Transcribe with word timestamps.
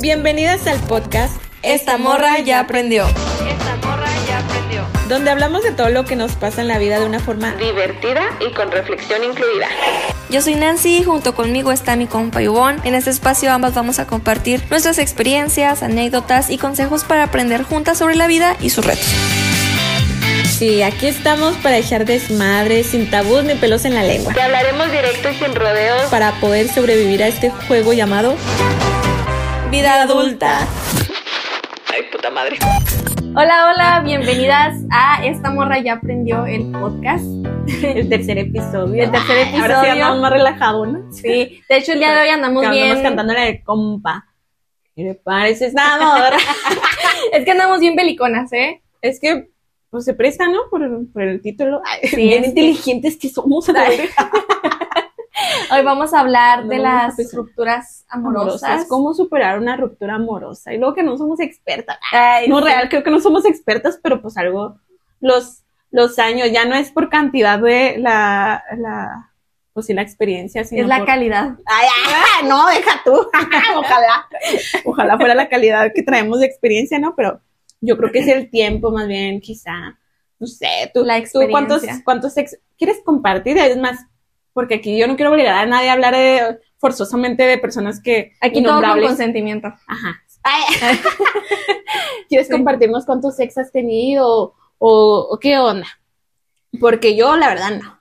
Bienvenidas 0.00 0.66
al 0.66 0.80
podcast 0.80 1.40
Esta 1.62 1.98
morra 1.98 2.38
ya 2.40 2.60
aprendió. 2.60 3.06
Esta 3.06 3.76
morra 3.86 4.08
ya 4.26 4.38
aprendió. 4.38 4.84
Donde 5.08 5.30
hablamos 5.30 5.62
de 5.62 5.70
todo 5.70 5.88
lo 5.88 6.04
que 6.04 6.16
nos 6.16 6.32
pasa 6.32 6.62
en 6.62 6.68
la 6.68 6.78
vida 6.78 6.98
de 6.98 7.06
una 7.06 7.20
forma 7.20 7.54
divertida 7.54 8.22
y 8.40 8.52
con 8.52 8.70
reflexión 8.70 9.22
incluida. 9.22 9.68
Yo 10.30 10.42
soy 10.42 10.56
Nancy, 10.56 11.04
junto 11.04 11.34
conmigo 11.34 11.70
está 11.70 11.96
mi 11.96 12.06
compa 12.06 12.42
Ivonne. 12.42 12.80
En 12.84 12.94
este 12.94 13.10
espacio 13.10 13.52
ambas 13.52 13.74
vamos 13.74 13.98
a 13.98 14.06
compartir 14.06 14.62
nuestras 14.68 14.98
experiencias, 14.98 15.82
anécdotas 15.82 16.50
y 16.50 16.58
consejos 16.58 17.04
para 17.04 17.22
aprender 17.22 17.62
juntas 17.62 17.96
sobre 17.96 18.16
la 18.16 18.26
vida 18.26 18.56
y 18.60 18.70
sus 18.70 18.84
retos. 18.84 19.06
Sí, 20.58 20.82
aquí 20.82 21.06
estamos 21.06 21.54
para 21.56 21.78
echar 21.78 22.04
desmadre, 22.04 22.84
sin 22.84 23.10
tabús 23.10 23.44
ni 23.44 23.54
pelos 23.54 23.84
en 23.84 23.94
la 23.94 24.02
lengua. 24.02 24.34
Te 24.34 24.42
hablaremos 24.42 24.90
directo 24.90 25.30
y 25.30 25.34
sin 25.34 25.54
rodeos. 25.54 26.10
Para 26.10 26.32
poder 26.40 26.68
sobrevivir 26.68 27.22
a 27.22 27.28
este 27.28 27.50
juego 27.50 27.92
llamado 27.92 28.36
Vida 29.70 30.02
adulta. 30.02 30.66
Ay, 31.92 32.02
puta 32.12 32.30
madre. 32.30 32.56
Hola, 33.36 33.70
hola, 33.72 34.02
bienvenidas 34.04 34.76
a 34.92 35.24
Esta 35.24 35.50
Morra 35.50 35.78
Ya 35.80 35.94
Aprendió 35.94 36.46
el 36.46 36.70
podcast. 36.70 37.24
El 37.82 38.08
tercer 38.08 38.38
episodio. 38.38 39.02
El 39.02 39.10
tercer 39.10 39.38
episodio. 39.38 39.62
Ahora 39.62 39.80
sí 39.82 39.88
andamos 39.88 40.20
más 40.20 40.32
relajado, 40.32 40.86
¿no? 40.86 41.12
Sí, 41.12 41.60
de 41.68 41.76
hecho 41.76 41.92
el 41.92 41.98
día 41.98 42.14
de 42.14 42.22
hoy 42.22 42.28
andamos 42.28 42.62
Que 42.62 42.70
bien. 42.70 42.82
Andamos 42.84 43.02
cantando 43.04 43.32
la 43.34 43.40
de 43.42 43.62
compa. 43.62 44.26
¿Qué 44.94 45.02
le 45.02 45.14
pareces 45.14 45.74
amor? 45.76 46.32
Es 47.32 47.44
que 47.44 47.50
andamos 47.50 47.80
bien 47.80 47.96
beliconas, 47.96 48.52
¿eh? 48.52 48.82
es 49.00 49.18
que, 49.18 49.48
pues 49.90 50.04
se 50.04 50.14
presta, 50.14 50.46
¿no? 50.46 50.60
Por, 50.70 50.82
por 51.12 51.22
el 51.22 51.40
título. 51.42 51.80
Ay, 51.84 52.08
Sí, 52.08 52.16
bien 52.16 52.44
es 52.44 52.52
que- 52.54 52.60
inteligentes 52.60 53.16
que 53.18 53.28
somos. 53.28 53.66
Hoy 55.72 55.82
vamos 55.82 56.14
a 56.14 56.20
hablar 56.20 56.66
de 56.66 56.76
No, 56.76 56.82
las 56.84 57.18
empezar. 57.18 57.38
rupturas 57.40 58.04
amorosas. 58.08 58.62
amorosas. 58.62 58.88
¿Cómo 58.88 59.14
superar 59.14 59.58
una 59.58 59.76
ruptura 59.76 60.14
amorosa? 60.14 60.72
Y 60.72 60.78
luego 60.78 60.94
que 60.94 61.02
no 61.02 61.16
somos 61.16 61.40
expertas. 61.40 61.98
Ay, 62.12 62.48
No 62.48 62.58
sí. 62.58 62.64
real, 62.64 62.88
creo 62.88 63.02
que 63.02 63.10
no 63.10 63.20
somos 63.20 63.44
expertas, 63.44 63.98
pero 64.02 64.22
pues 64.22 64.36
algo, 64.36 64.78
los, 65.20 65.62
los 65.90 66.18
años, 66.18 66.50
ya 66.52 66.64
no 66.66 66.74
es 66.76 66.90
por 66.92 67.08
cantidad 67.10 67.58
de 67.58 67.96
la, 67.98 68.62
la, 68.78 69.30
pues 69.72 69.86
sí, 69.86 69.94
la 69.94 70.02
experiencia, 70.02 70.62
sino 70.64 70.82
Es 70.82 70.88
la 70.88 70.98
por- 70.98 71.06
calidad. 71.06 71.56
Ay, 71.66 71.88
ay, 72.40 72.48
no, 72.48 72.68
deja 72.68 73.00
tú. 73.04 73.12
ojalá, 73.76 74.28
ojalá 74.84 75.16
fuera 75.16 75.34
la 75.34 75.48
calidad 75.48 75.90
que 75.94 76.02
traemos 76.02 76.38
de 76.40 76.46
experiencia, 76.46 76.98
¿no? 77.00 77.14
Pero 77.16 77.40
yo 77.80 77.96
creo 77.96 78.12
que 78.12 78.20
es 78.20 78.28
el 78.28 78.50
tiempo 78.50 78.92
más 78.92 79.08
bien, 79.08 79.40
quizá, 79.40 79.98
no 80.38 80.46
sé, 80.46 80.90
tú, 80.94 81.04
La 81.04 81.20
tú 81.22 81.28
cuántos, 81.50 81.78
experiencia. 81.78 82.04
cuántos 82.04 82.36
ex 82.36 82.58
quieres 82.78 83.00
compartir, 83.04 83.58
es 83.58 83.76
más, 83.76 83.98
porque 84.54 84.76
aquí 84.76 84.96
yo 84.96 85.06
no 85.06 85.16
quiero 85.16 85.32
obligar 85.32 85.54
a 85.54 85.66
nadie 85.66 85.90
a 85.90 85.92
hablar 85.92 86.14
de, 86.14 86.58
forzosamente 86.78 87.42
de 87.42 87.58
personas 87.58 88.00
que, 88.00 88.32
Aquí 88.40 88.62
todo 88.62 88.80
con 88.80 89.00
consentimiento. 89.02 89.68
Ajá. 89.86 90.22
Ay. 90.44 90.62
¿Quieres 92.28 92.48
compartirnos 92.48 93.04
cuántos 93.04 93.38
ex 93.40 93.58
has 93.58 93.72
tenido 93.72 94.54
o, 94.78 95.28
o 95.30 95.38
qué 95.38 95.58
onda? 95.58 95.86
Porque 96.80 97.16
yo, 97.16 97.36
la 97.36 97.48
verdad, 97.48 97.80
no. 97.82 98.00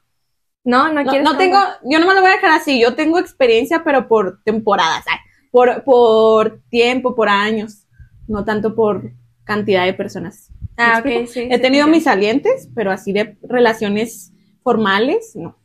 No, 0.66 0.88
no, 0.94 1.04
No, 1.04 1.09
quieres 1.09 1.30
no 1.30 1.38
tengo, 1.38 1.58
yo 1.84 2.00
no 2.00 2.08
me 2.08 2.14
lo 2.14 2.22
voy 2.22 2.30
a 2.30 2.36
dejar 2.36 2.52
así. 2.52 2.80
Yo 2.80 2.96
tengo 2.96 3.20
experiencia, 3.20 3.84
pero 3.84 4.08
por 4.08 4.42
temporadas, 4.44 5.04
ay, 5.08 5.18
por, 5.52 5.84
por 5.84 6.62
tiempo, 6.70 7.16
por 7.16 7.28
años, 7.28 7.86
no 8.28 8.46
tanto 8.46 8.74
por 8.74 9.12
cantidad 9.44 9.86
de 9.86 9.94
personas. 9.94 10.52
¿Me 10.78 10.84
Ah, 10.84 11.00
ok, 11.00 11.28
sí. 11.28 11.48
He 11.50 11.56
sí, 11.56 11.62
tenido 11.62 11.86
sí. 11.86 11.92
mis 11.92 12.04
salientes, 12.06 12.70
pero 12.74 12.92
así 12.92 13.12
de 13.12 13.38
relaciones 13.44 14.34
formales, 14.64 15.34
no. 15.36 15.58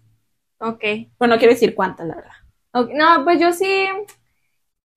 Ok. 0.61 0.81
Pero 0.81 1.29
no 1.29 1.39
quiero 1.39 1.53
decir 1.55 1.75
cuántas, 1.75 2.07
la 2.07 2.15
verdad. 2.17 2.33
No, 2.95 3.25
pues 3.25 3.41
yo 3.41 3.53
sí, 3.53 3.87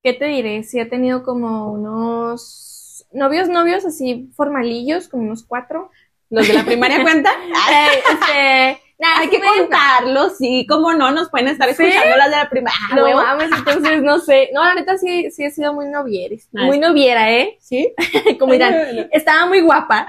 ¿qué 0.03 0.13
te 0.13 0.25
diré? 0.25 0.63
Sí 0.63 0.79
he 0.79 0.85
tenido 0.85 1.23
como 1.23 1.71
unos 1.71 3.05
novios, 3.11 3.49
novios 3.49 3.85
así 3.85 4.29
formalillos, 4.35 5.07
como 5.07 5.23
unos 5.23 5.43
cuatro. 5.45 5.91
Los 6.29 6.47
de 6.47 6.53
la 6.53 6.63
primaria 6.63 7.01
cuenta. 7.03 7.29
Eh, 7.29 7.99
este, 8.11 8.81
nah, 8.99 9.17
Hay 9.19 9.25
sí 9.25 9.31
que 9.31 9.39
me- 9.39 9.47
contarlos, 9.47 10.37
sí, 10.37 10.65
cómo 10.67 10.93
no, 10.93 11.11
nos 11.11 11.29
pueden 11.29 11.49
estar 11.49 11.67
¿Sí? 11.73 11.83
escuchando 11.83 12.15
las 12.17 12.29
de 12.29 12.37
la 12.37 12.49
primaria. 12.49 12.79
Ah, 12.91 12.95
No 12.95 13.15
mames, 13.15 13.49
entonces 13.57 14.01
no 14.01 14.19
sé. 14.19 14.49
No, 14.53 14.63
la 14.63 14.75
neta 14.75 14.97
sí, 14.97 15.29
sí 15.31 15.43
he 15.43 15.51
sido 15.51 15.73
muy 15.73 15.87
novieris. 15.87 16.47
Ah, 16.55 16.65
Muy 16.65 16.75
sí. 16.77 16.81
noviera, 16.81 17.31
¿eh? 17.31 17.57
¿Sí? 17.59 17.93
Como 18.39 18.53
dirán, 18.53 19.09
estaba 19.11 19.45
muy 19.45 19.59
guapa. 19.61 20.07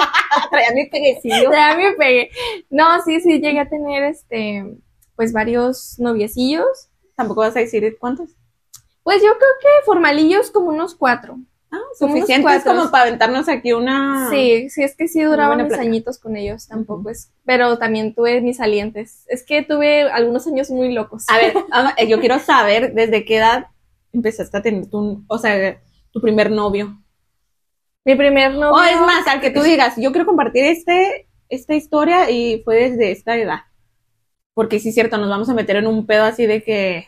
Traía 0.50 0.72
mi 0.72 0.88
peguecillo. 0.88 1.50
Ya 1.52 1.76
me 1.76 1.92
pegué. 1.92 2.30
No, 2.70 3.02
sí, 3.02 3.20
sí, 3.20 3.40
llegué 3.40 3.60
a 3.60 3.68
tener 3.68 4.04
este, 4.04 4.64
pues 5.16 5.32
varios 5.32 5.98
noviecillos. 5.98 6.88
Tampoco 7.16 7.40
vas 7.40 7.56
a 7.56 7.60
decir 7.60 7.96
cuántos. 7.98 8.30
Pues 9.02 9.22
yo 9.22 9.30
creo 9.38 9.50
que 9.60 9.84
formalillos 9.84 10.50
como 10.50 10.68
unos 10.68 10.94
cuatro. 10.94 11.38
Ah, 11.72 11.78
suficientes 11.96 12.64
como 12.64 12.90
para 12.90 13.04
aventarnos 13.04 13.48
aquí 13.48 13.72
una. 13.72 14.28
Sí, 14.28 14.68
sí, 14.70 14.82
es 14.82 14.96
que 14.96 15.06
sí 15.06 15.22
duraban 15.22 15.62
mis 15.62 15.74
añitos 15.74 16.18
con 16.18 16.36
ellos, 16.36 16.66
tampoco 16.66 17.10
es. 17.10 17.30
Pero 17.44 17.78
también 17.78 18.12
tuve 18.12 18.40
mis 18.40 18.56
salientes. 18.56 19.24
Es 19.28 19.44
que 19.44 19.62
tuve 19.62 20.02
algunos 20.10 20.48
años 20.48 20.68
muy 20.70 20.92
locos. 20.92 21.26
A 21.28 21.36
ver, 21.36 21.54
ah, 21.72 21.94
yo 22.02 22.18
quiero 22.18 22.40
saber 22.40 22.92
desde 22.94 23.24
qué 23.24 23.36
edad 23.36 23.66
empezaste 24.12 24.56
a 24.56 24.62
tener 24.62 24.90
tu, 24.90 25.24
o 25.28 25.38
sea, 25.38 25.80
tu 26.10 26.20
primer 26.20 26.50
novio. 26.50 26.98
Mi 28.04 28.14
primer 28.14 28.54
novio. 28.54 28.72
O 28.72 28.82
es 28.82 29.00
más, 29.00 29.26
al 29.26 29.40
que 29.40 29.50
tú 29.50 29.62
digas, 29.62 29.94
yo 29.96 30.10
quiero 30.12 30.26
compartir 30.26 30.64
este, 30.64 31.28
esta 31.48 31.74
historia 31.74 32.30
y 32.30 32.62
fue 32.64 32.90
desde 32.90 33.10
esta 33.10 33.36
edad. 33.36 33.60
Porque 34.54 34.78
sí 34.78 34.88
es 34.88 34.94
cierto, 34.94 35.18
nos 35.18 35.28
vamos 35.28 35.48
a 35.48 35.54
meter 35.54 35.76
en 35.76 35.86
un 35.86 36.06
pedo 36.06 36.24
así 36.24 36.46
de 36.46 36.62
que, 36.62 37.06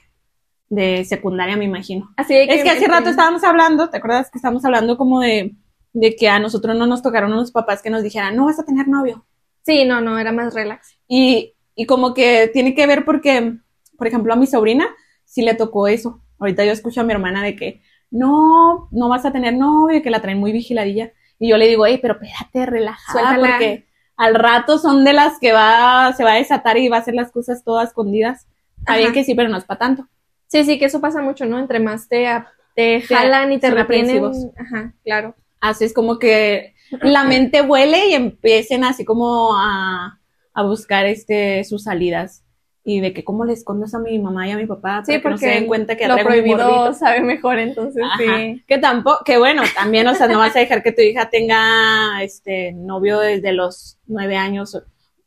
de 0.68 1.04
secundaria, 1.04 1.56
me 1.56 1.64
imagino. 1.64 2.10
Así 2.16 2.34
de 2.34 2.44
Es 2.44 2.62
que 2.62 2.70
hace 2.70 2.86
rato 2.86 3.10
estábamos 3.10 3.44
hablando, 3.44 3.90
¿te 3.90 3.96
acuerdas 3.96 4.30
que 4.30 4.38
estábamos 4.38 4.64
hablando 4.64 4.96
como 4.96 5.20
de, 5.20 5.54
de 5.92 6.16
que 6.16 6.28
a 6.28 6.38
nosotros 6.38 6.76
no 6.76 6.86
nos 6.86 7.02
tocaron 7.02 7.32
unos 7.32 7.52
papás 7.52 7.82
que 7.82 7.90
nos 7.90 8.02
dijeran, 8.02 8.36
no 8.36 8.46
vas 8.46 8.58
a 8.58 8.64
tener 8.64 8.88
novio? 8.88 9.26
Sí, 9.64 9.84
no, 9.84 10.00
no, 10.00 10.18
era 10.18 10.32
más 10.32 10.54
relax. 10.54 10.98
Y, 11.08 11.54
y 11.74 11.86
como 11.86 12.14
que 12.14 12.50
tiene 12.52 12.74
que 12.74 12.86
ver 12.86 13.04
porque, 13.04 13.54
por 13.96 14.06
ejemplo, 14.06 14.32
a 14.32 14.36
mi 14.36 14.46
sobrina 14.46 14.86
sí 15.24 15.42
le 15.42 15.54
tocó 15.54 15.88
eso. 15.88 16.22
Ahorita 16.38 16.64
yo 16.64 16.72
escucho 16.72 17.00
a 17.00 17.04
mi 17.04 17.12
hermana 17.12 17.42
de 17.42 17.56
que 17.56 17.82
no, 18.12 18.88
no 18.92 19.08
vas 19.08 19.24
a 19.24 19.32
tener 19.32 19.54
novio, 19.54 20.02
que 20.02 20.10
la 20.10 20.20
traen 20.20 20.38
muy 20.38 20.52
vigiladilla. 20.52 21.12
Y 21.40 21.48
yo 21.48 21.56
le 21.56 21.66
digo, 21.66 21.84
hey, 21.86 21.98
pero 22.00 22.14
espérate, 22.14 22.66
relajada, 22.66 23.20
Suéltala. 23.30 23.48
porque 23.48 23.86
al 24.16 24.34
rato 24.36 24.78
son 24.78 25.02
de 25.02 25.12
las 25.14 25.40
que 25.40 25.52
va, 25.52 26.12
se 26.16 26.22
va 26.22 26.32
a 26.32 26.36
desatar 26.36 26.76
y 26.76 26.88
va 26.88 26.98
a 26.98 27.00
hacer 27.00 27.14
las 27.14 27.32
cosas 27.32 27.64
todas 27.64 27.88
escondidas. 27.88 28.46
Está 28.78 28.96
bien 28.96 29.12
que 29.12 29.24
sí, 29.24 29.34
pero 29.34 29.48
no 29.48 29.56
es 29.56 29.64
para 29.64 29.78
tanto. 29.78 30.06
Sí, 30.46 30.64
sí, 30.64 30.78
que 30.78 30.84
eso 30.84 31.00
pasa 31.00 31.22
mucho, 31.22 31.46
¿no? 31.46 31.58
Entre 31.58 31.80
más 31.80 32.08
te, 32.08 32.28
te 32.76 33.00
jalan 33.00 33.50
y 33.52 33.58
te 33.58 33.70
retienen. 33.70 34.52
Ajá, 34.56 34.92
claro. 35.02 35.34
Así 35.60 35.84
es 35.84 35.94
como 35.94 36.18
que 36.18 36.74
la 37.00 37.24
mente 37.24 37.62
vuele 37.62 38.08
y 38.08 38.14
empiecen 38.14 38.84
así 38.84 39.04
como 39.04 39.56
a, 39.56 40.20
a 40.52 40.62
buscar 40.62 41.06
este 41.06 41.64
sus 41.64 41.84
salidas. 41.84 42.41
Y 42.84 42.98
de 43.00 43.12
que 43.14 43.22
cómo 43.22 43.44
le 43.44 43.52
escondes 43.52 43.94
a 43.94 44.00
mi 44.00 44.18
mamá 44.18 44.48
y 44.48 44.50
a 44.50 44.56
mi 44.56 44.66
papá 44.66 45.02
Sí, 45.06 45.12
para 45.18 45.22
que 45.22 45.28
no 45.30 45.38
se 45.38 45.44
porque 45.46 45.54
den 45.60 45.66
cuenta 45.68 45.96
que 45.96 46.08
lo 46.08 46.16
un 46.16 46.22
prohibido 46.24 46.92
sabe 46.94 47.20
mejor, 47.20 47.58
entonces 47.60 48.02
Ajá. 48.04 48.18
sí. 48.18 48.64
Que 48.66 48.78
tampoco, 48.78 49.22
que 49.24 49.38
bueno, 49.38 49.62
también, 49.74 50.06
o 50.08 50.14
sea, 50.16 50.26
no 50.26 50.38
vas 50.38 50.56
a 50.56 50.58
dejar 50.58 50.82
que 50.82 50.90
tu 50.90 51.00
hija 51.00 51.30
tenga 51.30 52.20
este 52.22 52.72
novio 52.72 53.20
desde 53.20 53.52
los 53.52 53.98
nueve 54.06 54.36
años 54.36 54.76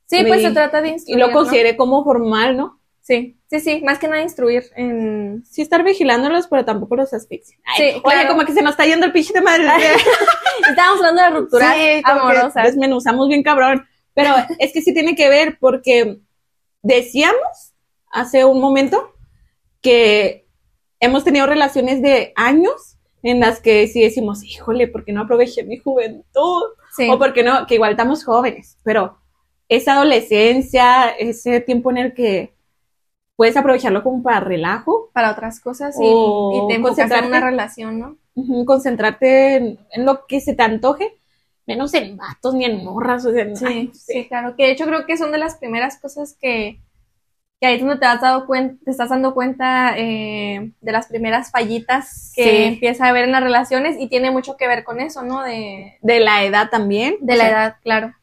Sí, 0.07 0.23
pues 0.27 0.41
Y- 0.41 0.45
se 0.45 0.51
trata 0.51 0.81
de 0.81 0.89
y 0.89 0.91
instruir. 0.91 1.19
lo 1.19 1.27
¿no? 1.27 1.33
considere 1.33 1.75
como 1.77 2.03
formal, 2.03 2.57
¿no? 2.57 2.79
Sí, 3.01 3.37
sí, 3.49 3.59
sí, 3.59 3.81
más 3.85 3.99
que 3.99 4.07
nada 4.07 4.21
instruir 4.21 4.63
en... 4.75 5.43
Sí 5.45 5.61
estar 5.61 5.83
vigilándolos, 5.83 6.47
pero 6.47 6.65
tampoco 6.65 6.95
los. 6.95 7.13
Ay, 7.13 7.27
Sí, 7.77 8.01
Oye, 8.03 8.27
como 8.27 8.43
que 8.45 8.51
se 8.53 8.61
nos 8.63 8.71
está 8.71 8.85
yendo 8.85 9.05
el 9.05 9.11
pinche 9.11 9.31
de 9.33 9.41
madre. 9.41 9.65
Estábamos 10.69 10.97
hablando 11.05 11.21
de 11.21 11.29
rupturas 11.41 11.75
Sí, 11.75 12.01
amorosas. 12.03 12.63
desmenuzamos 12.63 13.27
bien 13.27 13.43
cabrón. 13.43 13.85
Pero 14.13 14.33
es 14.59 14.71
que 14.73 14.81
sí 14.81 14.93
tiene 14.93 15.15
que 15.15 15.29
ver 15.29 15.57
porque 15.59 16.19
decíamos 16.85 17.73
hace 18.11 18.45
un 18.45 18.61
momento 18.61 19.11
que 19.81 20.47
hemos 20.99 21.23
tenido 21.23 21.47
relaciones 21.47 22.01
de 22.01 22.31
años 22.35 22.97
en 23.23 23.39
las 23.39 23.59
que 23.59 23.87
sí 23.87 24.01
decimos, 24.01 24.43
híjole, 24.43 24.87
¿por 24.87 25.03
qué 25.03 25.11
no 25.11 25.21
aproveché 25.21 25.63
mi 25.63 25.77
juventud? 25.77 26.63
Sí, 26.95 27.09
O 27.09 27.17
porque 27.17 27.43
no, 27.43 27.65
que 27.65 27.75
igual 27.75 27.91
estamos 27.91 28.23
jóvenes, 28.23 28.77
pero 28.83 29.17
esa 29.67 29.93
adolescencia, 29.93 31.09
ese 31.09 31.59
tiempo 31.59 31.89
en 31.89 31.97
el 31.97 32.13
que 32.13 32.55
puedes 33.35 33.57
aprovecharlo 33.57 34.03
como 34.03 34.21
para 34.21 34.39
relajo, 34.41 35.09
para 35.11 35.31
otras 35.31 35.59
cosas 35.59 35.95
y, 35.99 36.05
y 36.05 36.67
te 36.67 36.75
enfocas 36.75 36.77
en 36.77 36.81
concentrarte. 36.81 37.27
una 37.27 37.41
relación, 37.41 37.99
¿no? 37.99 38.17
concentrarte 38.65 39.55
en, 39.55 39.79
en 39.91 40.05
lo 40.05 40.27
que 40.27 40.39
se 40.39 40.53
te 40.53 40.61
antoje, 40.63 41.19
menos 41.67 41.93
en 41.93 42.15
vatos 42.17 42.53
ni 42.53 42.65
en 42.65 42.83
morras, 42.83 43.25
o 43.25 43.31
sea, 43.31 43.55
Sí, 43.55 43.65
ay, 43.65 43.91
sí, 43.93 44.27
claro. 44.27 44.55
Que 44.55 44.63
de 44.63 44.71
hecho 44.71 44.85
creo 44.85 45.05
que 45.05 45.17
son 45.17 45.31
de 45.31 45.37
las 45.39 45.55
primeras 45.55 45.97
cosas 45.99 46.37
que, 46.39 46.79
que 47.59 47.67
ahí 47.67 47.75
es 47.75 47.81
donde 47.81 47.97
te 47.97 48.05
has 48.05 48.21
dado 48.21 48.45
cuenta, 48.45 48.75
te 48.85 48.91
estás 48.91 49.09
dando 49.09 49.33
cuenta 49.33 49.95
eh, 49.97 50.71
de 50.81 50.91
las 50.91 51.07
primeras 51.07 51.51
fallitas 51.51 52.31
que 52.35 52.43
Sí. 52.43 52.63
empieza 52.65 53.05
a 53.05 53.09
haber 53.09 53.23
en 53.25 53.31
las 53.31 53.43
relaciones 53.43 53.95
y 53.99 54.07
tiene 54.09 54.29
mucho 54.31 54.57
que 54.57 54.67
ver 54.67 54.83
con 54.83 54.99
eso, 54.99 55.23
¿no? 55.23 55.41
De, 55.43 55.97
de 56.01 56.19
la 56.19 56.43
edad 56.43 56.69
también. 56.69 57.17
de 57.21 57.33
o 57.33 57.37
la 57.37 57.43
sea, 57.43 57.51
edad, 57.51 57.75
claro. 57.81 58.13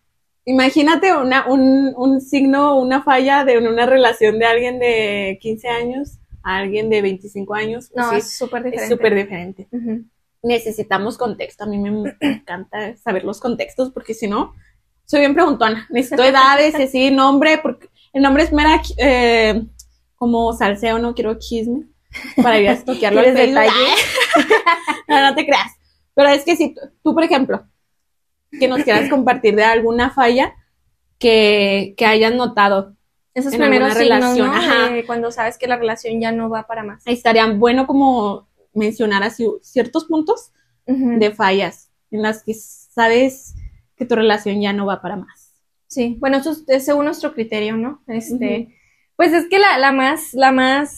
Imagínate 0.45 1.15
una, 1.17 1.47
un, 1.47 1.95
un 1.97 2.21
signo, 2.21 2.77
una 2.79 3.03
falla 3.03 3.45
de 3.45 3.59
una 3.59 3.87
relación 3.87 4.39
de 4.41 4.47
alguien 4.47 4.79
de 4.81 5.39
15 5.41 5.69
años 5.69 6.19
a 6.43 6.57
alguien 6.59 6.91
de 6.91 7.01
25 7.01 7.55
años, 7.55 7.91
pues 7.95 8.05
No, 8.05 8.11
sí, 8.11 8.17
es 8.19 8.37
súper 8.37 8.65
diferente. 8.65 8.85
es 8.85 8.91
súper 8.91 9.15
diferente. 9.15 9.69
Ujú. 9.71 10.05
Necesitamos 10.43 11.17
contexto. 11.17 11.65
A 11.65 11.67
mí 11.67 11.79
me 11.79 12.17
encanta 12.21 12.97
saber 12.97 13.25
los 13.25 13.41
contextos 13.41 13.91
porque 13.91 14.15
si 14.15 14.27
no, 14.29 14.55
soy 15.05 15.21
bien 15.21 15.35
preguntona. 15.35 15.87
Necesito 15.91 16.25
edades, 16.25 16.75
así, 16.75 17.11
nombre, 17.11 17.59
porque 17.59 17.89
el 18.13 18.23
nombre 18.23 18.43
es 18.43 18.53
mera 18.53 18.81
eh, 18.99 19.63
como 20.17 20.53
salseo, 20.53 20.99
no 20.99 21.15
quiero 21.15 21.39
chisme 21.39 21.87
para 22.43 22.59
ir 22.59 22.69
a 22.69 22.73
estoquearlo 22.73 23.21
al 23.21 23.27
¿Quieres 23.27 23.41
Facebook. 23.55 23.61
detalle? 23.63 23.95
no, 25.09 25.21
no 25.23 25.35
te 25.35 25.47
creas. 25.47 25.73
Pero 26.15 26.29
es 26.29 26.45
que 26.45 26.57
si 26.57 26.75
tú, 26.75 26.81
tú, 27.03 27.15
por 27.15 27.25
ejemplo, 27.25 27.67
que 28.51 28.69
nos 28.69 28.83
quieras 28.83 29.09
compartir 29.09 29.57
de 29.57 29.65
alguna 29.65 30.11
falla 30.11 30.55
que, 31.19 31.95
que 31.97 32.05
hayas 32.05 32.35
notado, 32.35 32.95
Esos 33.33 33.55
En 33.55 33.61
primeros 33.61 33.95
signos, 33.95 34.09
relación, 34.09 34.47
¿no? 34.49 34.53
ajá. 34.55 34.89
De 34.91 35.07
cuando 35.07 35.31
sabes 35.31 35.57
que 35.57 35.67
la 35.67 35.77
relación 35.77 36.21
ya 36.21 36.33
no 36.33 36.51
va 36.51 36.67
para 36.67 36.83
más. 36.83 37.03
estaría 37.07 37.47
bueno 37.47 37.87
como 37.87 38.49
mencionar 38.75 39.23
así 39.23 39.47
ciertos 39.63 40.05
puntos 40.07 40.53
de 40.87 41.31
fallas 41.33 41.91
en 42.11 42.23
las 42.23 42.43
que 42.43 42.55
sabes 42.55 43.55
que 43.97 44.05
tu 44.05 44.15
relación 44.17 44.61
ya 44.61 44.73
no 44.73 44.87
va 44.87 45.01
para 45.01 45.17
más. 45.17 45.53
Sí, 45.87 46.17
bueno, 46.21 46.39
eso 46.39 46.51
es, 46.53 46.65
es 46.69 46.85
según 46.85 47.05
nuestro 47.05 47.33
criterio, 47.35 47.77
¿no? 47.77 48.03
Este, 48.09 48.75
pues 49.17 49.33
es 49.33 49.47
que 49.49 49.59
la, 49.59 49.79
la 49.79 49.93
más, 49.93 50.33
la 50.33 50.51
más 50.53 50.91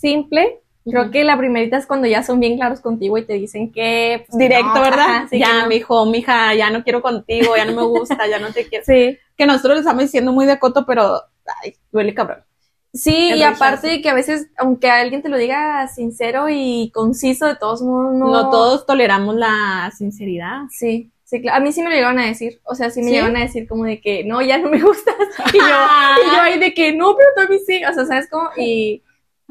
simple, 0.00 0.60
creo 0.88 1.10
que 1.10 1.24
la 1.24 1.36
primerita 1.36 1.76
es 1.76 1.86
cuando 1.86 2.06
ya 2.06 2.22
son 2.22 2.40
bien 2.40 2.56
claros 2.56 2.80
contigo 2.80 3.18
y 3.18 3.26
te 3.26 3.34
dicen 3.34 3.70
que 3.72 4.24
pues, 4.26 4.38
Directo, 4.38 4.74
no, 4.74 4.80
¿verdad? 4.80 5.00
ajá, 5.00 5.28
sí, 5.28 5.38
que 5.38 5.38
ya, 5.40 5.62
no. 5.62 5.68
mijo, 5.68 6.06
mija, 6.06 6.54
ya 6.54 6.70
no 6.70 6.82
quiero 6.82 7.02
contigo, 7.02 7.56
ya 7.56 7.64
no 7.64 7.74
me 7.74 7.82
gusta, 7.82 8.26
ya 8.28 8.38
no 8.38 8.52
te 8.52 8.66
quiero. 8.66 8.84
Sí, 8.86 9.18
Que 9.36 9.46
nosotros 9.46 9.74
lo 9.74 9.80
estamos 9.80 10.02
diciendo 10.02 10.32
muy 10.32 10.46
de 10.46 10.58
coto, 10.58 10.86
pero 10.86 11.20
ay, 11.62 11.74
duele 11.92 12.14
cabrón. 12.14 12.44
Sí, 12.92 13.32
y 13.34 13.42
aparte 13.42 13.88
de 13.88 14.02
que 14.02 14.10
a 14.10 14.14
veces, 14.14 14.48
aunque 14.56 14.90
alguien 14.90 15.22
te 15.22 15.28
lo 15.28 15.36
diga 15.36 15.86
sincero 15.88 16.46
y 16.48 16.90
conciso, 16.94 17.46
de 17.46 17.56
todos 17.56 17.82
modos 17.82 18.14
no. 18.14 18.30
No, 18.30 18.50
todos 18.50 18.86
toleramos 18.86 19.34
la 19.36 19.90
sinceridad. 19.96 20.62
Sí, 20.70 21.10
sí, 21.24 21.40
claro. 21.40 21.58
A 21.58 21.60
mí 21.60 21.72
sí 21.72 21.82
me 21.82 21.90
lo 21.90 21.94
llegaron 21.94 22.18
a 22.18 22.26
decir, 22.26 22.60
o 22.64 22.74
sea, 22.74 22.90
sí 22.90 23.00
me 23.00 23.06
¿Sí? 23.06 23.12
llegaron 23.12 23.36
a 23.36 23.40
decir 23.40 23.68
como 23.68 23.84
de 23.84 24.00
que 24.00 24.24
no, 24.24 24.42
ya 24.42 24.58
no 24.58 24.68
me 24.68 24.80
gustas. 24.80 25.14
Y 25.54 25.58
yo, 25.58 25.64
y 25.64 26.36
yo 26.36 26.42
ahí 26.42 26.58
de 26.58 26.74
que 26.74 26.92
no, 26.92 27.16
pero 27.16 27.28
también 27.36 27.60
sí, 27.66 27.84
o 27.84 27.92
sea, 27.92 28.06
¿sabes 28.06 28.28
cómo? 28.30 28.50
Y 28.56 29.02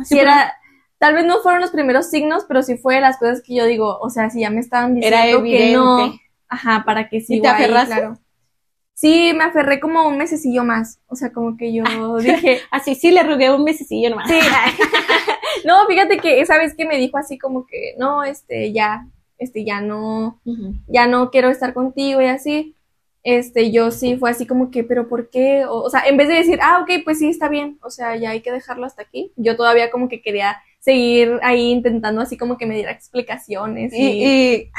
si 0.03 0.19
era, 0.19 0.53
tal 0.97 1.13
vez 1.15 1.25
no 1.25 1.39
fueron 1.41 1.61
los 1.61 1.71
primeros 1.71 2.09
signos, 2.09 2.45
pero 2.47 2.61
sí 2.61 2.77
fue 2.77 2.95
de 2.95 3.01
las 3.01 3.17
cosas 3.17 3.41
que 3.41 3.55
yo 3.55 3.65
digo, 3.65 3.97
o 3.99 4.09
sea, 4.09 4.29
si 4.29 4.41
ya 4.41 4.49
me 4.49 4.59
estaban 4.59 4.95
diciendo 4.95 5.17
Era 5.17 5.43
que 5.43 5.73
no, 5.73 6.19
ajá, 6.47 6.83
para 6.85 7.09
que 7.09 7.21
sí. 7.21 7.37
¿Y 7.37 7.41
te 7.41 7.47
aferraste? 7.47 7.95
Claro. 7.95 8.19
Sí, 8.99 9.31
me 9.33 9.45
aferré 9.45 9.79
como 9.79 10.05
un 10.05 10.17
mesecillo 10.17 10.65
más, 10.65 10.99
o 11.07 11.15
sea, 11.15 11.31
como 11.31 11.55
que 11.55 11.73
yo 11.73 12.17
dije, 12.17 12.59
Así 12.69 12.95
sí 12.95 13.11
le 13.11 13.23
rogué 13.23 13.49
un 13.49 13.63
mesecillo 13.63 14.09
nomás. 14.09 14.29
sí, 14.29 14.37
no, 15.65 15.87
fíjate 15.87 16.17
que 16.17 16.41
esa 16.41 16.57
vez 16.57 16.75
que 16.75 16.83
me 16.83 16.97
dijo 16.97 17.17
así 17.17 17.37
como 17.37 17.65
que, 17.65 17.95
no, 17.97 18.25
este, 18.25 18.73
ya, 18.73 19.07
este, 19.37 19.63
ya 19.63 19.79
no, 19.79 20.41
ya 20.87 21.07
no 21.07 21.31
quiero 21.31 21.47
estar 21.49 21.73
contigo 21.73 22.21
y 22.21 22.25
así, 22.25 22.75
este, 23.23 23.71
yo 23.71 23.91
sí 23.91 24.17
fue 24.17 24.31
así 24.31 24.45
como 24.45 24.69
que, 24.69 24.83
pero 24.83 25.07
¿por 25.07 25.29
qué? 25.29 25.63
O, 25.63 25.77
o 25.77 25.89
sea, 25.89 26.01
en 26.05 26.17
vez 26.17 26.27
de 26.27 26.33
decir, 26.33 26.59
ah, 26.61 26.81
ok, 26.81 27.01
pues 27.05 27.19
sí, 27.19 27.29
está 27.29 27.47
bien, 27.47 27.79
o 27.81 27.89
sea, 27.89 28.17
ya 28.17 28.31
hay 28.31 28.41
que 28.41 28.51
dejarlo 28.51 28.85
hasta 28.85 29.03
aquí, 29.03 29.31
yo 29.37 29.55
todavía 29.55 29.91
como 29.91 30.09
que 30.09 30.21
quería 30.21 30.57
seguir 30.79 31.39
ahí 31.41 31.71
intentando 31.71 32.19
así 32.19 32.35
como 32.37 32.57
que 32.57 32.65
me 32.65 32.75
diera 32.75 32.91
explicaciones 32.91 33.93
Y, 33.93 33.97
y, 33.97 34.55
y 34.55 34.71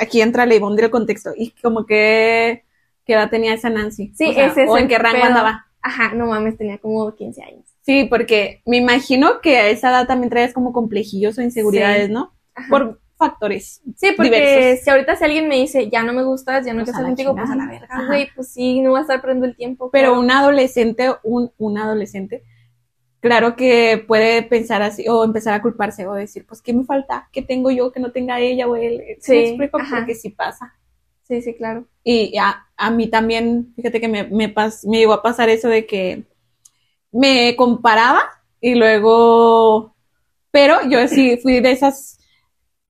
aquí 0.00 0.20
entra 0.20 0.44
Ivonne 0.54 0.82
del 0.82 0.90
contexto. 0.90 1.32
Y 1.34 1.50
como 1.62 1.86
que, 1.86 2.62
¿qué 3.04 3.14
edad 3.14 3.30
tenía 3.30 3.54
esa 3.54 3.70
Nancy? 3.70 4.12
Sí, 4.14 4.26
O 4.30 4.32
sea, 4.32 4.46
ese 4.46 4.64
es 4.64 4.70
¿O 4.70 4.78
en 4.78 4.88
qué 4.88 4.98
rango 4.98 5.24
andaba? 5.24 5.66
ajá, 5.82 6.14
no 6.14 6.26
mames, 6.26 6.56
tenía 6.56 6.78
como 6.78 7.14
15 7.14 7.42
años. 7.42 7.64
Sí, 7.82 8.06
porque 8.08 8.62
me 8.66 8.78
imagino 8.78 9.40
que 9.42 9.58
a 9.58 9.68
esa 9.68 9.90
edad 9.90 10.06
también 10.06 10.30
traes 10.30 10.54
como 10.54 10.72
complejillos 10.72 11.36
o 11.38 11.42
inseguridades, 11.42 12.06
Sí. 12.06 12.12
¿no? 12.12 12.34
Ajá. 12.54 12.68
Por 12.70 13.00
factores. 13.16 13.82
Sí, 13.96 14.08
porque 14.16 14.30
diversos. 14.30 14.84
si 14.84 14.90
ahorita 14.90 15.16
si 15.16 15.24
alguien 15.24 15.48
me 15.48 15.56
dice, 15.56 15.90
ya 15.90 16.02
no 16.02 16.12
me 16.12 16.24
gustas, 16.24 16.64
ya 16.66 16.72
no 16.72 16.84
Pues 16.84 16.90
quiero 16.92 17.00
la 17.02 17.06
contigo, 17.08 17.34
pues 17.36 17.50
a 17.50 17.56
la 17.56 17.66
verga, 17.66 18.06
güey, 18.06 18.28
pues 18.34 18.48
sí, 18.52 18.80
no 18.80 18.92
va 18.92 18.98
a 19.00 19.02
estar 19.02 19.20
perdiendo 19.20 19.46
el 19.46 19.56
tiempo. 19.56 19.90
Pero 19.90 20.08
claro. 20.08 20.20
un 20.20 20.30
adolescente, 20.30 21.10
un, 21.22 21.52
un 21.58 21.78
adolescente, 21.78 22.42
claro 23.20 23.56
que 23.56 24.04
puede 24.06 24.42
pensar 24.42 24.82
así, 24.82 25.06
o 25.08 25.24
empezar 25.24 25.54
a 25.54 25.62
culparse, 25.62 26.06
o 26.06 26.14
decir, 26.14 26.46
pues, 26.46 26.62
¿qué 26.62 26.72
me 26.72 26.84
falta? 26.84 27.28
¿Qué 27.32 27.42
tengo 27.42 27.70
yo 27.70 27.92
que 27.92 28.00
no 28.00 28.12
tenga 28.12 28.40
ella 28.40 28.66
o 28.68 28.76
él? 28.76 29.02
¿Sí 29.20 29.32
Sí, 29.32 29.32
me 29.32 29.42
explico? 29.42 29.78
ajá. 29.78 29.96
Porque 29.98 30.14
sí 30.14 30.30
pasa. 30.30 30.74
Sí, 31.24 31.42
sí, 31.42 31.54
claro. 31.56 31.88
Y 32.04 32.36
a, 32.38 32.66
a 32.76 32.90
mí 32.90 33.08
también, 33.08 33.72
fíjate 33.76 34.00
que 34.00 34.08
me, 34.08 34.24
me, 34.24 34.54
pas- 34.54 34.86
me 34.88 34.98
llegó 34.98 35.14
a 35.14 35.22
pasar 35.22 35.48
eso 35.48 35.68
de 35.68 35.86
que 35.86 36.24
me 37.12 37.56
comparaba 37.56 38.22
y 38.60 38.74
luego, 38.76 39.96
pero 40.52 40.78
yo 40.90 41.08
sí 41.08 41.38
fui 41.38 41.60
de 41.60 41.72
esas, 41.72 42.18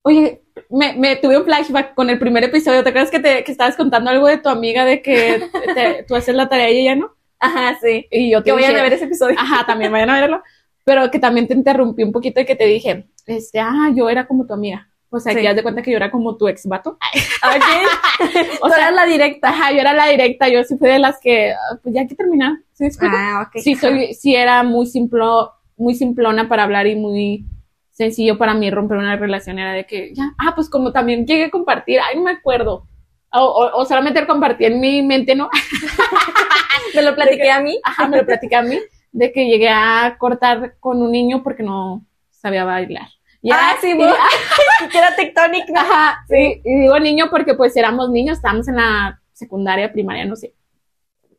oye, 0.03 0.43
me, 0.69 0.93
me 0.97 1.17
tuve 1.17 1.37
un 1.37 1.45
flashback 1.45 1.95
con 1.95 2.09
el 2.09 2.19
primer 2.19 2.43
episodio, 2.45 2.83
¿te 2.83 2.89
acuerdas 2.89 3.11
que, 3.11 3.19
te, 3.21 3.43
que 3.43 3.51
estabas 3.51 3.77
contando 3.77 4.11
algo 4.11 4.27
de 4.27 4.39
tu 4.39 4.49
amiga 4.49 4.85
de 4.85 5.01
que 5.01 5.49
te- 5.75 6.05
tú 6.07 6.15
haces 6.15 6.35
la 6.35 6.49
tarea 6.49 6.71
y 6.71 6.79
ella 6.81 6.95
no? 6.95 7.15
Ajá, 7.39 7.77
sí. 7.81 8.07
Y 8.11 8.31
yo 8.31 8.43
te 8.43 8.51
Que 8.51 8.53
vayan 8.53 8.75
dije, 8.75 8.79
a 8.79 8.83
ver 8.83 8.93
ese 8.93 9.05
episodio. 9.05 9.37
ajá, 9.37 9.65
también 9.65 9.91
vayan 9.91 10.09
a 10.09 10.21
verlo, 10.21 10.43
pero 10.83 11.09
que 11.11 11.19
también 11.19 11.47
te 11.47 11.53
interrumpí 11.53 12.03
un 12.03 12.11
poquito 12.11 12.39
y 12.41 12.45
que 12.45 12.55
te 12.55 12.65
dije, 12.65 13.07
este, 13.25 13.59
ah, 13.59 13.91
yo 13.95 14.09
era 14.09 14.27
como 14.27 14.45
tu 14.45 14.53
amiga. 14.53 14.89
O 15.15 15.19
sea, 15.19 15.33
Sí. 15.33 15.39
que 15.41 15.47
haz 15.47 15.55
de 15.55 15.63
cuenta 15.63 15.81
que 15.81 15.91
yo 15.91 15.97
era 15.97 16.11
como 16.11 16.35
tu 16.35 16.47
ex 16.47 16.65
vato. 16.67 16.97
o 18.61 18.69
sea, 18.69 18.91
la 18.91 19.05
directa. 19.05 19.49
Ajá, 19.49 19.71
yo 19.71 19.79
era 19.79 19.93
la 19.93 20.07
directa, 20.07 20.47
yo 20.49 20.63
sí 20.63 20.77
fui 20.77 20.89
de 20.89 20.99
las 20.99 21.19
que, 21.19 21.51
ah, 21.53 21.79
pues 21.81 21.95
ya 21.95 22.01
hay 22.01 22.07
que 22.07 22.15
terminar. 22.15 22.53
¿Sí? 22.73 22.87
Ah, 23.01 23.47
ok. 23.47 23.61
sí, 23.61 23.75
soy, 23.75 24.13
sí 24.13 24.35
era 24.35 24.63
muy 24.63 24.85
simplo, 24.87 25.53
muy 25.77 25.95
simplona 25.95 26.49
para 26.49 26.63
hablar 26.63 26.87
y 26.87 26.95
muy 26.95 27.45
sencillo 27.91 28.37
para 28.37 28.53
mí 28.53 28.69
romper 28.69 28.97
una 28.97 29.15
relación. 29.15 29.59
Era 29.59 29.71
de 29.73 29.85
que, 29.85 30.13
ya, 30.13 30.33
ah, 30.37 30.53
pues 30.55 30.69
como 30.69 30.91
también 30.91 31.25
llegué 31.25 31.45
a 31.45 31.49
compartir, 31.51 31.99
ay, 31.99 32.17
no 32.17 32.23
me 32.23 32.31
acuerdo. 32.31 32.87
O, 33.31 33.39
o, 33.41 33.81
o 33.81 33.85
solamente 33.85 34.25
compartí 34.25 34.65
en 34.65 34.79
mi 34.79 35.01
mente, 35.01 35.35
¿no? 35.35 35.49
Me 36.95 37.01
lo 37.01 37.15
platiqué 37.15 37.51
a 37.51 37.59
mí. 37.59 37.77
Ajá, 37.83 38.07
me 38.07 38.17
lo 38.17 38.25
platicé 38.25 38.55
a 38.55 38.61
mí, 38.61 38.79
de 39.11 39.31
que 39.31 39.47
llegué 39.47 39.69
a 39.69 40.15
cortar 40.17 40.75
con 40.79 41.01
un 41.01 41.11
niño 41.11 41.43
porque 41.43 41.63
no 41.63 42.05
sabía 42.31 42.63
bailar. 42.63 43.07
Y 43.45 43.51
Ah, 43.51 43.73
era- 43.73 43.81
sí, 43.81 43.91
y- 43.91 44.89
que 44.91 44.97
era 44.97 45.15
tectónico. 45.15 45.71
¿no? 45.71 45.79
Ajá, 45.79 46.25
sí, 46.27 46.61
y 46.65 46.79
digo 46.81 46.99
niño 46.99 47.25
porque 47.29 47.53
pues 47.53 47.77
éramos 47.77 48.09
niños, 48.09 48.37
estábamos 48.37 48.67
en 48.67 48.77
la 48.77 49.21
secundaria, 49.33 49.93
primaria, 49.93 50.25
no 50.25 50.35
sé. 50.35 50.55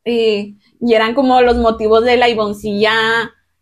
Y, 0.05 0.57
y 0.79 0.93
eran 0.93 1.13
como 1.13 1.41
los 1.41 1.57
motivos 1.57 2.05
de 2.05 2.15
la 2.15 2.29
Ivoncilla, 2.29 2.93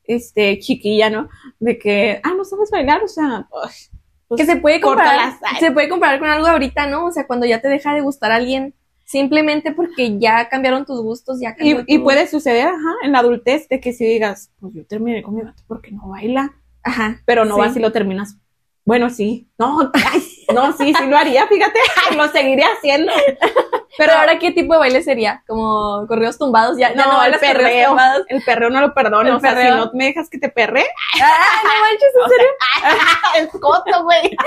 este, 0.03 0.59
chiquilla, 0.59 1.09
¿no? 1.09 1.27
De 1.59 1.79
que, 1.79 2.19
ah, 2.23 2.33
no 2.37 2.45
sabes 2.45 2.69
bailar, 2.69 3.01
o 3.03 3.07
sea, 3.07 3.47
pues, 3.49 3.89
que 4.37 4.45
se 4.45 4.57
puede 4.57 4.79
comparar, 4.79 5.33
se 5.59 5.71
puede 5.71 5.89
comparar 5.89 6.19
con 6.19 6.29
algo 6.29 6.45
ahorita, 6.45 6.85
¿no? 6.85 7.05
O 7.07 7.11
sea, 7.11 7.25
cuando 7.25 7.47
ya 7.47 7.61
te 7.61 7.67
deja 7.67 7.95
de 7.95 8.01
gustar 8.01 8.31
alguien, 8.31 8.75
simplemente 9.05 9.71
porque 9.71 10.19
ya 10.19 10.47
cambiaron 10.49 10.85
tus 10.85 11.01
gustos, 11.01 11.39
ya 11.41 11.55
cambió 11.55 11.79
Y, 11.87 11.95
y 11.95 11.99
puede 11.99 12.27
suceder, 12.27 12.67
ajá, 12.67 12.93
en 13.03 13.11
la 13.13 13.19
adultez, 13.19 13.67
de 13.69 13.79
que 13.79 13.91
si 13.91 14.05
digas, 14.05 14.51
pues 14.59 14.71
yo 14.75 14.85
terminé 14.85 15.23
con 15.23 15.33
mi 15.35 15.41
gato 15.41 15.63
porque 15.67 15.89
no 15.91 16.09
baila, 16.09 16.53
Ajá. 16.85 17.19
pero 17.25 17.43
no 17.45 17.55
Sí. 17.55 17.61
vas 17.61 17.75
y 17.75 17.79
lo 17.81 17.91
terminas. 17.91 18.37
Bueno, 18.85 19.09
sí, 19.09 19.49
no, 19.57 19.91
ay, 19.93 20.21
no, 20.53 20.71
sí, 20.77 20.93
sí 20.93 21.05
lo 21.07 21.17
haría, 21.17 21.47
fíjate, 21.47 21.79
ay, 22.09 22.15
lo 22.15 22.27
seguiría 22.29 22.67
haciendo. 22.77 23.11
Pero 23.97 24.11
ahora, 24.11 24.37
¿qué 24.39 24.51
tipo 24.51 24.73
de 24.73 24.79
baile 24.79 25.01
sería? 25.01 25.41
¿Como 25.47 26.05
correos 26.07 26.37
tumbados? 26.37 26.77
Ya, 26.77 26.93
ya 26.93 27.05
No, 27.05 27.23
el 27.23 27.39
perreo. 27.39 27.89
tumbados. 27.91 28.25
El 28.27 28.43
perreo 28.43 28.69
no 28.69 28.81
lo 28.81 28.93
perdono. 28.93 29.29
El 29.29 29.35
o 29.37 29.39
sea, 29.39 29.55
si 29.59 29.69
no 29.69 29.89
me 29.93 30.07
dejas 30.07 30.29
que 30.29 30.37
te 30.37 30.49
perre, 30.49 30.83
¡Ah, 31.23 31.61
no 31.63 31.69
manches, 31.81 32.09
en 32.21 32.29
serio! 32.29 33.53
es 33.53 33.61
coto, 33.61 34.03
güey. 34.03 34.37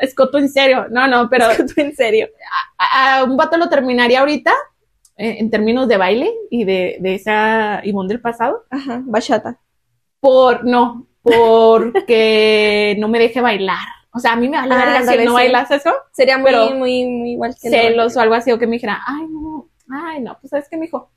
es 0.00 0.14
coto 0.14 0.36
en 0.36 0.50
serio. 0.50 0.86
No, 0.90 1.06
no, 1.06 1.30
pero 1.30 1.46
Tú 1.56 1.72
en 1.80 1.96
serio. 1.96 2.28
a, 2.76 3.20
a 3.20 3.24
un 3.24 3.38
vato 3.38 3.56
lo 3.56 3.70
terminaría 3.70 4.20
ahorita 4.20 4.52
eh, 5.16 5.36
en 5.38 5.50
términos 5.50 5.88
de 5.88 5.96
baile 5.96 6.30
y 6.50 6.64
de, 6.64 6.98
de 7.00 7.14
esa 7.14 7.80
Ivonne 7.82 8.08
del 8.08 8.20
pasado. 8.20 8.66
Ajá, 8.70 9.00
bachata. 9.06 9.58
Por, 10.20 10.64
no, 10.64 11.06
porque 11.22 12.96
no 12.98 13.08
me 13.08 13.18
deje 13.18 13.40
bailar. 13.40 13.78
O 14.12 14.18
sea, 14.18 14.32
a 14.32 14.36
mí 14.36 14.48
me 14.48 14.56
vale 14.56 14.74
Ah, 14.74 15.02
si 15.06 15.24
no 15.24 15.34
bailas 15.34 15.70
eso. 15.70 15.92
Sería 16.12 16.36
muy, 16.38 16.50
Pero- 16.50 16.70
muy, 16.74 17.06
muy 17.06 17.30
igual 17.32 17.54
que 17.60 17.68
el 17.68 17.74
Celos 17.74 18.14
baile. 18.14 18.18
o 18.18 18.22
algo 18.22 18.34
así, 18.34 18.52
o 18.52 18.58
que 18.58 18.66
me 18.66 18.72
dijera, 18.76 19.00
ay, 19.06 19.26
no, 19.28 19.68
ay, 19.88 20.20
no, 20.20 20.36
pues 20.40 20.50
sabes 20.50 20.68
que, 20.68 20.76
mijo, 20.76 21.10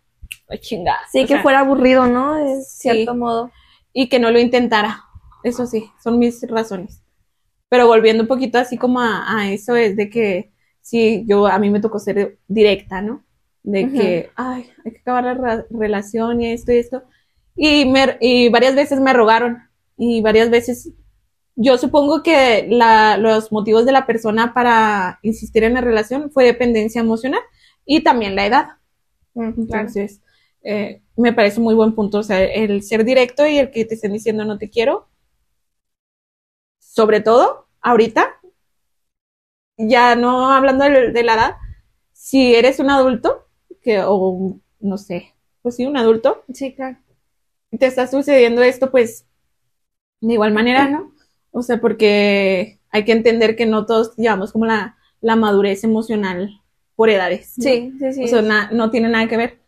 ay, 0.50 0.60
chingada. 0.60 1.00
Sí, 1.12 1.19
O 1.24 1.27
que 1.27 1.33
sea, 1.33 1.41
fuera 1.41 1.60
aburrido, 1.62 2.05
¿no? 2.05 2.36
De 2.36 2.62
cierto 2.63 3.13
Sí. 3.13 3.17
modo. 3.17 3.51
y 3.95 4.10
que 4.10 4.17
no 4.17 4.31
lo 4.31 4.39
intentara. 4.39 5.03
Eso 5.43 5.67
sí, 5.67 5.88
son 6.03 6.17
mis 6.17 6.41
razones. 6.50 7.03
Pero 7.69 7.86
volviendo 7.86 8.24
un 8.24 8.27
poquito 8.27 8.57
así 8.57 8.75
como 8.75 9.00
a, 9.00 9.24
a 9.38 9.51
eso 9.51 9.75
es 9.75 9.95
de 9.95 10.10
que 10.10 10.51
sí, 10.81 11.24
yo 11.27 11.45
a 11.45 11.60
mí 11.60 11.69
me 11.69 11.79
tocó 11.79 12.00
ser 12.00 12.39
directa, 12.48 13.01
¿no? 13.03 13.24
De 13.62 13.86
Ujú. 13.86 13.93
que, 13.93 14.31
ay, 14.36 14.72
hay 14.83 14.91
que 14.93 14.98
acabar 15.01 15.25
la 15.39 15.65
relación 15.69 16.41
y 16.41 16.53
esto 16.53 16.72
y 16.72 16.77
esto. 16.77 17.03
Y, 17.55 17.86
me, 17.86 18.17
y 18.19 18.50
varias 18.50 18.74
veces 18.74 19.00
me 19.00 19.13
rogaron 19.13 19.62
y 19.97 20.21
varias 20.21 20.50
veces 20.50 20.91
yo 21.55 21.77
supongo 21.77 22.23
que 22.23 22.67
la, 22.69 23.17
los 23.17 23.51
motivos 23.51 23.85
de 23.85 23.91
la 23.91 24.05
persona 24.07 24.53
para 24.53 25.19
insistir 25.23 25.63
en 25.63 25.75
la 25.75 25.81
relación 25.81 26.31
fue 26.31 26.45
dependencia 26.45 27.01
emocional 27.01 27.41
y 27.85 28.03
también 28.03 28.35
la 28.35 28.45
edad. 28.47 28.67
Mm, 29.35 29.53
claro. 29.67 29.95
Entonces, 29.95 30.21
eh, 30.63 31.01
me 31.17 31.33
parece 31.33 31.59
muy 31.62 31.75
buen 31.75 31.95
punto. 31.95 32.19
O 32.19 32.23
sea, 32.23 32.43
el 32.43 32.83
ser 32.83 33.05
directo 33.05 33.47
y 33.47 33.57
el 33.59 33.71
que 33.71 33.85
te 33.85 33.95
estén 33.95 34.13
diciendo 34.13 34.45
no 34.45 34.57
te 34.57 34.69
quiero, 34.69 35.09
sobre 36.79 37.19
todo 37.19 37.67
ahorita, 37.81 38.39
ya 39.77 40.15
no 40.15 40.51
hablando 40.51 40.85
de, 40.85 41.12
de 41.12 41.23
la 41.23 41.33
edad, 41.35 41.55
si 42.13 42.55
eres 42.55 42.79
un 42.79 42.89
adulto, 42.89 43.47
que, 43.81 44.01
o 44.05 44.59
no 44.79 44.97
sé, 44.97 45.33
pues 45.62 45.75
sí, 45.75 45.85
un 45.85 45.97
adulto, 45.97 46.43
Sí, 46.53 46.73
claro. 46.73 46.97
te 47.77 47.85
está 47.88 48.07
sucediendo 48.07 48.62
esto, 48.63 48.91
pues 48.91 49.25
de 50.27 50.33
igual 50.33 50.53
manera, 50.53 50.87
¿no? 50.89 51.11
O 51.51 51.61
sea, 51.61 51.79
porque 51.79 52.79
hay 52.89 53.05
que 53.05 53.11
entender 53.11 53.55
que 53.55 53.65
no 53.65 53.85
todos 53.85 54.15
llevamos 54.17 54.51
como 54.51 54.65
la, 54.65 54.97
la 55.21 55.35
madurez 55.35 55.83
emocional 55.83 56.61
por 56.95 57.09
edades. 57.09 57.53
¿no? 57.57 57.63
Sí, 57.63 57.93
sí, 57.99 58.13
sí. 58.13 58.23
O 58.23 58.27
sea, 58.27 58.41
na- 58.41 58.69
no 58.71 58.91
tiene 58.91 59.09
nada 59.09 59.27
que 59.27 59.37
ver. 59.37 59.59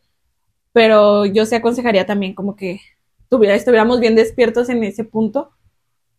Pero 0.74 1.26
yo 1.26 1.46
se 1.46 1.56
aconsejaría 1.56 2.06
también 2.06 2.34
como 2.34 2.56
que 2.56 2.82
tuviera, 3.30 3.56
estuviéramos 3.56 4.00
bien 4.00 4.16
despiertos 4.16 4.70
en 4.70 4.84
ese 4.84 5.04
punto. 5.04 5.52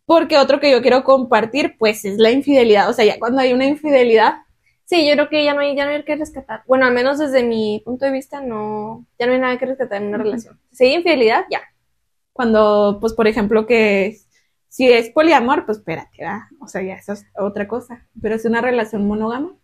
Porque 0.05 0.37
otro 0.37 0.59
que 0.59 0.71
yo 0.71 0.81
quiero 0.81 1.03
compartir, 1.03 1.75
pues, 1.77 2.05
es 2.05 2.17
la 2.17 2.31
infidelidad. 2.31 2.89
O 2.89 2.93
sea, 2.93 3.05
ya 3.05 3.19
cuando 3.19 3.41
hay 3.41 3.53
una 3.53 3.65
infidelidad, 3.67 4.35
Sí, 4.85 5.05
yo 5.05 5.15
creo 5.15 5.29
que 5.29 5.43
ya 5.43 5.53
no 5.53 5.59
hay, 5.61 5.75
ya 5.75 5.85
no 5.85 5.91
hay 5.91 6.03
que 6.05 6.15
rescatar. 6.15 6.63
Bueno, 6.67 6.85
al 6.85 6.93
menos 6.93 7.19
desde 7.19 7.43
mi 7.43 7.81
punto 7.83 8.05
de 8.05 8.11
vista, 8.11 8.41
no, 8.41 9.05
ya 9.19 9.27
no 9.27 9.33
hay 9.33 9.39
nada 9.39 9.57
que 9.59 9.65
rescatar 9.65 10.01
en 10.01 10.07
una 10.09 10.17
relación. 10.19 10.59
Si 10.71 10.85
hay 10.85 10.93
infidelidad, 10.95 11.43
ya. 11.51 11.61
cuando, 12.33 12.97
pues, 13.01 13.13
por 13.13 13.27
ejemplo, 13.27 13.65
que 13.65 14.17
si 14.69 14.91
es 14.91 15.09
poliamor, 15.09 15.65
pues 15.65 15.79
espérate, 15.79 16.17
¿verdad? 16.19 16.41
O 16.59 16.67
sea, 16.67 16.81
ya 16.81 16.95
eso 16.95 17.13
es 17.13 17.25
otra 17.37 17.67
cosa. 17.67 18.05
Pero 18.21 18.35
es 18.35 18.45
una 18.45 18.61
relación 18.61 19.07
monógama. 19.07 19.55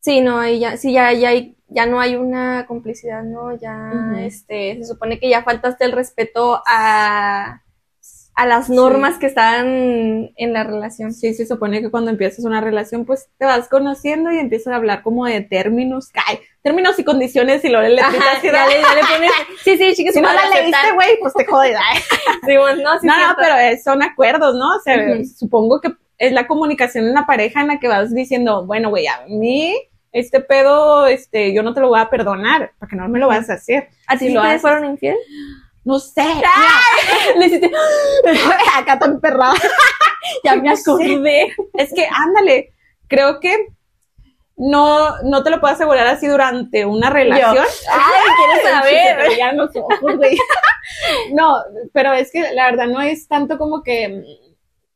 Sí, 0.00 0.20
no, 0.20 0.38
hay 0.38 0.60
ya, 0.60 0.76
sí, 0.76 0.92
ya, 0.92 1.12
ya 1.12 1.32
ya 1.74 1.86
no 1.86 2.00
hay 2.00 2.14
una 2.14 2.66
complicidad, 2.66 3.24
¿no? 3.24 3.56
Ya, 3.56 4.14
este, 4.18 4.76
se 4.76 4.84
supone 4.84 5.18
que 5.18 5.28
ya 5.28 5.42
faltaste 5.42 5.84
el 5.84 5.92
respeto 5.92 6.62
a, 6.66 7.63
a 8.34 8.46
las 8.46 8.68
normas 8.68 9.18
que 9.18 9.26
están 9.26 10.32
en 10.36 10.52
la 10.52 10.64
relación. 10.64 11.12
Sí, 11.12 11.34
se 11.34 11.46
supone 11.46 11.80
que 11.80 11.90
cuando 11.90 12.10
empiezas 12.10 12.44
una 12.44 12.60
relación, 12.60 13.04
pues 13.04 13.28
te 13.38 13.44
vas 13.44 13.68
conociendo 13.68 14.32
y 14.32 14.38
empiezas 14.38 14.72
a 14.72 14.76
hablar 14.76 15.02
como 15.02 15.26
de 15.26 15.40
términos, 15.40 16.10
ay, 16.26 16.40
términos 16.62 16.98
y 16.98 17.04
condiciones 17.04 17.64
y 17.64 17.68
luego 17.68 17.86
le 17.86 17.94
letritas 17.94 18.42
y 18.42 18.46
ya 18.46 18.66
le, 18.66 18.80
ya 18.80 18.94
le 18.94 19.00
pones, 19.02 19.30
sí, 19.62 19.76
sí, 19.76 19.94
chicas, 19.94 20.14
Si 20.14 20.20
no 20.20 20.32
la 20.32 20.48
leíste, 20.48 20.92
güey, 20.94 21.18
pues 21.20 21.32
te 21.34 21.44
jodes. 21.44 21.76
Sí, 22.46 22.56
bueno, 22.58 22.82
no, 22.82 22.98
sí, 23.00 23.06
No, 23.06 23.16
no, 23.16 23.36
pero 23.38 23.54
son 23.82 24.02
acuerdos, 24.02 24.54
¿no? 24.56 24.76
O 24.76 24.80
sea, 24.80 24.98
supongo 25.38 25.80
que 25.80 25.94
es 26.18 26.32
la 26.32 26.46
comunicación 26.46 27.06
en 27.06 27.14
la 27.14 27.26
pareja 27.26 27.60
en 27.60 27.68
la 27.68 27.78
que 27.78 27.88
vas 27.88 28.12
diciendo, 28.12 28.66
bueno, 28.66 28.90
güey, 28.90 29.06
a 29.06 29.24
mí 29.28 29.74
este 30.12 30.40
pedo, 30.40 31.06
este, 31.06 31.52
yo 31.52 31.62
no 31.62 31.74
te 31.74 31.80
lo 31.80 31.88
voy 31.88 32.00
a 32.00 32.08
perdonar, 32.08 32.72
porque 32.78 32.96
no 32.96 33.08
me 33.08 33.18
lo 33.18 33.28
vas 33.28 33.50
a 33.50 33.54
hacer. 33.54 33.88
¿A 34.06 34.16
ti 34.16 34.28
sí 34.28 34.36
fueron 34.60 34.84
infiel? 34.84 35.16
No 35.84 35.98
sé. 35.98 36.24
Le 37.38 37.46
hiciste, 37.46 37.70
acá 38.76 38.98
tan 38.98 39.20
perrada. 39.20 39.54
ya 40.44 40.56
me 40.56 40.70
acordé. 40.70 41.54
Es 41.74 41.92
que, 41.92 42.06
ándale, 42.10 42.72
creo 43.06 43.40
que 43.40 43.68
no, 44.56 45.20
no 45.22 45.42
te 45.42 45.50
lo 45.50 45.60
puedo 45.60 45.74
asegurar 45.74 46.06
así 46.06 46.26
durante 46.26 46.86
una 46.86 47.10
relación. 47.10 47.66
Ay, 47.90 48.22
¿quieres 48.36 48.70
saber? 48.70 49.16
No, 51.32 51.56
pero 51.92 52.12
es 52.12 52.30
que 52.30 52.52
la 52.52 52.66
verdad 52.66 52.86
no 52.86 53.00
es 53.02 53.26
tanto 53.28 53.58
como 53.58 53.82
que, 53.82 54.22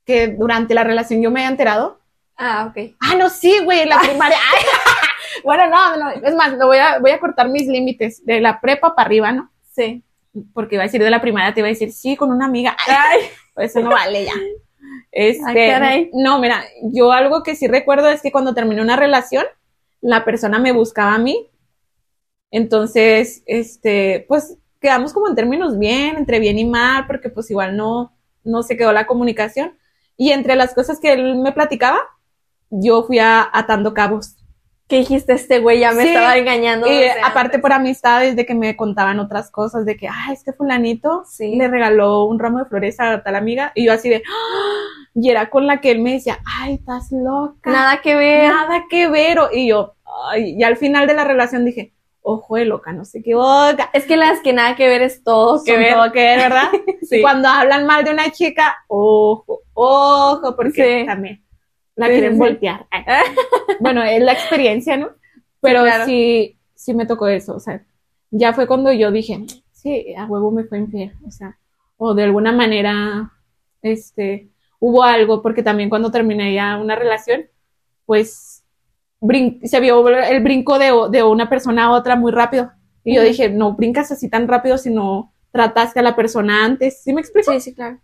que 0.04 0.28
durante 0.28 0.74
la 0.74 0.84
relación 0.84 1.20
yo 1.20 1.30
me 1.30 1.40
haya 1.40 1.50
enterado. 1.50 2.00
Ah, 2.36 2.70
ok. 2.70 2.94
Ah, 3.00 3.16
no, 3.16 3.28
sí, 3.28 3.58
güey, 3.64 3.84
la 3.84 3.98
primaria. 3.98 4.38
Ay, 4.54 4.64
bueno, 5.42 5.66
no, 5.66 5.96
no, 5.96 6.10
es 6.10 6.34
más, 6.34 6.52
lo 6.52 6.66
voy 6.66 6.78
a, 6.78 6.98
voy 7.00 7.10
a 7.10 7.18
cortar 7.18 7.48
mis 7.48 7.66
límites 7.66 8.24
de 8.24 8.40
la 8.40 8.60
prepa 8.60 8.94
para 8.94 9.06
arriba, 9.06 9.32
¿no? 9.32 9.50
Sí. 9.74 10.04
Porque 10.52 10.76
iba 10.76 10.84
a 10.84 10.86
decir 10.86 11.02
de 11.02 11.10
la 11.10 11.20
primaria, 11.20 11.54
te 11.54 11.60
iba 11.60 11.68
a 11.68 11.70
decir, 11.70 11.92
sí, 11.92 12.16
con 12.16 12.30
una 12.30 12.46
amiga. 12.46 12.76
Ay, 12.86 13.20
eso 13.56 13.80
no 13.80 13.90
vale 13.90 14.24
ya. 14.24 14.34
Este, 15.10 15.74
Ay, 15.74 16.10
no, 16.12 16.38
mira, 16.38 16.64
yo 16.82 17.12
algo 17.12 17.42
que 17.42 17.54
sí 17.54 17.66
recuerdo 17.66 18.08
es 18.08 18.22
que 18.22 18.32
cuando 18.32 18.54
terminé 18.54 18.82
una 18.82 18.96
relación, 18.96 19.44
la 20.00 20.24
persona 20.24 20.58
me 20.58 20.72
buscaba 20.72 21.14
a 21.14 21.18
mí. 21.18 21.48
Entonces, 22.50 23.42
este, 23.46 24.24
pues 24.28 24.56
quedamos 24.80 25.12
como 25.12 25.28
en 25.28 25.34
términos 25.34 25.78
bien, 25.78 26.16
entre 26.16 26.38
bien 26.38 26.58
y 26.58 26.64
mal, 26.64 27.06
porque 27.06 27.28
pues 27.28 27.50
igual 27.50 27.76
no, 27.76 28.16
no 28.44 28.62
se 28.62 28.76
quedó 28.76 28.92
la 28.92 29.06
comunicación. 29.06 29.76
Y 30.16 30.32
entre 30.32 30.56
las 30.56 30.74
cosas 30.74 30.98
que 31.00 31.12
él 31.12 31.36
me 31.36 31.52
platicaba, 31.52 32.00
yo 32.70 33.02
fui 33.04 33.18
a, 33.18 33.48
atando 33.52 33.94
cabos. 33.94 34.36
¿Qué 34.88 34.98
dijiste 35.00 35.34
este 35.34 35.58
güey? 35.60 35.80
Ya 35.80 35.92
me 35.92 36.02
Sí, 36.02 36.08
estaba 36.08 36.36
engañando. 36.38 36.86
Y 36.90 37.04
aparte 37.22 37.56
antes. 37.56 37.60
por 37.60 37.72
amistades 37.72 38.36
de 38.36 38.46
que 38.46 38.54
me 38.54 38.74
contaban 38.74 39.20
otras 39.20 39.50
cosas, 39.50 39.84
de 39.84 39.96
que, 39.98 40.08
ah, 40.08 40.32
este 40.32 40.52
fulanito 40.54 41.24
Sí. 41.26 41.56
le 41.56 41.68
regaló 41.68 42.24
un 42.24 42.38
ramo 42.38 42.58
de 42.60 42.64
flores 42.64 42.98
a 42.98 43.22
tal 43.22 43.36
amiga, 43.36 43.70
y 43.74 43.84
yo 43.84 43.92
así 43.92 44.08
de, 44.08 44.22
¡ah! 44.26 45.10
y 45.14 45.28
era 45.30 45.50
con 45.50 45.66
la 45.66 45.80
que 45.82 45.90
él 45.90 46.00
me 46.00 46.12
decía, 46.14 46.38
ay, 46.60 46.74
estás 46.76 47.08
loca, 47.12 47.70
Nada 47.70 48.00
que 48.00 48.14
ver. 48.14 48.48
nada 48.50 48.84
que 48.88 49.08
ver, 49.08 49.38
y 49.52 49.68
yo, 49.68 49.94
ay, 50.30 50.54
y 50.58 50.62
al 50.62 50.78
final 50.78 51.06
de 51.06 51.14
la 51.14 51.24
relación 51.24 51.66
dije, 51.66 51.92
ojo 52.22 52.56
de 52.56 52.64
loca, 52.64 52.92
no 52.92 53.04
sé 53.04 53.22
qué 53.22 53.34
boca, 53.34 53.90
Es 53.92 54.06
que 54.06 54.16
las 54.16 54.40
que 54.40 54.52
nada 54.54 54.74
que 54.74 54.88
ver 54.88 55.02
es 55.02 55.22
todo 55.22 55.62
que 55.64 55.76
ver. 55.76 55.94
todo 55.94 56.12
que 56.12 56.20
ver, 56.24 56.38
¿verdad? 56.38 56.68
Sí. 57.02 57.20
Cuando 57.22 57.48
hablan 57.48 57.86
mal 57.86 58.04
de 58.04 58.10
una 58.12 58.30
chica, 58.30 58.76
ojo, 58.88 59.60
ojo, 59.74 60.56
porque 60.56 61.00
Sí. 61.00 61.06
también 61.06 61.42
la 61.98 62.06
Sí, 62.06 62.12
quieren 62.12 62.32
sí, 62.32 62.38
voltear. 62.38 62.86
Bueno, 63.80 64.02
es 64.02 64.22
la 64.22 64.32
experiencia, 64.32 64.96
¿no? 64.96 65.10
Pero 65.60 65.82
claro. 65.82 66.04
sí, 66.06 66.56
sí 66.74 66.94
me 66.94 67.06
tocó 67.06 67.28
eso, 67.28 67.54
o 67.56 67.60
sea, 67.60 67.84
ya 68.30 68.52
fue 68.52 68.66
cuando 68.66 68.92
yo 68.92 69.10
dije, 69.10 69.44
sí, 69.72 70.14
a 70.16 70.24
huevo 70.26 70.50
me 70.50 70.64
fue 70.64 70.78
infiel, 70.78 71.12
o 71.26 71.30
sea, 71.30 71.58
o 71.96 72.14
de 72.14 72.22
alguna 72.24 72.52
manera, 72.52 73.32
este, 73.82 74.48
hubo 74.78 75.02
algo, 75.02 75.42
porque 75.42 75.62
también 75.62 75.90
cuando 75.90 76.10
terminé 76.10 76.54
ya 76.54 76.78
una 76.78 76.94
relación, 76.94 77.46
pues, 78.06 78.64
se 79.64 79.80
vio 79.80 80.08
el 80.08 80.42
brinco 80.42 80.78
de, 80.78 80.92
de 81.10 81.22
una 81.24 81.48
persona 81.48 81.86
a 81.86 81.90
otra 81.90 82.14
muy 82.14 82.30
rápido. 82.30 82.70
Y 83.02 83.16
yo 83.16 83.22
dije, 83.22 83.48
no 83.48 83.74
brincas 83.74 84.12
así 84.12 84.28
tan 84.28 84.46
rápido 84.46 84.78
si 84.78 84.90
no 84.90 85.32
trataste 85.50 85.98
a 85.98 86.04
la 86.04 86.14
persona 86.14 86.64
antes, 86.64 87.02
¿sí 87.02 87.12
me 87.12 87.20
explico? 87.20 87.52
Sí, 87.52 87.60
sí, 87.60 87.74
claro. 87.74 87.98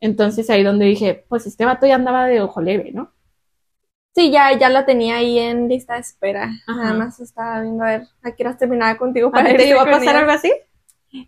Entonces 0.00 0.48
ahí 0.50 0.62
donde 0.62 0.84
dije, 0.84 1.24
pues 1.28 1.46
este 1.46 1.64
vato 1.64 1.86
ya 1.86 1.96
andaba 1.96 2.26
de 2.26 2.40
ojo 2.40 2.60
leve, 2.60 2.92
¿no? 2.92 3.12
Sí, 4.14 4.30
ya, 4.30 4.56
ya 4.58 4.68
la 4.68 4.84
tenía 4.84 5.16
ahí 5.16 5.38
en 5.38 5.68
lista 5.68 5.94
de 5.94 6.00
espera. 6.00 6.50
Ajá. 6.66 6.82
Nada 6.82 6.94
más 6.94 7.20
estaba 7.20 7.62
viendo 7.62 7.82
a 7.82 7.88
ver 7.88 8.02
a 8.22 8.32
qué 8.32 8.42
horas 8.42 8.58
terminaba 8.58 8.96
contigo 8.98 9.28
¿A 9.28 9.32
para 9.32 9.50
ti 9.50 9.56
te 9.56 9.66
llegó 9.66 9.80
a 9.80 9.90
pasar 9.90 10.16
algo 10.16 10.32
así? 10.32 10.52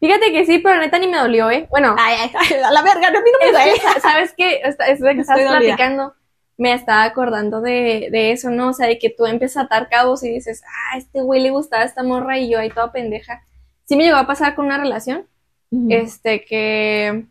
Fíjate 0.01 0.33
que 0.33 0.47
sí, 0.47 0.59
pero 0.59 0.81
neta 0.81 0.99
ni 0.99 1.09
me 1.09 1.19
dolió, 1.19 1.51
¿eh? 1.51 1.67
Bueno, 1.71 1.95
Ay, 1.99 2.17
ay, 2.21 2.33
ay, 2.35 2.59
a 2.65 2.71
la 2.71 2.83
verga, 2.83 3.11
no, 3.11 3.19
a 3.19 3.23
mí 3.23 3.31
no 3.33 3.47
me 3.47 3.53
duele. 3.53 3.81
¿sabes 4.03 4.35
qué? 4.37 4.61
Es 4.65 5.01
de 5.01 5.15
que 5.15 5.25
dolida. 5.25 5.59
platicando. 5.59 6.15
Me 6.57 6.73
estaba 6.73 7.05
acordando 7.05 7.61
de, 7.61 8.09
de 8.13 8.31
eso, 8.33 8.51
¿no? 8.51 8.69
O 8.69 8.73
sea, 8.73 8.87
de 8.87 8.99
que 8.99 9.11
tú 9.11 9.27
empiezas 9.27 9.57
a 9.57 9.67
atar 9.67 9.89
cabos 9.89 10.23
y 10.23 10.31
dices, 10.31 10.63
ah, 10.65 10.99
este 10.99 11.21
güey 11.21 11.41
le 11.41 11.51
gustaba 11.51 11.83
a 11.83 11.87
esta 11.87 12.03
morra 12.03 12.39
y 12.39 12.49
yo 12.49 12.61
ahí 12.61 12.71
toda 12.71 12.93
pendeja. 12.93 13.45
Sí 13.87 13.97
me 13.97 14.05
llegó 14.05 14.19
a 14.19 14.27
pasar 14.27 14.55
con 14.55 14.67
una 14.67 14.79
relación, 14.79 15.27
este, 15.89 16.45
que 16.45 17.25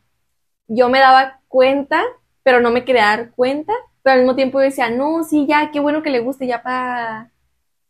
yo 0.68 0.90
me 0.90 1.00
daba 1.00 1.40
cuenta, 1.48 2.04
pero 2.44 2.60
no 2.60 2.70
me 2.70 2.84
quería 2.84 3.06
dar 3.06 3.32
cuenta, 3.32 3.74
pero 4.04 4.14
al 4.16 4.20
mismo 4.22 4.36
tiempo 4.36 4.60
yo 4.60 4.66
decía, 4.66 4.90
no, 4.90 5.24
sí, 5.24 5.46
ya, 5.48 5.72
qué 5.72 5.80
bueno 5.80 6.04
que 6.04 6.10
le 6.12 6.20
guste, 6.20 6.48
ya 6.48 6.62
para... 6.64 7.32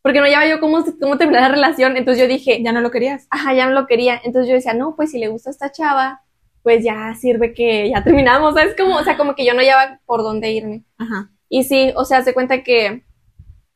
Porque 0.02 0.20
no 0.20 0.26
llevaba 0.28 0.48
yo 0.48 0.60
cómo, 0.60 0.84
cómo 1.02 1.18
terminar 1.18 1.44
la 1.44 1.50
relación, 1.56 1.98
entonces 1.98 2.22
yo 2.22 2.28
dije, 2.28 2.62
ya 2.64 2.72
no 2.74 2.82
lo 2.82 2.92
querías. 2.92 3.30
ajá, 3.30 3.54
ya 3.54 3.66
no 3.68 3.72
lo 3.74 3.88
quería, 3.88 4.20
entonces 4.24 4.50
yo 4.50 4.56
decía, 4.56 4.74
no, 4.74 4.96
pues 4.96 5.12
si 5.12 5.20
le 5.20 5.28
gusta 5.30 5.50
a 5.50 5.52
esta 5.52 5.72
chava, 5.72 6.22
pues 6.62 6.84
ya 6.84 7.14
sirve 7.16 7.54
que 7.54 7.90
ya 7.90 8.04
terminamos, 8.04 8.54
¿sabes? 8.54 8.76
Como, 8.78 8.96
o 8.98 9.04
sea, 9.04 9.18
como 9.18 9.36
que 9.36 9.46
yo 9.46 9.54
no 9.54 9.62
llevaba 9.62 10.00
por 10.06 10.22
dónde 10.24 10.52
irme. 10.52 10.84
Ajá. 10.98 11.30
Y 11.50 11.64
sí, 11.64 11.94
o 11.96 12.06
sea, 12.06 12.24
se 12.24 12.34
cuenta 12.34 12.64
que 12.64 13.04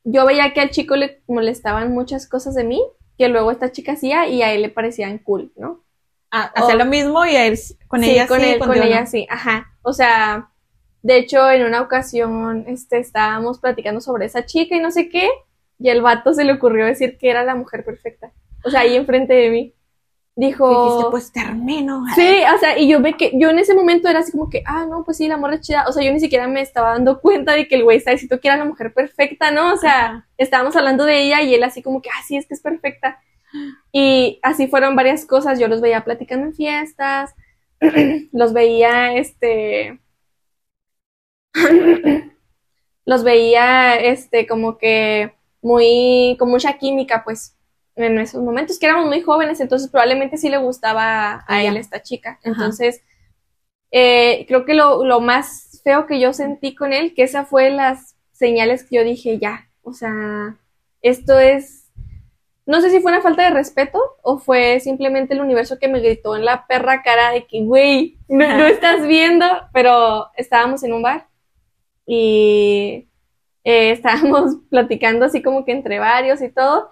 yo 0.04 0.26
veía 0.26 0.54
que 0.54 0.62
al 0.62 0.72
chico 0.72 0.96
le 0.96 1.22
molestaban 1.28 1.92
muchas 1.94 2.28
cosas 2.28 2.56
de 2.56 2.64
mí, 2.64 2.82
que 3.18 3.30
luego 3.30 3.52
esta 3.52 3.72
chica 3.72 3.94
hacía 3.94 4.28
y 4.28 4.42
a 4.44 4.54
él 4.54 4.62
le 4.64 4.70
parecían 4.70 5.20
cool, 5.20 5.52
¿no? 5.56 5.84
Ah, 6.32 6.52
hacía 6.56 6.76
O- 6.76 6.78
lo 6.78 6.86
mismo 6.86 7.26
y 7.26 7.36
él, 7.36 7.58
con 7.88 8.04
Sí, 8.04 8.12
ella 8.12 8.28
con 8.28 8.40
sí, 8.42 8.46
él, 8.46 8.60
con 8.60 8.68
contigo 8.68 8.86
ella 8.86 9.00
no. 9.02 9.08
sí, 9.08 9.28
ajá. 9.30 9.78
O 9.82 9.94
sea, 9.94 10.52
de 11.08 11.20
hecho, 11.20 11.50
en 11.50 11.66
una 11.66 11.80
ocasión, 11.80 12.66
este, 12.68 13.00
estábamos 13.00 13.60
platicando 13.60 14.02
sobre 14.02 14.26
esa 14.26 14.46
chica 14.46 14.76
y 14.76 14.82
no 14.82 14.92
sé 14.92 15.08
qué, 15.08 15.30
y 15.80 15.88
el 15.88 16.02
vato 16.02 16.34
se 16.34 16.44
le 16.44 16.52
ocurrió 16.52 16.86
decir 16.86 17.18
que 17.18 17.30
era 17.30 17.46
la 17.46 17.56
mujer 17.56 17.86
perfecta. 17.86 18.34
O 18.66 18.70
sea, 18.70 18.82
ahí 18.82 18.98
enfrente 18.98 19.34
de 19.34 19.50
mí. 19.50 19.74
Dijo, 20.36 20.68
Dijiste, 20.68 21.10
pues 21.10 21.32
termino. 21.32 22.04
Sí, 22.14 22.42
o 22.54 22.60
sea, 22.60 22.78
y 22.78 22.90
yo 22.90 23.02
ve 23.02 23.14
que 23.14 23.32
yo 23.36 23.50
en 23.50 23.58
ese 23.58 23.74
momento 23.74 24.10
era 24.10 24.20
así 24.20 24.34
como 24.34 24.50
que, 24.50 24.64
ah, 24.66 24.86
no, 24.86 25.06
pues 25.06 25.16
sí, 25.16 25.30
la 25.30 25.38
morra 25.38 25.56
es 25.56 25.62
chida. 25.62 25.86
O 25.88 25.94
sea, 25.94 26.04
yo 26.04 26.12
ni 26.12 26.20
siquiera 26.20 26.46
me 26.50 26.60
estaba 26.60 26.90
dando 26.90 27.22
cuenta 27.22 27.54
de 27.54 27.70
que 27.70 27.76
el 27.76 27.86
güey 27.86 27.98
estaba 27.98 28.16
diciendo 28.16 28.42
que 28.42 28.50
era 28.50 28.58
la 28.58 28.66
mujer 28.66 28.94
perfecta, 28.94 29.50
¿no? 29.50 29.76
O 29.76 29.78
sea, 29.78 30.06
Ajá. 30.06 30.28
estábamos 30.38 30.76
hablando 30.76 31.06
de 31.06 31.22
ella 31.22 31.42
y 31.42 31.56
él 31.56 31.64
así 31.64 31.82
como 31.82 32.02
que, 32.02 32.10
ah, 32.10 32.22
sí, 32.28 32.36
es 32.36 32.46
que 32.48 32.54
es 32.54 32.62
perfecta. 32.62 33.22
Y 33.94 34.42
así 34.44 34.68
fueron 34.68 34.98
varias 34.98 35.26
cosas. 35.26 35.58
Yo 35.58 35.70
los 35.70 35.80
veía 35.80 36.04
platicando 36.04 36.48
en 36.48 36.54
fiestas, 36.54 37.34
los 38.34 38.52
veía, 38.52 39.16
este, 39.16 40.02
los 43.06 43.24
veía, 43.24 43.96
este, 43.96 44.48
como 44.48 44.78
que 44.78 45.34
muy, 45.62 46.36
con 46.40 46.50
mucha 46.50 46.78
química, 46.78 47.24
pues, 47.24 47.56
en 47.96 48.20
esos 48.20 48.44
momentos, 48.44 48.78
que 48.78 48.86
éramos 48.86 49.08
muy 49.08 49.22
jóvenes, 49.22 49.60
entonces 49.60 49.90
probablemente 49.90 50.38
sí 50.38 50.50
le 50.50 50.58
gustaba 50.58 51.44
a 51.48 51.62
Ella. 51.62 51.70
él 51.72 51.78
esta 51.78 52.02
chica. 52.02 52.40
Entonces, 52.44 53.02
eh, 53.92 54.46
creo 54.48 54.66
que 54.66 54.76
lo, 54.76 55.04
lo 55.04 55.20
más 55.20 55.68
más 55.78 55.82
feo 55.84 56.06
que 56.06 56.20
yo 56.20 56.34
sentí 56.34 56.76
con 56.76 56.92
él, 56.92 57.14
que 57.14 57.24
esa 57.24 57.46
fue 57.46 57.70
las 57.70 58.18
señales 58.34 58.84
que 58.84 58.98
yo 58.98 59.04
dije, 59.04 59.40
ya, 59.40 59.70
o 59.84 59.94
sea, 59.94 60.58
esto 61.02 61.40
es, 61.40 61.90
no 62.66 62.82
sé 62.82 62.90
si 62.90 63.00
fue 63.00 63.14
una 63.14 63.22
falta 63.22 63.44
de 63.44 63.52
respeto 63.52 64.00
o 64.22 64.38
fue 64.38 64.80
simplemente 64.82 65.34
el 65.34 65.40
universo 65.42 65.80
que 65.80 65.88
me 65.88 66.02
gritó 66.02 66.36
en 66.36 66.44
la 66.44 66.68
perra 66.68 67.04
cara 67.04 67.32
de 67.32 67.46
que, 67.46 67.64
güey, 67.64 68.18
no, 68.28 68.46
no 68.58 68.66
estás 68.68 69.08
viendo, 69.08 69.46
pero 69.72 70.28
estábamos 70.36 70.84
en 70.84 70.92
un 70.92 71.04
bar 71.04 71.28
y 72.08 73.08
eh, 73.64 73.92
estábamos 73.92 74.56
platicando 74.70 75.26
así 75.26 75.44
como 75.44 75.66
que 75.66 75.74
entre 75.74 76.00
varios 76.00 76.42
y 76.42 76.50
todo, 76.50 76.90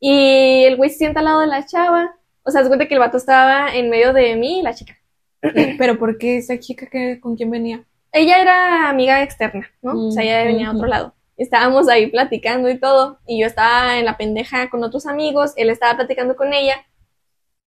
y 0.00 0.64
el 0.64 0.76
güey 0.76 0.90
se 0.90 0.98
sienta 0.98 1.20
al 1.20 1.26
lado 1.26 1.40
de 1.40 1.46
la 1.46 1.64
chava, 1.64 2.14
o 2.42 2.50
sea, 2.50 2.62
se 2.62 2.68
cuenta 2.68 2.86
que 2.86 2.94
el 2.94 3.00
vato 3.00 3.16
estaba 3.16 3.74
en 3.74 3.88
medio 3.88 4.12
de 4.12 4.36
mí 4.36 4.60
y 4.60 4.62
la 4.62 4.74
chica. 4.74 4.98
Pero 5.78 5.98
¿por 5.98 6.18
qué 6.18 6.38
esa 6.38 6.58
chica 6.58 6.86
que, 6.86 7.20
con 7.20 7.36
quién 7.36 7.50
venía? 7.50 7.84
ella 8.12 8.40
era 8.40 8.88
amiga 8.88 9.22
externa, 9.22 9.70
¿no? 9.82 10.08
O 10.08 10.10
sea, 10.10 10.22
ella 10.22 10.44
venía 10.44 10.68
a 10.68 10.72
otro 10.72 10.86
lado. 10.86 11.14
Estábamos 11.36 11.88
ahí 11.88 12.08
platicando 12.08 12.68
y 12.68 12.78
todo, 12.78 13.18
y 13.26 13.40
yo 13.40 13.46
estaba 13.46 13.98
en 13.98 14.04
la 14.04 14.16
pendeja 14.16 14.70
con 14.70 14.82
otros 14.82 15.06
amigos, 15.06 15.52
él 15.56 15.70
estaba 15.70 15.96
platicando 15.96 16.36
con 16.36 16.52
ella, 16.52 16.86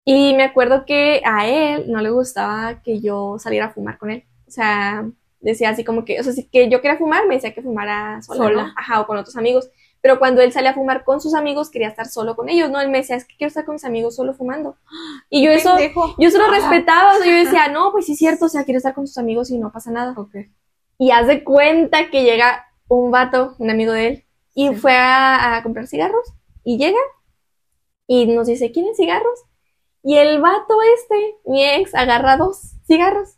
y 0.06 0.34
me 0.34 0.44
acuerdo 0.44 0.86
que 0.86 1.22
a 1.26 1.48
él 1.48 1.86
no 1.90 2.02
le 2.02 2.10
gustaba 2.10 2.82
que 2.84 3.00
yo 3.00 3.38
saliera 3.40 3.68
a 3.68 3.74
fumar 3.74 3.98
con 3.98 4.12
él. 4.12 4.26
O 4.48 4.52
sea, 4.52 5.10
decía 5.44 5.70
así 5.70 5.84
como 5.84 6.04
que, 6.06 6.20
o 6.20 6.24
sea, 6.24 6.34
si 6.34 6.46
que 6.48 6.70
yo 6.70 6.82
quería 6.82 6.98
fumar, 6.98 7.28
me 7.28 7.36
decía 7.36 7.54
que 7.54 7.62
fumara 7.62 8.22
sola, 8.24 8.38
Sola. 8.44 8.64
¿no? 8.64 8.74
Ajá, 8.76 9.02
o 9.02 9.08
con 9.08 9.18
otros 9.18 9.36
amigos. 9.36 9.70
Pero 10.02 10.20
cuando 10.20 10.42
él 10.42 10.52
salía 10.52 10.72
a 10.72 10.74
fumar 10.74 11.04
con 11.06 11.22
sus 11.22 11.34
amigos, 11.34 11.70
quería 11.70 11.88
estar 11.88 12.08
solo 12.08 12.36
con 12.36 12.50
ellos, 12.50 12.70
¿no? 12.70 12.82
Él 12.82 12.90
me 12.90 12.98
decía, 12.98 13.16
es 13.16 13.24
que 13.26 13.36
quiero 13.38 13.48
estar 13.50 13.64
con 13.64 13.74
mis 13.76 13.86
amigos 13.86 14.16
solo 14.18 14.34
fumando. 14.34 14.76
Y 15.30 15.46
yo 15.46 15.52
eso, 15.52 15.70
Pendejo. 15.76 16.16
yo 16.18 16.28
eso 16.28 16.40
lo 16.40 16.46
Ah. 16.46 16.50
respetaba, 16.52 17.14
o 17.14 17.18
sea, 17.20 17.26
yo 17.26 17.46
decía, 17.46 17.68
no, 17.70 17.92
pues 17.94 18.08
sí 18.08 18.12
es 18.14 18.18
cierto, 18.18 18.46
o 18.46 18.50
sea, 18.50 18.66
quiero 18.66 18.78
estar 18.80 18.94
con 18.94 19.08
sus 19.08 19.18
amigos 19.18 19.50
y 19.52 19.58
no 19.60 19.72
pasa 19.72 19.92
nada. 19.92 20.14
Ok. 20.18 20.36
Y 20.98 21.12
haz 21.12 21.28
de 21.28 21.44
cuenta 21.46 22.10
que 22.10 22.24
llega 22.24 22.66
un 22.90 23.12
vato, 23.12 23.56
un 23.60 23.70
amigo 23.70 23.94
de 23.94 24.08
él, 24.08 24.26
y 24.54 24.68
Sí. 24.70 24.76
fue 24.76 24.94
a, 24.96 25.56
a 25.56 25.64
comprar 25.64 25.88
cigarros. 25.88 26.34
Y 26.66 26.78
llega 26.78 27.00
y 28.08 28.28
nos 28.28 28.48
dice, 28.48 28.72
¿quieren 28.72 28.96
cigarros? 28.96 29.40
Y 30.04 30.18
el 30.18 30.42
vato 30.42 30.76
este, 30.98 31.36
mi 31.46 31.64
ex, 31.66 31.96
agarra 31.96 32.36
dos 32.36 32.74
cigarros. 32.86 33.38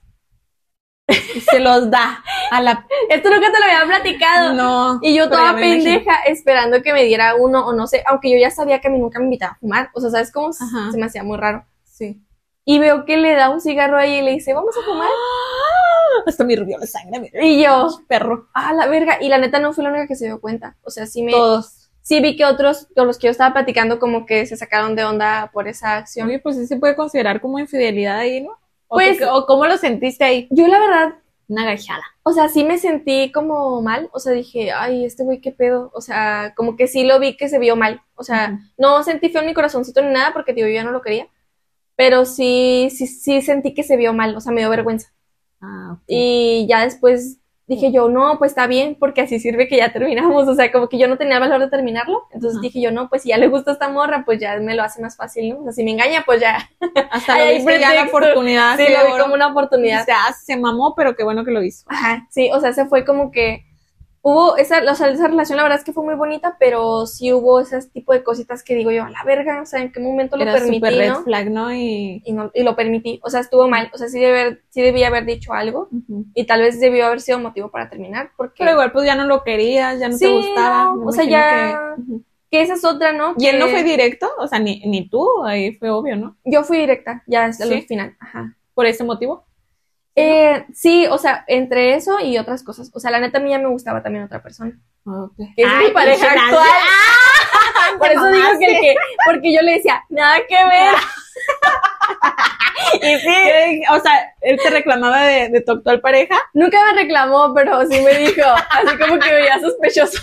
Y 1.08 1.40
se 1.42 1.60
los 1.60 1.90
da 1.92 2.24
a 2.52 2.62
la... 2.62 2.88
Esto 3.10 3.30
nunca 3.30 3.52
te 3.52 3.60
lo 3.60 3.66
había 3.66 3.86
platicado. 3.86 4.54
No. 4.54 5.00
Y 5.02 5.14
yo 5.16 5.30
toda 5.30 5.52
imagino. 5.52 5.84
pendeja 5.84 6.24
esperando 6.26 6.82
que 6.82 6.94
me 6.94 7.04
diera 7.04 7.36
uno 7.36 7.66
o 7.68 7.74
no 7.74 7.86
sé, 7.88 8.04
aunque 8.08 8.32
yo 8.32 8.38
ya 8.40 8.50
sabía 8.52 8.80
que 8.80 8.88
a 8.88 8.92
mí 8.92 8.98
nunca 9.00 9.20
me 9.20 9.26
invitaba 9.26 9.54
a 9.54 9.58
fumar. 9.58 9.90
O 9.94 10.02
sea, 10.02 10.10
¿sabes 10.10 10.32
cómo? 10.32 10.50
Ajá. 10.50 10.92
Se 10.92 10.98
me 10.98 11.06
hacía 11.06 11.24
muy 11.24 11.38
raro. 11.38 11.66
Sí. 11.84 12.22
Y 12.64 12.80
veo 12.80 13.06
que 13.06 13.18
le 13.18 13.36
da 13.36 13.50
un 13.52 13.62
cigarro 13.62 13.98
ahí 13.98 14.16
y 14.16 14.22
le 14.24 14.32
dice, 14.32 14.54
vamos 14.54 14.76
a 14.76 14.84
fumar. 14.84 15.10
Hasta 16.26 16.44
me 16.44 16.54
hirvió 16.54 16.78
la 16.80 16.88
sangre, 16.88 17.20
mira. 17.20 17.44
Y 17.46 17.64
yo, 17.64 17.90
Perro. 18.08 18.48
ah, 18.54 18.74
la 18.74 18.88
verga. 18.88 19.18
Y 19.22 19.30
la 19.30 19.38
neta 19.38 19.60
no 19.60 19.74
fue 19.74 19.84
la 19.84 19.92
única 19.92 20.08
que 20.08 20.16
se 20.16 20.26
dio 20.26 20.42
cuenta. 20.42 20.76
O 20.84 20.90
sea, 20.90 21.06
sí 21.06 21.22
me, 21.22 21.32
Todos. 21.32 21.90
sí 22.02 22.20
vi 22.22 22.36
que 22.36 22.46
otros 22.46 22.88
con 22.96 23.06
los 23.06 23.20
que 23.20 23.28
yo 23.28 23.32
estaba 23.32 23.54
platicando 23.54 24.00
como 24.00 24.26
que 24.26 24.46
se 24.48 24.58
sacaron 24.58 24.96
de 24.96 25.04
onda 25.04 25.52
por 25.54 25.68
esa 25.68 25.98
acción. 25.98 26.28
Oye, 26.30 26.40
pues 26.40 26.56
sí 26.56 26.66
se 26.66 26.78
puede 26.78 26.96
considerar 26.96 27.42
como 27.42 27.60
infidelidad 27.60 28.18
ahí, 28.18 28.42
¿no? 28.42 28.58
O 28.88 28.96
Pues- 28.96 29.20
o 29.22 29.46
cómo 29.46 29.66
lo 29.66 29.78
sentiste 29.78 30.24
ahí. 30.24 30.48
Yo 30.52 30.68
la 30.68 30.80
verdad, 30.80 31.16
Una 31.48 31.66
gachada. 31.66 32.04
o 32.24 32.32
sea, 32.32 32.50
sí 32.50 32.64
me 32.64 32.78
sentí 32.78 33.32
como 33.32 33.82
mal, 33.82 34.10
o 34.14 34.20
sea, 34.20 34.32
dije, 34.34 34.72
ay, 34.72 35.06
este 35.06 35.24
güey, 35.24 35.42
qué 35.42 35.52
pedo, 35.52 35.92
o 35.94 36.02
sea, 36.02 36.54
como 36.56 36.76
que 36.76 36.88
sí 36.88 37.04
lo 37.04 37.20
vi 37.20 37.38
que 37.38 37.50
se 37.50 37.60
vio 37.60 37.76
mal, 37.76 38.02
o 38.16 38.24
sea, 38.24 38.60
no 38.78 39.04
sentí 39.04 39.30
feo 39.30 39.42
en 39.42 39.48
mi 39.48 39.54
corazoncito 39.54 40.02
ni 40.02 40.12
nada 40.12 40.34
porque 40.34 40.54
tío, 40.54 40.66
yo 40.68 40.74
ya 40.74 40.84
no 40.84 40.92
lo 40.92 41.02
quería, 41.04 41.28
pero 41.96 42.26
sí, 42.26 42.90
sí, 42.92 43.06
sí 43.08 43.42
sentí 43.42 43.74
que 43.74 43.84
se 43.84 43.96
vio 43.98 44.12
mal, 44.14 44.36
o 44.36 44.42
sea, 44.42 44.52
me 44.52 44.62
dio 44.62 44.70
vergüenza. 44.72 45.12
Ah. 45.62 45.98
Y 46.08 46.66
ya 46.68 46.84
después 46.84 47.38
dije 47.68 47.92
yo, 47.92 48.10
no, 48.10 48.38
pues 48.38 48.52
está 48.52 48.68
bien, 48.68 48.96
porque 49.00 49.22
así 49.22 49.40
sirve 49.40 49.68
que 49.68 49.78
ya 49.78 49.92
terminamos, 49.92 50.48
o 50.48 50.56
sea, 50.56 50.72
como 50.72 50.88
que 50.88 50.98
yo 50.98 51.08
no 51.08 51.18
tenía 51.18 51.40
valor 51.40 51.60
de 51.60 51.70
terminarlo, 51.70 52.24
entonces 52.32 52.62
dije 52.62 52.82
yo, 52.82 52.92
no, 52.92 53.10
pues 53.10 53.24
si 53.24 53.30
ya 53.30 53.38
le 53.38 53.48
gusta 53.48 53.72
esta 53.72 53.90
morra, 53.90 54.24
pues 54.26 54.40
ya 54.40 54.58
me 54.60 54.76
lo 54.76 54.84
hace 54.84 55.02
más 55.02 55.18
fácil, 55.18 55.50
¿no? 55.50 55.60
O 55.60 55.64
sea, 55.64 55.74
si 55.74 55.84
me 55.84 55.92
engaña, 55.92 56.24
pues 56.26 56.42
ya, 56.42 56.70
Hasta 57.12 57.40
lo 57.46 57.52
viste 57.54 57.80
ya 57.80 57.94
la 57.94 58.04
oportunidad. 58.04 58.78
sí, 58.78 58.84
lo 58.84 59.14
vi 59.14 59.22
como 59.22 59.34
una 59.34 59.48
oportunidad. 59.48 60.02
O 60.02 60.06
sea, 60.06 60.34
se 60.34 60.58
mamó, 60.58 60.94
pero 60.96 61.16
qué 61.16 61.24
bueno 61.24 61.44
que 61.44 61.52
lo 61.52 61.64
hizo. 61.64 61.86
Ajá, 61.90 62.28
sí, 62.30 62.50
o 62.54 62.60
sea, 62.60 62.74
se 62.74 62.86
fue 62.86 63.06
como 63.06 63.32
que 63.32 63.66
hubo 64.28 64.58
esa, 64.58 64.82
o 64.92 64.96
sea, 64.96 65.10
esa 65.10 65.28
relación, 65.28 65.56
la 65.58 65.62
verdad 65.62 65.78
es 65.78 65.86
que 65.86 65.94
fue 65.94 66.04
muy 66.04 66.16
bonita, 66.16 66.58
pero 66.60 67.06
sí 67.06 67.32
hubo 67.32 67.60
ese 67.60 67.80
tipo 67.90 68.12
de 68.12 68.24
cositas 68.24 68.64
que 68.64 68.74
digo 68.74 68.90
yo, 68.90 69.04
a 69.04 69.10
la 69.12 69.24
verga, 69.24 69.62
o 69.62 69.68
sea, 69.68 69.84
en 69.84 69.92
qué 69.92 70.00
momento 70.00 70.36
lo 70.36 70.46
permití, 70.46 70.78
súper 70.78 70.96
red 70.98 71.10
¿no? 71.10 71.24
flag, 71.24 71.52
¿no? 71.52 71.72
Y... 71.72 72.24
Y, 72.26 72.34
no, 72.34 72.50
y 72.56 72.64
lo 72.64 72.76
permití, 72.76 73.20
o 73.24 73.30
sea, 73.30 73.42
estuvo 73.42 73.68
mal, 73.68 73.92
o 73.94 73.98
sea, 74.00 74.08
sí, 74.08 74.20
debe 74.20 74.62
sí 74.72 74.82
debía 74.82 75.10
haber 75.10 75.26
dicho 75.26 75.54
algo 75.54 75.90
y 76.34 76.46
tal 76.46 76.62
vez 76.62 76.80
debió 76.80 77.06
haber 77.06 77.22
sido 77.22 77.38
motivo 77.38 77.70
para 77.70 77.88
terminar, 77.88 78.32
porque 78.36 78.56
Pero 78.58 78.72
igual, 78.72 78.92
pues 78.92 79.06
ya 79.06 79.16
no 79.16 79.26
lo 79.28 79.44
querías, 79.44 80.00
ya 80.00 80.10
no 80.10 80.18
te 80.18 80.28
gustaba. 80.28 80.96
no, 80.96 81.06
o 81.06 81.12
sea, 81.12 81.24
ya- 81.26 81.96
que- 82.50 82.62
esa 82.62 82.74
es 82.74 82.84
otra, 82.86 83.12
¿no? 83.12 83.36
Y 83.38 83.46
él 83.48 83.60
no 83.60 83.68
fue 83.68 83.84
directo, 83.84 84.28
o 84.40 84.48
sea, 84.48 84.58
ni, 84.60 84.80
ni 84.88 85.08
tú, 85.08 85.44
ahí 85.44 85.74
fue 85.74 85.92
obvio, 85.92 86.16
¿no? 86.16 86.36
Yo 86.46 86.64
fui 86.64 86.78
directa, 86.80 87.22
ya 87.28 87.46
hasta 87.46 87.66
¿Sí? 87.66 87.74
el 87.74 87.84
final, 87.84 88.16
ajá. 88.20 88.56
Por 88.74 88.88
ese 88.88 89.04
motivo. 89.04 89.45
Eh, 90.18 90.66
sí, 90.74 91.08
o 91.08 91.18
sea, 91.18 91.44
entre 91.48 91.96
eso 91.96 92.20
y 92.22 92.38
otras 92.38 92.64
cosas, 92.64 92.90
o 92.94 93.00
sea, 93.00 93.12
la 93.12 93.20
neta 93.20 93.40
a 93.40 93.42
mí 93.42 93.50
ya 93.50 93.60
me 93.60 93.68
gustaba 93.68 94.02
también 94.02 94.24
otra 94.26 94.42
persona. 94.42 94.72
Que 95.56 95.62
es 95.64 95.68
Ay, 95.70 95.88
mi 95.88 95.92
pareja 95.94 96.28
actual. 96.32 96.54
Nancy. 96.54 97.98
Por 98.00 98.12
eso 98.12 98.26
digo 98.28 98.48
que, 98.60 98.66
que- 98.66 98.96
porque 99.26 99.54
yo 99.54 99.62
le 99.62 99.74
decía, 99.74 100.04
nada 100.10 100.38
que 100.48 100.56
ver. 100.56 100.96
y 103.02 103.20
sí, 103.20 103.82
O 103.92 104.00
sea, 104.00 104.34
él 104.42 104.58
te 104.62 104.70
reclamaba 104.70 105.22
de, 105.24 105.50
de 105.50 105.62
tu 105.62 105.74
actual 105.74 106.02
pareja. 106.02 106.36
nunca 106.54 106.78
me 106.86 107.02
reclamó, 107.02 107.54
pero 107.54 107.82
sí 107.88 108.00
me 108.02 108.14
dijo, 108.16 108.42
así 108.70 108.98
como 108.98 109.20
que 109.20 109.32
veía 109.34 109.60
sospechoso. 109.60 110.20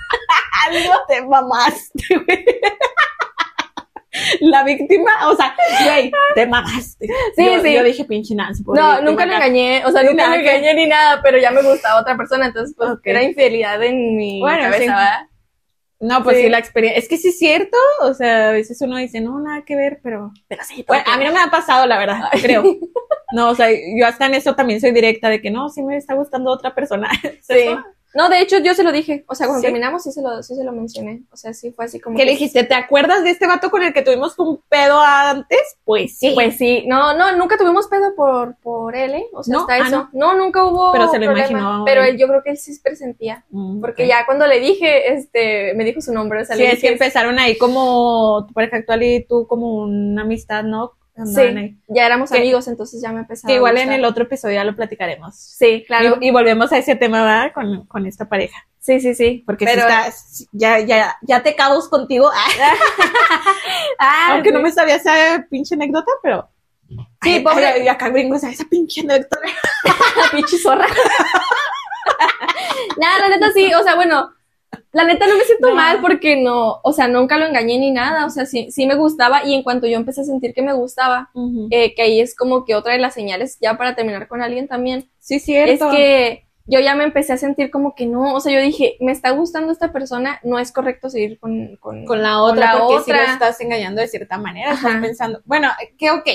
Algo 0.68 0.92
te 1.08 1.22
mamaste, 1.22 2.16
güey. 2.26 2.46
La 4.40 4.64
víctima, 4.64 5.10
o 5.28 5.36
sea, 5.36 5.54
güey, 5.84 6.10
te 6.34 6.46
mamaste. 6.46 7.06
Sí, 7.36 7.44
yo, 7.44 7.60
sí. 7.62 7.74
Yo 7.74 7.82
dije, 7.84 8.04
pinche 8.04 8.34
Nancy. 8.34 8.62
No, 8.66 9.00
nunca 9.02 9.24
acá. 9.24 9.36
engañé, 9.36 9.82
o 9.86 9.90
sea, 9.90 10.02
nunca 10.02 10.24
nada 10.28 10.34
que- 10.42 10.56
engañé 10.56 10.74
ni 10.74 10.86
nada, 10.86 11.20
pero 11.22 11.38
ya 11.38 11.50
me 11.50 11.62
gustaba 11.62 12.00
otra 12.00 12.16
persona, 12.16 12.46
entonces 12.46 12.74
pues 12.76 12.90
Ok. 12.90 13.00
era 13.04 13.22
infidelidad 13.22 13.82
en 13.82 14.16
mi 14.16 14.40
Bueno, 14.40 14.62
cabeza, 14.64 14.78
sí. 14.80 14.86
¿verdad? 14.88 15.18
No, 16.00 16.22
pues 16.22 16.36
sí. 16.36 16.42
Sí. 16.44 16.48
la 16.48 16.58
experiencia. 16.58 16.98
Es 16.98 17.08
que 17.08 17.16
sí 17.16 17.28
es 17.28 17.38
cierto, 17.38 17.76
o 18.02 18.14
sea, 18.14 18.50
a 18.50 18.52
veces 18.52 18.80
uno 18.82 18.96
dice, 18.98 19.20
no, 19.20 19.40
nada 19.40 19.62
que 19.64 19.74
ver, 19.74 19.98
pero. 20.02 20.30
Pero 20.46 20.62
sí, 20.64 20.84
Bueno, 20.86 21.02
a 21.06 21.16
mí 21.18 21.24
no 21.24 21.32
me 21.32 21.40
ha 21.40 21.50
pasado, 21.50 21.86
la 21.86 21.98
verdad, 21.98 22.20
creo. 22.40 22.62
No, 23.30 23.50
o 23.50 23.54
sea, 23.54 23.68
yo 23.70 24.06
hasta 24.06 24.24
en 24.24 24.32
eso 24.32 24.54
también 24.54 24.80
soy 24.80 24.90
directa 24.92 25.28
de 25.28 25.42
que 25.42 25.50
no, 25.50 25.68
sí 25.68 25.82
me 25.82 25.98
está 25.98 26.14
gustando 26.14 26.50
otra 26.50 26.74
persona. 26.74 27.10
Sí. 27.42 27.76
No, 28.18 28.28
de 28.28 28.40
hecho 28.40 28.58
yo 28.58 28.74
se 28.74 28.82
lo 28.82 28.90
dije, 28.90 29.24
o 29.28 29.34
sea, 29.36 29.46
cuando 29.46 29.60
¿Sí? 29.60 29.66
terminamos 29.66 30.02
sí 30.02 30.10
se 30.10 30.20
lo, 30.22 30.42
sí 30.42 30.56
se 30.56 30.64
lo 30.64 30.72
mencioné, 30.72 31.22
o 31.30 31.36
sea, 31.36 31.54
sí 31.54 31.70
fue 31.70 31.84
así 31.84 32.00
como 32.00 32.16
¿Qué 32.16 32.22
que- 32.22 32.26
le 32.26 32.32
dijiste? 32.32 32.64
¿Te 32.64 32.74
acuerdas 32.74 33.22
de 33.22 33.30
este 33.30 33.46
vato 33.46 33.70
con 33.70 33.82
el 33.84 33.92
que 33.92 34.02
tuvimos 34.02 34.36
un 34.38 34.60
pedo 34.68 35.00
antes? 35.00 35.60
Pues 35.84 36.18
sí. 36.18 36.32
Pues 36.34 36.56
sí, 36.58 36.84
no, 36.88 37.16
no, 37.16 37.36
nunca 37.36 37.56
tuvimos 37.56 37.86
pedo 37.86 38.14
por, 38.16 38.56
por 38.56 38.96
él, 38.96 39.14
¿eh? 39.14 39.26
O 39.32 39.44
sea, 39.44 39.52
¿No? 39.54 39.60
hasta 39.60 39.74
Ah, 39.74 39.86
eso. 39.86 40.08
No. 40.12 40.34
nunca 40.36 40.64
hubo. 40.64 40.90
Pero 40.92 41.08
se 41.10 41.18
lo 41.20 41.26
problema. 41.26 41.48
imaginó 41.48 41.84
Pero 41.86 42.02
él. 42.02 42.18
yo 42.18 42.26
creo 42.26 42.42
que 42.42 42.50
él 42.50 42.56
sí 42.58 42.74
se 42.74 42.82
presentía. 42.82 43.44
Mm, 43.50 43.80
Porque 43.80 44.08
ya 44.08 44.26
cuando 44.26 44.46
le 44.48 44.58
dije, 44.58 45.12
este, 45.12 45.74
me 45.74 45.84
dijo 45.84 46.00
su 46.00 46.12
nombre, 46.12 46.42
o 46.42 46.44
sea, 46.44 46.56
Sí, 46.56 46.62
le 46.62 46.72
es 46.72 46.80
que 46.80 46.88
empezaron 46.88 47.38
ahí 47.38 47.56
como 47.56 48.44
tu 48.48 48.52
pareja 48.52 48.78
actual 48.78 49.02
y 49.04 49.24
tú 49.26 49.46
como 49.46 49.76
una 49.84 50.22
amistad, 50.22 50.64
¿no? 50.64 50.92
Ahí. 51.18 51.34
sí, 51.34 51.76
ya 51.88 52.06
éramos 52.06 52.30
Que- 52.30 52.38
amigos, 52.38 52.68
entonces 52.68 53.00
ya 53.02 53.10
me 53.12 53.20
empezaba 53.20 53.48
Que 53.50 53.56
igual 53.56 53.76
a 53.76 53.82
en 53.82 53.92
el 53.92 54.04
otro 54.04 54.24
episodio 54.24 54.54
ya 54.54 54.64
lo 54.64 54.74
platicaremos. 54.76 55.34
Sí, 55.36 55.84
claro. 55.86 56.18
Y, 56.20 56.28
y 56.28 56.30
volvemos 56.30 56.72
a 56.72 56.78
ese 56.78 56.94
tema, 56.96 57.22
¿verdad? 57.22 57.52
Con, 57.52 57.86
con 57.86 58.06
esta 58.06 58.28
pareja. 58.28 58.56
sí, 58.78 59.00
sí, 59.00 59.14
sí. 59.14 59.42
Porque 59.46 59.64
Pero- 59.64 59.82
si 59.82 59.88
estás, 59.88 60.48
ya, 60.52 60.78
ya, 60.80 61.16
ya 61.22 61.42
te 61.42 61.54
cabos 61.56 61.88
contigo. 61.88 62.30
Ah, 63.98 64.28
Aunque 64.32 64.50
sí. 64.50 64.54
no 64.54 64.60
me 64.62 64.70
sabía 64.70 64.94
esa 64.96 65.44
pinche 65.50 65.74
anécdota, 65.74 66.10
pero. 66.22 66.48
Sí, 66.88 66.96
Ay, 67.20 67.42
pobre- 67.42 67.66
ay, 67.66 67.82
y 67.82 67.88
acá 67.88 68.08
gringo, 68.10 68.36
o 68.36 68.38
sea, 68.38 68.50
esa 68.50 68.64
pinche 68.64 69.00
anécdota. 69.02 69.38
la 69.84 70.30
pinche 70.30 70.56
zorra. 70.58 70.86
Nada, 72.96 73.18
la 73.20 73.28
neta 73.36 73.52
sí, 73.52 73.72
o 73.74 73.82
sea, 73.82 73.94
bueno, 73.96 74.30
la 74.92 75.04
neta 75.04 75.26
no 75.26 75.36
me 75.36 75.44
siento 75.44 75.68
No. 75.68 75.74
mal 75.74 76.00
porque 76.00 76.36
no, 76.40 76.80
o 76.82 76.92
sea, 76.92 77.08
nunca 77.08 77.36
lo 77.36 77.46
engañé 77.46 77.78
ni 77.78 77.90
nada, 77.90 78.24
o 78.26 78.30
sea, 78.30 78.46
sí, 78.46 78.70
sí 78.70 78.86
me 78.86 78.94
gustaba 78.94 79.44
y 79.44 79.54
en 79.54 79.62
cuanto 79.62 79.86
yo 79.86 79.96
empecé 79.96 80.22
a 80.22 80.24
sentir 80.24 80.54
que 80.54 80.62
me 80.62 80.72
gustaba, 80.72 81.30
eh, 81.70 81.94
que 81.94 82.02
ahí 82.02 82.20
es 82.20 82.34
como 82.34 82.64
que 82.64 82.74
otra 82.74 82.94
de 82.94 82.98
las 82.98 83.14
señales 83.14 83.58
ya 83.60 83.76
para 83.76 83.94
terminar 83.94 84.28
con 84.28 84.40
alguien 84.42 84.66
también, 84.68 85.10
sí, 85.18 85.36
es 85.36 85.44
cierto. 85.44 85.90
que 85.90 86.44
yo 86.70 86.80
ya 86.80 86.94
me 86.94 87.04
empecé 87.04 87.32
a 87.32 87.38
sentir 87.38 87.70
como 87.70 87.94
que 87.94 88.06
no, 88.06 88.34
o 88.34 88.40
sea, 88.40 88.52
yo 88.52 88.60
dije, 88.60 88.96
me 89.00 89.12
está 89.12 89.30
gustando 89.30 89.72
esta 89.72 89.92
persona, 89.92 90.38
no 90.42 90.58
es 90.58 90.70
correcto 90.72 91.08
seguir 91.10 91.38
con, 91.38 91.76
con, 91.80 92.04
con 92.04 92.22
la 92.22 92.42
otra, 92.42 92.74
la 92.74 92.78
porque 92.80 93.04
si 93.04 93.10
otra. 93.12 93.26
lo 93.26 93.32
estás 93.32 93.60
engañando 93.60 94.00
de 94.02 94.08
cierta 94.08 94.36
manera, 94.38 94.72
Ajá. 94.72 94.88
estás 94.88 95.02
pensando, 95.02 95.40
bueno, 95.46 95.68
que 95.98 96.10
ok, 96.10 96.28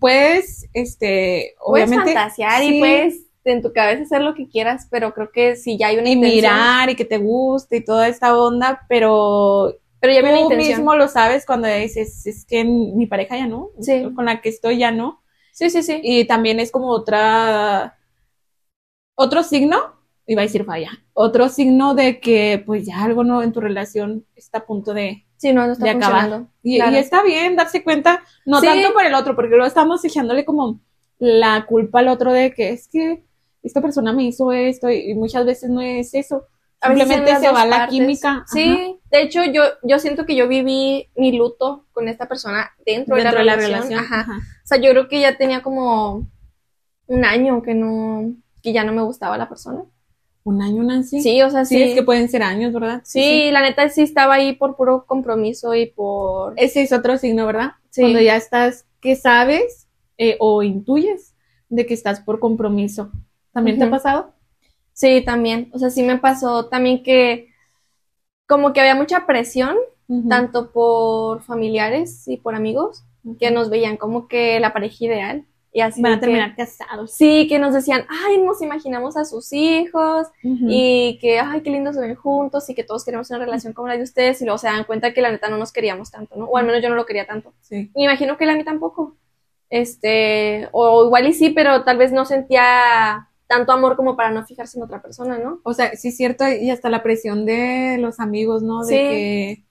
puedes, 0.00 0.66
este, 0.72 1.54
puedes 1.64 1.88
obviamente, 1.88 2.12
fantasear 2.14 2.60
sí, 2.62 2.76
y 2.76 2.80
puedes 2.80 3.27
en 3.44 3.62
tu 3.62 3.72
cabeza 3.72 4.02
hacer 4.02 4.20
lo 4.22 4.34
que 4.34 4.48
quieras, 4.48 4.88
pero 4.90 5.14
creo 5.14 5.30
que 5.32 5.56
si 5.56 5.78
ya 5.78 5.88
hay 5.88 5.96
una 5.98 6.08
y 6.08 6.12
intención, 6.12 6.36
mirar 6.54 6.90
y 6.90 6.96
que 6.96 7.04
te 7.04 7.18
guste 7.18 7.78
y 7.78 7.84
toda 7.84 8.08
esta 8.08 8.36
onda, 8.36 8.84
pero 8.88 9.74
pero 10.00 10.12
ya 10.12 10.20
tú 10.48 10.50
mismo 10.54 10.94
lo 10.94 11.08
sabes 11.08 11.44
cuando 11.44 11.66
dices, 11.66 12.24
es 12.26 12.44
que 12.44 12.62
mi 12.64 13.06
pareja 13.06 13.36
ya 13.36 13.46
no, 13.48 13.70
Sí. 13.80 14.08
con 14.14 14.26
la 14.26 14.40
que 14.40 14.48
estoy 14.48 14.78
ya 14.78 14.92
no, 14.92 15.22
Sí, 15.52 15.70
sí, 15.70 15.82
sí. 15.82 16.00
y 16.04 16.24
también 16.26 16.60
es 16.60 16.70
como 16.70 16.88
otra, 16.88 17.98
otro 19.16 19.42
signo, 19.42 19.76
iba 20.26 20.42
a 20.42 20.44
decir 20.44 20.64
falla, 20.64 20.90
otro 21.14 21.48
signo 21.48 21.94
de 21.94 22.20
que 22.20 22.62
pues 22.64 22.86
ya 22.86 23.02
algo 23.02 23.24
no 23.24 23.42
en 23.42 23.52
tu 23.52 23.60
relación 23.60 24.24
está 24.36 24.58
a 24.58 24.66
punto 24.66 24.94
de, 24.94 25.24
Sí, 25.36 25.52
no, 25.52 25.64
no 25.66 25.72
está 25.72 25.84
de 25.84 25.90
acabar. 25.90 26.46
Y, 26.64 26.78
Claro. 26.78 26.96
y 26.96 26.98
está 26.98 27.22
bien 27.22 27.54
darse 27.56 27.84
cuenta, 27.84 28.22
no 28.44 28.60
Sí. 28.60 28.66
tanto 28.66 28.92
por 28.92 29.04
el 29.04 29.14
otro, 29.14 29.34
porque 29.36 29.50
luego 29.50 29.66
estamos 29.66 30.04
echándole 30.04 30.44
como 30.44 30.80
la 31.20 31.64
culpa 31.66 32.00
al 32.00 32.08
otro 32.08 32.32
de 32.32 32.52
que 32.52 32.70
es 32.70 32.88
que 32.88 33.22
esta 33.68 33.80
persona 33.80 34.12
me 34.12 34.24
hizo 34.24 34.50
esto 34.52 34.90
y, 34.90 35.14
muchas 35.14 35.46
veces 35.46 35.70
no 35.70 35.80
es 35.80 36.14
eso. 36.14 36.46
A 36.80 36.88
Simplemente 36.88 37.36
se 37.36 37.50
va 37.50 37.64
la 37.66 37.88
química. 37.88 38.44
Sí, 38.46 38.70
Ajá. 38.70 38.98
de 39.10 39.22
hecho 39.22 39.44
yo, 39.44 39.62
yo 39.82 39.98
siento 39.98 40.26
que 40.26 40.36
yo 40.36 40.46
viví 40.46 41.08
mi 41.16 41.36
luto 41.36 41.86
con 41.92 42.08
esta 42.08 42.28
persona 42.28 42.70
dentro, 42.84 43.16
dentro 43.16 43.38
de 43.38 43.44
la 43.44 43.56
relación. 43.56 44.00
Ajá. 44.00 44.20
ajá. 44.20 44.36
O 44.36 44.66
sea, 44.66 44.78
yo 44.78 44.90
creo 44.90 45.08
que 45.08 45.20
ya 45.20 45.36
tenía 45.36 45.62
como 45.62 46.28
un 47.06 47.24
año 47.24 47.62
que 47.62 47.74
no, 47.74 48.34
que 48.62 48.72
ya 48.72 48.84
no 48.84 48.92
me 48.92 49.02
gustaba 49.02 49.38
la 49.38 49.48
persona. 49.48 49.84
Un 50.44 50.62
año, 50.62 50.82
Nancy. 50.82 51.20
Sí, 51.20 51.42
o 51.42 51.50
sea, 51.50 51.64
Sí, 51.64 51.76
sí. 51.76 51.82
es 51.82 51.94
que 51.94 52.02
pueden 52.02 52.28
ser 52.28 52.42
años, 52.42 52.72
¿verdad? 52.72 53.02
sí, 53.04 53.50
la 53.50 53.60
neta 53.60 53.88
sí 53.90 54.02
estaba 54.02 54.34
ahí 54.34 54.54
por 54.54 54.76
puro 54.76 55.04
compromiso 55.04 55.74
y 55.74 55.86
por... 55.86 56.54
Ese 56.56 56.82
es 56.82 56.92
otro 56.92 57.18
signo, 57.18 57.44
¿verdad? 57.44 57.72
Sí. 57.90 58.00
Cuando 58.00 58.20
ya 58.20 58.36
estás, 58.36 58.86
que 59.00 59.14
sabes 59.14 59.88
eh, 60.16 60.36
o 60.40 60.62
intuyes 60.62 61.34
de 61.68 61.86
que 61.86 61.94
estás 61.94 62.20
por 62.20 62.40
compromiso. 62.40 63.10
¿También 63.52 63.78
te 63.78 63.84
ha 63.84 63.90
pasado? 63.90 64.32
Sí, 64.92 65.22
también. 65.24 65.70
O 65.72 65.78
sea, 65.78 65.90
sí 65.90 66.02
me 66.02 66.18
pasó 66.18 66.66
también 66.66 67.02
que 67.02 67.48
como 68.46 68.72
que 68.72 68.80
había 68.80 68.94
mucha 68.94 69.26
presión, 69.26 69.76
tanto 70.28 70.70
por 70.70 71.42
familiares 71.42 72.26
y 72.28 72.38
por 72.38 72.54
amigos, 72.54 73.04
que 73.38 73.50
nos 73.50 73.68
veían 73.68 73.96
como 73.98 74.26
que 74.26 74.58
la 74.58 74.72
pareja 74.72 75.04
ideal. 75.04 75.44
Y 75.70 75.80
así 75.82 76.00
Van 76.00 76.12
a 76.12 76.16
que- 76.16 76.20
terminar 76.22 76.56
casados. 76.56 77.12
Sí, 77.12 77.46
que 77.46 77.58
nos 77.58 77.74
decían, 77.74 78.06
ay, 78.08 78.38
nos 78.40 78.62
imaginamos 78.62 79.18
a 79.18 79.26
sus 79.26 79.52
hijos 79.52 80.26
y 80.42 81.18
que, 81.20 81.38
ay, 81.38 81.60
qué 81.60 81.68
lindo 81.70 81.92
se 81.92 82.00
ven 82.00 82.14
juntos 82.14 82.68
y 82.70 82.74
que 82.74 82.84
todos 82.84 83.04
queremos 83.04 83.28
una 83.30 83.38
relación 83.40 83.74
como 83.74 83.86
la 83.88 83.98
de 83.98 84.02
ustedes 84.02 84.40
y 84.40 84.44
luego 84.46 84.56
se 84.58 84.66
dan 84.66 84.84
cuenta 84.84 85.12
que 85.12 85.20
la 85.20 85.30
neta 85.30 85.50
no 85.50 85.58
nos 85.58 85.70
queríamos 85.70 86.10
tanto, 86.10 86.36
¿no? 86.36 86.46
O 86.46 86.56
al 86.56 86.64
menos 86.66 86.82
yo 86.82 86.88
no 86.88 86.94
lo 86.96 87.04
quería 87.04 87.26
tanto. 87.26 87.52
Sí. 87.60 87.90
Me 87.94 88.04
imagino 88.04 88.38
que 88.38 88.44
él 88.44 88.50
a 88.50 88.56
mí 88.56 88.64
tampoco. 88.64 89.14
Este, 89.68 90.68
o 90.72 91.04
igual 91.04 91.26
y 91.28 91.34
sí, 91.34 91.50
pero 91.50 91.84
tal 91.84 91.98
vez 91.98 92.12
no 92.12 92.24
sentía 92.24 93.28
tanto 93.48 93.72
amor 93.72 93.96
como 93.96 94.16
para 94.16 94.30
no 94.30 94.44
fijarse 94.46 94.78
en 94.78 94.84
otra 94.84 95.02
persona, 95.02 95.38
¿no? 95.38 95.60
O 95.64 95.74
sea, 95.74 95.96
sí 95.96 96.08
es 96.08 96.16
cierto, 96.16 96.44
y 96.48 96.70
hasta 96.70 96.90
la 96.90 97.02
presión 97.02 97.46
de 97.46 97.98
los 97.98 98.20
amigos, 98.20 98.62
¿no? 98.62 98.84
De 98.84 98.92
Sí. 98.94 98.98
que, 99.08 99.64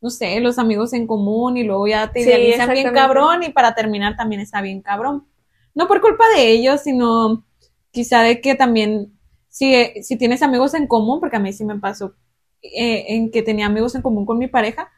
no 0.00 0.10
sé, 0.10 0.40
los 0.40 0.58
amigos 0.58 0.92
en 0.94 1.06
común 1.06 1.56
y 1.56 1.64
luego 1.64 1.86
ya 1.88 2.12
te 2.12 2.22
Sí, 2.22 2.28
idealizan 2.28 2.72
bien 2.72 2.92
cabrón 2.92 3.42
y 3.44 3.50
para 3.50 3.74
terminar 3.74 4.16
también 4.16 4.40
está 4.40 4.62
bien 4.62 4.82
cabrón. 4.82 5.26
No 5.74 5.88
por 5.88 6.00
culpa 6.00 6.24
de 6.36 6.50
ellos, 6.50 6.82
sino 6.82 7.44
quizá 7.90 8.22
de 8.22 8.40
que 8.40 8.54
también, 8.54 9.18
si, 9.48 9.74
si 10.02 10.16
tienes 10.16 10.42
amigos 10.42 10.74
en 10.74 10.86
común, 10.86 11.20
porque 11.20 11.36
a 11.36 11.40
mí 11.40 11.52
sí 11.52 11.64
me 11.64 11.78
pasó, 11.78 12.14
eh, 12.62 13.06
en 13.14 13.30
que 13.30 13.42
tenía 13.42 13.66
amigos 13.66 13.94
en 13.94 14.02
común 14.02 14.26
con 14.26 14.38
mi 14.38 14.48
pareja 14.48 14.90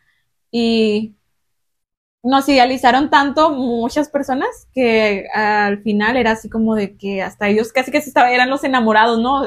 y 0.51 1.17
nos 2.23 2.49
idealizaron 2.49 3.09
tanto 3.11 3.51
muchas 3.51 4.09
personas 4.11 4.49
que 4.75 5.27
al 5.35 5.83
final 5.83 6.17
era 6.17 6.33
así 6.33 6.49
como 6.51 6.75
de 6.75 6.97
que 6.97 7.23
hasta 7.23 7.49
ellos 7.49 7.73
casi 7.73 7.91
que 7.91 8.01
se 8.03 8.09
estaban, 8.11 8.33
eran 8.33 8.51
los 8.51 8.63
enamorados, 8.65 9.19
¿no? 9.19 9.43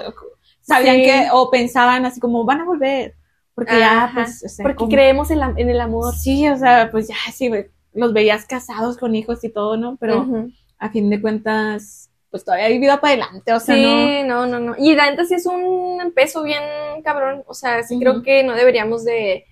Sabían 0.62 0.96
Sí. 0.98 1.04
que, 1.04 1.28
o 1.32 1.52
pensaban 1.52 2.06
así 2.06 2.20
como 2.20 2.46
van 2.46 2.62
a 2.62 2.66
volver, 2.66 3.16
porque 3.54 3.78
ya, 3.78 4.10
pues, 4.14 4.44
o 4.44 4.50
sea, 4.50 4.64
Porque 4.64 4.78
como- 4.78 4.90
creemos 4.90 5.30
en, 5.30 5.40
la- 5.40 5.54
en 5.56 5.70
el 5.70 5.80
amor. 5.82 6.16
Sí, 6.16 6.48
o 6.50 6.58
sea, 6.58 6.90
pues 6.92 7.08
ya, 7.10 7.16
sí, 7.34 7.52
los 7.94 8.14
veías 8.14 8.46
casados 8.46 8.98
con 8.98 9.14
hijos 9.16 9.44
y 9.44 9.50
todo, 9.50 9.78
¿no? 9.78 9.98
Pero 10.00 10.26
a 10.80 10.90
fin 10.90 11.10
de 11.12 11.22
cuentas, 11.22 12.10
pues 12.32 12.44
todavía 12.44 12.66
hay 12.66 12.80
vida 12.80 13.00
para 13.00 13.14
adelante, 13.14 13.54
o 13.54 13.60
sea, 13.60 13.76
no. 13.76 13.82
Sí, 13.84 14.24
no, 14.26 14.46
no, 14.48 14.60
no. 14.60 14.76
Y 14.80 14.96
la 14.96 15.12
neta 15.12 15.24
sí 15.26 15.36
es 15.36 15.46
un 15.46 16.12
peso 16.16 16.42
bien 16.42 16.64
cabrón. 17.04 17.44
O 17.46 17.54
sea, 17.54 17.84
sí 17.84 18.00
creo 18.00 18.24
que 18.24 18.44
no 18.44 18.56
deberíamos 18.56 19.06
de 19.06 19.46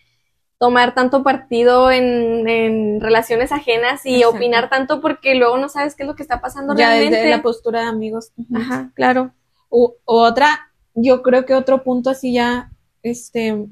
tomar 0.62 0.94
tanto 0.94 1.24
partido 1.24 1.90
en, 1.90 2.48
en 2.48 3.02
relaciones 3.02 3.52
ajenas 3.52 4.06
y 4.06 4.18
Exacto. 4.18 4.38
opinar 4.38 4.70
tanto 4.70 5.02
porque 5.02 5.34
luego 5.34 5.58
no 5.58 5.70
sabes 5.70 5.96
qué 5.96 6.04
es 6.04 6.08
lo 6.08 6.16
que 6.16 6.22
está 6.22 6.40
pasando 6.40 6.76
Ya 6.76 6.90
realmente. 6.90 7.16
desde 7.16 7.32
la 7.32 7.42
postura 7.42 7.82
de 7.82 7.88
amigos. 7.88 8.32
Ajá, 8.54 8.92
claro. 8.94 9.34
U- 9.72 9.96
otra, 10.06 10.72
yo 10.94 11.24
creo 11.24 11.48
que 11.48 11.56
otro 11.56 11.84
punto 11.84 12.12
así 12.12 12.34
ya, 12.34 12.72
este, 13.02 13.66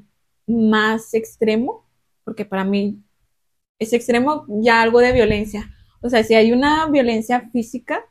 más 0.48 1.14
extremo, 1.14 1.86
porque 2.24 2.44
para 2.44 2.64
mí 2.64 2.98
es 3.78 3.92
extremo 3.92 4.44
ya 4.48 4.82
algo 4.82 4.98
de 4.98 5.12
violencia. 5.12 5.70
O 6.02 6.08
sea, 6.10 6.24
si 6.24 6.34
hay 6.34 6.50
una 6.50 6.86
violencia 6.86 7.48
física, 7.52 8.04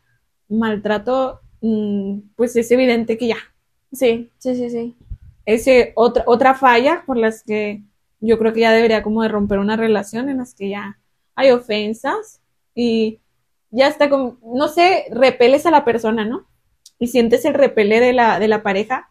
maltrato, 0.48 1.42
mm, 1.60 2.20
pues 2.38 2.56
es 2.56 2.72
evidente 2.72 3.18
que 3.18 3.28
ya. 3.28 3.38
Sí, 3.92 4.30
sí, 4.38 4.56
sí, 4.56 4.70
sí. 4.70 4.96
Ese, 5.46 5.92
otra, 5.96 6.24
otra 6.28 6.54
falla 6.56 7.04
por 7.06 7.18
las 7.18 7.44
que 7.44 7.84
yo 8.20 8.38
creo 8.38 8.54
que 8.54 8.62
ya 8.62 8.72
debería 8.72 9.04
como 9.04 9.24
de 9.24 9.30
romper 9.30 9.60
una 9.60 9.76
relación 9.76 10.30
en 10.30 10.38
las 10.38 10.54
que 10.54 10.70
ya 10.70 11.00
hay 11.36 11.52
ofensas 11.52 12.42
y 12.76 13.20
ya 13.72 13.88
está 13.88 14.10
como, 14.10 14.38
no 14.44 14.68
sé, 14.68 15.06
repeles 15.12 15.66
a 15.66 15.72
la 15.72 15.86
persona, 15.86 16.26
¿no? 16.26 16.48
Y 17.00 17.08
sientes 17.08 17.46
el 17.46 17.54
repele 17.54 18.00
de 18.00 18.14
la, 18.14 18.40
de 18.40 18.48
la 18.48 18.64
pareja. 18.64 19.10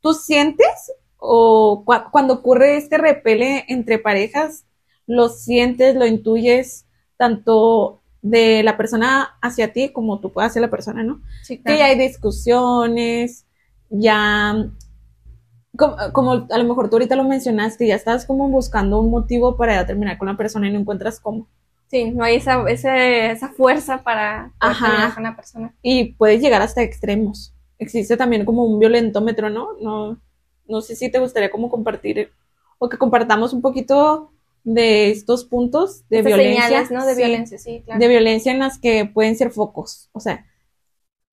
¿Tú 0.00 0.14
sientes 0.14 0.92
o 1.18 1.84
cua- 1.84 2.10
cuando 2.10 2.34
ocurre 2.34 2.76
este 2.76 2.98
repele 2.98 3.64
entre 3.68 3.98
parejas, 3.98 4.64
lo 5.06 5.28
sientes, 5.28 5.94
lo 5.96 6.06
intuyes 6.06 6.86
tanto 7.16 8.00
de 8.22 8.62
la 8.62 8.76
persona 8.76 9.36
hacia 9.40 9.72
ti 9.72 9.90
como 9.90 10.20
tú 10.20 10.32
puedas 10.32 10.50
hacia 10.52 10.62
la 10.62 10.70
persona, 10.70 11.02
¿no? 11.02 11.22
Sí, 11.42 11.58
que 11.58 11.78
ya 11.78 11.86
hay 11.86 11.98
discusiones, 11.98 13.46
ya, 13.90 14.68
como, 15.76 15.96
como 16.12 16.32
a 16.50 16.58
lo 16.58 16.64
mejor 16.64 16.88
tú 16.90 16.96
ahorita 16.96 17.16
lo 17.16 17.24
mencionaste, 17.24 17.86
ya 17.86 17.94
estás 17.96 18.26
como 18.26 18.48
buscando 18.48 19.00
un 19.00 19.10
motivo 19.10 19.56
para 19.56 19.74
ya 19.74 19.86
terminar 19.86 20.18
con 20.18 20.28
la 20.28 20.36
persona 20.36 20.68
y 20.68 20.72
no 20.72 20.80
encuentras 20.80 21.20
cómo. 21.20 21.48
Sí, 21.88 22.10
no 22.10 22.24
hay 22.24 22.36
esa, 22.36 22.68
ese- 22.68 23.30
esa 23.30 23.48
fuerza 23.50 24.02
para 24.02 24.52
poder 24.60 24.74
Ajá. 24.74 24.86
terminar 24.86 25.14
con 25.14 25.20
una 25.22 25.36
persona. 25.36 25.74
Y 25.82 26.14
puedes 26.14 26.40
llegar 26.40 26.60
hasta 26.62 26.82
extremos. 26.82 27.54
Existe 27.78 28.16
también 28.16 28.44
como 28.44 28.64
un 28.64 28.78
violentómetro, 28.78 29.50
¿no? 29.50 29.68
No, 29.80 30.18
no 30.68 30.80
sé 30.80 30.96
si 30.96 31.10
te 31.10 31.18
gustaría 31.20 31.50
como 31.50 31.70
compartir 31.70 32.30
o 32.78 32.88
que 32.88 32.98
compartamos 32.98 33.52
un 33.52 33.62
poquito 33.62 34.32
de 34.64 35.10
estos 35.10 35.44
puntos 35.44 36.08
de 36.08 36.18
Esas 36.20 36.26
violencia. 36.26 36.66
señales, 36.66 36.90
¿no? 36.90 37.06
De 37.06 37.14
Sí, 37.14 37.22
violencia, 37.22 37.58
sí, 37.58 37.82
claro. 37.84 38.00
de 38.00 38.08
violencia 38.08 38.50
en 38.52 38.58
las 38.58 38.78
que 38.78 39.04
pueden 39.06 39.36
ser 39.36 39.50
focos. 39.52 40.08
O 40.12 40.18
sea, 40.20 40.44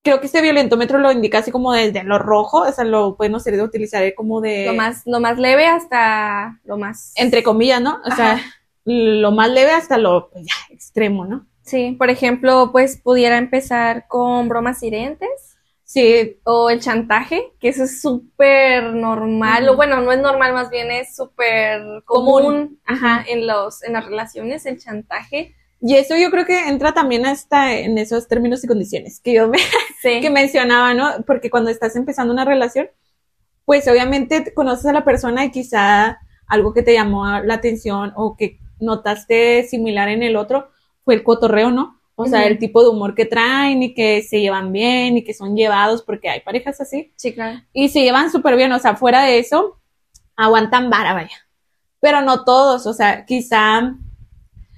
creo 0.03 0.19
que 0.19 0.27
este 0.27 0.41
violentómetro 0.41 0.99
lo 0.99 1.11
indica 1.11 1.39
así 1.39 1.51
como 1.51 1.73
desde 1.73 2.03
lo 2.03 2.19
rojo, 2.19 2.61
o 2.61 2.71
sea, 2.71 2.83
lo 2.83 3.15
podemos 3.15 3.43
ser 3.43 3.55
de 3.55 3.63
utilizar 3.63 4.13
como 4.15 4.41
de, 4.41 4.65
Lo 4.67 4.73
más, 4.73 5.03
lo 5.05 5.19
más 5.19 5.39
leve 5.39 5.65
hasta 5.65 6.59
lo 6.65 6.77
más. 6.77 7.13
entre 7.15 7.41
comillas, 7.41 7.81
¿no? 7.81 7.99
O 8.05 8.11
sea, 8.15 8.39
lo 8.85 9.31
más 9.31 9.49
leve 9.49 9.71
hasta 9.71 9.97
lo 9.97 10.29
pues, 10.29 10.45
ya, 10.45 10.73
extremo, 10.75 11.25
¿no? 11.25 11.47
Sí, 11.63 11.95
por 11.97 12.09
ejemplo, 12.09 12.69
pues 12.71 12.99
pudiera 13.01 13.37
empezar 13.37 14.05
con 14.07 14.49
bromas 14.49 14.83
hirientes 14.83 15.53
Sí, 15.93 16.39
o 16.43 16.71
el 16.71 16.79
chantaje, 16.79 17.53
que 17.59 17.69
eso 17.69 17.83
es 17.83 18.01
súper 18.01 18.93
normal, 18.93 19.69
o 19.69 19.75
bueno, 19.75 20.01
no 20.01 20.11
es 20.11 20.19
normal, 20.19 20.51
más 20.51 20.71
bien 20.71 20.89
es 20.89 21.15
súper 21.15 21.81
Común. 22.05 22.41
común, 22.41 22.79
ajá, 22.83 23.23
en 23.27 23.45
los, 23.45 23.83
en 23.83 23.93
las 23.93 24.03
relaciones, 24.03 24.65
el 24.65 24.79
chantaje. 24.79 25.53
Y 25.85 25.95
eso 25.95 26.15
yo 26.17 26.31
creo 26.31 26.45
que 26.45 26.69
entra 26.69 26.93
también 26.93 27.25
hasta 27.25 27.77
en 27.77 27.97
esos 27.97 28.27
términos 28.27 28.63
y 28.63 28.67
condiciones 28.67 29.19
que 29.19 29.33
yo 29.33 29.47
me, 29.49 29.57
Sí, 30.01 30.21
que 30.21 30.29
mencionaba, 30.29 30.93
¿no? 30.93 31.09
Porque 31.27 31.49
cuando 31.49 31.69
estás 31.69 31.95
empezando 31.95 32.33
una 32.33 32.45
relación, 32.45 32.87
pues 33.65 33.87
obviamente 33.87 34.41
te 34.41 34.53
conoces 34.53 34.85
a 34.85 34.93
la 34.93 35.03
persona 35.05 35.45
y 35.45 35.51
quizá 35.51 36.19
algo 36.47 36.73
que 36.73 36.83
te 36.83 36.93
llamó 36.93 37.25
la 37.41 37.53
atención 37.55 38.13
o 38.15 38.35
que 38.37 38.59
notaste 38.79 39.63
similar 39.67 40.09
en 40.09 40.23
el 40.23 40.35
otro 40.35 40.69
fue 41.05 41.15
el 41.15 41.23
cotorreo, 41.23 41.71
¿no? 41.71 41.99
O 42.15 42.25
sea, 42.27 42.39
Ujú. 42.39 42.47
el 42.49 42.59
tipo 42.59 42.81
de 42.83 42.89
humor 42.89 43.15
que 43.15 43.25
traen 43.25 43.81
y 43.81 43.93
que 43.93 44.21
se 44.21 44.39
llevan 44.39 44.71
bien 44.71 45.17
y 45.17 45.23
que 45.23 45.33
son 45.33 45.55
llevados, 45.55 46.03
porque 46.03 46.29
hay 46.29 46.41
parejas 46.41 46.79
así, 46.79 47.11
sí, 47.15 47.33
claro. 47.33 47.59
y 47.73 47.89
se 47.89 48.01
llevan 48.01 48.31
súper 48.31 48.55
bien, 48.55 48.71
o 48.71 48.79
sea, 48.79 48.95
fuera 48.95 49.23
de 49.23 49.39
eso, 49.39 49.79
aguantan 50.35 50.89
vara, 50.89 51.13
vaya. 51.13 51.35
Pero 51.99 52.21
no 52.21 52.43
todos, 52.43 52.85
o 52.85 52.93
sea, 52.93 53.25
quizá, 53.25 53.95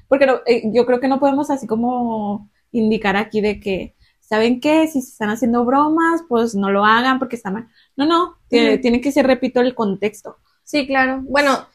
porque 0.08 0.26
no- 0.26 0.40
eh, 0.46 0.64
yo 0.74 0.86
creo 0.86 1.00
que 1.00 1.08
no 1.08 1.20
podemos 1.20 1.50
así 1.50 1.68
como 1.68 2.50
indicar 2.72 3.16
aquí 3.16 3.42
de 3.42 3.60
que, 3.60 3.96
¿saben 4.20 4.60
qué? 4.60 4.88
Si 4.88 5.02
se 5.02 5.10
están 5.12 5.30
haciendo 5.30 5.66
bromas, 5.66 6.24
pues 6.28 6.56
no 6.56 6.72
lo 6.72 6.84
hagan 6.86 7.20
porque 7.20 7.36
está 7.36 7.52
mal. 7.52 7.68
No, 7.96 8.06
no, 8.06 8.38
tiene, 8.50 9.02
que 9.02 9.12
ser, 9.12 9.28
repito, 9.28 9.62
el 9.62 9.76
contexto. 9.76 10.38
Sí, 10.64 10.88
claro. 10.88 11.22
Bueno, 11.24 11.68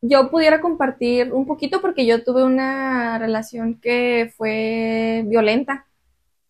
yo 0.00 0.30
pudiera 0.30 0.60
compartir 0.60 1.32
un 1.32 1.46
poquito 1.46 1.80
porque 1.80 2.06
yo 2.06 2.24
tuve 2.24 2.44
una 2.44 3.18
relación 3.18 3.80
que 3.80 4.32
fue 4.36 5.24
violenta. 5.26 5.86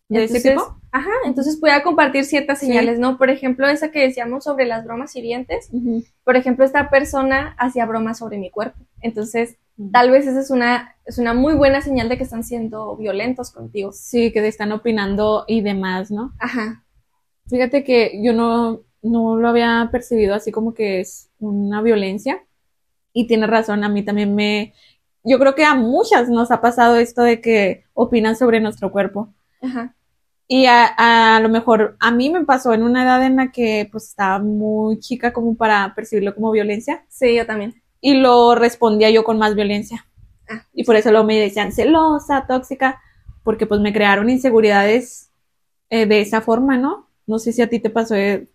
¿De 0.09 0.25
ese 0.25 0.37
Entonces, 0.37 0.51
tipo? 0.53 0.79
Ajá, 0.91 1.11
entonces 1.25 1.57
pudiera 1.57 1.81
compartir 1.81 2.25
ciertas 2.25 2.59
Sí. 2.59 2.67
señales, 2.67 2.99
¿no? 2.99 3.17
Por 3.17 3.29
ejemplo, 3.31 3.67
esa 3.67 3.89
que 3.89 4.01
decíamos 4.01 4.43
sobre 4.43 4.65
las 4.65 4.83
bromas 4.85 5.15
hirientes. 5.15 5.69
Ujú. 5.71 6.03
Por 6.23 6.35
ejemplo, 6.35 6.63
esta 6.65 6.89
persona 6.91 7.55
hacía 7.57 7.85
bromas 7.87 8.19
sobre 8.19 8.37
mi 8.37 8.51
cuerpo. 8.51 8.79
Entonces. 9.01 9.57
Tal 9.91 10.11
vez 10.11 10.27
esa 10.27 10.39
es 10.39 10.51
una, 10.51 10.95
es 11.05 11.17
una 11.17 11.33
muy 11.33 11.55
buena 11.55 11.81
señal 11.81 12.09
de 12.09 12.17
que 12.17 12.23
están 12.23 12.43
siendo 12.43 12.95
violentos 12.95 13.51
contigo. 13.51 13.91
Sí, 13.91 14.31
que 14.31 14.41
te 14.41 14.47
están 14.47 14.71
opinando 14.71 15.45
y 15.47 15.61
demás, 15.61 16.11
¿no? 16.11 16.33
Ajá. 16.39 16.83
Fíjate 17.47 17.83
que 17.83 18.21
yo 18.23 18.33
no, 18.33 18.81
no 19.01 19.37
lo 19.37 19.47
había 19.47 19.89
percibido 19.91 20.33
así 20.35 20.51
como 20.51 20.73
que 20.73 20.99
es 20.99 21.29
una 21.39 21.81
violencia. 21.81 22.43
Y 23.13 23.27
tienes 23.27 23.49
razón, 23.49 23.83
a 23.83 23.89
mí 23.89 24.03
también 24.03 24.33
me... 24.33 24.73
Yo 25.23 25.39
creo 25.39 25.55
que 25.55 25.63
a 25.63 25.75
muchas 25.75 26.29
nos 26.29 26.51
ha 26.51 26.61
pasado 26.61 26.97
esto 26.97 27.21
de 27.21 27.39
que 27.41 27.85
opinan 27.93 28.35
sobre 28.35 28.59
nuestro 28.59 28.91
cuerpo. 28.91 29.33
Ajá. 29.61 29.95
Y 30.47 30.65
a, 30.65 31.35
a 31.35 31.39
lo 31.39 31.49
mejor 31.49 31.95
a 31.99 32.11
mí 32.11 32.29
me 32.29 32.43
pasó 32.43 32.73
en 32.73 32.83
una 32.83 33.03
edad 33.03 33.23
en 33.23 33.37
la 33.37 33.51
que 33.51 33.87
pues 33.91 34.09
estaba 34.09 34.39
muy 34.39 34.99
chica 34.99 35.31
como 35.31 35.55
para 35.55 35.93
percibirlo 35.95 36.35
como 36.35 36.51
violencia 36.51 37.05
Sí, 37.07 37.35
yo 37.35 37.45
también. 37.45 37.82
Y 38.05 38.15
lo 38.15 38.53
respondía 38.53 39.09
yo 39.09 39.23
con 39.23 39.37
más 39.37 39.55
violencia. 39.55 40.05
Ah. 40.49 40.65
Y 40.73 40.83
por 40.83 40.97
eso 40.97 41.09
luego 41.09 41.25
me 41.25 41.39
decían 41.39 41.71
celosa, 41.71 42.45
tóxica, 42.47 43.01
porque 43.43 43.65
pues 43.65 43.79
me 43.79 43.93
crearon 43.93 44.29
inseguridades 44.29 45.31
eh, 45.89 46.05
de 46.05 46.19
esa 46.19 46.41
forma, 46.41 46.77
¿no? 46.77 47.07
No 47.25 47.39
sé 47.39 47.53
si 47.53 47.61
a 47.61 47.69
ti 47.69 47.79
te 47.79 47.89
pasó 47.89 48.13
eh, 48.15 48.49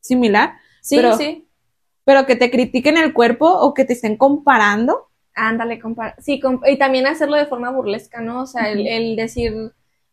similar, 0.00 0.54
Sí, 0.80 0.96
Pero- 0.96 1.16
sí. 1.18 1.46
pero 2.04 2.24
que 2.24 2.34
te 2.36 2.50
critiquen 2.50 2.96
el 2.96 3.12
cuerpo 3.12 3.46
o 3.46 3.74
que 3.74 3.84
te 3.84 3.92
estén 3.92 4.16
comparando. 4.16 5.08
Ándale, 5.34 5.78
compara. 5.78 6.14
Sí, 6.18 6.40
com- 6.40 6.62
y 6.66 6.78
también 6.78 7.06
hacerlo 7.06 7.36
de 7.36 7.44
forma 7.46 7.70
burlesca, 7.70 8.22
¿no? 8.22 8.42
O 8.42 8.46
sea, 8.46 8.70
el 8.70 9.14
decir, 9.16 9.52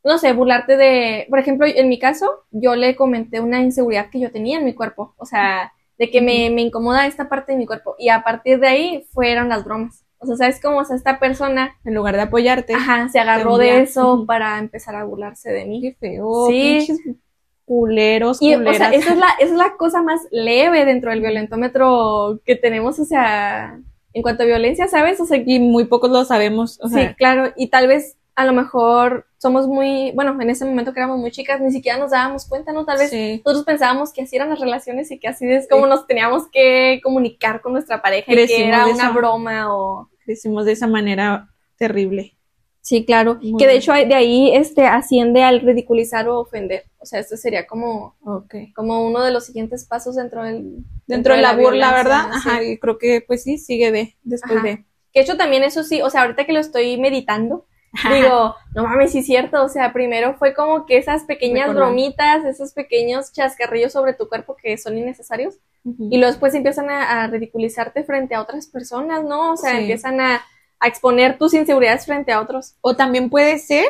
no 0.03 0.17
sé, 0.17 0.33
burlarte 0.33 0.75
de, 0.75 1.27
por 1.29 1.39
ejemplo, 1.39 1.65
en 1.65 1.87
mi 1.87 1.97
caso, 1.97 2.43
yo 2.51 2.75
le 2.75 2.95
comenté 2.97 3.39
una 3.39 3.61
inseguridad 3.61 4.09
que 4.09 4.19
yo 4.19 4.31
tenía 4.31 4.57
en 4.57 4.65
mi 4.65 4.73
cuerpo, 4.73 5.13
o 5.17 5.25
sea, 5.25 5.71
de 5.97 6.11
que 6.11 6.21
me, 6.21 6.49
me 6.49 6.61
incomoda 6.61 7.07
esta 7.07 7.29
parte 7.29 7.51
de 7.53 7.57
mi 7.57 7.65
cuerpo. 7.65 7.95
Y 7.97 8.09
a 8.09 8.23
partir 8.23 8.59
de 8.59 8.67
ahí 8.67 9.05
fueron 9.13 9.49
las 9.49 9.63
bromas. 9.63 10.03
O 10.17 10.25
sea, 10.27 10.35
¿sabes 10.37 10.59
cómo? 10.61 10.77
O 10.79 10.85
sea, 10.85 10.95
esta 10.95 11.19
persona, 11.19 11.75
En 11.85 11.93
lugar 11.93 12.15
de 12.15 12.21
apoyarte. 12.23 12.73
ajá, 12.73 13.09
se 13.09 13.19
agarró 13.19 13.57
de 13.57 13.81
eso 13.81 14.25
para 14.25 14.57
empezar 14.59 14.95
a 14.95 15.03
burlarse 15.03 15.51
de 15.51 15.65
mí. 15.65 15.81
Qué 15.81 15.93
feo, 15.99 16.47
Sí. 16.47 16.77
pinches 16.87 16.99
culeros, 17.65 18.41
Y, 18.41 18.53
o 18.55 18.73
sea, 18.73 18.91
esa 18.91 19.11
es, 19.13 19.17
la, 19.17 19.27
esa 19.39 19.51
es 19.51 19.57
la 19.57 19.75
cosa 19.77 20.01
más 20.01 20.21
leve 20.31 20.85
dentro 20.85 21.09
del 21.11 21.21
violentómetro 21.21 22.39
que 22.45 22.55
tenemos, 22.55 22.99
o 22.99 23.05
sea, 23.05 23.79
en 24.13 24.21
cuanto 24.21 24.43
a 24.43 24.45
violencia, 24.45 24.87
¿sabes? 24.87 25.19
O 25.19 25.25
sea, 25.25 25.41
Y 25.43 25.59
muy 25.59 25.85
pocos 25.85 26.09
lo 26.11 26.23
sabemos. 26.25 26.79
O 26.81 26.89
Sí, 26.89 27.07
claro, 27.17 27.51
y 27.55 27.67
tal 27.69 27.87
vez 27.87 28.17
a 28.35 28.45
lo 28.45 28.53
mejor 28.53 29.27
somos 29.37 29.67
muy, 29.67 30.11
bueno, 30.13 30.39
en 30.41 30.49
ese 30.49 30.65
momento 30.65 30.93
que 30.93 30.99
éramos 30.99 31.19
muy 31.19 31.31
chicas, 31.31 31.61
ni 31.61 31.71
siquiera 31.71 31.97
nos 31.97 32.11
dábamos 32.11 32.45
cuenta, 32.47 32.73
¿no? 32.73 32.83
Tal 32.85 32.97
vez 32.97 33.09
sí. 33.09 33.41
nosotros 33.45 33.63
pensábamos 33.65 34.11
que 34.11 34.23
así 34.23 34.35
eran 34.35 34.49
las 34.49 34.59
relaciones 34.59 35.09
y 35.11 35.19
que 35.19 35.27
así 35.27 35.47
es 35.49 35.67
como 35.69 35.83
Sí. 35.85 35.89
nos 35.89 36.07
teníamos 36.07 36.43
que 36.51 36.99
comunicar 37.03 37.61
con 37.61 37.73
nuestra 37.73 38.01
pareja 38.01 38.31
y 38.31 38.35
que 38.35 38.45
Crecimos 38.45 38.67
era 38.67 38.85
una 38.87 38.93
esa- 38.95 39.11
broma 39.11 39.75
o... 39.75 40.09
Decimos 40.25 40.65
de 40.65 40.71
esa 40.73 40.87
manera 40.87 41.49
terrible. 41.77 42.35
Sí, 42.81 43.03
claro, 43.05 43.39
Muy 43.41 43.57
que 43.57 43.67
de 43.67 43.77
hecho 43.77 43.93
de 43.93 44.13
ahí 44.13 44.51
este 44.55 44.85
asciende 44.85 45.41
al 45.43 45.61
ridiculizar 45.61 46.27
o 46.29 46.39
ofender, 46.39 46.83
o 46.99 47.05
sea, 47.05 47.19
esto 47.19 47.35
sería 47.37 47.65
como, 47.65 48.15
como 48.75 49.07
uno 49.07 49.23
de 49.23 49.31
los 49.31 49.45
siguientes 49.45 49.85
pasos 49.85 50.15
dentro 50.15 50.43
del... 50.43 50.83
Dentro 51.07 51.35
de 51.35 51.41
la 51.41 51.55
burla, 51.55 51.91
¿verdad? 51.93 52.25
sí. 52.31 52.49
Ajá, 52.49 52.63
y 52.63 52.77
creo 52.77 52.97
que 52.99 53.21
pues 53.25 53.43
sí, 53.43 53.57
sigue 53.57 53.91
de, 53.91 54.15
después 54.23 54.57
Ajá. 54.57 54.67
de. 54.67 54.75
Que 55.13 55.19
de 55.19 55.21
hecho 55.21 55.37
también 55.37 55.63
eso 55.63 55.83
sí, 55.83 56.01
o 56.01 56.09
sea, 56.09 56.21
ahorita 56.23 56.45
que 56.45 56.53
lo 56.53 56.59
estoy 56.59 56.97
meditando, 56.97 57.65
digo, 58.13 58.55
no 58.73 58.83
mames, 58.83 59.11
sí 59.11 59.19
es 59.19 59.25
cierto, 59.25 59.63
o 59.63 59.69
sea, 59.69 59.93
primero 59.93 60.35
fue 60.37 60.53
como 60.53 60.85
que 60.85 60.97
esas 60.97 61.23
pequeñas 61.23 61.73
bromitas, 61.73 62.43
esos 62.45 62.73
pequeños 62.73 63.31
chascarrillos 63.31 63.93
sobre 63.93 64.13
tu 64.13 64.27
cuerpo 64.27 64.55
que 64.55 64.77
son 64.77 64.97
innecesarios, 64.97 65.55
Ujú. 65.83 66.09
y 66.11 66.17
luego 66.17 66.31
después 66.31 66.53
empiezan 66.55 66.89
a, 66.89 67.23
a 67.23 67.27
ridiculizarte 67.27 68.03
frente 68.03 68.35
a 68.35 68.41
otras 68.41 68.67
personas, 68.67 69.23
¿no? 69.23 69.53
O 69.53 69.57
sea, 69.57 69.71
Sí. 69.71 69.77
empiezan 69.77 70.19
a, 70.19 70.41
a 70.79 70.87
exponer 70.87 71.37
tus 71.37 71.53
inseguridades 71.53 72.05
frente 72.05 72.31
a 72.31 72.41
otros. 72.41 72.75
O 72.81 72.95
también 72.95 73.29
puede 73.29 73.59
ser, 73.59 73.85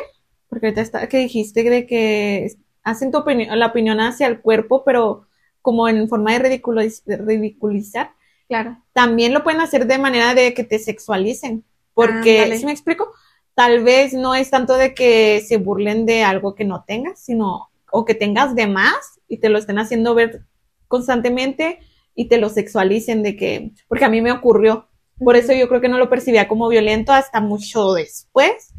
porque 0.48 0.66
ahorita 0.66 0.80
está, 0.82 1.08
que 1.08 1.18
dijiste 1.18 1.62
de 1.64 1.86
que 1.86 2.50
hacen 2.84 3.10
tu 3.10 3.18
opinión, 3.18 3.58
la 3.58 3.66
opinión 3.66 3.98
hacia 4.00 4.26
el 4.28 4.40
cuerpo, 4.40 4.84
pero 4.84 5.26
como 5.62 5.88
en 5.88 6.08
forma 6.08 6.32
de, 6.38 6.38
ridiculiz- 6.60 7.02
de 7.04 7.16
ridiculizar, 7.16 8.12
Claro. 8.48 8.76
también 8.92 9.34
lo 9.34 9.42
pueden 9.42 9.60
hacer 9.60 9.86
de 9.86 9.98
manera 9.98 10.32
de 10.34 10.54
que 10.54 10.62
te 10.62 10.78
sexualicen. 10.78 11.64
Porque, 11.94 12.40
Ándale. 12.42 12.58
si 12.58 12.66
me 12.66 12.72
explico? 12.72 13.10
Tal 13.56 13.82
vez 13.82 14.12
no 14.12 14.34
es 14.34 14.50
tanto 14.50 14.74
de 14.76 14.94
que 14.94 15.40
se 15.40 15.56
burlen 15.56 16.04
de 16.04 16.22
algo 16.22 16.54
que 16.54 16.66
no 16.66 16.84
tengas, 16.86 17.18
sino 17.18 17.70
o 17.90 18.04
que 18.04 18.14
tengas 18.14 18.54
de 18.54 18.66
más 18.66 19.18
y 19.28 19.38
te 19.38 19.48
lo 19.48 19.58
estén 19.58 19.78
haciendo 19.78 20.14
ver 20.14 20.44
constantemente 20.88 21.80
y 22.14 22.28
te 22.28 22.36
lo 22.36 22.50
sexualicen 22.50 23.22
de 23.22 23.34
que, 23.34 23.72
porque 23.88 24.04
a 24.04 24.10
mí 24.10 24.20
me 24.20 24.30
ocurrió. 24.30 24.88
Por 25.18 25.36
eso 25.36 25.54
yo 25.54 25.68
creo 25.68 25.80
que 25.80 25.88
no 25.88 25.96
lo 25.96 26.10
percibía 26.10 26.48
como 26.48 26.68
violento 26.68 27.12
hasta 27.12 27.40
mucho 27.40 27.94
después 27.94 28.74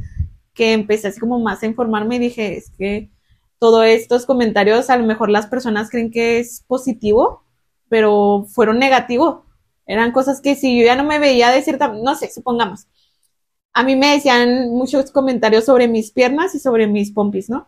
que 0.53 0.73
empecé 0.73 1.07
así 1.07 1.19
como 1.19 1.39
más 1.39 1.63
a 1.63 1.65
informarme 1.65 2.17
y 2.17 2.19
dije, 2.19 2.57
es 2.57 2.69
que 2.77 3.09
todos 3.57 3.85
estos 3.85 4.27
comentarios 4.27 4.91
a 4.91 4.97
lo 4.97 5.05
mejor 5.05 5.31
las 5.31 5.47
personas 5.47 5.89
creen 5.89 6.11
que 6.11 6.39
es 6.39 6.63
positivo, 6.67 7.43
pero 7.89 8.45
fueron 8.47 8.77
negativos. 8.77 9.39
Eran 9.87 10.11
cosas 10.11 10.39
que 10.39 10.55
si 10.55 10.79
yo 10.79 10.85
ya 10.85 10.95
no 10.95 11.03
me 11.03 11.17
veía 11.17 11.49
de 11.49 11.63
cierta, 11.63 11.87
no 11.89 12.13
sé, 12.15 12.29
supongamos. 12.29 12.87
A 13.79 13.83
mí 13.83 13.95
me 13.95 14.11
decían 14.13 14.69
muchos 14.71 15.11
comentarios 15.11 15.63
sobre 15.65 15.87
mis 15.87 16.11
piernas 16.11 16.53
y 16.55 16.59
sobre 16.59 16.87
mis 16.87 17.11
pompis, 17.11 17.49
¿no? 17.49 17.67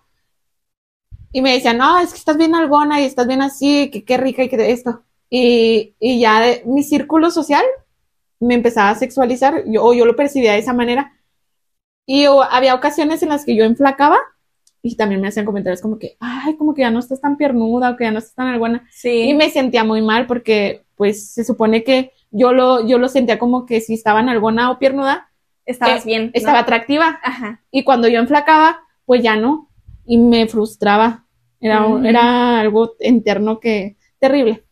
Y 1.31 1.41
me 1.41 1.53
decían, 1.53 1.77
no, 1.77 1.99
es 1.99 2.11
que 2.11 2.17
estás 2.17 2.37
bien 2.37 2.55
algona 2.55 3.01
y 3.01 3.05
estás 3.05 3.27
bien 3.27 3.41
así, 3.41 3.89
que 3.91 4.03
qué 4.03 4.17
rica 4.17 4.43
y 4.43 4.49
que 4.49 4.71
esto. 4.71 5.03
Y, 5.29 5.93
y 5.99 6.19
ya 6.19 6.41
de- 6.41 6.63
mi 6.65 6.81
círculo 6.83 7.29
social 7.29 7.63
me 8.39 8.55
empezaba 8.55 8.91
a 8.91 8.95
sexualizar, 8.95 9.63
yo, 9.67 9.83
o 9.85 9.93
yo 9.93 10.05
lo 10.05 10.15
percibía 10.15 10.53
de 10.53 10.59
esa 10.59 10.73
manera. 10.73 11.13
Y 12.05 12.27
o- 12.27 12.43
había 12.43 12.75
ocasiones 12.75 13.23
en 13.23 13.29
las 13.29 13.45
que 13.45 13.55
yo 13.55 13.65
enflacaba 13.65 14.17
y 14.83 14.95
también 14.97 15.21
me 15.21 15.29
hacían 15.29 15.45
comentarios 15.45 15.81
como 15.81 15.99
que, 15.99 16.17
ay, 16.19 16.57
como 16.57 16.73
que 16.75 16.81
ya 16.83 16.91
no 16.91 16.99
estás 16.99 17.21
tan 17.21 17.37
piernuda 17.37 17.91
o 17.91 17.97
que 17.97 18.05
ya 18.05 18.11
no 18.11 18.19
estás 18.19 18.35
tan 18.35 18.47
alguna. 18.49 18.87
Sí. 18.91 19.29
Y 19.29 19.33
me 19.35 19.49
sentía 19.51 19.83
muy 19.83 20.01
mal 20.01 20.27
porque, 20.27 20.85
pues, 20.95 21.31
se 21.33 21.43
supone 21.45 21.83
que 21.83 22.13
yo 22.31 22.53
lo, 22.53 22.87
yo 22.87 22.97
lo 22.99 23.09
sentía 23.09 23.39
como 23.39 23.65
que 23.65 23.81
si 23.81 23.95
estaba 23.95 24.21
en 24.21 24.29
alguna 24.29 24.71
o 24.71 24.79
piernuda, 24.79 25.28
Estabas 25.69 26.03
eh, 26.05 26.09
bien. 26.09 26.25
¿no? 26.25 26.31
estaba 26.33 26.59
atractiva. 26.59 27.19
Ajá. 27.23 27.61
Y 27.71 27.83
cuando 27.83 28.07
yo 28.07 28.19
enflacaba, 28.19 28.81
pues 29.05 29.21
ya 29.21 29.35
no. 29.35 29.69
Y 30.05 30.17
me 30.17 30.47
frustraba. 30.47 31.25
Era, 31.61 31.85
Ujú. 31.85 32.05
era 32.05 32.59
algo 32.59 32.95
interno 32.99 33.59
que, 33.59 33.97
terrible. 34.17 34.63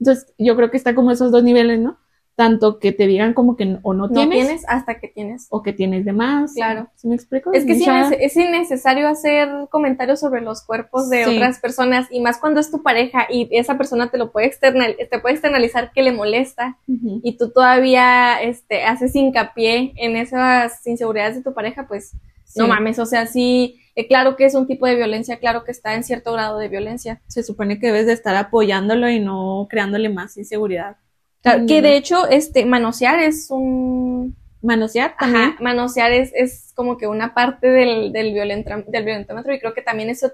Entonces, 0.00 0.32
yo 0.38 0.56
creo 0.56 0.70
que 0.70 0.76
está 0.76 0.94
como 0.94 1.12
esos 1.12 1.30
dos 1.30 1.44
niveles, 1.44 1.78
¿no? 1.78 1.98
Tanto 2.34 2.78
que 2.78 2.92
te 2.92 3.06
digan 3.06 3.34
como 3.34 3.56
que 3.56 3.76
o 3.82 3.92
no, 3.92 4.06
No 4.06 4.12
tienes, 4.12 4.38
tienes 4.46 4.64
hasta 4.66 4.98
que 4.98 5.08
tienes. 5.08 5.46
o 5.50 5.62
que 5.62 5.72
tienes 5.74 6.04
de 6.06 6.12
más. 6.12 6.54
Claro. 6.54 6.88
¿Sí 6.96 7.06
me 7.06 7.14
explico? 7.14 7.52
Es 7.52 7.66
que 7.66 7.74
sí, 7.74 7.84
es, 7.86 8.10
es 8.18 8.36
innecesario 8.36 9.06
hacer 9.06 9.48
comentarios 9.70 10.20
sobre 10.20 10.40
los 10.40 10.62
cuerpos 10.64 11.10
de 11.10 11.24
Sí. 11.24 11.36
otras 11.36 11.58
personas 11.60 12.08
y 12.10 12.20
más 12.20 12.38
cuando 12.38 12.58
es 12.60 12.70
tu 12.70 12.82
pareja 12.82 13.26
y 13.30 13.48
esa 13.52 13.76
persona 13.76 14.10
te 14.10 14.16
lo 14.16 14.32
puede 14.32 14.46
external, 14.46 14.96
te 15.10 15.18
puede 15.18 15.34
externalizar 15.34 15.92
que 15.92 16.02
le 16.02 16.12
molesta 16.12 16.78
y 16.86 17.36
tú 17.36 17.50
todavía 17.50 18.40
este 18.42 18.84
haces 18.84 19.14
hincapié 19.14 19.92
en 19.96 20.16
esas 20.16 20.86
inseguridades 20.86 21.36
de 21.36 21.42
tu 21.42 21.52
pareja, 21.52 21.86
pues 21.86 22.12
no 22.56 22.66
mames, 22.68 22.98
o 22.98 23.06
sea, 23.06 23.26
sí, 23.26 23.78
eh, 23.94 24.06
claro 24.06 24.36
que 24.36 24.44
es 24.46 24.54
un 24.54 24.66
tipo 24.66 24.86
de 24.86 24.94
violencia, 24.96 25.38
claro 25.38 25.64
que 25.64 25.70
está 25.70 25.94
en 25.94 26.04
cierto 26.04 26.32
grado 26.32 26.58
de 26.58 26.68
violencia. 26.68 27.20
Se 27.26 27.42
supone 27.42 27.78
que 27.78 27.86
debes 27.88 28.06
de 28.06 28.12
estar 28.14 28.34
apoyándolo 28.36 29.08
y 29.08 29.20
no 29.20 29.66
creándole 29.70 30.08
más 30.10 30.36
inseguridad. 30.36 30.96
Claro, 31.42 31.66
que 31.66 31.80
Mm. 31.80 31.82
de 31.82 31.96
hecho, 31.96 32.28
este, 32.28 32.64
manosear 32.66 33.18
es 33.20 33.48
un 33.50 34.36
Manosear 34.64 35.16
también. 35.18 35.42
Ajá, 35.42 35.56
manosear 35.60 36.12
es, 36.12 36.30
es 36.36 36.72
como 36.76 36.96
que 36.96 37.08
una 37.08 37.34
parte 37.34 37.66
del, 37.68 38.12
del, 38.12 38.32
del 38.32 39.04
violentómetro 39.04 39.52
y 39.52 39.58
creo 39.58 39.74
que 39.74 39.82
también 39.82 40.08
eso, 40.08 40.30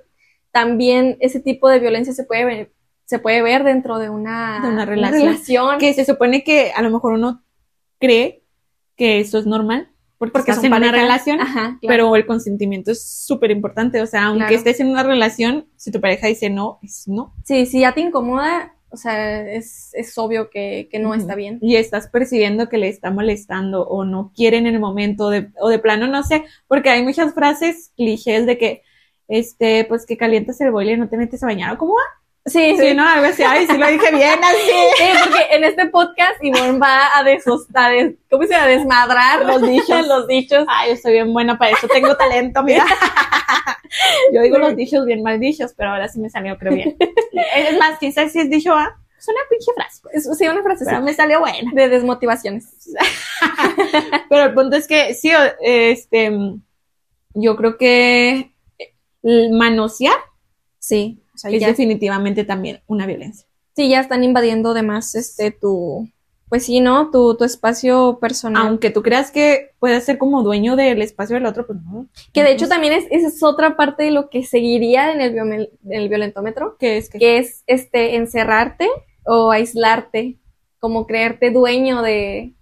también 0.52 1.16
ese 1.20 1.40
tipo 1.40 1.66
de 1.70 1.78
violencia 1.78 2.12
se 2.12 2.24
puede 2.24 2.44
ver, 2.44 2.72
se 3.06 3.18
puede 3.18 3.40
ver 3.40 3.64
dentro 3.64 3.98
de 3.98 4.10
una, 4.10 4.60
De 4.62 4.68
una 4.68 4.84
relación. 4.84 5.78
Que 5.78 5.94
se 5.94 6.04
supone 6.04 6.44
que 6.44 6.72
a 6.76 6.82
lo 6.82 6.90
mejor 6.90 7.14
uno 7.14 7.42
cree 7.98 8.42
que 8.96 9.18
eso 9.20 9.38
es 9.38 9.46
normal 9.46 9.88
porque, 10.18 10.32
porque 10.32 10.50
estás 10.50 10.64
en 10.64 10.74
una 10.74 10.92
relación, 10.92 11.40
Ajá, 11.40 11.78
claro. 11.80 11.80
pero 11.88 12.16
el 12.16 12.26
consentimiento 12.26 12.90
es 12.90 13.02
súper 13.02 13.50
importante. 13.50 14.02
O 14.02 14.06
sea, 14.06 14.24
aunque 14.26 14.40
Claro. 14.48 14.56
estés 14.56 14.80
en 14.80 14.88
una 14.88 15.04
relación, 15.04 15.68
si 15.76 15.90
tu 15.90 16.00
pareja 16.02 16.26
dice 16.26 16.50
no, 16.50 16.80
es 16.82 17.08
no. 17.08 17.34
sí, 17.44 17.64
si 17.64 17.80
ya 17.80 17.92
te 17.94 18.00
incomoda, 18.02 18.74
o 18.90 18.96
sea, 18.96 19.48
es, 19.50 19.90
es 19.94 20.16
obvio 20.18 20.50
que, 20.50 20.88
que 20.90 20.98
no 20.98 21.14
está 21.14 21.34
bien. 21.34 21.58
Y 21.60 21.76
estás 21.76 22.08
percibiendo 22.08 22.68
que 22.68 22.78
le 22.78 22.88
está 22.88 23.10
molestando 23.10 23.86
o 23.86 24.04
no 24.04 24.32
quiere 24.34 24.56
en 24.58 24.66
el 24.66 24.80
momento 24.80 25.30
de, 25.30 25.50
o 25.60 25.68
de 25.68 25.78
plano, 25.78 26.06
no 26.06 26.22
sé, 26.22 26.44
porque 26.66 26.90
hay 26.90 27.02
muchas 27.02 27.34
frases 27.34 27.92
clichés 27.96 28.46
de 28.46 28.58
que, 28.58 28.82
este, 29.28 29.84
pues 29.84 30.06
que 30.06 30.16
calientas 30.16 30.60
el 30.60 30.70
boiler 30.70 30.96
y 30.96 31.00
no 31.00 31.08
te 31.08 31.16
metes 31.16 31.42
a 31.42 31.46
bañar. 31.46 31.74
¿o 31.74 31.78
¿Cómo 31.78 31.94
va? 31.94 32.17
Sí, 32.48 32.76
Sí, 32.78 32.94
no, 32.94 33.06
algo 33.08 33.26
así, 33.26 33.42
ay, 33.42 33.66
sí 33.66 33.76
lo 33.76 33.86
dije 33.86 34.10
bien, 34.14 34.38
así. 34.42 34.70
Sí, 34.96 35.04
porque 35.24 35.46
en 35.50 35.64
este 35.64 35.86
podcast 35.86 36.42
Ivonne 36.42 36.78
va 36.78 37.16
a 37.16 37.22
desustar, 37.24 37.92
¿cómo 38.30 38.44
se? 38.46 38.54
A 38.54 38.66
desmadrar 38.66 39.44
Los 39.44 39.62
dichos. 39.62 40.06
los 40.08 40.26
dichos. 40.26 40.64
Ay, 40.68 40.90
yo 40.90 40.96
soy 40.96 41.12
bien 41.12 41.32
buena 41.32 41.58
para 41.58 41.72
eso, 41.72 41.88
tengo 41.88 42.16
talento, 42.16 42.62
mira. 42.62 42.84
Yo 44.34 44.42
digo 44.42 44.58
los 44.58 44.76
dichos 44.76 45.06
bien 45.06 45.22
mal 45.22 45.40
dichos, 45.40 45.72
pero 45.74 45.90
ahora 45.90 46.08
sí 46.08 46.20
me 46.20 46.28
salió, 46.28 46.58
creo 46.58 46.74
bien. 46.74 46.96
Es 47.56 47.78
más, 47.78 47.98
quién 47.98 48.12
sabe 48.12 48.28
si 48.28 48.40
es 48.40 48.50
dicho 48.50 48.74
A. 48.74 48.94
Es 49.18 49.26
una 49.28 49.38
pinche 49.48 49.72
frase, 49.74 50.00
pues, 50.02 50.26
Es, 50.26 50.38
sí, 50.38 50.46
una 50.46 50.62
frase 50.62 50.84
pero 50.84 51.00
me 51.00 51.14
salió 51.14 51.40
buena. 51.40 51.70
de 51.72 51.88
desmotivaciones. 51.88 52.66
Pero 54.28 54.44
el 54.44 54.54
punto 54.54 54.76
es 54.76 54.86
que 54.86 55.14
sí, 55.14 55.32
este, 55.62 56.30
yo 57.34 57.56
creo 57.56 57.76
que 57.78 58.52
el 59.22 59.52
manosear 59.52 60.14
Sí. 60.78 61.20
O 61.38 61.40
sea, 61.40 61.50
que 61.50 61.58
es 61.58 61.62
ya, 61.62 61.68
definitivamente 61.68 62.42
también 62.42 62.80
una 62.88 63.06
violencia. 63.06 63.46
sí, 63.76 63.88
ya 63.88 64.00
están 64.00 64.24
invadiendo 64.24 64.72
además 64.72 65.14
este 65.14 65.52
tu, 65.52 66.08
pues 66.48 66.66
sí, 66.66 66.80
¿no? 66.80 67.12
Tu, 67.12 67.36
tu 67.36 67.44
espacio 67.44 68.18
personal. 68.20 68.66
Aunque 68.66 68.90
tú 68.90 69.02
creas 69.04 69.30
que 69.30 69.70
puedes 69.78 70.02
ser 70.02 70.18
como 70.18 70.42
dueño 70.42 70.74
del 70.74 71.00
espacio 71.00 71.34
del 71.36 71.46
otro, 71.46 71.64
pues 71.64 71.78
no. 71.80 72.08
que 72.32 72.42
de 72.42 72.50
hecho 72.50 72.66
también 72.66 72.92
es, 72.92 73.04
esa 73.12 73.28
es 73.28 73.40
otra 73.44 73.76
parte 73.76 74.02
de 74.02 74.10
lo 74.10 74.30
que 74.30 74.42
seguiría 74.42 75.12
en 75.12 75.20
el, 75.20 75.38
en 75.38 75.68
el 75.92 76.08
violentómetro, 76.08 76.76
¿Qué 76.76 76.96
es 76.96 77.08
que? 77.08 77.20
que 77.20 77.38
es 77.38 77.62
este 77.68 78.16
encerrarte 78.16 78.88
o 79.24 79.52
aislarte, 79.52 80.38
como 80.80 81.06
creerte 81.06 81.52
dueño 81.52 82.02
de, 82.02 82.54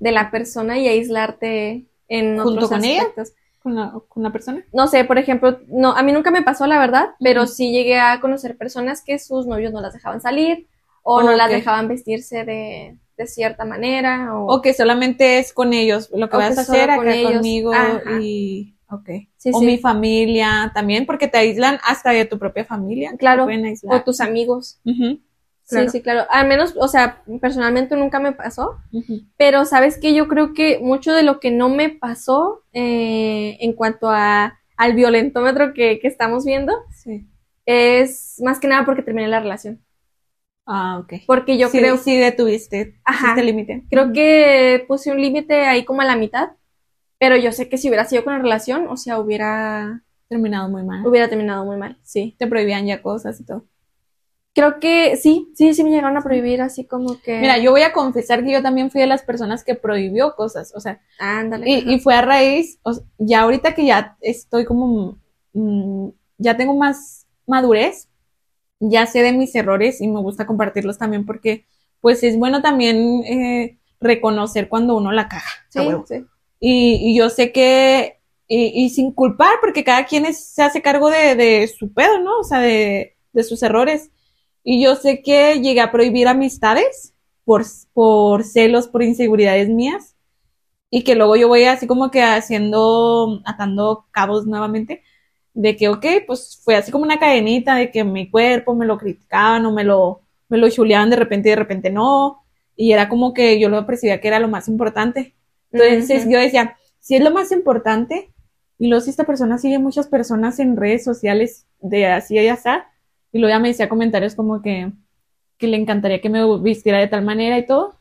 de 0.00 0.10
la 0.10 0.32
persona 0.32 0.80
y 0.80 0.88
aislarte 0.88 1.86
en 2.08 2.38
¿Junto 2.38 2.64
otros 2.64 2.70
con 2.70 2.84
ella? 2.84 3.06
¿Con 3.66 3.74
la, 3.74 3.92
con 4.06 4.22
la 4.22 4.30
persona? 4.30 4.64
No 4.72 4.86
sé, 4.86 5.04
por 5.04 5.18
ejemplo, 5.18 5.58
no, 5.66 5.90
a 5.90 6.04
mí 6.04 6.12
nunca 6.12 6.30
me 6.30 6.42
pasó 6.44 6.68
la 6.68 6.78
verdad, 6.78 7.16
pero 7.18 7.48
sí 7.48 7.72
llegué 7.72 7.98
a 7.98 8.20
conocer 8.20 8.56
personas 8.56 9.02
que 9.02 9.18
sus 9.18 9.48
novios 9.48 9.72
no 9.72 9.80
las 9.80 9.92
dejaban 9.92 10.20
salir 10.20 10.68
o 11.02 11.20
no 11.20 11.32
las 11.32 11.50
dejaban 11.50 11.88
vestirse 11.88 12.44
de, 12.44 12.96
de 13.16 13.26
cierta 13.26 13.64
manera 13.64 14.36
o, 14.36 14.54
O 14.54 14.62
que 14.62 14.72
solamente 14.72 15.40
es 15.40 15.52
con 15.52 15.72
ellos 15.72 16.10
lo 16.14 16.30
que 16.30 16.36
vas 16.36 16.56
a 16.56 16.60
hacer 16.60 16.90
acá 16.90 17.12
conmigo 17.24 17.74
Ajá. 17.74 18.20
y... 18.20 18.76
Ok. 18.88 19.08
Sí, 19.36 19.50
o 19.52 19.58
sí. 19.58 19.66
mi 19.66 19.78
familia 19.78 20.70
también, 20.72 21.04
porque 21.04 21.26
te 21.26 21.38
aíslan 21.38 21.80
hasta 21.82 22.10
de 22.10 22.24
tu 22.24 22.38
propia 22.38 22.64
familia. 22.64 23.16
Claro, 23.18 23.48
o 23.88 24.02
tus 24.04 24.20
amigos. 24.20 24.78
Claro. 25.68 25.90
Sí, 25.90 25.98
sí, 25.98 26.02
claro. 26.02 26.26
Al 26.30 26.46
menos, 26.46 26.74
o 26.78 26.86
sea, 26.86 27.22
personalmente 27.40 27.96
nunca 27.96 28.20
me 28.20 28.32
pasó, 28.32 28.76
pero 29.36 29.64
sabes 29.64 29.98
que 29.98 30.14
yo 30.14 30.28
creo 30.28 30.54
que 30.54 30.78
mucho 30.80 31.12
de 31.12 31.24
lo 31.24 31.40
que 31.40 31.50
no 31.50 31.68
me 31.68 31.88
pasó 31.88 32.62
eh, 32.72 33.56
en 33.60 33.72
cuanto 33.72 34.08
a, 34.08 34.60
al 34.76 34.94
violentómetro 34.94 35.74
que, 35.74 35.98
que 35.98 36.06
estamos 36.08 36.44
viendo 36.44 36.72
Sí. 36.92 37.26
es 37.64 38.40
más 38.44 38.60
que 38.60 38.68
nada 38.68 38.84
porque 38.84 39.02
terminé 39.02 39.26
la 39.28 39.40
relación. 39.40 39.82
Ah, 40.66 40.98
ok. 40.98 41.14
Porque 41.26 41.58
yo 41.58 41.68
sí, 41.68 41.78
creo, 41.78 41.96
sí 41.96 42.16
detuviste 42.16 42.98
Ajá. 43.04 43.30
este 43.30 43.42
límite. 43.44 43.84
creo 43.90 44.12
que 44.12 44.84
puse 44.88 45.10
un 45.12 45.20
límite 45.20 45.64
ahí 45.66 45.84
como 45.84 46.00
a 46.02 46.04
la 46.04 46.16
mitad, 46.16 46.50
pero 47.18 47.36
yo 47.36 47.52
sé 47.52 47.68
que 47.68 47.78
si 47.78 47.88
hubiera 47.88 48.04
sido 48.04 48.24
con 48.24 48.32
la 48.34 48.40
relación, 48.40 48.86
o 48.88 48.96
sea, 48.96 49.18
hubiera, 49.18 50.02
terminado 50.28 50.68
muy 50.68 50.82
mal. 50.84 51.06
hubiera 51.06 51.28
terminado 51.28 51.64
muy 51.64 51.76
mal, 51.76 51.98
sí. 52.02 52.34
Te 52.38 52.46
prohibían 52.46 52.86
ya 52.86 53.00
cosas 53.00 53.40
y 53.40 53.44
todo. 53.44 53.64
Creo 54.56 54.80
que 54.80 55.16
sí, 55.16 55.52
sí, 55.54 55.74
sí 55.74 55.84
me 55.84 55.90
llegaron 55.90 56.16
a 56.16 56.22
prohibir 56.22 56.62
así 56.62 56.86
como 56.86 57.20
que... 57.20 57.38
Mira, 57.38 57.58
yo 57.58 57.72
voy 57.72 57.82
a 57.82 57.92
confesar 57.92 58.42
que 58.42 58.52
yo 58.52 58.62
también 58.62 58.90
fui 58.90 59.02
de 59.02 59.06
las 59.06 59.22
personas 59.22 59.62
que 59.62 59.74
prohibió 59.74 60.34
cosas, 60.34 60.72
o 60.74 60.80
sea, 60.80 60.98
Ándale. 61.18 61.68
y, 61.70 61.94
y 61.94 62.00
fue 62.00 62.14
a 62.14 62.22
raíz, 62.22 62.78
o 62.82 62.94
sea, 62.94 63.04
ya 63.18 63.42
ahorita 63.42 63.74
que 63.74 63.84
ya 63.84 64.16
estoy 64.22 64.64
como, 64.64 65.18
mm, 65.52 66.08
ya 66.38 66.56
tengo 66.56 66.74
más 66.74 67.26
madurez, 67.46 68.08
ya 68.80 69.04
sé 69.06 69.22
de 69.22 69.32
mis 69.34 69.54
errores 69.54 70.00
y 70.00 70.08
me 70.08 70.20
gusta 70.20 70.46
compartirlos 70.46 70.96
también 70.96 71.26
porque, 71.26 71.66
pues 72.00 72.22
es 72.22 72.38
bueno 72.38 72.62
también 72.62 73.22
eh, 73.24 73.78
reconocer 74.00 74.70
cuando 74.70 74.96
uno 74.96 75.12
la 75.12 75.28
caga. 75.28 75.44
sí, 75.68 75.80
sí. 76.08 76.24
Y, 76.60 77.10
y 77.10 77.18
yo 77.18 77.28
sé 77.28 77.52
que, 77.52 78.20
y, 78.48 78.84
y 78.84 78.88
sin 78.88 79.12
culpar, 79.12 79.56
porque 79.60 79.84
cada 79.84 80.06
quien 80.06 80.24
es- 80.24 80.46
se 80.48 80.62
hace 80.62 80.80
cargo 80.80 81.10
de, 81.10 81.34
de 81.34 81.68
su 81.68 81.92
pedo, 81.92 82.18
¿no? 82.20 82.38
O 82.38 82.44
sea, 82.44 82.60
de, 82.60 83.16
de 83.34 83.44
sus 83.44 83.62
errores. 83.62 84.10
Y 84.68 84.82
yo 84.82 84.96
sé 84.96 85.22
que 85.22 85.60
llegué 85.60 85.80
a 85.80 85.92
prohibir 85.92 86.26
amistades 86.26 87.14
por, 87.44 87.64
por 87.92 88.42
celos, 88.42 88.88
por 88.88 89.04
inseguridades 89.04 89.68
mías. 89.68 90.16
Y 90.90 91.04
que 91.04 91.14
luego 91.14 91.36
yo 91.36 91.46
voy 91.46 91.62
así 91.62 91.86
como 91.86 92.10
que 92.10 92.20
haciendo, 92.24 93.40
atando 93.44 94.06
cabos 94.10 94.44
nuevamente. 94.44 95.04
De 95.54 95.76
que, 95.76 95.88
ok, 95.88 96.04
pues 96.26 96.60
fue 96.64 96.74
así 96.74 96.90
como 96.90 97.04
una 97.04 97.20
cadenita 97.20 97.76
de 97.76 97.92
que 97.92 98.02
mi 98.02 98.28
cuerpo 98.28 98.74
me 98.74 98.86
lo 98.86 98.98
criticaban 98.98 99.64
o 99.66 99.72
me 99.72 99.84
lo, 99.84 100.22
me 100.48 100.58
lo 100.58 100.68
chuleaban 100.68 101.10
de 101.10 101.16
repente 101.16 101.48
y 101.48 101.52
de 101.52 101.56
repente 101.56 101.90
no. 101.90 102.42
Y 102.74 102.90
era 102.90 103.08
como 103.08 103.32
que 103.34 103.60
yo 103.60 103.68
lo 103.68 103.86
percibía 103.86 104.20
que 104.20 104.26
era 104.26 104.40
lo 104.40 104.48
más 104.48 104.66
importante. 104.66 105.36
Entonces 105.70 106.22
Ujú. 106.22 106.32
yo 106.32 106.40
decía, 106.40 106.76
si 106.98 107.14
es 107.14 107.22
lo 107.22 107.30
más 107.30 107.52
importante, 107.52 108.32
y 108.78 108.88
luego 108.88 109.00
si 109.00 109.10
esta 109.10 109.22
persona 109.22 109.58
sigue 109.58 109.78
muchas 109.78 110.08
personas 110.08 110.58
en 110.58 110.76
redes 110.76 111.04
sociales 111.04 111.68
de 111.78 112.06
así 112.06 112.34
y 112.34 112.48
así, 112.48 112.68
y 113.32 113.38
luego 113.38 113.54
ya 113.54 113.58
me 113.60 113.68
decía 113.68 113.88
comentarios 113.88 114.34
como 114.34 114.62
que, 114.62 114.92
que 115.58 115.66
le 115.66 115.76
encantaría 115.76 116.20
que 116.20 116.28
me 116.30 116.58
vistiera 116.60 116.98
de 116.98 117.08
tal 117.08 117.22
manera 117.24 117.58
y 117.58 117.66
todo, 117.66 117.94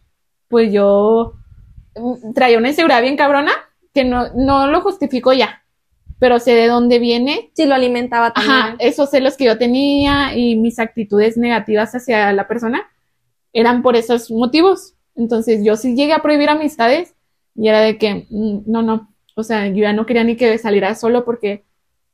pues 0.47 0.71
yo 0.71 1.33
mm, 1.95 2.33
traía 2.33 2.57
una 2.57 2.69
inseguridad 2.69 3.01
bien 3.01 3.17
cabrona, 3.17 3.51
que 3.93 4.03
no, 4.03 4.33
no 4.33 4.67
lo 4.67 4.81
justifico 4.81 5.33
ya, 5.33 5.63
pero 6.19 6.39
sé 6.39 6.53
de 6.53 6.67
dónde 6.67 6.99
viene, 6.99 7.51
Sí, 7.53 7.65
lo 7.65 7.75
alimentaba 7.75 8.31
también. 8.33 8.55
ajá, 8.55 8.75
esos 8.79 9.09
celos 9.09 9.37
que 9.37 9.45
yo 9.45 9.57
tenía 9.57 10.35
y 10.37 10.55
mis 10.55 10.79
actitudes 10.79 11.37
negativas 11.37 11.93
hacia 11.95 12.31
la 12.33 12.47
persona 12.47 12.83
eran 13.53 13.81
por 13.81 13.95
esos 13.95 14.31
motivos. 14.31 14.93
Entonces 15.15 15.63
yo 15.63 15.77
sí 15.77 15.95
llegué 15.95 16.13
a 16.13 16.21
prohibir 16.21 16.49
amistades 16.49 17.15
y 17.55 17.69
era 17.69 17.79
de 17.81 17.97
que, 17.97 18.27
mm, 18.29 18.59
no, 18.65 18.81
no, 18.81 19.13
o 19.35 19.43
sea, 19.43 19.67
yo 19.67 19.81
ya 19.83 19.93
no 19.93 20.05
quería 20.05 20.23
ni 20.23 20.35
que 20.35 20.57
saliera 20.57 20.93
solo 20.95 21.23
porque 21.25 21.63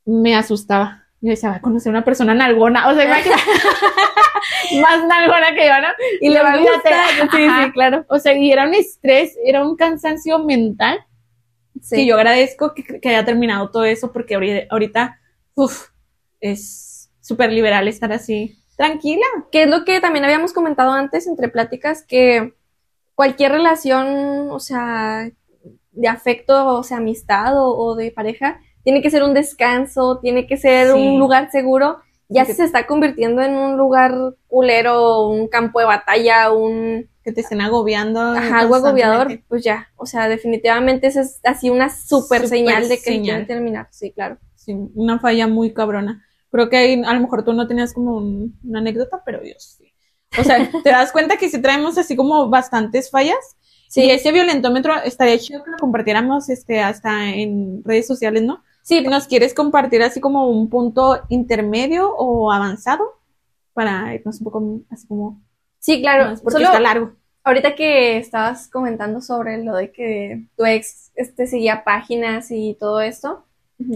me 0.05 0.35
asustaba. 0.35 1.00
Yo 1.21 1.29
decía, 1.29 1.49
va 1.49 1.55
a 1.57 1.61
conocer 1.61 1.91
una 1.91 2.03
persona 2.03 2.33
nalgona, 2.33 2.89
o 2.89 2.95
sea, 2.95 3.05
imagínate, 3.05 3.41
más 4.81 5.05
nalgona 5.05 5.53
que 5.55 5.67
yo, 5.67 5.73
¿no? 5.81 5.87
Y 6.19 6.29
le 6.29 6.41
va 6.41 6.53
a 6.53 6.57
gustar. 6.57 7.29
Sí, 7.31 7.47
sí, 7.47 7.71
claro. 7.73 8.05
O 8.09 8.19
sea, 8.19 8.35
y 8.35 8.51
era 8.51 8.65
un 8.67 8.73
estrés, 8.73 9.37
era 9.45 9.65
un 9.65 9.75
cansancio 9.75 10.39
mental 10.39 10.99
Sí. 11.81 11.95
que 11.95 12.05
yo 12.05 12.15
agradezco 12.15 12.73
que, 12.75 12.83
que 12.99 13.09
haya 13.09 13.25
terminado 13.25 13.71
todo 13.71 13.85
eso 13.85 14.11
porque 14.11 14.37
ahori- 14.37 14.67
ahorita, 14.69 15.19
uff, 15.55 15.87
es 16.39 17.09
súper 17.21 17.51
liberal 17.51 17.87
estar 17.87 18.11
así, 18.13 18.55
tranquila. 18.77 19.25
Que 19.51 19.63
es 19.63 19.69
lo 19.69 19.83
que 19.83 19.99
también 19.99 20.25
habíamos 20.25 20.53
comentado 20.53 20.91
antes 20.91 21.25
entre 21.27 21.49
pláticas, 21.49 22.03
que 22.05 22.53
cualquier 23.15 23.51
relación, 23.53 24.51
o 24.51 24.59
sea, 24.59 25.29
de 25.91 26.07
afecto, 26.07 26.67
o 26.77 26.83
sea, 26.83 26.97
amistad 26.97 27.57
o, 27.57 27.75
o 27.75 27.95
de 27.95 28.11
pareja, 28.11 28.59
tiene 28.83 29.01
que 29.01 29.09
ser 29.09 29.23
un 29.23 29.33
descanso, 29.33 30.19
tiene 30.21 30.47
que 30.47 30.57
ser 30.57 30.87
Sí. 30.87 30.93
un 30.93 31.19
lugar 31.19 31.49
seguro. 31.51 31.99
Ya 32.29 32.45
si 32.45 32.53
se 32.53 32.63
está 32.63 32.87
convirtiendo 32.87 33.41
en 33.41 33.55
un 33.57 33.75
lugar 33.77 34.13
culero, 34.47 35.27
un 35.27 35.47
campo 35.49 35.79
de 35.79 35.85
batalla, 35.85 36.51
un 36.51 37.09
Que 37.25 37.33
te 37.33 37.41
estén 37.41 37.59
agobiando. 37.59 38.21
ajá, 38.21 38.59
algo 38.59 38.75
agobiador, 38.75 39.41
pues 39.49 39.63
ya. 39.65 39.89
O 39.97 40.05
sea, 40.05 40.29
definitivamente 40.29 41.07
esa 41.07 41.21
es 41.21 41.41
así 41.43 41.69
una 41.69 41.89
super 41.89 42.39
Súper 42.41 42.47
señal 42.47 42.87
de 42.87 42.99
que 43.01 43.21
quieren 43.21 43.47
terminar. 43.47 43.87
Sí, 43.91 44.11
claro. 44.13 44.37
Sí, 44.55 44.73
una 44.95 45.19
falla 45.19 45.47
muy 45.47 45.73
cabrona. 45.73 46.23
Creo 46.51 46.69
que 46.69 46.77
ahí 46.77 47.01
a 47.05 47.13
lo 47.13 47.19
mejor 47.19 47.43
tú 47.43 47.51
no 47.53 47.67
tenías 47.67 47.93
como 47.93 48.15
un- 48.17 48.57
una 48.63 48.79
anécdota, 48.79 49.21
pero 49.25 49.43
yo 49.43 49.53
sí. 49.57 49.91
O 50.39 50.43
sea, 50.43 50.55
te 50.85 50.89
das 50.89 51.11
cuenta 51.11 51.35
que 51.35 51.49
si 51.49 51.61
traemos 51.61 51.97
así 51.97 52.15
como 52.15 52.49
bastantes 52.49 53.11
fallas. 53.11 53.57
Sí. 53.89 54.03
Y 54.05 54.11
ese 54.11 54.31
violentómetro 54.31 54.93
estaría 55.03 55.37
chido 55.37 55.63
que 55.65 55.71
lo 55.71 55.77
compartiéramos 55.77 56.49
este, 56.49 56.79
hasta 56.79 57.27
en 57.29 57.81
redes 57.83 58.07
sociales, 58.07 58.41
¿no? 58.43 58.63
Sí, 58.83 59.01
¿Nos 59.01 59.27
quieres 59.27 59.53
compartir 59.53 60.01
así 60.03 60.19
como 60.19 60.47
un 60.49 60.69
punto 60.69 61.21
intermedio 61.29 62.13
o 62.15 62.51
avanzado? 62.51 63.03
Para 63.73 64.13
irnos 64.15 64.39
un 64.39 64.43
poco 64.43 64.79
así 64.89 65.07
como 65.07 65.39
sí, 65.79 66.01
claro. 66.01 66.25
más, 66.25 66.41
porque 66.41 66.53
Solo- 66.57 66.65
está 66.67 66.79
largo. 66.79 67.11
Ahorita 67.43 67.73
que 67.75 68.17
estabas 68.17 68.67
comentando 68.67 69.19
sobre 69.21 69.63
lo 69.63 69.75
de 69.75 69.91
que 69.91 70.45
tu 70.55 70.63
ex 70.65 71.11
este, 71.15 71.47
seguía 71.47 71.83
páginas 71.83 72.51
y 72.51 72.77
todo 72.79 73.01
esto, 73.01 73.45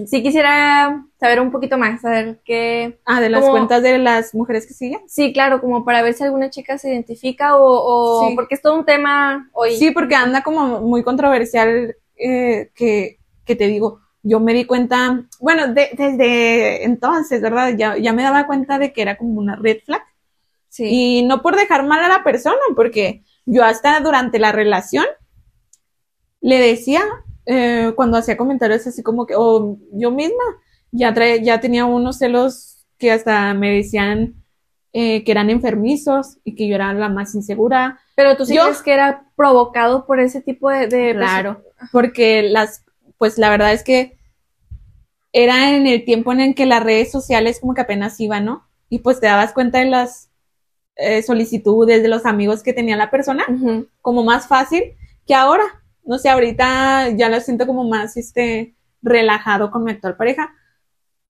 sí 0.07 0.23
quisiera 0.23 1.05
saber 1.19 1.39
un 1.41 1.51
poquito 1.51 1.77
más, 1.77 2.01
saber 2.01 2.39
qué... 2.43 2.99
Ah, 3.05 3.21
de 3.21 3.29
las 3.29 3.41
Como- 3.41 3.51
cuentas 3.51 3.83
de 3.83 3.99
las 3.99 4.33
mujeres 4.33 4.65
que 4.65 4.73
siguen. 4.73 5.01
Sí, 5.07 5.31
claro, 5.31 5.61
como 5.61 5.85
para 5.85 6.01
ver 6.01 6.15
si 6.15 6.23
alguna 6.23 6.49
chica 6.49 6.79
se 6.79 6.89
identifica 6.91 7.55
o, 7.57 7.65
o- 8.23 8.27
Sí. 8.29 8.35
porque 8.35 8.55
es 8.55 8.63
todo 8.63 8.79
un 8.79 8.85
tema 8.85 9.47
hoy. 9.53 9.75
Sí, 9.75 9.91
porque 9.91 10.15
anda 10.15 10.41
como 10.41 10.81
muy 10.81 11.03
controversial 11.03 11.95
eh, 12.17 12.71
que, 12.73 13.19
que 13.45 13.55
te 13.55 13.67
digo, 13.67 13.99
yo 14.27 14.39
me 14.39 14.53
di 14.53 14.65
cuenta, 14.65 15.23
bueno, 15.39 15.67
de- 15.73 15.91
desde 15.93 16.83
entonces, 16.83 17.41
¿verdad? 17.41 17.73
Ya, 17.77 17.95
ya 17.97 18.11
me 18.11 18.23
daba 18.23 18.47
cuenta 18.47 18.79
de 18.79 18.91
que 18.91 19.01
era 19.03 19.17
como 19.17 19.39
una 19.39 19.55
red 19.55 19.77
flag. 19.85 20.01
Sí. 20.69 20.83
Y 20.87 21.23
no 21.23 21.41
por 21.41 21.55
dejar 21.55 21.85
mal 21.85 22.03
a 22.03 22.09
la 22.09 22.23
persona, 22.23 22.57
porque 22.75 23.23
yo 23.45 23.63
hasta 23.63 23.99
durante 23.99 24.39
la 24.39 24.51
relación 24.51 25.05
le 26.41 26.57
decía, 26.59 27.01
eh, 27.45 27.93
cuando 27.95 28.17
hacía 28.17 28.37
comentarios 28.37 28.85
así 28.87 29.01
como 29.03 29.25
que, 29.25 29.35
o 29.37 29.77
yo 29.93 30.11
misma, 30.11 30.43
ya, 30.91 31.13
trae, 31.13 31.43
ya 31.43 31.59
tenía 31.59 31.85
unos 31.85 32.17
celos 32.17 32.85
que 32.97 33.11
hasta 33.11 33.53
me 33.53 33.71
decían 33.71 34.35
eh, 34.93 35.23
que 35.25 35.31
eran 35.31 35.49
enfermizos 35.49 36.37
y 36.45 36.55
que 36.55 36.67
yo 36.67 36.75
era 36.75 36.93
la 36.93 37.09
más 37.09 37.35
insegura. 37.35 37.99
Pero 38.15 38.37
tú 38.37 38.45
sí 38.45 38.55
yo- 38.55 38.63
crees 38.63 38.81
que 38.81 38.93
era 38.93 39.25
provocado 39.35 40.05
por 40.05 40.19
ese 40.19 40.41
tipo 40.41 40.69
de... 40.69 40.87
de 40.87 41.13
Claro, 41.13 41.61
porque 41.91 42.43
las, 42.43 42.84
pues 43.17 43.37
la 43.37 43.49
verdad 43.49 43.73
es 43.73 43.83
que 43.83 44.17
era 45.31 45.75
en 45.75 45.85
el 45.85 46.05
tiempo 46.05 46.31
en 46.31 46.39
el 46.39 46.55
que 46.55 46.65
las 46.65 46.83
redes 46.83 47.11
sociales 47.11 47.59
como 47.59 47.73
que 47.73 47.81
apenas 47.81 48.19
iban, 48.19 48.45
¿no? 48.45 48.67
Y 48.89 48.99
pues 48.99 49.19
te 49.19 49.27
dabas 49.27 49.53
cuenta 49.53 49.79
de 49.79 49.85
las 49.85 50.29
eh, 50.95 51.21
solicitudes 51.23 52.01
de 52.01 52.07
los 52.07 52.25
amigos 52.25 52.63
que 52.63 52.71
tenía 52.71 52.95
la 52.95 53.11
persona, 53.11 53.45
como 54.01 54.23
más 54.23 54.47
fácil 54.47 54.93
que 55.27 55.35
ahora. 55.35 55.63
No 56.05 56.19
sé, 56.19 56.29
ahorita 56.29 57.09
ya 57.17 57.29
lo 57.29 57.39
siento 57.41 57.67
como 57.67 57.83
más, 57.83 58.15
este, 58.15 58.75
relajado 59.01 59.71
con 59.71 59.83
mi 59.83 59.91
actual 59.91 60.15
pareja. 60.15 60.53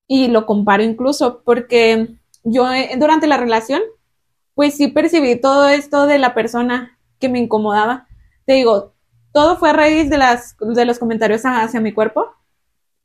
Y 0.08 0.28
lo 0.28 0.46
comparo 0.46 0.84
incluso 0.84 1.42
porque 1.44 2.16
yo 2.44 2.72
eh, 2.72 2.92
durante 2.98 3.26
la 3.26 3.38
relación, 3.38 3.82
pues 4.54 4.76
sí 4.76 4.88
percibí 4.88 5.40
todo 5.40 5.68
esto 5.68 6.06
de 6.06 6.20
la 6.20 6.34
persona 6.34 7.00
que 7.20 7.30
me 7.30 7.40
incomodaba. 7.40 8.08
Te 8.46 8.54
digo, 8.54 8.95
todo 9.36 9.58
fue 9.58 9.70
a 9.70 9.74
raíz 9.74 10.10
de, 10.10 10.18
las, 10.18 10.56
de 10.60 10.86
los 10.86 10.98
comentarios 10.98 11.42
hacia 11.44 11.82
mi 11.82 11.92
cuerpo. 11.92 12.34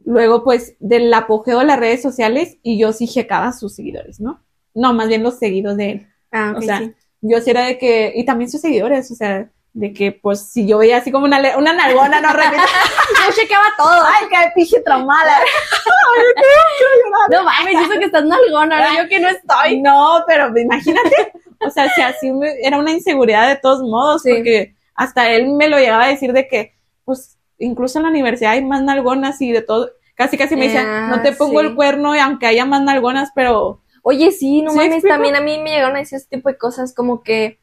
Luego, 0.04 0.44
pues, 0.44 0.76
del 0.78 1.12
apogeo 1.12 1.58
de 1.58 1.64
las 1.66 1.78
redes 1.78 2.00
sociales 2.00 2.56
y 2.62 2.78
yo 2.78 2.92
sí 2.92 3.06
checaba 3.08 3.48
a 3.48 3.52
sus 3.52 3.74
seguidores, 3.74 4.20
¿no? 4.20 4.40
No, 4.72 4.94
más 4.94 5.08
bien 5.08 5.24
los 5.24 5.38
seguidos 5.38 5.76
de 5.76 5.90
él. 5.90 6.08
Ah, 6.30 6.52
ok, 6.52 6.58
o 6.58 6.62
sea, 6.62 6.78
sí. 6.78 6.94
yo 7.20 7.40
sí 7.40 7.50
era 7.50 7.64
de 7.66 7.76
que, 7.78 8.12
y 8.14 8.24
también 8.24 8.48
sus 8.48 8.60
seguidores, 8.60 9.10
o 9.10 9.14
sea, 9.16 9.50
de 9.72 9.92
que, 9.92 10.12
pues, 10.12 10.50
si 10.52 10.66
yo 10.66 10.78
veía 10.78 10.98
así 10.98 11.10
como 11.12 11.24
una, 11.26 11.38
una 11.58 11.72
nalgona, 11.72 12.20
no 12.20 12.28
Yo 12.32 13.34
chequeaba 13.34 13.66
todo. 13.76 13.90
ay, 14.06 14.26
qué 14.30 14.36
pinche 14.54 14.80
traumada. 14.82 15.38
No 17.30 17.44
mames, 17.44 17.74
eso 17.74 17.98
que 17.98 18.06
estás 18.06 18.24
nalgona, 18.24 18.88
¿no? 18.92 19.02
yo 19.02 19.08
que 19.08 19.20
no 19.20 19.28
estoy. 19.28 19.80
No, 19.80 20.24
pero 20.26 20.56
imagínate, 20.58 21.32
o 21.60 21.70
sea, 21.70 21.88
si 21.94 22.00
así 22.02 22.32
me- 22.32 22.60
era 22.62 22.78
una 22.78 22.90
inseguridad 22.92 23.48
de 23.48 23.56
todos 23.56 23.82
modos, 23.82 24.22
Sí. 24.22 24.32
porque 24.34 24.74
hasta 25.02 25.30
él 25.32 25.48
me 25.48 25.68
lo 25.68 25.78
llegaba 25.78 26.04
a 26.04 26.08
decir 26.08 26.32
de 26.32 26.46
que, 26.46 26.74
pues, 27.04 27.38
incluso 27.58 27.98
en 27.98 28.04
la 28.04 28.10
universidad 28.10 28.52
hay 28.52 28.64
más 28.64 28.82
nalgonas 28.82 29.40
y 29.40 29.50
de 29.50 29.62
todo, 29.62 29.90
casi 30.14 30.36
casi 30.36 30.56
me 30.56 30.66
decía, 30.66 30.82
Ah, 30.86 31.06
no 31.08 31.22
te 31.22 31.32
pongo 31.32 31.60
sí. 31.60 31.66
el 31.66 31.74
cuerno 31.74 32.14
y 32.14 32.18
aunque 32.18 32.46
haya 32.46 32.66
más 32.66 32.82
nalgonas, 32.82 33.30
pero 33.34 33.80
Oye, 34.02 34.30
sí, 34.32 34.62
no 34.62 34.70
¿Sí 34.72 34.76
mames, 34.76 34.92
explico? 34.94 35.14
también 35.14 35.36
a 35.36 35.40
mí 35.40 35.58
me 35.58 35.70
llegaron 35.70 35.96
a 35.96 36.00
decir 36.00 36.16
ese 36.16 36.28
tipo 36.28 36.48
de 36.48 36.56
cosas 36.58 36.94
como 36.94 37.22
que, 37.22 37.58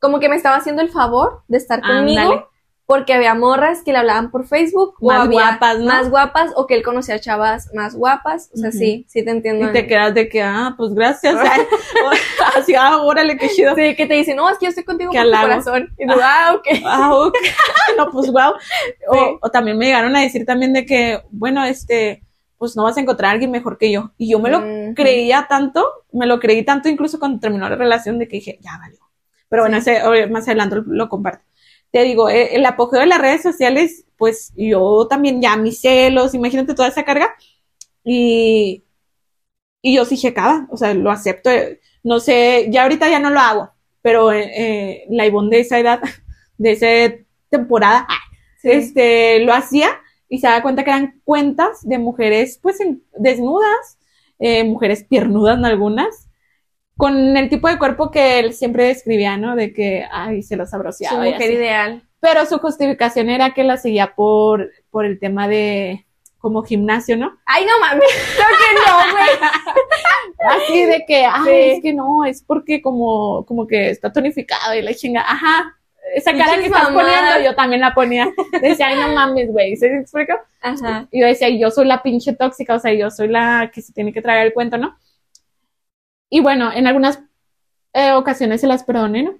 como 0.00 0.18
que 0.20 0.28
me 0.28 0.36
estaba 0.36 0.56
haciendo 0.56 0.82
el 0.82 0.90
favor 0.90 1.42
de 1.48 1.58
estar 1.58 1.80
conmigo 1.80 2.20
Ándale. 2.20 2.44
Porque 2.88 3.12
había 3.12 3.34
morras 3.34 3.82
que 3.82 3.92
le 3.92 3.98
hablaban 3.98 4.30
por 4.30 4.46
Facebook 4.46 4.94
o 4.98 5.08
Más 5.08 5.26
había 5.26 5.42
guapas, 5.50 5.78
¿no? 5.78 5.84
más 5.84 6.08
guapas 6.08 6.52
o 6.56 6.66
que 6.66 6.74
él 6.74 6.82
conocía 6.82 7.20
chavas 7.20 7.68
más 7.74 7.94
guapas, 7.94 8.50
o 8.54 8.56
sea, 8.56 8.72
sí, 8.72 9.04
sí 9.10 9.22
te 9.22 9.30
entiendo. 9.30 9.68
y 9.68 9.72
te 9.74 9.86
quedas 9.86 10.14
de 10.14 10.26
que, 10.30 10.42
ah, 10.42 10.74
pues 10.74 10.94
gracias, 10.94 11.36
así, 12.56 12.74
ah, 12.74 12.96
órale, 13.02 13.36
qué 13.36 13.50
chido. 13.50 13.74
Sí, 13.74 13.94
que 13.94 14.06
te 14.06 14.14
dicen, 14.14 14.36
no, 14.36 14.48
es 14.48 14.56
que 14.56 14.64
yo 14.64 14.70
estoy 14.70 14.84
contigo 14.84 15.12
por 15.12 15.22
tu 15.22 15.30
corazón. 15.30 15.94
Y 15.98 16.06
tú, 16.06 16.14
ah, 16.22 16.54
ok. 16.56 16.66
Ah, 16.86 17.14
ok. 17.14 17.34
no, 17.98 18.10
pues 18.10 18.32
wow. 18.32 18.52
O, 19.08 19.14
Sí. 19.14 19.20
o 19.42 19.50
también 19.50 19.76
me 19.76 19.84
llegaron 19.84 20.16
a 20.16 20.20
decir 20.22 20.46
también 20.46 20.72
de 20.72 20.86
que, 20.86 21.20
bueno, 21.30 21.64
este, 21.64 22.22
pues 22.56 22.74
no 22.74 22.84
vas 22.84 22.96
a 22.96 23.00
encontrar 23.00 23.28
a 23.28 23.32
alguien 23.32 23.50
mejor 23.50 23.76
que 23.76 23.92
yo. 23.92 24.12
Y 24.16 24.30
yo 24.30 24.38
me 24.38 24.48
lo 24.48 24.62
creía 24.94 25.46
tanto, 25.46 25.86
me 26.12 26.24
lo 26.26 26.40
creí 26.40 26.64
tanto 26.64 26.88
incluso 26.88 27.18
cuando 27.18 27.38
terminó 27.38 27.68
la 27.68 27.76
relación 27.76 28.18
de 28.18 28.28
que 28.28 28.36
dije, 28.38 28.58
ya 28.62 28.78
valió. 28.78 28.98
Pero 29.50 29.62
bueno, 29.64 29.76
ese, 29.76 30.02
o- 30.04 30.28
más 30.30 30.46
adelante 30.48 30.76
lo, 30.76 30.82
lo 30.86 31.08
comparto. 31.10 31.44
Te 31.92 32.02
digo, 32.04 32.28
eh, 32.28 32.54
el 32.56 32.66
apogeo 32.66 33.00
de 33.00 33.06
las 33.06 33.20
redes 33.20 33.42
sociales, 33.42 34.04
pues 34.16 34.52
yo 34.56 35.06
también 35.08 35.40
ya 35.40 35.56
mis 35.56 35.80
celos, 35.80 36.34
imagínate 36.34 36.74
toda 36.74 36.88
esa 36.88 37.04
carga. 37.04 37.34
Y, 38.04 38.84
y 39.82 39.96
yo 39.96 40.04
sí 40.04 40.16
checaba, 40.18 40.66
o 40.70 40.76
sea, 40.76 40.94
lo 40.94 41.10
acepto. 41.10 41.50
eh, 41.50 41.80
No 42.02 42.20
sé, 42.20 42.68
ya 42.70 42.82
ahorita 42.84 43.08
ya 43.08 43.20
no 43.20 43.30
lo 43.30 43.40
hago, 43.40 43.70
pero 44.02 44.32
eh, 44.32 44.50
eh, 44.56 45.06
la 45.10 45.26
Ivonne 45.26 45.50
de 45.56 45.60
esa 45.62 45.78
edad, 45.78 46.00
de 46.58 46.72
esa 46.72 47.14
temporada, 47.50 48.06
ah, 48.08 48.14
Sí. 48.60 48.70
este, 48.72 49.40
lo 49.44 49.54
hacía 49.54 49.88
y 50.28 50.38
se 50.40 50.48
daba 50.48 50.62
cuenta 50.62 50.82
que 50.84 50.90
eran 50.90 51.20
cuentas 51.24 51.86
de 51.88 51.98
mujeres, 51.98 52.58
pues, 52.62 52.80
en- 52.80 53.02
desnudas, 53.16 53.98
eh, 54.40 54.64
mujeres 54.64 55.04
piernudas 55.04 55.58
en 55.58 55.64
algunas, 55.64 56.27
con 56.98 57.36
el 57.36 57.48
tipo 57.48 57.68
de 57.68 57.78
cuerpo 57.78 58.10
que 58.10 58.40
él 58.40 58.52
siempre 58.52 58.84
describía, 58.84 59.36
¿no? 59.38 59.54
De 59.56 59.72
que, 59.72 60.04
ay, 60.10 60.42
se 60.42 60.56
lo 60.56 60.64
Su 60.66 60.72
sabroseaba. 60.72 61.26
y 61.26 61.32
mujer 61.32 61.50
ideal. 61.52 62.02
Pero 62.20 62.44
su 62.44 62.58
justificación 62.58 63.30
era 63.30 63.54
que 63.54 63.62
la 63.62 63.76
seguía 63.76 64.14
por, 64.16 64.70
por 64.90 65.04
el 65.06 65.20
tema 65.20 65.46
de, 65.46 66.04
como 66.38 66.64
gimnasio, 66.64 67.16
¿no? 67.16 67.38
Ay, 67.46 67.64
no 67.64 67.78
mames. 67.80 68.08
Creo 68.36 68.48
que 68.58 68.90
no, 68.90 69.12
güey. 69.12 69.50
Así 70.64 70.84
de 70.86 71.04
que, 71.06 71.24
ay, 71.24 71.44
Sí. 71.44 71.70
es 71.76 71.82
que 71.82 71.92
no, 71.92 72.24
es 72.24 72.42
porque 72.42 72.82
como, 72.82 73.44
como 73.46 73.66
que 73.68 73.90
está 73.90 74.12
tonificado 74.12 74.74
y 74.74 74.82
la 74.82 74.92
chinga, 74.92 75.20
ajá. 75.22 75.74
Esa 76.14 76.32
cara 76.32 76.56
que 76.58 76.66
estás 76.66 76.88
poniendo, 76.88 77.40
yo 77.44 77.54
también 77.54 77.82
la 77.82 77.94
ponía. 77.94 78.28
Decía, 78.62 78.88
ay, 78.88 78.96
no 78.96 79.14
mames, 79.14 79.52
güey, 79.52 79.76
¿se 79.76 79.86
explica? 79.98 80.42
Ajá. 80.62 81.06
Y 81.12 81.20
yo 81.20 81.26
decía, 81.26 81.48
yo 81.50 81.70
soy 81.70 81.86
la 81.86 82.02
pinche 82.02 82.32
tóxica, 82.32 82.74
o 82.74 82.80
sea, 82.80 82.92
yo 82.94 83.10
soy 83.10 83.28
la 83.28 83.70
que 83.72 83.82
se 83.82 83.92
tiene 83.92 84.12
que 84.12 84.22
tragar 84.22 84.46
el 84.46 84.54
cuento, 84.54 84.78
¿no? 84.78 84.96
Y 86.30 86.40
bueno, 86.40 86.72
en 86.72 86.86
algunas 86.86 87.20
eh, 87.92 88.12
ocasiones 88.12 88.60
se 88.60 88.66
las 88.66 88.84
perdoné, 88.84 89.22
¿no? 89.22 89.34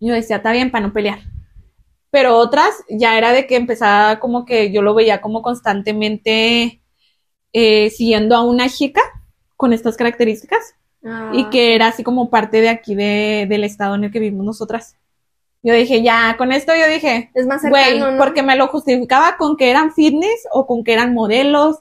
Yo 0.00 0.14
decía, 0.14 0.36
está 0.36 0.52
bien 0.52 0.70
para 0.70 0.86
no 0.86 0.92
pelear. 0.92 1.20
Pero 2.10 2.36
otras 2.36 2.74
ya 2.88 3.16
era 3.16 3.32
de 3.32 3.46
que 3.46 3.56
empezaba 3.56 4.18
como 4.18 4.44
que 4.44 4.72
yo 4.72 4.82
lo 4.82 4.94
veía 4.94 5.20
como 5.20 5.42
constantemente 5.42 6.82
eh, 7.52 7.90
siguiendo 7.90 8.34
a 8.34 8.42
una 8.42 8.68
chica 8.68 9.00
con 9.56 9.72
estas 9.72 9.96
características 9.96 10.74
Ah. 11.04 11.30
y 11.32 11.48
que 11.48 11.74
era 11.74 11.88
así 11.88 12.02
como 12.02 12.28
parte 12.28 12.60
de 12.60 12.68
aquí 12.68 12.94
de, 12.94 13.46
del 13.48 13.64
estado 13.64 13.94
en 13.94 14.04
el 14.04 14.12
que 14.12 14.20
vivimos 14.20 14.44
nosotras. 14.44 14.96
Yo 15.62 15.74
dije, 15.74 16.02
ya, 16.02 16.36
con 16.38 16.52
esto 16.52 16.72
yo 16.74 16.86
dije, 16.88 17.30
es 17.34 17.46
más 17.46 17.62
cercano, 17.62 18.12
¿no? 18.12 18.18
porque 18.18 18.42
me 18.42 18.56
lo 18.56 18.68
justificaba 18.68 19.36
con 19.36 19.56
que 19.56 19.70
eran 19.70 19.92
fitness 19.92 20.46
o 20.52 20.66
con 20.66 20.84
que 20.84 20.92
eran 20.92 21.12
modelos, 21.14 21.78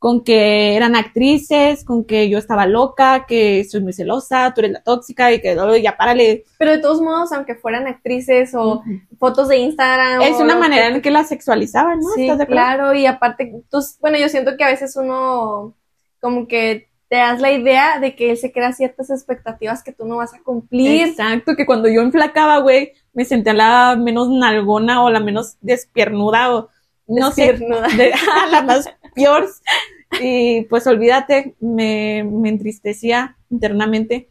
con 0.00 0.24
que 0.24 0.76
eran 0.76 0.96
actrices, 0.96 1.84
con 1.84 2.04
que 2.06 2.30
yo 2.30 2.38
estaba 2.38 2.64
loca, 2.66 3.26
que 3.28 3.62
soy 3.64 3.82
muy 3.82 3.92
celosa, 3.92 4.50
tú 4.54 4.62
eres 4.62 4.72
la 4.72 4.82
tóxica 4.82 5.30
y 5.30 5.42
que 5.42 5.56
oh, 5.58 5.76
ya 5.76 5.98
párale. 5.98 6.44
Pero 6.58 6.70
de 6.70 6.78
todos 6.78 7.02
modos, 7.02 7.30
aunque 7.32 7.54
fueran 7.54 7.86
actrices 7.86 8.54
o 8.54 8.82
fotos 9.18 9.48
de 9.48 9.58
Instagram. 9.58 10.22
Es 10.22 10.40
una 10.40 10.56
manera 10.56 10.88
que- 10.88 10.94
en 10.96 11.02
que 11.02 11.10
la 11.10 11.24
sexualizaban, 11.24 12.00
¿no? 12.00 12.08
Sí, 12.14 12.22
¿Estás 12.22 12.38
de 12.38 12.44
acuerdo? 12.44 12.62
claro, 12.62 12.94
y 12.94 13.04
aparte, 13.04 13.52
tú, 13.70 13.78
bueno, 14.00 14.16
yo 14.16 14.30
siento 14.30 14.56
que 14.56 14.64
a 14.64 14.68
veces 14.68 14.96
uno 14.96 15.74
como 16.18 16.48
que 16.48 16.88
te 17.10 17.16
das 17.16 17.40
la 17.42 17.52
idea 17.52 17.98
de 17.98 18.16
que 18.16 18.30
él 18.30 18.38
se 18.38 18.52
crea 18.52 18.72
ciertas 18.72 19.10
expectativas 19.10 19.82
que 19.82 19.92
tú 19.92 20.06
no 20.06 20.16
vas 20.16 20.32
a 20.32 20.40
cumplir. 20.42 21.08
Exacto, 21.08 21.56
que 21.56 21.66
cuando 21.66 21.88
yo 21.90 22.00
enflacaba, 22.00 22.56
güey, 22.60 22.92
me 23.12 23.26
sentía 23.26 23.52
la 23.52 23.96
menos 23.98 24.30
nalgona 24.30 25.02
o 25.04 25.10
la 25.10 25.20
menos 25.20 25.56
despiernuda 25.60 26.54
o 26.56 26.68
no 27.06 27.32
sé, 27.32 27.48
Despiernuda. 27.48 27.88
de- 27.88 28.12
la 28.50 28.62
más 28.62 28.88
Y 30.20 30.62
pues 30.62 30.86
olvídate, 30.86 31.54
me, 31.60 32.24
me 32.24 32.48
entristecía 32.48 33.36
internamente. 33.50 34.28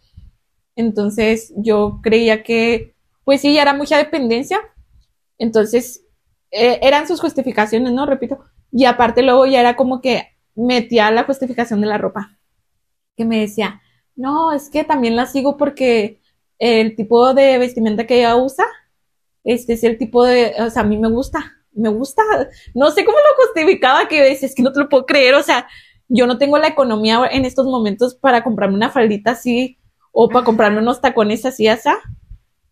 Entonces 0.75 1.53
yo 1.57 1.99
creía 2.01 2.43
que, 2.43 2.93
pues 3.23 3.41
sí, 3.41 3.53
ya 3.53 3.61
era 3.61 3.73
mucha 3.73 3.97
dependencia. 3.97 4.59
Entonces, 5.37 6.03
eh, 6.51 6.79
eran 6.81 7.07
sus 7.07 7.21
justificaciones, 7.21 7.93
¿no? 7.93 8.05
Repito. 8.05 8.45
Y 8.71 8.85
aparte 8.85 9.21
luego 9.23 9.45
ya 9.45 9.59
era 9.61 9.75
como 9.75 10.01
que 10.01 10.27
metía 10.55 11.11
la 11.11 11.23
justificación 11.23 11.81
de 11.81 11.87
la 11.87 11.97
ropa. 11.97 12.37
Que 13.15 13.25
me 13.25 13.39
decía, 13.39 13.81
no, 14.15 14.51
es 14.51 14.69
que 14.69 14.83
también 14.83 15.15
la 15.15 15.25
sigo 15.25 15.57
porque 15.57 16.19
el 16.59 16.95
tipo 16.95 17.33
de 17.33 17.57
vestimenta 17.57 18.05
que 18.05 18.19
ella 18.19 18.35
usa, 18.35 18.65
este 19.43 19.73
es 19.73 19.83
el 19.83 19.97
tipo 19.97 20.23
de, 20.25 20.53
o 20.59 20.69
sea, 20.69 20.83
a 20.83 20.85
mí 20.85 20.97
me 20.97 21.09
gusta, 21.09 21.58
me 21.71 21.89
gusta, 21.89 22.23
no 22.73 22.91
sé 22.91 23.05
cómo 23.05 23.17
lo 23.17 23.45
justificaba 23.45 24.07
que 24.07 24.21
decía, 24.21 24.47
es 24.47 24.55
que 24.55 24.63
no 24.63 24.71
te 24.71 24.79
lo 24.79 24.89
puedo 24.89 25.05
creer, 25.05 25.35
o 25.35 25.43
sea, 25.43 25.67
yo 26.07 26.27
no 26.27 26.37
tengo 26.37 26.57
la 26.57 26.67
economía 26.67 27.21
en 27.31 27.45
estos 27.45 27.65
momentos 27.65 28.15
para 28.15 28.43
comprarme 28.43 28.75
una 28.75 28.89
faldita 28.89 29.31
así 29.31 29.77
o 30.11 30.27
para 30.29 30.43
comprarme 30.43 30.79
unos 30.79 31.01
tacones 31.01 31.45
así, 31.45 31.67
así, 31.67 31.89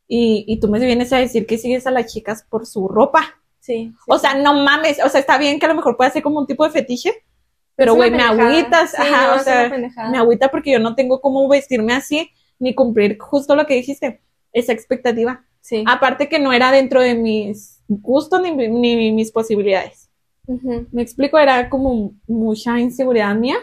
y, 0.07 0.45
y 0.47 0.59
tú 0.59 0.67
me 0.67 0.79
vienes 0.79 1.11
a 1.13 1.17
decir 1.17 1.45
que 1.45 1.57
sigues 1.57 1.85
a 1.85 1.91
las 1.91 2.11
chicas 2.11 2.45
por 2.49 2.65
su 2.65 2.87
ropa. 2.87 3.41
Sí. 3.59 3.91
sí, 3.91 3.95
O 4.07 4.17
sea, 4.17 4.35
no 4.35 4.53
mames, 4.53 4.99
o 5.03 5.09
sea, 5.09 5.19
está 5.19 5.37
bien 5.37 5.59
que 5.59 5.65
a 5.65 5.69
lo 5.69 5.75
mejor 5.75 5.97
pueda 5.97 6.09
ser 6.09 6.23
como 6.23 6.39
un 6.39 6.47
tipo 6.47 6.63
de 6.63 6.71
fetiche, 6.71 7.13
pero 7.75 7.93
güey, 7.93 8.09
me 8.09 8.23
agüitas, 8.23 8.91
Sí, 8.91 8.97
ajá, 8.99 9.27
no, 9.27 9.35
o 9.35 9.39
sea, 9.39 10.09
me 10.09 10.17
agüita 10.17 10.49
porque 10.49 10.71
yo 10.71 10.79
no 10.79 10.95
tengo 10.95 11.21
cómo 11.21 11.47
vestirme 11.47 11.93
así 11.93 12.31
ni 12.59 12.73
cumplir 12.73 13.17
justo 13.19 13.55
lo 13.55 13.67
que 13.67 13.75
dijiste, 13.75 14.21
esa 14.51 14.71
expectativa. 14.71 15.45
Sí. 15.61 15.83
Aparte 15.85 16.29
que 16.29 16.39
no 16.39 16.53
era 16.53 16.71
dentro 16.71 17.01
de 17.01 17.13
mis 17.13 17.76
gustos 17.87 18.41
ni, 18.41 18.51
ni 18.51 19.11
mis 19.11 19.31
posibilidades. 19.31 20.09
Me 20.91 21.01
explico, 21.01 21.37
era 21.37 21.69
como 21.69 22.13
mucha 22.27 22.79
inseguridad 22.79 23.35
mía 23.35 23.57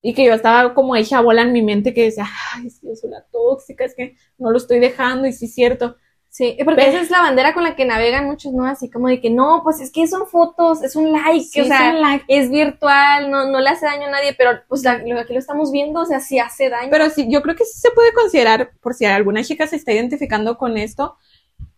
y 0.00 0.14
que 0.14 0.24
yo 0.24 0.32
estaba 0.34 0.72
como 0.74 0.94
hecha 0.96 1.20
bola 1.20 1.42
en 1.42 1.52
mi 1.52 1.60
mente 1.62 1.92
que 1.92 2.04
decía, 2.04 2.24
ay, 2.54 2.68
es 2.68 2.78
que 2.80 2.86
yo 2.88 2.94
soy 2.96 3.10
la 3.10 3.24
tóxica, 3.30 3.84
es 3.84 3.94
que 3.94 4.16
no 4.38 4.50
lo 4.50 4.56
estoy 4.58 4.78
dejando 4.78 5.26
y 5.26 5.32
sí 5.32 5.46
es 5.46 5.54
cierto. 5.54 5.96
Sí, 6.30 6.56
porque 6.64 6.82
Pero- 6.82 6.92
esa 6.92 7.00
es 7.00 7.10
la 7.10 7.22
bandera 7.22 7.52
con 7.54 7.64
la 7.64 7.74
que 7.74 7.84
navegan 7.86 8.26
muchos, 8.26 8.52
¿no? 8.52 8.64
Así 8.66 8.90
como 8.90 9.08
de 9.08 9.20
que 9.20 9.30
no, 9.30 9.62
pues 9.64 9.80
es 9.80 9.90
que 9.90 10.06
son 10.06 10.26
fotos, 10.28 10.82
es 10.84 10.94
un 10.94 11.10
like, 11.10 11.40
Sí, 11.46 11.60
o 11.62 11.64
sea, 11.64 11.88
es 11.88 11.94
un 11.94 12.00
like. 12.02 12.24
es 12.28 12.50
virtual, 12.50 13.30
no, 13.30 13.50
no 13.50 13.60
le 13.60 13.70
hace 13.70 13.86
daño 13.86 14.06
a 14.06 14.10
nadie, 14.10 14.34
pero 14.36 14.50
pues 14.68 14.84
la- 14.84 14.98
lo, 14.98 15.18
aquí 15.18 15.32
lo 15.32 15.38
estamos 15.38 15.72
viendo, 15.72 16.00
o 16.00 16.06
sea, 16.06 16.20
sí 16.20 16.38
hace 16.38 16.68
daño. 16.68 16.90
Pero 16.90 17.08
sí, 17.10 17.26
yo 17.30 17.42
creo 17.42 17.56
que 17.56 17.64
sí 17.64 17.80
se 17.80 17.90
puede 17.90 18.12
considerar, 18.12 18.70
por 18.80 18.94
si 18.94 19.04
alguna 19.06 19.42
chica 19.42 19.66
se 19.66 19.76
está 19.76 19.92
identificando 19.92 20.58
con 20.58 20.76
esto, 20.76 21.16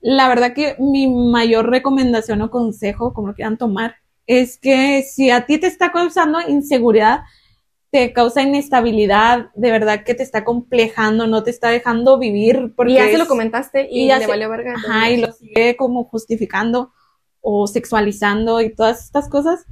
la 0.01 0.29
verdad 0.29 0.55
que 0.55 0.77
mi 0.79 1.09
mayor 1.09 1.71
recomendación 1.71 2.43
o 2.43 2.51
consejo, 2.51 3.13
como 3.15 3.29
lo 3.29 3.35
quieran 3.35 3.59
tomar, 3.59 3.97
es 4.27 4.59
que 4.59 5.03
si 5.03 5.31
a 5.31 5.47
ti 5.47 5.59
te 5.59 5.67
está 5.67 5.93
causando 5.93 6.41
inseguridad, 6.41 7.21
te 7.91 8.13
causa 8.13 8.43
inestabilidad, 8.43 9.51
de 9.55 9.71
verdad 9.71 10.05
que 10.05 10.15
te 10.15 10.23
está 10.23 10.45
complejando, 10.45 11.27
no 11.27 11.43
te 11.43 11.51
está 11.51 11.71
dejando 11.71 12.19
vivir, 12.19 12.73
porque 12.77 12.93
y 12.93 12.95
ya 12.97 13.11
se 13.11 13.19
lo 13.19 13.27
comentaste 13.27 13.89
y, 13.91 14.05
y 14.05 14.07
ya 14.09 14.19
le 14.19 14.27
se- 14.27 14.33
valió 14.33 14.49
verga. 14.49 14.75
Ajá, 14.75 15.11
y 15.11 15.17
lo 15.21 15.33
sigue 15.33 15.77
como 15.77 16.05
justificando 16.05 16.93
o 17.41 17.67
sexualizando 17.67 18.61
y 18.61 18.75
todas 18.75 19.05
estas 19.05 19.29
cosas, 19.29 19.67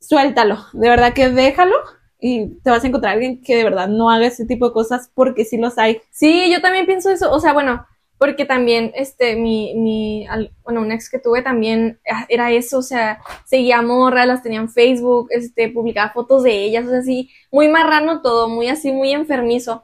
suéltalo, 0.00 0.58
de 0.72 0.88
verdad 0.88 1.12
que 1.14 1.28
déjalo 1.28 1.76
y 2.18 2.48
te 2.62 2.70
vas 2.70 2.84
a 2.84 2.86
encontrar 2.86 3.14
alguien 3.14 3.42
que 3.42 3.56
de 3.56 3.64
verdad 3.64 3.88
no 3.88 4.10
haga 4.10 4.26
ese 4.26 4.46
tipo 4.46 4.66
de 4.68 4.72
cosas 4.72 5.10
porque 5.14 5.44
sí 5.44 5.56
los 5.56 5.78
hay. 5.78 6.00
Sí, 6.10 6.50
yo 6.52 6.60
también 6.60 6.86
pienso 6.86 7.10
eso, 7.10 7.30
o 7.32 7.40
sea, 7.40 7.52
bueno, 7.52 7.86
porque 8.20 8.44
también, 8.44 8.92
este, 8.94 9.34
mi, 9.34 9.72
mi, 9.76 10.26
al- 10.26 10.52
bueno, 10.62 10.82
un 10.82 10.92
ex 10.92 11.08
que 11.08 11.18
tuve 11.18 11.40
también 11.40 12.00
ah, 12.12 12.26
era 12.28 12.52
eso, 12.52 12.76
o 12.76 12.82
sea, 12.82 13.18
seguía 13.46 13.80
morras, 13.80 14.26
las 14.26 14.42
tenía 14.42 14.60
en 14.60 14.68
Facebook, 14.68 15.28
este, 15.30 15.70
publicaba 15.70 16.10
fotos 16.12 16.42
de 16.42 16.52
ellas, 16.52 16.84
o 16.84 16.90
sea, 16.90 16.98
así, 16.98 17.30
muy 17.50 17.68
marrano 17.68 18.20
todo, 18.20 18.46
muy 18.50 18.68
así, 18.68 18.92
muy 18.92 19.12
enfermizo. 19.12 19.80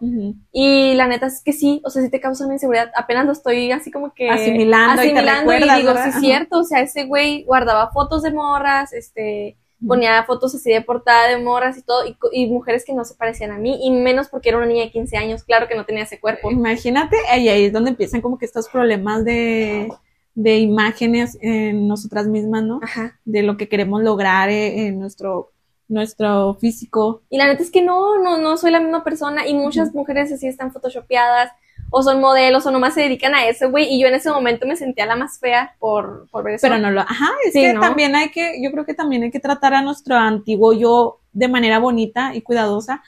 Y 0.52 0.92
la 0.96 1.08
neta 1.08 1.28
es 1.28 1.42
que 1.42 1.54
sí, 1.54 1.80
o 1.82 1.88
sea, 1.88 2.02
sí 2.02 2.10
te 2.10 2.20
causa 2.20 2.44
una 2.44 2.56
inseguridad, 2.56 2.92
apenas 2.94 3.24
lo 3.24 3.32
estoy 3.32 3.72
así 3.72 3.90
como 3.90 4.12
que 4.12 4.28
Asimilando 4.28 5.02
y 5.02 5.14
te 5.14 5.18
asimilando 5.18 5.52
y, 5.52 5.54
recuerdas, 5.56 5.78
digo, 5.78 5.94
¿verdad? 5.94 6.04
sí 6.04 6.10
es 6.10 6.20
cierto, 6.20 6.58
o 6.58 6.64
sea, 6.64 6.80
ese 6.82 7.04
güey 7.06 7.42
guardaba 7.44 7.90
fotos 7.90 8.22
de 8.22 8.32
morras, 8.32 8.92
este, 8.92 9.56
ponía 9.86 10.24
fotos 10.24 10.54
así 10.54 10.70
de 10.70 10.80
portada 10.80 11.28
de 11.28 11.38
morras 11.38 11.78
y 11.78 11.82
todo, 11.82 12.02
y, 12.32 12.46
mujeres 12.46 12.84
que 12.84 12.94
no 12.94 13.04
se 13.04 13.14
parecían 13.14 13.52
a 13.52 13.58
mí, 13.58 13.78
y 13.82 13.90
menos 13.90 14.28
porque 14.28 14.48
era 14.48 14.58
una 14.58 14.66
niña 14.66 14.84
de 14.84 14.90
15 14.90 15.16
años, 15.16 15.44
claro 15.44 15.68
que 15.68 15.74
no 15.74 15.84
tenía 15.84 16.04
ese 16.04 16.20
cuerpo. 16.20 16.50
Imagínate, 16.50 17.16
y 17.38 17.48
ahí 17.48 17.64
es 17.64 17.72
donde 17.72 17.90
empiezan 17.90 18.20
como 18.20 18.38
que 18.38 18.44
estos 18.44 18.68
problemas 18.68 19.24
de, 19.24 19.88
de 20.34 20.58
imágenes 20.58 21.38
en 21.40 21.88
nosotras 21.88 22.26
mismas, 22.26 22.62
¿no? 22.62 22.80
Ajá. 22.82 23.18
De 23.24 23.42
lo 23.42 23.56
que 23.56 23.68
queremos 23.68 24.02
lograr 24.02 24.48
eh, 24.50 24.86
en 24.86 24.98
nuestro, 24.98 25.52
nuestro 25.88 26.54
físico. 26.54 27.22
Y 27.30 27.38
la 27.38 27.46
neta 27.46 27.62
es 27.62 27.70
que 27.70 27.82
no, 27.82 28.18
no, 28.22 28.38
no 28.38 28.56
soy 28.56 28.70
la 28.70 28.80
misma 28.80 29.04
persona, 29.04 29.46
y 29.46 29.54
muchas 29.54 29.94
mujeres 29.94 30.32
así 30.32 30.46
están 30.46 30.72
photoshopeadas, 30.72 31.52
o 31.90 32.02
son 32.02 32.20
modelos, 32.20 32.66
o 32.66 32.70
nomás 32.70 32.94
se 32.94 33.02
dedican 33.02 33.34
a 33.34 33.46
eso, 33.48 33.70
güey, 33.70 33.86
y 33.92 34.00
yo 34.00 34.08
en 34.08 34.14
ese 34.14 34.30
momento 34.30 34.66
me 34.66 34.76
sentía 34.76 35.06
la 35.06 35.16
más 35.16 35.38
fea 35.38 35.76
por, 35.78 36.28
por 36.30 36.44
ver 36.44 36.54
eso. 36.54 36.66
Pero 36.68 36.78
no 36.78 36.90
lo, 36.90 37.00
ajá, 37.00 37.28
es 37.46 37.52
Sí, 37.52 37.60
que 37.60 37.72
¿no? 37.72 37.80
también 37.80 38.14
hay 38.16 38.30
que, 38.30 38.60
yo 38.62 38.70
creo 38.72 38.84
que 38.84 38.94
también 38.94 39.22
hay 39.22 39.30
que 39.30 39.40
tratar 39.40 39.74
a 39.74 39.82
nuestro 39.82 40.16
antiguo 40.16 40.72
yo 40.72 41.20
de 41.32 41.48
manera 41.48 41.78
bonita 41.78 42.34
y 42.34 42.42
cuidadosa, 42.42 43.02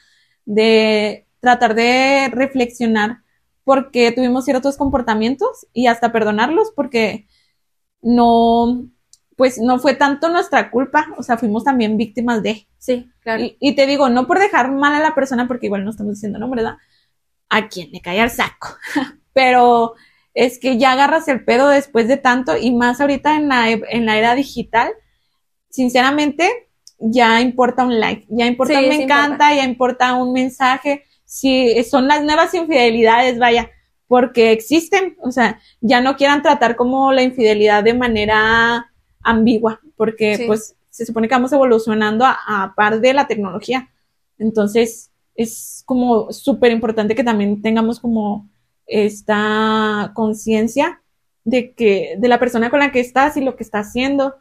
de 0.45 1.27
tratar 1.41 1.75
de 1.75 2.29
reflexionar 2.33 3.19
porque 3.65 4.13
tuvimos 4.13 4.45
ciertos 4.45 4.77
comportamientos 4.77 5.67
y 5.73 5.87
hasta 5.89 6.13
perdonarlos 6.13 6.73
porque 6.75 7.27
no, 8.03 8.89
pues 9.37 9.59
no 9.59 9.79
fue 9.79 9.95
tanto 9.95 10.29
nuestra 10.31 10.71
culpa, 10.71 11.09
o 11.17 11.23
sea, 11.23 11.37
fuimos 11.39 11.65
también 11.65 11.97
víctimas 11.97 12.43
de. 12.43 12.67
Sí, 12.79 13.11
claro. 13.21 13.43
Y, 13.45 13.57
y 13.61 13.75
te 13.77 13.87
digo, 13.87 14.09
no 14.09 14.27
por 14.27 14.39
dejar 14.39 14.73
mal 14.73 14.95
a 14.95 15.01
la 15.01 15.15
persona, 15.15 15.49
porque 15.49 15.67
igual 15.67 15.85
no 15.85 15.91
estamos 15.91 16.15
diciendo 16.15 16.39
nombre, 16.39 16.63
¿verdad? 16.63 16.79
A 17.51 17.69
quien 17.69 17.91
le 17.93 18.01
cae 18.01 18.21
al 18.21 18.31
saco. 18.31 18.77
Pero 19.33 19.95
es 20.35 20.59
que 20.59 20.79
ya 20.79 20.93
agarras 20.93 21.29
el 21.29 21.45
pedo 21.45 21.69
después 21.69 22.09
de 22.09 22.17
tanto 22.17 22.57
y 22.57 22.73
más 22.73 23.01
ahorita 23.01 23.37
en 23.37 23.49
la, 23.49 23.71
en 23.71 24.07
la 24.07 24.17
era 24.19 24.35
digital, 24.35 24.93
sinceramente, 25.71 26.69
ya 26.99 27.41
importa 27.41 27.85
un 27.85 28.01
like, 28.01 28.27
ya 28.29 28.47
importa 28.47 28.75
Sí, 28.75 28.83
un 28.85 28.89
me 28.89 29.03
encanta, 29.03 29.33
importa. 29.53 29.55
ya 29.55 29.65
importa 29.65 30.15
un 30.15 30.33
mensaje, 30.33 31.05
si 31.25 31.83
son 31.85 32.09
las 32.09 32.23
nuevas 32.25 32.55
infidelidades, 32.55 33.39
vaya, 33.39 33.71
porque 34.07 34.53
existen, 34.53 35.17
o 35.23 35.31
sea, 35.31 35.61
ya 35.81 36.01
no 36.01 36.17
quieran 36.17 36.43
tratar 36.43 36.77
como 36.77 37.13
la 37.13 37.23
infidelidad 37.23 37.85
de 37.85 37.95
manera 37.95 38.91
ambigua, 39.23 39.81
porque 39.97 40.37
Sí. 40.37 40.45
pues 40.47 40.75
se 40.91 41.07
supone 41.07 41.29
que 41.29 41.35
vamos 41.35 41.53
evolucionando 41.53 42.25
a, 42.25 42.37
a 42.47 42.75
par 42.75 43.01
de 43.01 43.13
la 43.13 43.27
tecnología. 43.29 43.91
Entonces, 44.39 45.08
es 45.39 45.83
como 45.87 46.31
súper 46.33 46.73
importante 46.73 47.15
que 47.15 47.25
también 47.25 47.63
tengamos 47.63 48.01
como 48.01 48.49
esta 48.87 50.11
conciencia 50.15 51.01
de 51.45 51.73
que, 51.75 52.17
de 52.19 52.29
la 52.29 52.39
persona 52.39 52.69
con 52.71 52.81
la 52.81 52.93
que 52.93 53.01
estás 53.01 53.37
y 53.37 53.41
lo 53.41 53.57
que 53.57 53.63
está 53.63 53.79
haciendo 53.79 54.35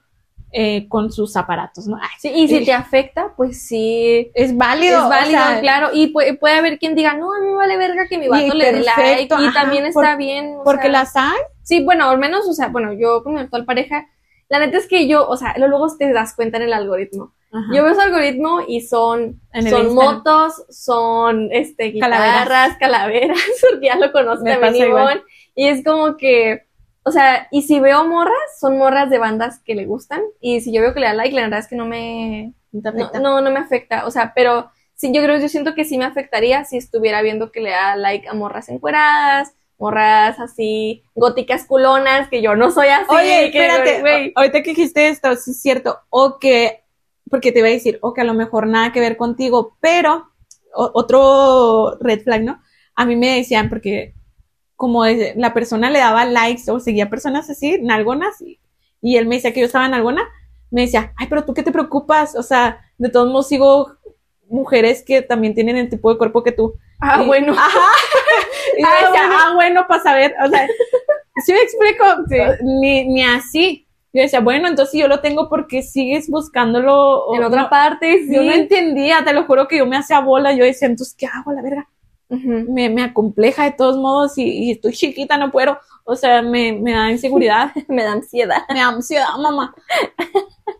eh, 0.52 0.88
con 0.88 1.12
sus 1.12 1.36
aparatos, 1.36 1.88
¿no? 1.88 1.98
Ay, 1.98 2.08
Sí, 2.20 2.30
y 2.34 2.48
si 2.48 2.56
eh, 2.58 2.66
te 2.66 2.74
afecta, 2.74 3.34
pues 3.36 3.62
sí, 3.68 4.32
es 4.34 4.56
válido. 4.56 4.98
es 5.00 5.04
o 5.06 5.10
válido, 5.10 5.39
sea, 5.39 5.60
claro, 5.62 5.89
y 5.93 6.08
puede, 6.08 6.36
puede 6.36 6.56
haber 6.56 6.80
quien 6.80 6.95
diga, 6.95 7.14
no, 7.16 7.34
a 7.34 7.39
mí 7.39 7.48
me 7.48 7.56
vale 7.56 7.78
verga 7.78 8.08
que 8.10 8.18
mi 8.18 8.28
vato 8.28 8.54
le 8.56 8.72
dé 8.72 8.80
like, 8.82 9.34
y 9.39 9.45
ajá, 9.45 9.54
también 9.62 9.91
por- 9.93 10.04
está 10.04 10.16
bien, 10.16 10.56
Porque 10.64 10.84
sea, 10.84 10.91
las 10.91 11.16
hay. 11.16 11.38
Sí, 11.64 11.84
bueno, 11.84 12.10
al 12.10 12.18
menos, 12.18 12.48
o 12.48 12.54
sea, 12.54 12.70
bueno, 12.70 12.93
yo 12.93 13.24
con 13.24 13.34
mi 13.36 13.41
actual 13.41 13.66
pareja, 13.66 14.08
la 14.50 14.60
neta 14.60 14.78
es 14.78 14.88
que 14.88 15.08
yo, 15.08 15.28
o 15.28 15.38
sea, 15.38 15.56
luego 15.58 15.88
te 15.98 16.12
das 16.12 16.36
cuenta 16.36 16.58
en 16.58 16.64
el 16.64 16.74
algoritmo. 16.74 17.34
Ajá. 17.52 17.68
Yo 17.74 17.84
veo 17.84 17.93
su 17.93 18.02
algoritmo 18.02 18.62
y 18.68 18.82
son, 18.82 19.41
son 19.70 19.93
motos, 19.93 20.66
son 20.70 21.50
este 21.52 21.98
Calaveras. 21.98 22.43
guitarras, 22.43 22.78
calaveras, 22.78 23.39
porque 23.72 23.86
ya 23.86 23.95
lo 23.98 24.12
conoce 24.12 24.43
Me 24.43 24.58
también. 24.58 24.89
Ivonne, 24.89 25.22
y 25.56 25.68
es 25.68 25.84
como 25.84 26.18
que, 26.18 26.66
o 27.04 27.12
sea, 27.12 27.48
y 27.52 27.62
si 27.62 27.80
veo 27.80 28.06
morras, 28.06 28.36
son 28.60 28.78
morras 28.78 29.10
de 29.10 29.18
bandas 29.18 29.60
que 29.60 29.76
le 29.76 29.86
gustan, 29.86 30.22
y 30.41 30.62
si 30.62 30.74
yo 30.74 30.82
veo 30.82 30.93
que 30.93 31.00
le 31.00 31.08
da 31.08 31.14
like, 31.14 31.36
la 31.36 31.43
verdad 31.43 31.60
es 31.60 31.68
que 31.68 31.76
no 31.76 31.86
me, 31.86 32.54
no, 32.72 33.41
no 33.41 33.52
me 33.52 33.60
afecta, 33.60 34.06
o 34.06 34.12
sea, 34.12 34.34
pero 34.36 34.70
sí, 34.95 35.12
yo 35.14 35.24
creo, 35.24 35.39
yo 35.39 35.48
siento 35.48 35.74
que 35.74 35.86
sí 35.86 35.98
me 35.98 36.06
afectaría 36.06 36.66
si 36.66 36.78
estuviera 36.78 37.22
viendo 37.22 37.52
que 37.52 37.62
le 37.62 37.72
da 37.72 37.95
like 37.95 38.28
a 38.28 38.34
morras 38.34 38.70
encueradas, 38.70 39.54
morras 39.78 40.39
así, 40.39 41.03
góticas 41.15 41.65
culonas, 41.65 42.30
que 42.30 42.41
yo 42.41 42.55
no 42.55 42.71
soy 42.71 42.88
así. 42.88 43.05
Oye, 43.09 43.51
que, 43.51 43.59
espérate, 43.65 44.01
güey, 44.01 44.30
a- 44.36 44.39
ahorita 44.39 44.63
que 44.63 44.69
dijiste 44.71 45.07
esto, 45.09 45.36
sí 45.36 45.51
es 45.51 45.61
cierto, 45.61 45.99
o 46.09 46.39
que, 46.39 46.84
porque 47.30 47.51
te 47.51 47.59
iba 47.59 47.67
a 47.67 47.71
decir, 47.71 47.99
o 48.01 48.13
que 48.13 48.21
a 48.21 48.25
lo 48.25 48.34
mejor 48.34 48.67
nada 48.67 48.91
que 48.91 48.99
ver 48.99 49.17
contigo, 49.17 49.78
pero 49.80 50.30
o- 50.73 50.91
otro 50.93 51.97
red 51.99 52.21
flag, 52.23 52.43
¿no? 52.43 52.61
A 52.95 53.05
mí 53.05 53.15
me 53.15 53.36
decían, 53.36 53.69
porque 53.69 54.13
como 54.75 55.05
la 55.05 55.53
persona 55.53 55.89
le 55.89 55.99
daba 55.99 56.25
likes 56.25 56.69
o 56.71 56.80
seguía 56.80 57.09
personas 57.09 57.49
así, 57.49 57.80
nalgonas, 57.82 58.41
y, 58.41 58.59
y 59.01 59.17
él 59.17 59.28
me 59.28 59.36
decía 59.36 59.53
que 59.53 59.59
yo 59.59 59.65
estaba 59.67 59.88
nalgona, 59.89 60.23
me 60.71 60.82
decía, 60.82 61.13
ay, 61.17 61.28
pero 61.30 61.45
tú 61.45 61.53
qué 61.53 61.63
te 61.63 61.71
preocupas, 61.71 62.36
o 62.36 62.43
sea, 62.43 62.82
de 62.97 63.09
todos 63.09 63.28
modos 63.32 63.47
sigo 63.47 63.91
mujeres 64.49 65.03
que 65.03 65.21
también 65.21 65.53
tienen 65.53 65.78
el 65.78 65.89
tipo 65.89 66.11
de 66.11 66.17
cuerpo 66.17 66.43
que 66.43 66.51
tú. 66.51 66.75
Ah, 66.99 67.21
Y- 67.23 67.28
bueno. 67.28 67.53
Ajá. 67.57 67.80
Ah, 68.86 69.05
decía, 69.05 69.28
bueno. 69.28 69.36
ah, 69.39 69.51
bueno, 69.55 69.86
para 69.88 70.03
saber, 70.03 70.36
o 70.43 70.49
sea, 70.49 70.67
¿sí 71.45 71.53
me 71.53 71.61
explico? 71.61 72.03
Ni, 72.63 73.05
ni 73.05 73.23
así. 73.23 73.84
Yo 74.13 74.21
decía, 74.23 74.39
bueno, 74.39 74.67
entonces 74.67 74.91
si 74.91 74.99
yo 74.99 75.07
lo 75.07 75.19
tengo 75.19 75.47
porque 75.49 75.84
sigues 75.84 76.30
buscándolo. 76.30 77.25
o 77.25 77.36
En 77.36 77.43
otra 77.43 77.63
no? 77.63 77.69
parte, 77.69 78.25
sí. 78.25 78.34
Yo 78.34 78.43
no 78.43 78.51
entendía, 78.51 79.23
te 79.23 79.34
lo 79.34 79.43
juro 79.45 79.67
que 79.67 79.78
yo 79.78 79.86
me 79.86 79.97
hacía 79.97 80.19
bola, 80.21 80.53
yo 80.53 80.63
decía, 80.63 80.88
entonces, 80.88 81.15
¿qué 81.15 81.28
hago, 81.28 81.51
la 81.51 81.61
verga? 81.61 81.88
Me, 82.30 82.89
me 82.89 83.03
acompleja 83.03 83.63
de 83.63 83.71
todos 83.71 83.95
modos 83.97 84.38
y, 84.38 84.43
y 84.43 84.71
estoy 84.71 84.91
chiquita, 84.93 85.38
no 85.38 85.49
puedo, 85.49 85.80
o 86.03 86.15
sea, 86.15 86.41
me, 86.41 86.73
me 86.73 86.91
da 86.91 87.09
inseguridad, 87.11 87.71
Me 87.88 88.03
da 88.03 88.11
ansiedad. 88.13 88.63
me 88.69 88.80
da 88.80 88.88
ansiedad, 88.89 89.28
mamá. 89.41 89.73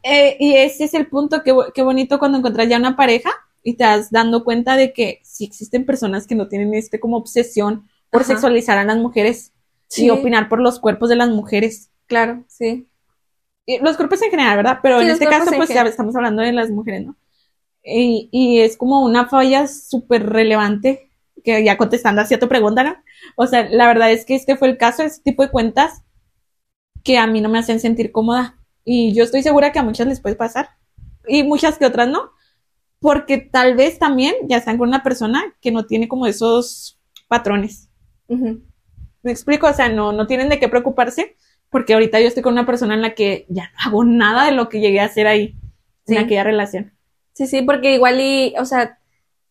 Eh, 0.04 0.36
y 0.40 0.56
ese 0.56 0.86
es 0.86 0.94
el 0.94 1.08
punto, 1.08 1.44
qué, 1.44 1.56
qué 1.74 1.84
bonito 1.84 2.20
cuando 2.20 2.38
encuentras 2.38 2.68
ya 2.68 2.78
una 2.78 2.96
pareja 2.96 3.30
y 3.68 3.74
te 3.74 3.84
das 3.84 4.12
dando 4.12 4.46
cuenta 4.46 4.78
de 4.78 4.94
que 4.94 5.20
sí 5.24 5.44
existen 5.44 5.86
personas 5.86 6.26
que 6.26 6.36
no 6.36 6.48
tienen 6.48 6.74
este 6.74 7.02
como 7.02 7.18
obsesión 7.18 7.90
por 8.10 8.22
Ajá. 8.22 8.32
sexualizar 8.32 8.78
a 8.78 8.86
las 8.86 8.96
mujeres 8.96 9.52
Sí. 9.90 10.06
y 10.06 10.10
opinar 10.10 10.48
por 10.48 10.62
los 10.62 10.80
cuerpos 10.80 11.10
de 11.10 11.18
las 11.18 11.28
mujeres. 11.30 11.90
Claro, 12.06 12.46
sí. 12.48 12.88
Y 13.66 13.80
los 13.80 13.98
cuerpos 13.98 14.22
en 14.22 14.32
general, 14.32 14.56
¿verdad? 14.56 14.80
Pero 14.82 15.00
Sí, 15.00 15.06
en 15.06 15.12
este 15.12 15.26
caso, 15.26 15.52
en 15.52 15.58
pues 15.58 15.68
ya 15.68 15.82
estamos 15.82 16.16
hablando 16.16 16.44
de 16.44 16.54
las 16.54 16.70
mujeres, 16.70 17.08
¿no? 17.08 17.18
Y, 17.84 18.30
y 18.32 18.62
es 18.62 18.78
como 18.78 19.04
una 19.04 19.28
falla 19.28 19.68
súper 19.68 20.26
relevante, 20.26 21.12
que 21.44 21.62
ya 21.62 21.76
contestando 21.78 22.22
hacia 22.22 22.40
tu 22.40 22.48
pregunta, 22.48 22.86
¿no? 22.86 22.96
O 23.36 23.48
sea, 23.48 23.68
la 23.70 23.86
verdad 23.88 24.14
es 24.14 24.24
que 24.24 24.36
este 24.36 24.56
fue 24.56 24.70
el 24.70 24.78
caso, 24.78 25.04
ese 25.04 25.22
tipo 25.22 25.44
de 25.44 25.52
cuentas 25.52 26.04
que 27.04 27.18
a 27.18 27.28
mí 27.28 27.42
no 27.42 27.50
me 27.50 27.60
hacen 27.60 27.82
sentir 27.82 28.14
cómoda. 28.14 28.58
Y 28.86 29.14
yo 29.14 29.26
estoy 29.26 29.44
segura 29.44 29.74
que 29.74 29.80
a 29.80 29.84
muchas 29.84 30.08
les 30.08 30.22
puede 30.22 30.36
pasar. 30.36 30.70
Y 31.28 31.44
muchas 31.44 31.78
que 31.78 31.86
otras 31.86 32.08
no. 32.08 32.32
Porque 33.00 33.38
tal 33.38 33.76
vez 33.76 34.00
también 34.00 34.34
ya 34.48 34.58
están 34.58 34.78
con 34.78 34.88
una 34.90 35.04
persona 35.04 35.44
que 35.62 35.72
no 35.72 35.86
tiene 35.86 36.08
como 36.08 36.26
esos 36.26 37.00
patrones. 37.28 37.90
¿Me 38.28 39.32
explico? 39.32 39.68
O 39.68 39.74
sea, 39.74 39.90
no, 39.90 40.12
no 40.14 40.28
tienen 40.28 40.50
de 40.50 40.60
qué 40.60 40.68
preocuparse, 40.70 41.36
porque 41.70 41.94
ahorita 41.94 42.20
yo 42.20 42.28
estoy 42.28 42.44
con 42.44 42.54
una 42.54 42.66
persona 42.66 42.94
en 42.94 43.02
la 43.02 43.14
que 43.14 43.46
ya 43.50 43.66
no 43.74 43.78
hago 43.90 44.04
nada 44.06 44.46
de 44.46 44.52
lo 44.54 44.70
que 44.70 44.80
llegué 44.80 45.00
a 45.00 45.06
hacer 45.06 45.28
ahí, 45.28 45.56
Sí. 46.06 46.16
en 46.16 46.24
aquella 46.24 46.44
relación. 46.46 46.94
Sí, 47.34 47.46
sí, 47.48 47.62
porque 47.62 47.94
igual 47.94 48.20
y, 48.22 48.54
o 48.58 48.66
sea, 48.66 48.98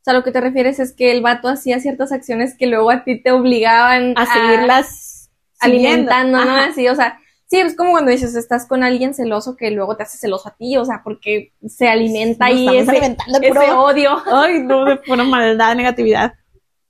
o 0.00 0.04
sea, 0.04 0.14
lo 0.14 0.24
que 0.24 0.32
te 0.32 0.40
refieres 0.40 0.78
es 0.80 0.92
que 0.94 1.12
el 1.12 1.20
vato 1.20 1.48
hacía 1.48 1.78
ciertas 1.80 2.12
acciones 2.12 2.56
que 2.56 2.66
luego 2.66 2.90
a 2.90 3.04
ti 3.04 3.20
te 3.22 3.30
obligaban 3.32 4.14
A 4.16 4.24
seguirlas 4.26 5.30
siguiendo. 5.60 6.10
alimentando, 6.12 6.44
¿no? 6.44 6.56
Así, 6.56 6.88
o 6.88 6.94
sea, 6.94 7.20
sí, 7.46 7.58
es 7.60 7.76
como 7.76 7.92
cuando 7.92 8.10
dices, 8.10 8.34
estás 8.34 8.66
con 8.66 8.82
alguien 8.82 9.14
celoso 9.14 9.56
que 9.56 9.70
luego 9.70 9.96
te 9.96 10.02
hace 10.04 10.18
celoso 10.18 10.48
a 10.48 10.56
ti, 10.56 10.76
o 10.76 10.84
sea, 10.84 11.00
porque 11.04 11.52
se 11.66 11.88
alimenta 11.88 12.48
Nos 12.48 12.54
ahí 12.56 12.66
estamos 12.66 12.82
ese, 12.82 12.90
alimentando 12.90 13.38
de 13.40 13.46
ese 13.48 13.58
puro- 13.60 13.82
odio. 13.84 14.10
Ay, 14.26 14.62
no, 14.62 14.84
de 14.84 14.96
pura 14.96 15.24
maldad, 15.24 15.74
negatividad. 15.76 16.34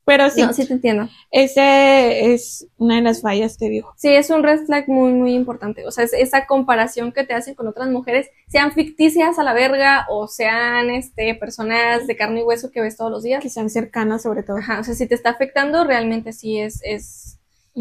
Pero 0.09 0.31
sí, 0.31 0.41
No, 0.41 0.53
sí 0.53 0.65
te 0.65 0.73
entiendo. 0.73 1.09
ese 1.33 2.33
es 2.33 2.69
una 2.77 2.95
de 2.95 3.03
las 3.03 3.23
fallas, 3.23 3.59
te 3.59 3.69
digo. 3.69 3.93
Sí, 3.97 4.09
es 4.15 4.31
un 4.31 4.45
red 4.45 4.65
flag 4.65 4.89
muy, 4.89 5.13
muy 5.13 5.35
importante. 5.35 5.85
O 5.85 5.91
sea, 5.91 6.05
es 6.05 6.13
esa 6.13 6.47
comparación 6.47 7.11
que 7.11 7.25
te 7.25 7.35
hacen 7.35 7.57
con 7.57 7.67
otras 7.67 7.89
mujeres, 7.89 8.29
sean 8.47 8.71
ficticias 8.71 9.37
a 9.41 9.43
la 9.43 9.53
verga 9.53 10.07
o 10.09 10.29
sean 10.29 10.91
este 10.91 11.35
personas 11.35 12.07
de 12.07 12.17
carne 12.17 12.43
y 12.43 12.45
hueso 12.45 12.71
que 12.71 12.81
ves 12.83 12.97
todos 12.97 13.11
los 13.11 13.25
días. 13.25 13.43
Que 13.43 13.51
sean 13.51 13.69
cercanas, 13.69 14.23
sobre 14.23 14.45
todo. 14.45 14.59
Ajá, 14.59 14.79
o 14.79 14.85
sea, 14.85 14.95
si 14.95 15.09
te 15.09 15.17
está 15.17 15.31
afectando, 15.31 15.83
realmente 15.83 16.33
sí 16.33 16.61
es, 16.61 16.79
es, 16.85 17.36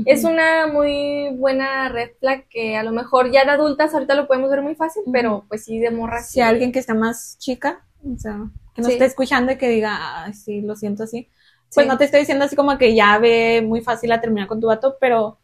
es 0.06 0.24
una 0.24 0.68
muy 0.68 1.30
buena 1.38 1.90
red 1.90 2.12
flag 2.20 2.48
que 2.50 2.76
a 2.76 2.84
lo 2.84 2.92
mejor 2.92 3.32
ya 3.32 3.46
de 3.46 3.52
adultas 3.52 3.94
ahorita 3.94 4.16
lo 4.16 4.28
podemos 4.28 4.50
ver 4.50 4.62
muy 4.62 4.76
fácil, 4.76 5.04
pero 5.12 5.46
pues 5.48 5.64
sí 5.64 5.80
de 5.80 5.92
morras. 5.92 6.28
Si 6.28 6.34
sí. 6.36 6.42
alguien 6.42 6.72
que 6.72 6.80
está 6.80 6.94
más 6.94 7.38
chica, 7.40 7.86
o 8.04 8.18
sea, 8.18 8.40
que 8.74 8.82
no 8.82 8.88
Sí. 8.88 8.94
esté 8.94 9.06
escuchando 9.06 9.52
y 9.54 9.58
que 9.58 9.70
diga, 9.70 10.32
sí, 10.34 10.62
lo 10.62 10.76
siento 10.76 11.04
así. 11.04 11.30
Pues 11.74 11.86
Sí. 11.86 11.90
no 11.90 11.98
te 11.98 12.06
estoy 12.06 12.22
diciendo 12.22 12.46
así 12.46 12.56
como 12.56 12.78
que 12.78 12.94
ya 12.94 13.18
ve 13.20 13.64
muy 13.66 13.82
fácil 13.82 14.12
a 14.12 14.22
terminar 14.22 14.48
con 14.48 14.60
tu 14.62 14.68
vato, 14.68 14.98
pero 15.00 15.40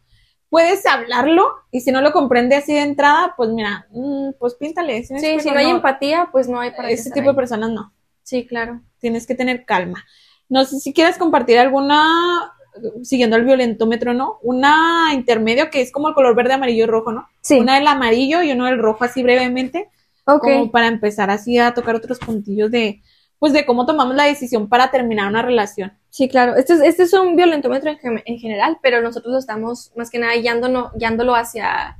puedes 0.50 0.84
hablarlo 0.86 1.44
y 1.70 1.80
si 1.80 1.90
no 1.92 2.02
lo 2.02 2.12
comprende 2.12 2.56
así 2.56 2.74
de 2.74 2.82
entrada, 2.82 3.32
pues 3.36 3.48
mira, 3.50 3.86
mm, 3.90 4.32
pues 4.38 4.54
píntale. 4.54 5.02
¿sí 5.02 5.14
me 5.14 5.20
Sí, 5.20 5.40
si 5.40 5.50
no 5.50 5.58
hay 5.58 5.70
empatía, 5.70 6.28
pues 6.30 6.46
no 6.48 6.60
hay 6.60 6.72
para 6.72 6.90
estar 6.90 7.12
tipo 7.12 7.30
de 7.30 7.34
personas 7.36 7.70
no. 7.70 7.94
Sí, 8.22 8.46
claro. 8.46 8.82
Tienes 8.98 9.26
que 9.26 9.34
tener 9.34 9.64
calma. 9.64 10.04
No 10.50 10.64
sé 10.66 10.78
si 10.78 10.92
quieres 10.92 11.16
compartir 11.16 11.58
alguna, 11.58 12.52
siguiendo 13.02 13.36
el 13.36 13.44
violentómetro, 13.44 14.14
¿no? 14.14 14.38
Una 14.42 15.10
intermedio 15.12 15.70
que 15.70 15.80
es 15.80 15.92
como 15.92 16.08
el 16.08 16.14
color 16.14 16.34
verde, 16.34 16.54
amarillo 16.54 16.84
y 16.84 16.86
rojo, 16.86 17.12
¿no? 17.12 17.26
Sí. 17.40 17.58
Una 17.60 17.76
del 17.76 17.86
amarillo 17.86 18.42
y 18.42 18.52
uno 18.52 18.66
del 18.66 18.78
rojo 18.78 19.04
así 19.04 19.22
brevemente, 19.22 19.88
Ok. 20.26 20.42
como 20.42 20.70
para 20.70 20.86
empezar 20.86 21.30
así 21.30 21.58
a 21.58 21.74
tocar 21.74 21.94
otros 21.96 22.18
puntillos 22.18 22.70
de, 22.70 23.02
pues 23.38 23.52
de 23.52 23.66
cómo 23.66 23.86
tomamos 23.86 24.14
la 24.14 24.24
decisión 24.24 24.68
para 24.68 24.90
terminar 24.90 25.28
una 25.28 25.42
relación. 25.42 25.92
Sí, 26.10 26.28
claro. 26.28 26.54
Este 26.56 26.74
es, 26.74 26.80
este 26.80 27.02
es 27.04 27.12
un 27.12 27.36
violentómetro 27.36 27.90
en, 27.90 28.22
en 28.24 28.38
general, 28.38 28.78
pero 28.82 29.00
nosotros 29.02 29.32
lo 29.32 29.38
estamos 29.38 29.92
más 29.96 30.10
que 30.10 30.18
nada 30.18 30.34
guiándonos, 30.36 30.92
guiándolo 30.94 31.34
hacia, 31.34 31.96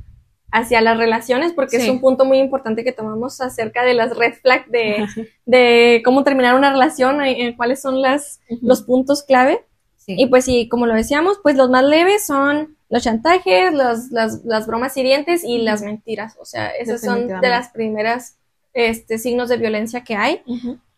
hacia 0.52 0.80
las 0.82 0.98
relaciones, 0.98 1.52
porque 1.52 1.78
Sí. 1.78 1.84
es 1.84 1.88
un 1.88 2.00
punto 2.00 2.24
muy 2.24 2.38
importante 2.38 2.84
que 2.84 2.92
tomamos 2.92 3.40
acerca 3.40 3.82
de 3.84 3.94
las 3.94 4.16
red 4.16 4.34
flag 4.34 4.66
de, 4.66 5.06
de 5.46 6.02
cómo 6.04 6.22
terminar 6.24 6.54
una 6.54 6.70
relación, 6.70 7.22
eh, 7.22 7.54
cuáles 7.56 7.80
son 7.82 8.00
las, 8.02 8.40
los 8.60 8.82
puntos 8.82 9.22
clave. 9.22 9.64
Sí. 10.04 10.14
Y 10.18 10.26
pues 10.26 10.44
sí, 10.44 10.68
como 10.68 10.86
lo 10.86 10.94
decíamos, 10.94 11.38
pues 11.42 11.56
los 11.56 11.70
más 11.70 11.84
leves 11.84 12.26
son 12.26 12.76
los 12.88 13.02
chantajes, 13.02 13.72
los, 13.72 14.10
las, 14.10 14.44
las 14.44 14.66
bromas 14.66 14.96
hirientes 14.96 15.44
y 15.44 15.58
las 15.58 15.82
mentiras. 15.82 16.36
O 16.40 16.44
sea, 16.44 16.68
esos 16.70 17.00
son 17.00 17.28
de 17.28 17.48
las 17.48 17.68
primeras 17.70 18.36
este, 18.74 19.18
signos 19.18 19.48
de 19.48 19.56
violencia 19.58 20.02
que 20.04 20.16
hay. 20.16 20.42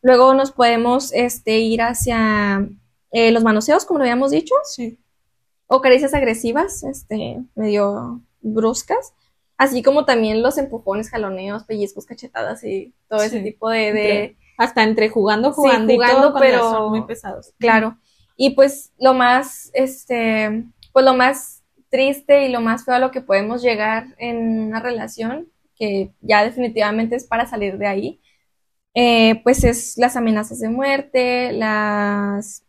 Luego 0.03 0.35
nos 0.35 0.53
podemos 0.53 1.13
este, 1.13 1.59
ir 1.59 1.83
hacia 1.83 2.67
eh, 3.11 3.31
los 3.31 3.43
manoseos, 3.45 3.85
como 3.85 3.99
lo 3.99 4.05
habíamos 4.05 4.31
dicho, 4.31 4.55
Sí. 4.65 4.99
o 5.67 5.81
caricias 5.81 6.15
agresivas, 6.15 6.83
este, 6.83 7.43
medio 7.55 8.21
bruscas, 8.41 9.13
así 9.57 9.83
como 9.83 10.05
también 10.05 10.43
los 10.43 10.59
empujones, 10.59 11.11
jaloneos, 11.11 11.65
pellizcos, 11.65 12.07
cachetadas 12.07 12.65
y 12.65 12.93
todo 13.09 13.23
ese 13.23 13.41
tipo 13.41 13.69
de, 13.71 13.93
de- 13.93 14.25
Entre- 14.25 14.37
Hasta 14.59 14.83
entre 14.83 15.09
jugando, 15.11 15.51
Sí, 15.51 15.55
jugando 15.57 15.93
y 15.93 15.97
jugando, 15.97 16.29
todo, 16.31 16.41
pero- 16.41 16.71
son 16.71 16.91
muy 16.91 17.03
pesados. 17.03 17.53
claro. 17.59 17.97
Y 18.37 18.51
pues 18.51 18.93
lo 18.99 19.15
más, 19.15 19.71
este, 19.75 20.65
pues 20.93 21.05
lo 21.05 21.15
más 21.15 21.63
triste 21.91 22.47
y 22.47 22.53
lo 22.53 22.61
más 22.61 22.85
feo 22.85 22.95
a 22.95 22.99
lo 22.99 23.11
que 23.11 23.21
podemos 23.21 23.63
llegar 23.63 24.09
en 24.19 24.61
una 24.61 24.81
relación, 24.81 25.49
que 25.77 26.13
ya 26.21 26.45
definitivamente 26.45 27.17
es 27.17 27.25
para 27.25 27.47
salir 27.47 27.79
de 27.79 27.87
ahí, 27.87 28.21
eh, 28.95 29.41
pues 29.43 29.65
es 29.65 29.97
las 29.99 30.17
amenazas 30.17 30.61
de 30.61 30.69
muerte, 30.69 31.53
las, 31.53 32.65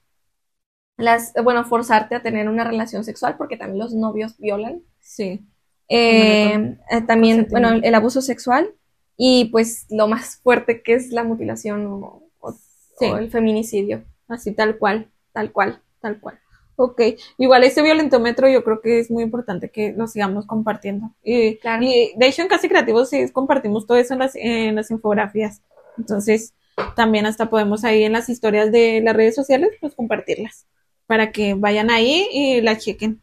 las, 0.97 1.34
bueno, 1.43 1.66
forzarte 1.66 2.16
a 2.16 2.22
tener 2.24 2.47
una 2.49 2.63
relación 2.63 3.03
sexual, 3.03 3.36
porque 3.38 3.57
también 3.57 3.80
los 3.80 3.93
novios 3.93 4.38
violan. 4.38 4.82
Sí. 4.99 5.45
Eh, 5.88 6.78
eh, 6.91 7.01
también, 7.07 7.47
bueno, 7.51 7.70
el 7.74 7.93
abuso 7.95 8.22
sexual 8.22 8.74
y 9.18 9.45
pues 9.45 9.86
lo 9.89 10.07
más 10.07 10.38
fuerte 10.38 10.82
que 10.82 10.93
es 10.95 11.09
la 11.11 11.24
mutilación 11.24 11.86
o, 11.86 12.24
o- 12.39 12.53
Sí. 12.97 13.05
o 13.05 13.18
el 13.18 13.30
feminicidio, 13.30 14.03
Así 14.28 14.51
tal 14.53 14.78
cual. 14.78 15.11
Tal 15.36 15.52
cual. 15.52 15.80
Tal 16.00 16.20
cual. 16.20 16.40
Ok, 16.78 17.02
igual 17.38 17.64
ese 17.64 17.82
violentómetro 17.84 18.50
yo 18.50 18.64
creo 18.64 18.82
que 18.82 19.00
es 19.00 19.12
muy 19.12 19.24
importante 19.24 19.70
que 19.70 19.94
lo 19.96 20.08
sigamos 20.08 20.46
compartiendo. 20.48 21.12
Y, 21.24 21.58
Claro. 21.58 21.84
y 21.84 22.14
de 22.18 22.28
hecho 22.28 22.42
en 22.42 22.48
Casi 22.48 22.68
Creativos 22.68 23.10
sí 23.10 23.30
compartimos 23.32 23.86
todo 23.86 23.98
eso 23.98 24.14
en 24.14 24.20
las, 24.20 24.36
en 24.36 24.76
las 24.76 24.90
infografías. 24.92 25.62
Entonces 25.98 26.54
también 26.96 27.26
hasta 27.26 27.50
podemos 27.50 27.84
ahí 27.86 28.04
en 28.04 28.12
las 28.14 28.28
historias 28.30 28.72
de 28.72 29.02
las 29.02 29.16
redes 29.16 29.36
sociales 29.36 29.70
pues 29.80 29.94
compartirlas 29.96 30.66
para 31.06 31.32
que 31.32 31.54
vayan 31.54 31.90
ahí 31.92 32.28
y 32.32 32.62
la 32.62 32.78
chequen. 32.78 33.22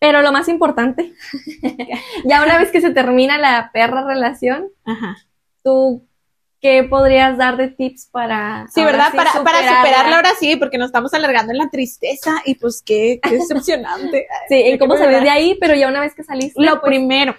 Pero 0.00 0.22
lo 0.22 0.32
más 0.32 0.48
importante, 0.48 1.12
ya 2.24 2.42
una 2.42 2.58
vez 2.58 2.70
que 2.70 2.80
se 2.80 2.90
termina 2.90 3.38
la 3.38 3.70
perra 3.72 4.04
relación, 4.04 4.68
Ajá. 4.84 5.16
¿tú 5.62 6.02
qué 6.60 6.84
podrías 6.84 7.38
dar 7.38 7.56
de 7.56 7.68
tips 7.68 8.06
para... 8.12 8.66
Sí, 8.72 8.84
¿verdad? 8.84 9.08
sí 9.10 9.16
para, 9.16 9.32
para 9.32 9.38
superarla? 9.38 9.82
superarla 9.82 10.16
ahora 10.16 10.30
sí, 10.38 10.56
porque 10.56 10.78
nos 10.78 10.86
estamos 10.86 11.12
alargando 11.14 11.52
en 11.52 11.58
la 11.58 11.70
tristeza 11.70 12.42
y 12.44 12.54
pues 12.56 12.82
qué, 12.84 13.18
qué 13.22 13.30
decepcionante. 13.36 14.26
Sí, 14.48 14.56
en 14.56 14.78
cómo 14.78 14.94
¿De 14.94 15.00
qué 15.00 15.04
salir 15.06 15.22
de 15.22 15.30
ahí, 15.30 15.56
pero 15.60 15.74
ya 15.74 15.88
una 15.88 16.00
vez 16.00 16.14
que 16.14 16.22
saliste, 16.22 16.60
Lo 16.60 16.80
pues, 16.80 16.90
primero, 16.90 17.34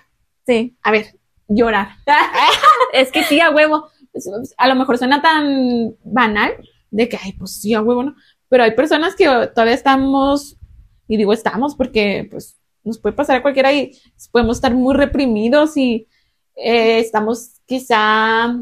sí. 0.46 0.76
a 0.82 0.92
ver, 0.92 1.16
llorar. 1.48 1.90
es 2.94 3.12
que 3.12 3.24
sí, 3.24 3.40
a 3.40 3.52
huevo. 3.52 3.90
Pues, 4.12 4.30
A 4.58 4.68
lo 4.68 4.76
mejor 4.76 4.98
suena 4.98 5.22
tan 5.22 5.96
banal 6.04 6.56
de 6.90 7.08
que, 7.08 7.18
ay, 7.22 7.34
pues 7.34 7.62
sí, 7.62 7.74
a 7.74 7.82
huevo, 7.82 8.04
¿no? 8.04 8.16
Pero 8.50 8.64
hay 8.64 8.72
personas 8.72 9.16
que 9.16 9.26
todavía 9.26 9.74
estamos, 9.74 10.58
y 11.08 11.18
digo 11.18 11.32
estamos 11.32 11.76
porque, 11.76 12.28
pues, 12.30 12.58
nos 12.84 13.00
puede 13.00 13.16
pasar 13.16 13.38
a 13.38 13.42
cualquiera 13.42 13.72
y 13.72 13.98
podemos 14.32 14.58
estar 14.58 14.74
muy 14.74 14.96
reprimidos 14.96 15.78
y 15.78 16.08
eh, 16.56 17.00
estamos 17.00 17.62
quizá, 17.66 18.56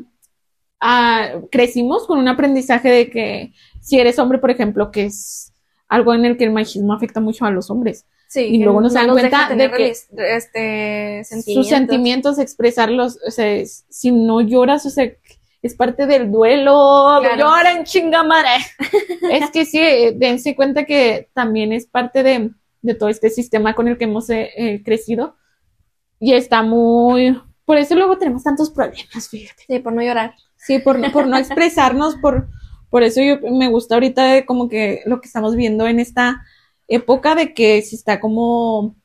ah, 0.80 1.41
crecimos 1.51 2.07
con 2.07 2.19
un 2.19 2.27
aprendizaje 2.27 2.89
de 2.89 3.09
que 3.09 3.53
si 3.82 3.99
eres 3.99 4.19
hombre, 4.19 4.39
por 4.39 4.51
ejemplo, 4.51 4.91
que 4.91 5.05
es 5.05 5.53
algo 5.88 6.13
en 6.13 6.25
el 6.25 6.38
que 6.38 6.43
el 6.45 6.51
machismo 6.51 6.93
afecta 6.93 7.19
mucho 7.19 7.45
a 7.45 7.51
los 7.51 7.69
hombres 7.71 8.05
Sí, 8.30 8.41
Y 8.41 8.63
luego 8.63 8.80
nos 8.80 8.93
no 8.93 8.99
dan 8.99 9.09
cuenta 9.09 9.49
de 9.55 9.71
que 9.71 9.89
este, 9.89 11.23
sentimientos. 11.23 11.53
sus 11.55 11.67
sentimientos, 11.67 12.38
expresarlos, 12.38 13.17
o 13.27 13.32
sea, 13.32 13.65
si 13.65 14.11
no 14.11 14.41
lloras, 14.41 14.86
o 14.86 14.91
sea, 14.91 15.11
es 15.63 15.73
parte 15.73 16.05
del 16.05 16.32
duelo, 16.32 17.17
Claro. 17.21 17.38
lloren 17.39 17.86
chinga 17.86 18.23
madre. 18.23 18.49
es 19.32 19.49
que 19.49 19.65
sí, 19.65 19.80
eh, 19.80 20.13
dense 20.15 20.55
cuenta 20.55 20.86
que 20.86 21.30
también 21.34 21.73
es 21.73 21.88
parte 21.88 22.21
de, 22.21 22.51
de 22.84 22.93
todo 22.93 23.09
este 23.09 23.32
sistema 23.32 23.73
con 23.73 23.88
el 23.88 23.97
que 23.97 24.03
hemos 24.03 24.30
eh, 24.30 24.51
eh, 24.55 24.84
crecido 24.84 25.36
y 26.19 26.34
está 26.34 26.61
muy, 26.61 27.36
por 27.65 27.80
eso 27.80 27.95
luego 27.95 28.19
tenemos 28.19 28.43
tantos 28.43 28.69
problemas, 28.69 29.27
fíjate. 29.27 29.63
Sí, 29.65 29.80
por 29.80 29.93
no 29.93 30.03
llorar. 30.03 30.36
Sí, 30.70 30.78
por, 30.78 31.11
por 31.11 31.26
no 31.26 31.36
expresarnos, 31.36 32.15
por, 32.17 32.47
por 32.91 33.01
eso 33.01 33.22
yo 33.24 33.39
me 33.49 33.70
gusta 33.70 33.95
ahorita 33.95 34.45
como 34.45 34.70
que 34.70 35.01
lo 35.07 35.20
que 35.20 35.26
estamos 35.26 35.55
viendo 35.55 35.88
en 35.88 35.99
esta 35.99 36.43
época 36.88 37.34
de 37.34 37.55
que 37.55 37.82
se 37.82 37.95
está 37.95 38.20
como, 38.20 38.95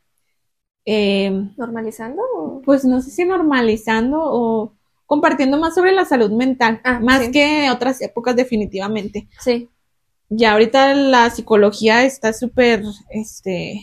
eh, 0.85 1.31
¿Normalizando? 1.57 2.21
o? 2.37 2.61
pues 2.63 2.85
no 2.85 3.01
sé 3.01 3.11
si 3.11 3.25
normalizando 3.25 4.19
o 4.21 4.75
compartiendo 5.07 5.59
más 5.59 5.75
sobre 5.75 5.93
la 5.93 6.05
salud 6.05 6.31
mental, 6.33 6.83
Ah, 6.85 7.01
más 7.01 7.25
sí. 7.25 7.31
que 7.33 7.71
otras 7.71 8.03
épocas 8.03 8.37
definitivamente. 8.37 9.27
Sí. 9.41 9.71
Ya 10.29 10.53
ahorita 10.53 10.93
la 10.93 11.31
psicología 11.31 12.05
está 12.05 12.35
súper, 12.35 12.83
este, 13.09 13.81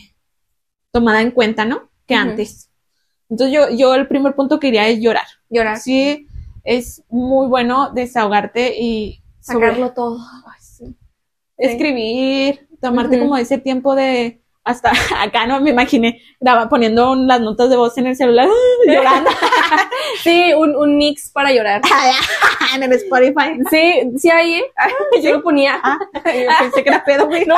tomada 0.92 1.20
en 1.20 1.32
cuenta, 1.32 1.64
¿no? 1.64 1.88
Que 2.06 2.14
antes. 2.14 2.70
Entonces 3.28 3.56
yo, 3.56 3.76
yo 3.76 3.92
el 3.96 4.06
primer 4.06 4.36
punto 4.36 4.60
que 4.60 4.68
diría 4.68 4.86
es 4.86 5.00
llorar. 5.00 5.26
Llorar. 5.50 5.78
Sí, 5.78 6.28
es 6.64 7.02
muy 7.08 7.46
bueno 7.48 7.90
desahogarte 7.92 8.74
y 8.78 9.22
sobre- 9.40 9.68
Sacarlo 9.68 9.92
todo. 9.92 10.18
Ay, 10.46 10.60
sí. 10.60 10.96
escribir, 11.58 12.68
tomarte 12.80 13.18
como 13.18 13.36
ese 13.36 13.58
tiempo 13.58 13.94
de 13.94 14.38
hasta 14.64 14.92
acá 15.20 15.44
no 15.46 15.60
me 15.60 15.70
imaginé 15.70 16.20
graba, 16.40 16.68
poniendo 16.68 17.16
las 17.16 17.40
notas 17.40 17.68
de 17.68 17.76
voz 17.76 17.98
en 17.98 18.06
el 18.06 18.14
celular 18.16 18.48
llorando 18.86 19.30
Sí, 20.22 20.52
un, 20.56 20.76
un 20.76 20.96
mix 20.98 21.30
para 21.30 21.52
llorar. 21.52 21.82
en 22.74 22.82
el 22.84 22.92
Spotify. 22.92 23.58
Sí, 23.70 24.12
sí 24.18 24.30
hay, 24.30 24.54
¿eh? 24.54 24.64
Yo 25.20 25.32
lo 25.32 25.42
ponía. 25.42 25.80
Ah, 25.82 25.98
yo 26.14 26.46
pensé 26.60 26.82
que 26.84 26.88
era 26.90 27.04
pedo, 27.04 27.26
güey. 27.26 27.44
No, 27.44 27.56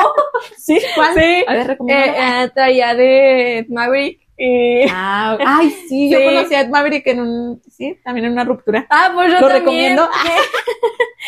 Sí, 0.57 0.79
¿cuál? 0.95 1.13
Sí. 1.13 1.43
A 1.47 1.53
ver, 1.53 1.77
Eh, 1.87 2.13
eh, 2.17 2.49
traía 2.55 2.95
de 2.95 3.65
Maverick 3.69 4.24
y... 4.37 4.83
Ah, 4.89 5.37
ay, 5.45 5.69
sí, 5.89 6.09
yo 6.09 6.19
Sí. 6.19 6.25
conocí 6.25 6.55
a 6.55 6.61
Ed 6.61 6.69
Maverick 6.69 7.07
en 7.07 7.19
un, 7.21 7.61
sí, 7.69 7.97
también 8.03 8.25
en 8.27 8.31
una 8.33 8.43
ruptura. 8.43 8.85
Ah, 8.89 9.11
pues 9.13 9.31
yo 9.31 9.39
Lo 9.39 9.47
también. 9.47 9.63
recomiendo. 9.97 10.09
Sí, 10.23 10.29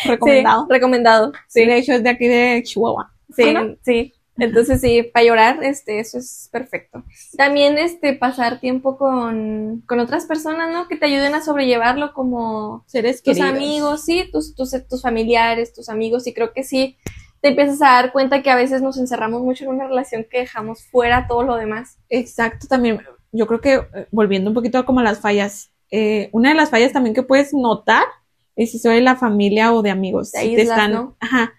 Recomendado. 0.08 0.66
recomendado. 0.68 1.32
Sí, 1.48 1.64
de 1.64 1.76
hecho 1.78 1.92
es 1.92 2.02
de 2.02 2.10
aquí 2.10 2.26
de 2.28 2.62
Chihuahua. 2.64 3.12
Sí, 3.34 3.42
¿Sí, 3.44 3.52
no? 3.54 3.76
sí. 3.82 4.14
Entonces 4.40 4.80
sí, 4.80 5.02
para 5.02 5.24
llorar, 5.26 5.64
este, 5.64 5.98
eso 5.98 6.16
es 6.18 6.48
perfecto. 6.52 7.02
También, 7.36 7.76
este, 7.76 8.12
pasar 8.12 8.60
tiempo 8.60 8.96
con, 8.96 9.82
con 9.84 9.98
otras 9.98 10.26
personas, 10.26 10.72
¿no? 10.72 10.86
Que 10.86 10.94
te 10.96 11.06
ayuden 11.06 11.34
a 11.34 11.42
sobrellevarlo 11.42 12.12
como 12.14 12.84
Seres 12.86 13.20
tus 13.20 13.34
queridos. 13.36 13.56
amigos, 13.56 14.04
sí, 14.04 14.28
tus, 14.30 14.54
tus, 14.54 14.70
tus 14.88 15.02
familiares, 15.02 15.72
tus 15.74 15.88
amigos, 15.88 16.24
y 16.28 16.34
creo 16.34 16.52
que 16.52 16.62
sí, 16.62 16.96
te 17.40 17.48
empiezas 17.48 17.80
a 17.82 17.92
dar 17.92 18.12
cuenta 18.12 18.42
que 18.42 18.50
a 18.50 18.56
veces 18.56 18.82
nos 18.82 18.98
encerramos 18.98 19.42
mucho 19.42 19.64
en 19.64 19.70
una 19.70 19.86
relación 19.86 20.26
que 20.30 20.40
dejamos 20.40 20.84
fuera 20.84 21.26
todo 21.26 21.42
lo 21.42 21.56
demás. 21.56 21.98
Exacto, 22.08 22.66
también, 22.68 23.00
yo 23.32 23.46
creo 23.46 23.60
que 23.60 23.74
eh, 23.74 24.06
volviendo 24.10 24.50
un 24.50 24.54
poquito 24.54 24.84
como 24.84 25.00
a 25.00 25.04
las 25.04 25.20
fallas, 25.20 25.70
eh, 25.90 26.28
una 26.32 26.50
de 26.50 26.54
las 26.54 26.70
fallas 26.70 26.92
también 26.92 27.14
que 27.14 27.22
puedes 27.22 27.54
notar 27.54 28.04
es 28.56 28.72
si 28.72 28.78
soy 28.78 28.96
de 28.96 29.02
la 29.02 29.16
familia 29.16 29.72
o 29.72 29.82
de 29.82 29.90
amigos. 29.90 30.32
Te 30.32 30.40
si 30.40 30.56
te 30.56 30.62
están, 30.62 30.92
¿no? 30.92 31.16
ajá. 31.20 31.52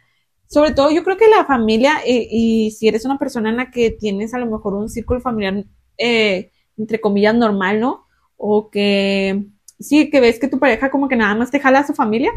Sobre 0.48 0.72
todo, 0.72 0.90
yo 0.90 1.04
creo 1.04 1.16
que 1.16 1.28
la 1.30 1.46
familia, 1.46 2.02
eh, 2.06 2.28
y 2.30 2.72
si 2.72 2.88
eres 2.88 3.06
una 3.06 3.20
persona 3.20 3.50
en 3.50 3.58
la 3.58 3.70
que 3.70 3.92
tienes 3.92 4.34
a 4.34 4.40
lo 4.40 4.48
mejor 4.48 4.74
un 4.74 4.90
círculo 4.90 5.22
familiar, 5.22 5.64
eh, 5.98 6.52
entre 6.76 7.00
comillas, 7.00 7.36
normal, 7.36 7.80
¿no? 7.80 8.08
O 8.36 8.72
que 8.72 9.46
sí, 9.80 10.10
que 10.10 10.20
ves 10.20 10.40
que 10.40 10.48
tu 10.48 10.58
pareja 10.58 10.90
como 10.90 11.08
que 11.08 11.16
nada 11.16 11.36
más 11.36 11.52
te 11.52 11.60
jala 11.60 11.80
a 11.80 11.88
su 11.88 11.94
familia, 11.94 12.32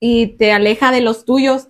y 0.00 0.36
te 0.36 0.52
aleja 0.52 0.92
de 0.92 1.00
los 1.00 1.24
tuyos 1.24 1.68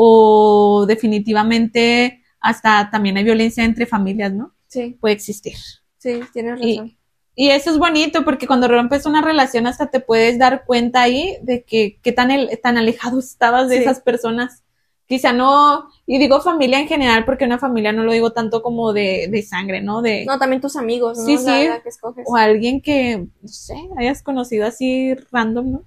o 0.00 0.84
definitivamente 0.86 2.22
hasta 2.40 2.88
también 2.90 3.16
hay 3.16 3.24
violencia 3.24 3.64
entre 3.64 3.84
familias, 3.84 4.32
¿no? 4.32 4.54
Sí, 4.68 4.96
Puede 5.00 5.14
existir. 5.14 5.54
sí, 5.96 6.20
tienes 6.32 6.60
razón. 6.60 6.96
Y 7.34 7.50
eso 7.50 7.70
es 7.70 7.78
bonito 7.78 8.24
porque 8.24 8.46
cuando 8.46 8.68
rompes 8.68 9.06
una 9.06 9.22
relación 9.22 9.66
hasta 9.66 9.90
te 9.90 9.98
puedes 10.00 10.38
dar 10.38 10.64
cuenta 10.66 11.02
ahí 11.02 11.36
de 11.42 11.64
que 11.64 11.98
qué 12.02 12.12
tan, 12.12 12.30
el- 12.30 12.48
tan 12.62 12.76
alejado 12.76 13.18
estabas 13.18 13.68
de 13.68 13.76
Sí. 13.76 13.82
esas 13.82 14.00
personas. 14.00 14.62
Quizá 15.06 15.32
no, 15.32 15.88
y 16.06 16.18
digo 16.18 16.40
familia 16.42 16.78
en 16.78 16.86
general 16.86 17.24
porque 17.24 17.44
una 17.46 17.58
familia 17.58 17.92
no 17.92 18.04
lo 18.04 18.12
digo 18.12 18.32
tanto 18.32 18.60
como 18.62 18.92
de, 18.92 19.26
de 19.30 19.42
sangre, 19.42 19.80
¿no? 19.80 20.00
De, 20.02 20.24
No, 20.26 20.38
también 20.38 20.60
tus 20.60 20.76
amigos, 20.76 21.18
¿no? 21.18 21.24
Sí, 21.24 21.34
La- 21.34 21.40
sí. 21.40 21.66
la 21.68 21.82
que 21.82 21.88
escoges. 21.88 22.24
o 22.28 22.36
alguien 22.36 22.80
que, 22.82 23.26
no 23.42 23.48
sé, 23.48 23.74
hayas 23.96 24.22
conocido 24.22 24.64
así 24.66 25.14
random, 25.32 25.72
¿no? 25.72 25.82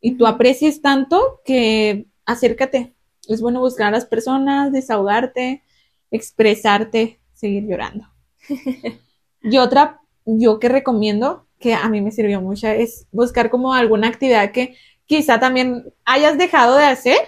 Y 0.00 0.12
tú 0.12 0.26
aprecies 0.26 0.80
tanto 0.80 1.40
que 1.44 2.06
acércate. 2.24 2.94
Es 3.28 3.40
bueno 3.40 3.60
buscar 3.60 3.88
a 3.88 3.90
las 3.92 4.04
personas, 4.06 4.72
desahogarte, 4.72 5.62
expresarte, 6.10 7.20
seguir 7.32 7.64
llorando. 7.66 8.06
y 9.42 9.58
otra, 9.58 10.00
yo 10.24 10.58
que 10.58 10.68
recomiendo, 10.68 11.46
que 11.58 11.74
a 11.74 11.88
mí 11.88 12.00
me 12.00 12.10
sirvió 12.10 12.40
mucho, 12.40 12.66
es 12.68 13.06
buscar 13.12 13.50
como 13.50 13.72
alguna 13.74 14.08
actividad 14.08 14.50
que 14.50 14.76
quizá 15.06 15.38
también 15.38 15.92
hayas 16.04 16.36
dejado 16.38 16.76
de 16.76 16.84
hacer 16.84 17.18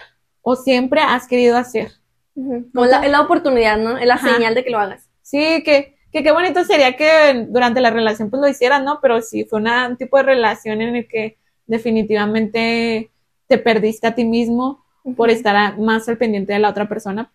o 0.43 0.57
siempre 0.57 1.01
has 1.01 1.27
querido 1.29 1.57
hacer. 1.57 1.93
Como 2.35 2.87
la, 2.87 3.05
es 3.05 3.11
la 3.11 3.21
oportunidad, 3.21 3.79
¿no? 3.79 3.97
Es 3.97 4.07
la 4.07 4.15
Ajá. 4.15 4.35
señal 4.35 4.55
de 4.55 4.65
que 4.65 4.71
lo 4.71 4.79
hagas. 4.79 5.09
Sí, 5.23 5.63
que, 5.65 5.97
que 6.13 6.23
qué 6.25 6.33
bonito 6.33 6.65
sería 6.65 6.97
que 6.97 7.47
durante 7.49 7.81
la 7.81 7.91
relación 7.91 8.29
pues 8.29 8.41
lo 8.43 8.49
hicieras, 8.49 8.83
¿no? 8.83 8.99
Pero 9.01 9.23
si 9.23 9.45
fue 9.45 9.61
una- 9.61 9.87
un 9.89 9.97
tipo 9.97 10.17
de 10.17 10.25
relación 10.25 10.81
en 10.83 10.97
el 10.97 11.07
que 11.09 11.39
definitivamente 11.67 13.11
te 13.47 13.59
perdiste 13.59 14.07
a 14.09 14.15
ti 14.15 14.25
mismo 14.25 14.84
por 15.17 15.31
estar 15.31 15.57
a- 15.57 15.77
más 15.77 16.09
al 16.09 16.19
pendiente 16.19 16.53
de 16.53 16.59
la 16.59 16.71
otra 16.71 16.89
persona, 16.89 17.31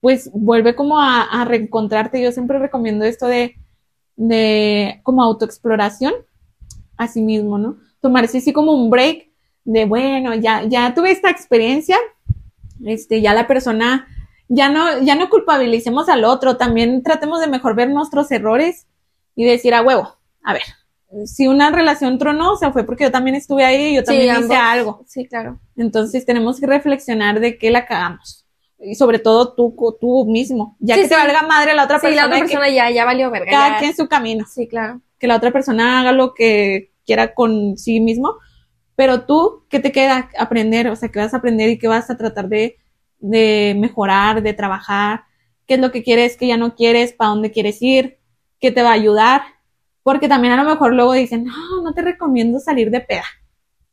pues 0.00 0.30
vuelve 0.32 0.74
como 0.74 0.98
a, 1.00 1.22
a 1.22 1.44
reencontrarte. 1.44 2.22
Yo 2.22 2.32
siempre 2.32 2.58
recomiendo 2.58 3.04
esto 3.04 3.26
de, 3.26 3.56
de 4.16 5.00
como 5.02 5.22
autoexploración 5.22 6.14
a 6.96 7.08
sí 7.08 7.22
mismo, 7.22 7.58
¿no? 7.58 7.78
Tomarse 8.00 8.38
así 8.38 8.52
como 8.52 8.72
un 8.72 8.90
break 8.90 9.28
de, 9.64 9.84
bueno, 9.84 10.34
ya, 10.34 10.64
ya 10.64 10.94
tuve 10.94 11.10
esta 11.10 11.30
experiencia, 11.30 11.96
este, 12.84 13.20
ya 13.20 13.34
la 13.34 13.46
persona, 13.46 14.06
ya 14.48 14.68
no, 14.70 15.02
ya 15.02 15.14
no 15.16 15.28
culpabilicemos 15.28 16.08
al 16.08 16.24
otro, 16.24 16.56
también 16.56 17.02
tratemos 17.02 17.40
de 17.40 17.48
mejor 17.48 17.74
ver 17.74 17.90
nuestros 17.90 18.30
errores 18.30 18.86
y 19.34 19.44
decir 19.44 19.74
a 19.74 19.82
huevo, 19.82 20.16
a 20.44 20.52
ver, 20.52 20.62
si 21.24 21.46
una 21.48 21.70
relación 21.70 22.18
tronó, 22.18 22.52
o 22.52 22.56
sea, 22.56 22.72
fue 22.72 22.84
porque 22.84 23.04
yo 23.04 23.10
también 23.10 23.36
estuve 23.36 23.64
ahí 23.64 23.92
y 23.92 23.94
yo 23.96 24.00
Sí, 24.02 24.06
también 24.06 24.30
hice 24.30 24.54
ambos. 24.54 24.56
algo. 24.58 25.04
Sí, 25.06 25.26
claro. 25.26 25.58
Entonces 25.76 26.26
tenemos 26.26 26.60
que 26.60 26.66
reflexionar 26.66 27.40
de 27.40 27.58
qué 27.58 27.70
la 27.70 27.86
cagamos. 27.86 28.44
Y 28.78 28.94
sobre 28.94 29.18
todo 29.18 29.54
tú, 29.54 29.74
tú 30.00 30.26
mismo. 30.26 30.76
Ya 30.80 30.96
Sí, 30.96 31.02
que 31.02 31.08
te 31.08 31.14
sí. 31.14 31.20
valga 31.20 31.42
madre 31.42 31.74
la 31.74 31.84
otra 31.84 31.98
Sí, 31.98 32.06
persona, 32.08 32.22
la 32.22 32.26
otra 32.28 32.38
persona 32.46 32.68
ya, 32.68 32.90
ya 32.90 33.04
valió 33.06 33.30
verga. 33.30 33.50
cada 33.50 33.68
ya. 33.70 33.78
quien 33.78 33.96
su 33.96 34.06
camino. 34.06 34.44
Sí, 34.48 34.68
claro. 34.68 35.00
Que 35.18 35.26
la 35.26 35.36
otra 35.36 35.50
persona 35.50 36.00
haga 36.00 36.12
lo 36.12 36.34
que 36.34 36.92
quiera 37.06 37.32
con 37.34 37.78
sí 37.78 38.00
mismo. 38.00 38.34
Pero 38.94 39.24
tú, 39.24 39.64
¿qué 39.70 39.78
te 39.80 39.92
queda 39.92 40.28
aprender? 40.38 40.88
O 40.88 40.96
sea, 40.96 41.10
¿qué 41.10 41.18
vas 41.18 41.32
a 41.32 41.38
aprender 41.38 41.70
y 41.70 41.78
qué 41.78 41.88
vas 41.88 42.10
a 42.10 42.16
tratar 42.16 42.48
de, 42.48 42.76
de 43.18 43.74
mejorar, 43.78 44.42
de 44.42 44.52
trabajar? 44.52 45.22
¿Qué 45.66 45.74
es 45.74 45.80
lo 45.80 45.90
que 45.90 46.02
quieres, 46.02 46.36
qué 46.36 46.46
ya 46.46 46.56
no 46.56 46.74
quieres? 46.74 47.12
¿Para 47.12 47.30
dónde 47.30 47.50
quieres 47.50 47.80
ir? 47.82 48.18
¿Qué 48.60 48.70
te 48.70 48.82
va 48.82 48.90
a 48.90 48.94
ayudar? 48.94 49.42
Porque 50.06 50.28
también 50.28 50.52
a 50.54 50.62
lo 50.62 50.70
mejor 50.70 50.94
luego 50.94 51.14
dicen, 51.14 51.44
no, 51.46 51.82
no 51.82 51.92
te 51.92 52.00
recomiendo 52.00 52.60
salir 52.60 52.92
de 52.92 53.00
peda. 53.00 53.24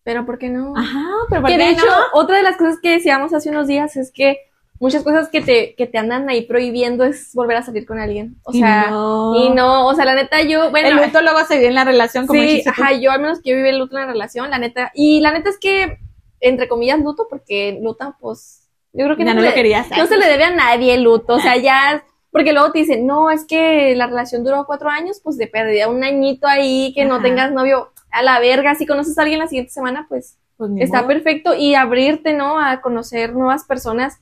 Pero 0.03 0.27
¿por 0.27 0.37
qué 0.37 0.49
no? 0.49 0.73
Ajá, 0.77 1.03
pero 1.27 1.41
¿por 1.41 1.49
Que 1.49 1.57
de 1.57 1.63
qué 1.63 1.71
hecho, 1.71 1.85
no? 1.87 2.21
otra 2.21 2.37
de 2.37 2.43
las 2.43 2.55
cosas 2.55 2.77
que 2.79 2.91
decíamos 2.91 3.33
hace 3.33 3.49
unos 3.49 3.65
días 3.67 3.95
es 3.97 4.11
que 4.13 4.37
muchas 4.79 5.01
cosas 5.03 5.29
que 5.29 5.41
te, 5.41 5.73
que 5.75 5.87
te 5.87 5.97
andan 5.97 6.29
ahí 6.29 6.45
prohibiendo 6.45 7.03
es 7.03 7.33
volver 7.33 7.57
a 7.57 7.63
salir 7.63 7.87
con 7.87 7.99
alguien. 7.99 8.35
O 8.43 8.51
Y 8.53 8.59
sea, 8.59 8.91
no. 8.91 9.33
y 9.35 9.49
no, 9.55 9.87
o 9.87 9.95
sea, 9.95 10.05
la 10.05 10.13
neta 10.13 10.41
yo, 10.43 10.69
bueno, 10.69 10.89
el 10.89 10.97
luto 10.97 11.21
luego 11.23 11.39
se 11.45 11.55
vive 11.55 11.69
en 11.69 11.75
la 11.75 11.83
relación, 11.85 12.27
como 12.27 12.39
sí, 12.39 12.45
dijiste 12.47 12.71
tú. 12.75 12.83
ajá, 12.83 12.93
yo 12.93 13.09
al 13.11 13.21
menos 13.21 13.41
que 13.41 13.49
yo 13.49 13.55
viví 13.55 13.69
el 13.69 13.79
luto 13.79 13.97
en 13.97 14.01
la 14.05 14.11
relación, 14.13 14.51
la 14.51 14.59
neta, 14.59 14.91
y 14.93 15.19
la 15.21 15.31
neta 15.31 15.49
es 15.49 15.57
que, 15.57 15.97
entre 16.41 16.67
comillas, 16.67 16.99
luto, 16.99 17.25
porque 17.27 17.79
luta, 17.81 18.15
pues, 18.19 18.69
yo 18.91 19.05
creo 19.05 19.17
que 19.17 19.25
Ya 19.25 19.33
no 19.33 19.41
lo 19.41 19.47
le- 19.47 19.53
querías. 19.55 19.89
no 19.97 20.05
se 20.05 20.17
le 20.17 20.27
debe 20.27 20.43
a 20.43 20.51
nadie 20.51 20.93
el 20.93 21.03
luto, 21.03 21.35
o 21.35 21.39
sea, 21.39 21.57
ya, 21.57 22.03
porque 22.33 22.51
luego 22.51 22.73
te 22.73 22.79
dicen, 22.79 23.07
no, 23.07 23.29
es 23.29 23.45
que 23.45 23.95
la 23.95 24.07
relación 24.07 24.43
duró 24.43 24.65
cuatro 24.65 24.89
años, 24.89 25.21
pues 25.23 25.37
de 25.37 25.47
pérdida, 25.47 25.87
un 25.87 26.03
añito 26.03 26.47
ahí, 26.47 26.91
que 26.93 27.05
no 27.05 27.15
Ajá. 27.15 27.23
tengas 27.23 27.51
novio, 27.53 27.93
a 28.11 28.21
la 28.23 28.39
verga, 28.39 28.75
si 28.75 28.85
conoces 28.85 29.17
a 29.17 29.21
alguien 29.21 29.39
la 29.39 29.47
siguiente 29.47 29.71
semana, 29.71 30.05
pues 30.09 30.37
Pues 30.57 30.71
está 30.77 30.97
modo. 30.97 31.07
perfecto, 31.07 31.55
y 31.55 31.73
abrirte, 31.75 32.33
¿no? 32.33 32.59
A 32.59 32.81
conocer 32.81 33.33
nuevas 33.33 33.63
personas 33.63 34.19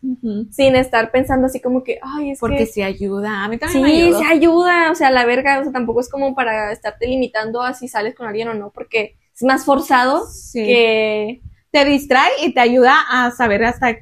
sin 0.52 0.76
estar 0.76 1.12
pensando 1.12 1.48
así 1.48 1.60
como 1.60 1.84
que, 1.84 2.00
ay, 2.02 2.32
es 2.32 2.40
Porque 2.40 2.58
que... 2.60 2.66
sí 2.68 2.82
ayuda. 2.84 3.44
A 3.44 3.48
mí 3.50 3.58
también 3.58 3.84
me 3.84 3.90
Sí, 3.90 4.02
ayudó. 4.04 4.20
sí 4.20 4.26
ayuda, 4.30 4.92
o 4.92 4.96
sea, 4.96 5.10
la 5.12 5.26
verga, 5.26 5.60
o 5.60 5.64
sea, 5.64 5.72
tampoco 5.74 6.00
es 6.02 6.10
como 6.10 6.34
para 6.36 6.72
estarte 6.72 7.08
limitando 7.08 7.62
a 7.62 7.74
si 7.74 7.88
sales 7.88 8.16
con 8.16 8.28
alguien 8.28 8.48
o 8.48 8.54
no, 8.54 8.70
porque 8.72 9.18
es 9.34 9.44
más 9.44 9.66
forzado 9.66 10.26
Sí. 10.28 10.64
que... 10.66 11.42
Te 11.74 11.86
distrae 11.86 12.30
y 12.44 12.54
te 12.54 12.60
ayuda 12.60 12.94
a 13.10 13.32
saber 13.32 13.64
hasta 13.64 13.96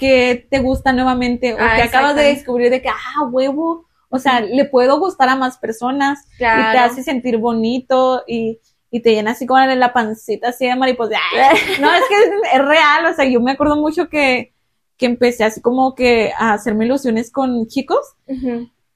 qué 0.00 0.46
te 0.50 0.58
gusta 0.60 0.92
nuevamente 0.92 1.54
o 1.54 1.58
Ah, 1.60 1.76
que 1.76 1.82
acabas 1.82 2.16
de 2.16 2.22
descubrir 2.22 2.70
de 2.70 2.82
que, 2.82 2.88
ah, 2.88 3.24
huevo, 3.30 3.86
o 4.08 4.18
sea, 4.18 4.40
le 4.40 4.64
puedo 4.64 4.98
gustar 4.98 5.28
a 5.28 5.36
más 5.36 5.58
personas 5.58 6.18
y 6.36 6.72
te 6.72 6.78
hace 6.78 7.02
sentir 7.04 7.36
bonito 7.36 8.24
y, 8.26 8.58
y 8.90 9.00
te 9.00 9.12
llena 9.12 9.32
así 9.32 9.46
como 9.46 9.60
la 9.60 9.92
pancita 9.92 10.48
así 10.48 10.66
de 10.66 10.74
mariposa. 10.74 11.18
No, 11.80 11.94
es 11.94 12.02
que 12.08 12.14
es, 12.14 12.30
es 12.54 12.64
real, 12.64 13.06
o 13.06 13.14
sea, 13.14 13.24
yo 13.26 13.40
me 13.40 13.52
acuerdo 13.52 13.76
mucho 13.76 14.08
que, 14.08 14.52
que 14.96 15.06
empecé 15.06 15.44
así 15.44 15.60
como 15.60 15.94
que 15.94 16.32
a 16.36 16.54
hacerme 16.54 16.86
ilusiones 16.86 17.30
con 17.30 17.66
chicos. 17.68 18.00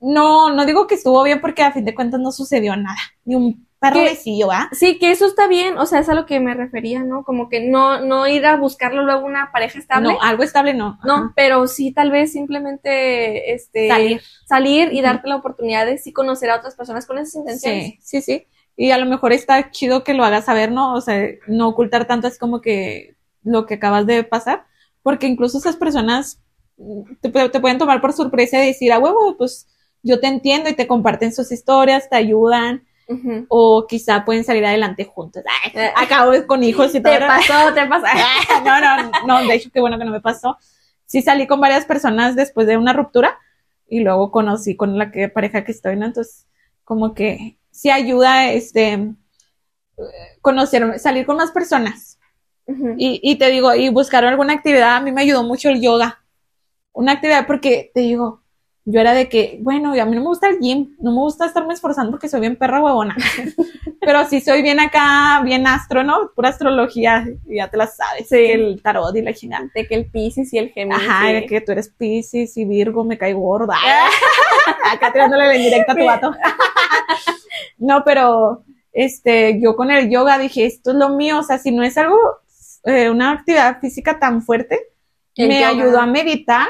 No, 0.00 0.52
no 0.52 0.66
digo 0.66 0.86
que 0.86 0.96
estuvo 0.96 1.22
bien 1.22 1.40
porque 1.40 1.62
a 1.62 1.72
fin 1.72 1.84
de 1.84 1.94
cuentas 1.94 2.20
no 2.20 2.32
sucedió 2.32 2.76
nada, 2.76 2.98
ni 3.24 3.36
un 3.36 3.66
Sí, 4.72 4.98
que 4.98 5.10
eso 5.10 5.26
está 5.26 5.46
bien, 5.48 5.78
o 5.78 5.86
sea, 5.86 6.00
es 6.00 6.08
a 6.08 6.14
lo 6.14 6.26
que 6.26 6.40
me 6.40 6.54
refería, 6.54 7.02
¿no? 7.02 7.24
Como 7.24 7.48
que 7.48 7.60
no, 7.60 8.00
no 8.00 8.26
ir 8.26 8.46
a 8.46 8.56
buscarlo 8.56 9.02
luego 9.02 9.26
una 9.26 9.50
pareja 9.52 9.78
estable. 9.78 10.12
No, 10.12 10.22
algo 10.22 10.42
estable 10.42 10.74
no. 10.74 10.98
No, 11.04 11.14
Ajá. 11.14 11.32
pero 11.36 11.66
sí 11.66 11.92
tal 11.92 12.10
vez 12.10 12.32
simplemente 12.32 13.52
este 13.54 13.88
Salir. 13.88 14.22
salir 14.46 14.92
y 14.92 15.00
darte 15.02 15.28
la 15.28 15.36
oportunidad 15.36 15.86
de 15.86 15.98
sí 15.98 16.12
conocer 16.12 16.50
a 16.50 16.56
otras 16.56 16.74
personas 16.74 17.06
con 17.06 17.18
esas 17.18 17.34
intenciones. 17.34 17.94
Sí, 18.00 18.20
sí, 18.20 18.22
sí. 18.22 18.46
Y 18.76 18.90
a 18.90 18.98
lo 18.98 19.06
mejor 19.06 19.32
está 19.32 19.70
chido 19.70 20.02
que 20.04 20.14
lo 20.14 20.24
hagas 20.24 20.46
saber, 20.46 20.72
¿no? 20.72 20.94
O 20.94 21.00
sea, 21.00 21.24
no 21.46 21.68
ocultar 21.68 22.06
tanto 22.06 22.26
así 22.26 22.38
como 22.38 22.60
que 22.60 23.14
lo 23.42 23.66
que 23.66 23.74
acabas 23.74 24.06
de 24.06 24.24
pasar, 24.24 24.64
porque 25.02 25.26
incluso 25.26 25.58
esas 25.58 25.76
personas 25.76 26.40
mm, 26.76 27.02
te, 27.20 27.30
te 27.50 27.60
pueden 27.60 27.78
tomar 27.78 28.00
por 28.00 28.12
sorpresa 28.12 28.62
y 28.62 28.66
decir, 28.66 28.92
a 28.92 28.98
huevo, 28.98 29.36
pues 29.36 29.68
yo 30.02 30.20
te 30.20 30.26
entiendo 30.26 30.68
y 30.68 30.74
te 30.74 30.86
comparten 30.86 31.32
sus 31.32 31.50
historias, 31.50 32.08
te 32.10 32.16
ayudan, 32.16 32.84
Ujú. 33.06 33.44
o 33.48 33.86
quizá 33.86 34.24
pueden 34.24 34.44
salir 34.44 34.64
adelante 34.64 35.04
juntos. 35.04 35.42
Ay, 35.62 35.88
acabo 35.94 36.32
con 36.46 36.62
hijos 36.62 36.94
y 36.94 37.02
todo. 37.02 37.12
Te 37.12 37.20
pasó, 37.20 37.74
te 37.74 37.86
pasó. 37.86 38.06
no, 38.64 38.80
no, 38.80 39.10
no, 39.26 39.46
de 39.46 39.54
hecho, 39.54 39.70
qué 39.72 39.80
bueno 39.80 39.98
que 39.98 40.04
no 40.04 40.10
me 40.10 40.20
pasó. 40.20 40.56
Sí 41.04 41.20
salí 41.22 41.46
con 41.46 41.60
varias 41.60 41.84
personas 41.84 42.34
después 42.34 42.66
de 42.66 42.76
una 42.76 42.92
ruptura 42.92 43.38
y 43.88 44.00
luego 44.00 44.30
conocí 44.30 44.76
con 44.76 44.98
la 44.98 45.10
que, 45.10 45.28
pareja 45.28 45.64
que 45.64 45.72
estoy, 45.72 45.96
¿no? 45.96 46.06
Entonces, 46.06 46.46
como 46.82 47.14
que 47.14 47.58
sí 47.70 47.90
ayuda, 47.90 48.50
este, 48.50 48.92
eh, 48.92 49.14
conocer, 50.40 50.98
salir 50.98 51.26
con 51.26 51.36
más 51.36 51.50
personas. 51.50 52.18
Y, 52.96 53.20
y 53.22 53.36
te 53.36 53.50
digo, 53.50 53.74
y 53.74 53.90
buscar 53.90 54.24
alguna 54.24 54.54
actividad, 54.54 54.96
a 54.96 55.00
mí 55.00 55.12
me 55.12 55.20
ayudó 55.20 55.42
mucho 55.42 55.68
el 55.68 55.82
yoga. 55.82 56.24
Una 56.92 57.12
actividad 57.12 57.46
porque, 57.46 57.90
te 57.92 58.00
digo, 58.00 58.43
yo 58.86 59.00
era 59.00 59.14
de 59.14 59.28
que, 59.30 59.58
bueno, 59.62 59.92
a 59.92 60.04
mí 60.04 60.14
no 60.14 60.20
me 60.20 60.26
gusta 60.26 60.48
el 60.48 60.58
gym, 60.58 60.94
no 60.98 61.10
me 61.12 61.18
gusta 61.18 61.46
estarme 61.46 61.72
esforzando 61.72 62.10
porque 62.10 62.28
soy 62.28 62.40
bien 62.40 62.56
perra 62.56 62.82
huevona. 62.82 63.16
Pero 64.00 64.26
sí 64.26 64.42
soy 64.42 64.60
bien 64.60 64.78
acá, 64.78 65.40
bien 65.42 65.66
astro, 65.66 66.04
¿no? 66.04 66.30
Pura 66.34 66.50
astrología, 66.50 67.26
ya 67.46 67.70
te 67.70 67.78
la 67.78 67.86
sabes. 67.86 68.28
Sí. 68.28 68.36
El 68.36 68.82
tarot 68.82 69.16
y 69.16 69.22
la 69.22 69.32
chingada. 69.32 69.70
De 69.74 69.86
que 69.86 69.94
el 69.94 70.10
Pisces 70.10 70.52
y 70.52 70.58
el 70.58 70.68
Géminis. 70.70 71.02
Ajá, 71.02 71.28
sí. 71.28 71.32
de 71.32 71.46
que 71.46 71.60
tú 71.62 71.72
eres 71.72 71.88
Pisces 71.88 72.54
y 72.58 72.66
Virgo, 72.66 73.04
me 73.04 73.16
cae 73.16 73.32
gorda. 73.32 73.74
Acá 74.92 75.10
tirándole 75.10 75.46
la 75.46 75.56
indirecta 75.56 75.92
a 75.92 75.96
tu 75.96 76.04
vato. 76.04 76.34
No, 77.78 78.04
pero 78.04 78.64
este, 78.92 79.60
yo 79.62 79.76
con 79.76 79.90
el 79.90 80.10
yoga 80.10 80.38
dije, 80.38 80.66
esto 80.66 80.90
es 80.90 80.96
lo 80.96 81.08
mío, 81.10 81.38
o 81.38 81.42
sea, 81.42 81.58
si 81.58 81.72
no 81.72 81.82
es 81.82 81.96
algo, 81.96 82.18
eh, 82.84 83.08
una 83.08 83.32
actividad 83.32 83.80
física 83.80 84.18
tan 84.18 84.42
fuerte, 84.42 84.88
El 85.36 85.48
me 85.48 85.60
yoga. 85.60 85.68
ayudó 85.68 86.00
a 86.00 86.06
meditar 86.06 86.68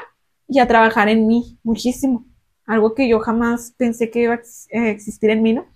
y 0.55 0.61
a 0.61 0.69
trabajar 0.69 1.09
en 1.09 1.27
mí 1.27 1.59
muchísimo. 1.63 2.25
Algo 2.67 2.95
que 2.95 3.09
yo 3.09 3.21
jamás 3.21 3.75
pensé 3.77 4.11
que 4.11 4.21
iba 4.23 4.35
a 4.35 4.39
eh, 4.71 4.91
existir 4.91 5.31
en 5.31 5.43
mí, 5.43 5.53
¿no? 5.53 5.67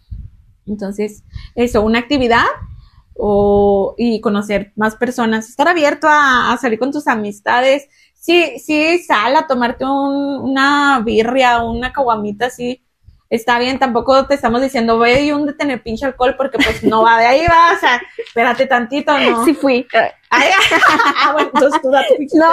Entonces, 0.66 1.24
eso, 1.55 1.83
una 1.83 1.99
actividad 1.99 2.45
o, 3.14 3.95
y 3.99 4.20
conocer 4.20 4.72
más 4.76 4.97
personas, 4.97 5.49
estar 5.49 5.68
abierto 5.68 6.07
a, 6.09 6.53
a 6.53 6.57
salir 6.59 6.79
con 6.79 6.93
tus 6.93 7.07
amistades. 7.09 7.89
Sí, 8.14 8.59
sí, 8.59 8.99
sal 9.01 9.37
a 9.37 9.47
tomarte 9.47 9.85
un- 9.85 10.41
una 10.51 11.01
birria 11.05 11.62
una 11.62 11.93
caguamita 11.93 12.47
así 12.47 12.83
está 13.31 13.59
bien, 13.59 13.79
tampoco 13.79 14.26
te 14.26 14.35
estamos 14.35 14.62
diciendo, 14.62 14.99
ve 14.99 15.24
y 15.24 15.33
un 15.33 15.45
de 15.45 15.53
tener 15.53 15.83
pinche 15.83 16.07
alcohol, 16.07 16.35
porque 16.39 16.57
pues 16.57 16.83
no 16.83 17.03
va 17.03 17.18
de 17.18 17.26
ahí, 17.26 17.41
va, 17.47 17.74
o 17.76 17.79
sea, 17.79 18.01
espérate 18.26 18.64
tantito, 18.66 19.18
¿no? 19.18 19.45
Sí 19.45 19.53
fui. 19.53 19.87
Ay, 20.31 20.49
ah, 21.22 21.33
bueno, 21.35 21.51
entonces 21.53 21.79
tú 21.83 21.91
date 21.91 22.14
pinche 22.16 22.39
No. 22.39 22.47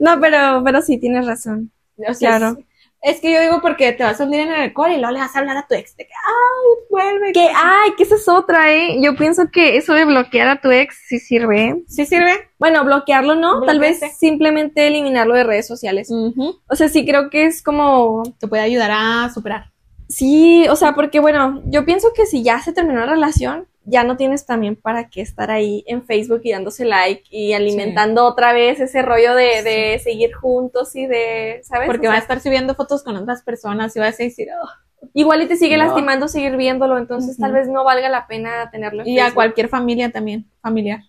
No, 0.00 0.18
pero, 0.20 0.62
pero 0.64 0.82
sí, 0.82 0.98
tienes 0.98 1.26
razón. 1.26 1.70
O 2.08 2.14
sea, 2.14 2.38
Claro. 2.38 2.58
Es, 3.02 3.14
es 3.16 3.20
que 3.20 3.32
yo 3.32 3.40
digo 3.40 3.60
porque 3.62 3.92
te 3.92 4.02
vas 4.02 4.20
a 4.20 4.24
hundir 4.24 4.40
en 4.40 4.48
el 4.48 4.60
alcohol 4.60 4.90
y 4.90 4.96
luego 4.98 5.12
le 5.12 5.20
vas 5.20 5.34
a 5.34 5.38
hablar 5.38 5.56
a 5.56 5.66
tu 5.66 5.74
ex 5.74 5.96
de 5.96 6.04
que, 6.06 6.12
ay, 6.12 6.84
vuelve. 6.90 7.32
Que, 7.32 7.48
ay, 7.54 7.92
que 7.96 8.02
esa 8.02 8.16
es 8.16 8.28
otra, 8.28 8.72
¿eh? 8.74 8.98
Yo 9.00 9.14
pienso 9.16 9.50
que 9.52 9.76
eso 9.76 9.94
de 9.94 10.04
bloquear 10.04 10.48
a 10.48 10.60
tu 10.60 10.70
ex 10.70 10.98
sí 11.06 11.18
sirve. 11.18 11.82
¿Sí 11.86 12.04
sirve? 12.04 12.50
Bueno, 12.58 12.84
bloquearlo 12.84 13.36
no, 13.36 13.62
tal 13.62 13.78
vez 13.78 14.00
simplemente 14.18 14.86
eliminarlo 14.86 15.34
de 15.34 15.44
redes 15.44 15.66
sociales. 15.66 16.10
O 16.10 16.76
sea, 16.76 16.88
sí 16.88 17.06
creo 17.06 17.30
que 17.30 17.44
es 17.46 17.62
como, 17.62 18.22
Te 18.38 18.48
puede 18.48 18.62
ayudar 18.62 18.90
a 18.92 19.30
superar. 19.32 19.70
sí, 20.08 20.66
o 20.68 20.76
sea, 20.76 20.94
porque 20.94 21.20
bueno, 21.20 21.62
yo 21.66 21.84
pienso 21.84 22.08
que 22.14 22.26
si 22.26 22.42
ya 22.42 22.60
se 22.60 22.72
terminó 22.72 23.00
la 23.00 23.12
relación, 23.12 23.66
ya 23.90 24.04
no 24.04 24.16
tienes 24.16 24.46
también 24.46 24.76
para 24.76 25.08
qué 25.10 25.20
estar 25.20 25.50
ahí 25.50 25.84
en 25.86 26.04
Facebook 26.04 26.40
y 26.44 26.52
dándose 26.52 26.84
like 26.84 27.24
y 27.30 27.52
alimentando 27.52 28.24
otra 28.24 28.52
vez 28.52 28.80
ese 28.80 29.02
rollo 29.02 29.34
de, 29.34 29.62
de 29.62 29.98
seguir 30.02 30.32
juntos 30.32 30.94
y 30.96 31.06
de, 31.06 31.60
¿sabes? 31.64 31.86
Porque 31.88 32.06
O 32.08 32.10
va 32.10 32.16
a 32.16 32.20
estar 32.20 32.40
subiendo 32.40 32.74
fotos 32.74 33.02
con 33.02 33.16
otras 33.16 33.42
personas 33.42 33.94
y 33.96 34.00
vas 34.00 34.18
a 34.20 34.22
decir, 34.22 34.48
"Oh". 34.62 34.68
igual 35.14 35.42
y 35.42 35.46
te 35.46 35.56
sigue 35.56 35.76
No. 35.76 35.84
lastimando 35.84 36.28
seguir 36.28 36.56
viéndolo, 36.56 36.98
entonces 36.98 37.36
tal 37.38 37.52
vez 37.52 37.68
no 37.68 37.84
valga 37.84 38.08
la 38.08 38.26
pena 38.26 38.70
tenerlo 38.70 39.02
en 39.02 39.08
y 39.08 39.18
a 39.18 39.32
cualquier 39.34 39.68
familia 39.68 40.10
también, 40.10 40.48
familiar. 40.62 41.00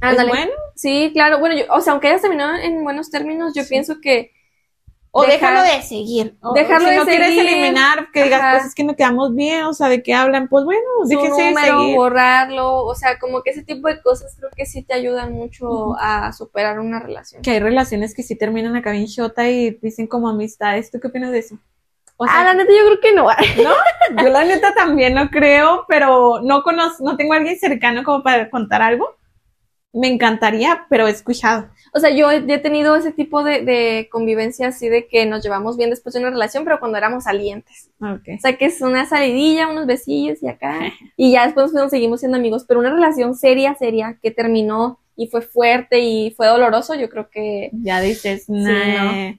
Ándale. 0.00 0.30
¿Es 0.30 0.36
bueno? 0.36 0.52
Sí, 0.74 1.10
claro. 1.12 1.38
Bueno, 1.40 1.54
yo- 1.56 1.64
o 1.72 1.80
sea, 1.80 1.92
aunque 1.92 2.08
hayas 2.08 2.22
terminado 2.22 2.56
en 2.56 2.82
buenos 2.82 3.10
términos, 3.10 3.52
yo 3.54 3.62
Sí. 3.64 3.68
pienso 3.68 4.00
que 4.00 4.32
O 5.12 5.22
Dejar- 5.22 5.54
déjalo 5.54 5.62
de 5.62 5.82
seguir. 5.82 6.36
O 6.40 6.52
Dejarlo 6.52 6.86
si 6.86 6.90
de 6.92 6.96
no 6.98 7.04
quieres 7.04 7.30
eliminar, 7.30 8.10
que 8.12 8.22
digas, 8.24 8.42
pues 8.52 8.66
es 8.66 8.74
que 8.76 8.84
no 8.84 8.94
quedamos 8.94 9.34
bien, 9.34 9.64
o 9.64 9.72
sea, 9.72 9.88
¿de 9.88 10.04
qué 10.04 10.14
hablan? 10.14 10.48
Pues 10.48 10.64
bueno, 10.64 10.80
su 11.02 11.08
déjense 11.08 11.42
de 11.42 11.54
seguir. 11.54 11.96
borrarlo, 11.96 12.84
o 12.84 12.94
sea, 12.94 13.18
como 13.18 13.42
que 13.42 13.50
ese 13.50 13.64
tipo 13.64 13.88
de 13.88 14.00
cosas 14.02 14.36
creo 14.38 14.50
que 14.56 14.66
sí 14.66 14.82
te 14.82 14.94
ayudan 14.94 15.32
mucho 15.32 15.96
a 15.98 16.32
superar 16.32 16.78
una 16.78 17.00
relación. 17.00 17.42
Que 17.42 17.50
hay 17.50 17.58
relaciones 17.58 18.14
que 18.14 18.22
sí 18.22 18.36
terminan 18.36 18.76
acá 18.76 18.92
bien 18.92 19.06
shota 19.06 19.48
y 19.48 19.78
dicen 19.82 20.06
como 20.06 20.28
amistades. 20.28 20.92
¿Tú 20.92 21.00
qué 21.00 21.08
opinas 21.08 21.32
de 21.32 21.40
eso? 21.40 21.58
O 22.16 22.26
ah, 22.28 22.44
la 22.44 22.54
neta 22.54 22.70
yo 22.70 22.84
creo 22.86 23.00
que 23.00 23.12
no. 23.14 23.26
yo 24.22 24.28
la 24.28 24.44
neta 24.44 24.74
también 24.74 25.14
no 25.14 25.28
creo, 25.30 25.86
pero 25.88 26.40
no 26.42 26.62
conozco, 26.62 27.02
no 27.02 27.16
tengo 27.16 27.32
a 27.32 27.38
alguien 27.38 27.58
cercano 27.58 28.04
como 28.04 28.22
para 28.22 28.48
contar 28.48 28.82
algo. 28.82 29.16
Me 29.92 30.06
encantaría, 30.06 30.86
pero 30.88 31.08
he 31.08 31.10
escuchado. 31.10 31.68
O 31.92 32.00
sea, 32.00 32.10
yo 32.10 32.30
he 32.30 32.58
tenido 32.58 32.94
ese 32.96 33.12
tipo 33.12 33.42
de, 33.42 33.62
de 33.62 34.08
convivencia 34.10 34.68
así 34.68 34.88
de 34.88 35.08
que 35.08 35.26
nos 35.26 35.42
llevamos 35.42 35.76
bien 35.76 35.90
después 35.90 36.12
de 36.14 36.20
una 36.20 36.30
relación, 36.30 36.64
pero 36.64 36.78
cuando 36.78 36.98
éramos 36.98 37.24
salientes. 37.24 37.90
Ok. 38.00 38.28
O 38.36 38.40
sea, 38.40 38.56
que 38.56 38.66
es 38.66 38.80
una 38.80 39.06
salidilla, 39.06 39.68
unos 39.68 39.86
besillos 39.86 40.42
y 40.42 40.48
acá. 40.48 40.78
Y 41.16 41.32
ya 41.32 41.44
después 41.46 41.72
nos 41.72 41.90
seguimos 41.90 42.20
siendo 42.20 42.38
amigos. 42.38 42.64
Pero 42.66 42.80
una 42.80 42.90
relación 42.94 43.34
seria, 43.34 43.74
seria, 43.74 44.18
que 44.22 44.30
terminó 44.30 45.00
y 45.16 45.26
fue 45.26 45.42
fuerte 45.42 45.98
y 46.00 46.30
fue 46.30 46.46
doloroso, 46.46 46.94
yo 46.94 47.10
creo 47.10 47.28
que 47.28 47.70
Ya 47.74 48.00
dices, 48.00 48.48
nah. 48.48 49.32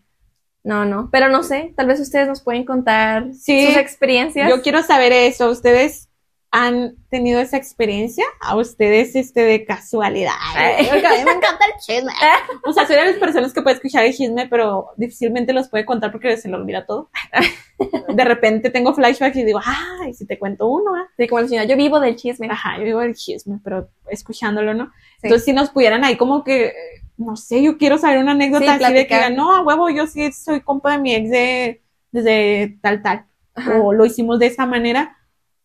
no, 0.64 0.86
no. 0.86 1.10
Pero 1.12 1.30
no 1.30 1.42
sé, 1.42 1.74
tal 1.76 1.88
vez 1.88 2.00
ustedes 2.00 2.28
nos 2.28 2.42
pueden 2.42 2.66
contar 2.66 3.34
Sí, 3.34 3.66
sus 3.66 3.78
experiencias. 3.78 4.48
Yo 4.48 4.62
quiero 4.62 4.84
saber 4.84 5.12
eso. 5.12 5.50
¿Ustedes 5.50 6.11
han 6.52 6.98
tenido 7.10 7.40
esa 7.40 7.56
experiencia? 7.56 8.26
¿A 8.42 8.58
ustedes 8.58 9.16
este 9.16 9.42
de 9.42 9.66
casualidad? 9.66 10.34
Ay. 10.54 10.86
Porque 10.92 11.08
a 11.08 11.12
mí 11.12 11.24
me 11.24 11.32
encanta 11.32 11.66
el 11.66 11.80
chisme. 11.80 12.12
O 12.66 12.74
sea, 12.74 12.86
soy 12.86 12.98
de 12.98 13.06
las 13.06 13.16
personas 13.16 13.54
que 13.54 13.62
puede 13.62 13.78
escuchar 13.78 14.06
el 14.06 14.14
chisme, 14.14 14.48
pero 14.48 14.90
difícilmente 14.98 15.54
los 15.54 15.70
puede 15.70 15.86
contar 15.86 16.12
porque 16.12 16.38
se 16.38 16.50
le 16.50 16.56
olvida 16.56 16.86
todo. 16.86 17.10
De 18.14 18.24
repente 18.24 18.70
tengo 18.70 18.94
flashbacks 18.94 19.38
y 19.38 19.44
digo, 19.44 19.60
ay, 19.66 20.14
si 20.14 20.28
te 20.28 20.38
cuento 20.38 20.68
uno, 20.68 20.96
¿eh? 20.98 21.08
Sí, 21.18 21.28
como 21.28 21.42
la 21.42 21.48
señora, 21.48 21.66
yo 21.66 21.76
vivo 21.76 22.00
del 22.00 22.16
chisme. 22.16 22.48
Ajá, 22.52 22.78
yo 22.78 22.84
digo 22.84 23.02
el 23.02 23.16
chisme, 23.16 23.60
pero 23.64 23.90
escuchándolo, 24.10 24.74
¿no? 24.74 24.86
Sí. 24.86 25.24
Entonces, 25.24 25.46
si 25.46 25.54
nos 25.54 25.70
pudieran 25.70 26.04
ahí 26.04 26.18
como 26.18 26.44
que, 26.44 26.74
no 27.18 27.36
sé, 27.36 27.64
yo 27.64 27.78
quiero 27.78 27.98
saber 27.98 28.20
una 28.20 28.34
anécdota 28.34 28.78
Sí, 28.78 28.84
así 28.84 28.94
de 28.94 29.08
que 29.08 29.16
digan, 29.16 29.36
no, 29.36 29.56
a 29.56 29.62
huevo, 29.62 29.90
yo 29.90 30.06
sí 30.06 30.32
soy 30.32 30.62
compa 30.62 30.92
de 30.92 30.98
mi 31.00 31.16
ex 31.16 31.30
de, 31.30 31.82
desde 32.12 32.78
tal, 32.82 33.02
tal. 33.02 33.26
Ajá. 33.56 33.82
O 33.82 33.94
lo 33.94 34.06
hicimos 34.06 34.38
de 34.40 34.48
esa 34.48 34.66
manera, 34.66 35.18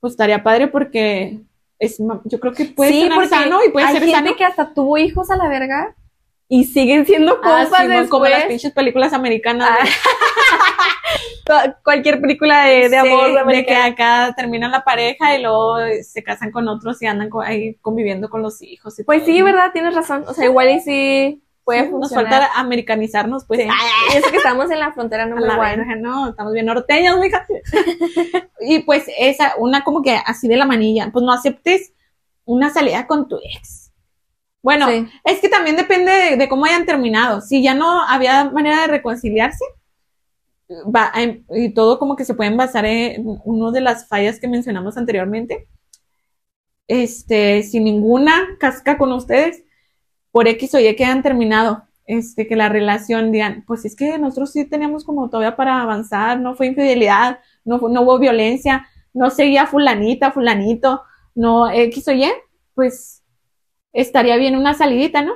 pues 0.07 0.13
estaría 0.15 0.43
padre 0.43 0.69
porque 0.69 1.41
es, 1.79 1.99
yo 2.25 2.41
creo 2.41 2.53
que 2.53 2.65
puede 2.67 2.91
sí, 2.93 3.09
ser 3.09 3.29
sano 3.29 3.59
y 3.67 3.71
puede 3.71 3.87
hay 3.87 3.93
ser 3.95 4.03
gente 4.03 4.17
sano. 4.17 4.37
que 4.37 4.45
hasta 4.45 4.73
tuvo 4.73 4.97
hijos 4.99 5.31
a 5.31 5.37
la 5.37 5.49
verga 5.49 5.95
y 6.49 6.65
siguen 6.65 7.05
siendo 7.07 7.33
Ah, 7.43 7.63
compas 7.65 7.67
Simón, 7.81 7.89
después. 7.89 8.09
como 8.11 8.27
las 8.27 8.45
pinches 8.45 8.73
películas 8.73 9.13
americanas. 9.13 9.69
Ah, 9.71 9.85
de- 9.85 9.91
Cu- 11.47 11.75
Cualquier 11.85 12.21
película 12.21 12.65
de, 12.67 12.89
de 12.89 13.01
Sí, 13.01 13.09
amor 13.09 13.47
de 13.53 13.65
que 13.67 13.77
acá 13.77 14.33
terminan 14.37 14.71
la 14.73 14.83
pareja 14.85 15.37
y 15.37 15.43
luego 15.43 15.77
se 16.03 16.23
casan 16.23 16.51
con 16.51 16.67
otros 16.69 17.01
y 17.03 17.07
andan 17.07 17.31
ahí 17.45 17.75
conviviendo 17.81 18.29
con 18.29 18.43
los 18.43 18.61
hijos. 18.63 18.99
y 18.99 19.05
Pues 19.05 19.21
todo, 19.23 19.27
sí, 19.33 19.39
¿no? 19.39 19.45
¿verdad? 19.47 19.71
Tienes 19.73 19.95
razón. 19.95 20.25
O 20.27 20.35
sea, 20.35 20.45
igual 20.45 20.71
y 20.71 20.81
sí 20.81 21.43
puede 21.67 21.91
Nos 21.91 22.15
falta 22.15 22.49
americanizarnos, 22.55 23.45
pues. 23.45 23.61
Sí. 23.61 23.69
Eso 24.17 24.31
que 24.31 24.37
estamos 24.37 24.71
en 24.71 24.79
la 24.79 24.93
frontera 24.93 25.27
la 25.27 25.59
verga, 25.59 25.97
no, 25.97 26.31
estamos 26.31 26.53
bien 26.53 26.67
norteños, 26.67 27.19
mija. 27.19 27.45
y 28.61 28.79
pues 28.79 29.05
esa, 29.19 29.55
una 29.59 29.83
como 29.83 30.01
que 30.01 30.17
así 30.25 30.47
de 30.47 30.57
la 30.57 30.65
manilla, 30.65 31.11
pues 31.13 31.25
no 31.25 31.33
aceptes 31.33 31.93
una 32.45 32.71
salida 32.71 33.09
con 33.09 33.29
tu 33.29 33.37
ex. 33.37 33.93
Bueno, 34.63 34.89
Sí. 34.89 35.09
es 35.25 35.41
que 35.41 35.49
también 35.49 35.77
depende 35.77 36.13
de, 36.13 36.37
de 36.37 36.49
cómo 36.49 36.65
hayan 36.65 36.87
terminado. 36.87 37.41
Si 37.41 37.63
ya 37.63 37.75
no 37.75 38.01
había 38.03 38.49
manera 38.51 38.83
de 38.83 38.87
reconciliarse, 38.87 39.65
va, 40.95 41.11
em, 41.17 41.45
y 41.51 41.75
todo 41.75 41.99
como 41.99 42.15
que 42.15 42.25
se 42.25 42.35
pueden 42.35 42.57
basar 42.57 42.87
en 42.87 43.25
una 43.45 43.73
de 43.73 43.81
las 43.81 44.07
fallas 44.09 44.39
que 44.39 44.49
mencionamos 44.49 44.97
anteriormente. 44.97 45.69
Este, 46.89 47.65
sin 47.65 47.83
ninguna 47.85 48.57
casca 48.61 48.97
con 48.99 49.11
ustedes, 49.13 49.65
por 50.37 50.49
X 50.49 50.75
o 50.75 50.79
Y 50.79 50.95
que 50.97 51.05
hayan 51.07 51.23
terminado, 51.23 51.85
este, 52.05 52.47
que 52.47 52.57
la 52.57 52.69
relación 52.69 53.33
digan, 53.33 53.65
pues 53.67 53.87
es 53.87 53.97
que 53.97 54.19
nosotros 54.19 54.53
sí 54.53 54.67
teníamos 54.67 55.03
como 55.03 55.31
todavía 55.31 55.57
para 55.57 55.81
avanzar, 55.81 56.39
no 56.39 56.55
fue 56.55 56.67
infidelidad, 56.67 57.39
no, 57.65 57.79
no 57.79 58.03
hubo 58.03 58.19
violencia, 58.19 58.87
no 59.15 59.31
seguía 59.31 59.67
fulanita, 59.67 60.33
fulanito, 60.33 61.01
no 61.35 61.71
X 61.71 62.09
o 62.09 62.13
Y, 62.13 62.31
pues 62.75 63.23
estaría 63.95 64.37
bien 64.37 64.57
una 64.57 64.75
salidita, 64.75 65.23
¿no? 65.23 65.33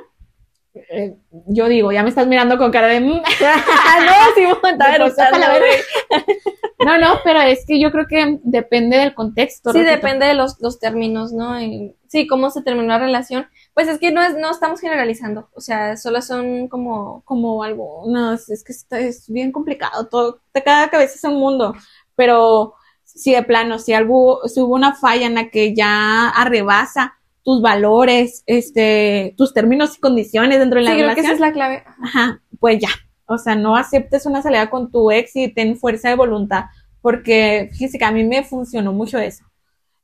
Eh, 0.74 1.16
yo 1.46 1.68
digo, 1.68 1.92
ya 1.92 2.02
me 2.02 2.10
estás 2.10 2.26
mirando 2.26 2.58
con 2.58 2.70
cara 2.70 2.88
de... 2.88 3.00
"Mm". 3.00 3.22
no, 3.22 3.22
sí. 4.34 4.44
No, 6.84 6.98
no, 6.98 7.20
pero 7.24 7.40
es 7.40 7.64
que 7.66 7.80
yo 7.80 7.90
creo 7.90 8.06
que 8.06 8.38
depende 8.42 8.98
del 8.98 9.14
contexto. 9.14 9.72
Sí, 9.72 9.78
repito. 9.78 9.96
depende 9.96 10.26
de 10.26 10.34
los, 10.34 10.60
los 10.60 10.78
términos, 10.78 11.32
¿no? 11.32 11.58
Y, 11.58 11.96
sí, 12.10 12.26
cómo 12.26 12.50
se 12.50 12.62
terminó 12.62 12.88
la 12.88 12.98
relación. 12.98 13.46
Pues 13.72 13.88
es 13.88 13.98
que 13.98 14.10
no, 14.10 14.22
es, 14.22 14.36
no 14.36 14.50
estamos 14.50 14.80
generalizando. 14.80 15.48
O 15.54 15.60
sea, 15.60 15.96
solo 15.96 16.20
son 16.20 16.68
como. 16.68 17.22
como 17.24 17.62
algunos, 17.62 18.50
es 18.50 18.64
que 18.64 18.72
está, 18.72 18.98
es 18.98 19.30
bien 19.30 19.52
complicado, 19.52 20.08
todo, 20.08 20.40
cada 20.64 20.90
cabeza 20.90 21.14
es 21.14 21.24
un 21.24 21.38
mundo, 21.38 21.74
pero 22.16 22.74
si 23.04 23.32
de 23.32 23.42
plano, 23.42 23.78
si 23.78 23.92
algo, 23.92 24.40
si 24.46 24.60
hubo 24.60 24.74
una 24.74 24.94
falla 24.94 25.26
en 25.26 25.34
la 25.34 25.50
que 25.50 25.74
ya 25.74 26.28
arrebasa 26.30 27.14
tus 27.42 27.62
valores, 27.62 28.42
este, 28.46 29.34
tus 29.36 29.54
términos 29.54 29.96
y 29.96 30.00
condiciones 30.00 30.58
dentro 30.58 30.78
de 30.80 30.84
la 30.84 30.90
Sí, 30.90 30.96
creo 30.98 31.14
que 31.14 31.20
esa 31.20 31.32
relación, 31.32 31.34
es 31.34 31.40
la 31.40 31.52
clave. 31.52 31.84
ajá, 32.02 32.42
pues 32.58 32.78
ya, 32.78 32.90
o 33.26 33.38
sea, 33.38 33.54
no 33.54 33.76
aceptes 33.76 34.26
una 34.26 34.42
salida 34.42 34.68
con 34.68 34.90
tu 34.90 35.10
ex 35.10 35.34
y 35.36 35.48
ten 35.48 35.76
fuerza 35.76 36.08
de 36.08 36.16
voluntad, 36.16 36.64
porque 37.00 37.70
fíjese 37.72 37.98
que 37.98 38.04
a 38.04 38.12
mí 38.12 38.24
me 38.24 38.42
funcionó 38.44 38.92
mucho 38.92 39.18
eso. 39.18 39.49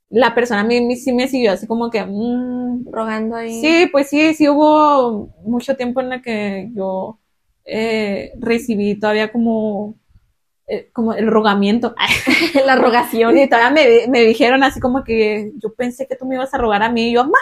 La 0.08 0.34
persona 0.34 0.60
a 0.60 0.64
mí, 0.64 0.96
sí 0.96 1.12
me 1.12 1.28
siguió 1.28 1.52
así 1.52 1.66
como 1.66 1.90
que, 1.90 2.04
mm, 2.04 2.92
Rogando 2.92 3.36
ahí. 3.36 3.60
Sí, 3.60 3.88
pues 3.90 4.08
sí, 4.08 4.34
sí 4.34 4.48
hubo 4.48 5.34
mucho 5.44 5.76
tiempo 5.76 6.00
en 6.00 6.12
el 6.12 6.22
que 6.22 6.70
yo 6.74 7.18
eh, 7.64 8.32
recibí 8.38 8.98
todavía 8.98 9.32
como, 9.32 9.96
eh, 10.68 10.90
como 10.92 11.12
el 11.14 11.26
rogamiento. 11.26 11.94
la 12.66 12.76
rogación. 12.76 13.36
Y 13.36 13.48
todavía 13.48 13.70
me, 13.70 14.06
me 14.08 14.20
dijeron 14.22 14.62
así 14.62 14.78
como 14.80 15.02
que 15.02 15.52
yo 15.56 15.74
pensé 15.74 16.06
que 16.06 16.16
tú 16.16 16.26
me 16.26 16.36
ibas 16.36 16.54
a 16.54 16.58
rogar 16.58 16.82
a 16.82 16.90
mí 16.90 17.10
y 17.10 17.14
yo, 17.14 17.24
mamá, 17.24 17.38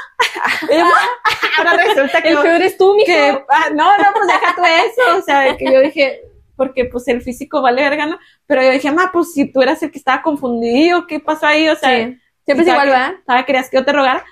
ahora 1.59 1.77
resulta 1.77 2.23
que, 2.23 2.31
El 2.31 2.39
peor 2.39 2.63
es 2.63 2.77
tú, 2.79 2.95
mijo. 2.95 3.07
que 3.07 3.45
ah, 3.49 3.71
no, 3.75 3.97
no, 3.99 4.05
pues 4.15 4.27
deja 4.27 4.55
tú 4.57 4.63
eso, 4.65 5.19
o 5.19 5.23
sea, 5.23 5.57
que 5.57 5.73
yo 5.73 5.81
dije, 5.81 6.23
porque 6.57 6.87
pues 6.87 7.07
el 7.09 7.21
físico 7.21 7.61
vale 7.63 7.83
verga, 7.83 8.07
¿no? 8.07 8.19
Pero 8.47 8.63
yo 8.63 8.71
dije, 8.71 8.91
ma, 8.93 9.11
pues 9.13 9.33
si 9.33 9.51
tú 9.53 9.61
eras 9.63 9.83
el 9.83 9.91
que 9.91 9.99
estaba 9.99 10.23
confundido, 10.23 11.07
¿qué 11.07 11.21
pasó 11.21 11.47
ahí? 11.47 11.69
O 11.69 11.77
sea, 11.77 12.07
Sí. 12.07 12.19
Siempre 12.45 12.65
es 12.65 12.71
¿Sabe 12.71 12.71
igual, 12.71 12.87
que- 12.87 12.91
¿verdad? 12.93 13.15
¿sabe? 13.27 13.45
querías 13.47 13.71
que 13.71 13.77
yo 13.79 13.85
te 13.85 13.93
rogara. 13.93 14.25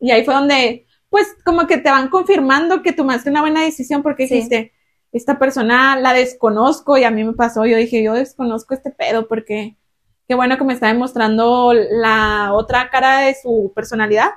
Y 0.00 0.10
ahí 0.10 0.24
fue 0.24 0.34
donde, 0.34 0.86
pues, 1.10 1.36
como 1.44 1.66
que 1.66 1.78
te 1.78 1.90
van 1.90 2.08
confirmando 2.08 2.82
que 2.82 2.92
tomaste 2.92 3.30
una 3.30 3.40
buena 3.40 3.62
decisión 3.62 4.02
porque 4.02 4.26
Sí. 4.26 4.34
dijiste, 4.34 4.72
esta 5.12 5.38
persona 5.38 5.96
la 5.96 6.12
desconozco 6.12 6.96
y 6.98 7.04
a 7.04 7.10
mí 7.10 7.24
me 7.24 7.32
pasó. 7.32 7.64
Yo 7.66 7.76
dije, 7.76 8.02
yo 8.02 8.12
desconozco 8.14 8.74
este 8.74 8.90
pedo 8.90 9.26
porque 9.28 9.76
qué 10.28 10.34
bueno 10.34 10.58
que 10.58 10.64
me 10.64 10.74
está 10.74 10.88
demostrando 10.88 11.72
la 11.72 12.52
otra 12.52 12.90
cara 12.90 13.20
de 13.20 13.34
su 13.34 13.72
personalidad 13.74 14.30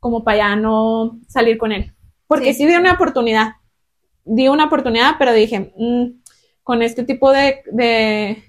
como 0.00 0.24
para 0.24 0.38
ya 0.38 0.56
no 0.56 1.18
salir 1.28 1.58
con 1.58 1.72
él. 1.72 1.92
Porque 2.26 2.52
Sí. 2.54 2.60
sí, 2.64 2.66
di 2.66 2.74
una 2.76 2.92
oportunidad. 2.92 3.52
Di 4.24 4.48
una 4.48 4.66
oportunidad, 4.66 5.16
pero 5.18 5.32
dije, 5.32 5.72
"Mm, 5.76 6.20
con 6.62 6.82
este 6.82 7.02
tipo 7.04 7.30
de, 7.32 7.62
de, 7.72 8.42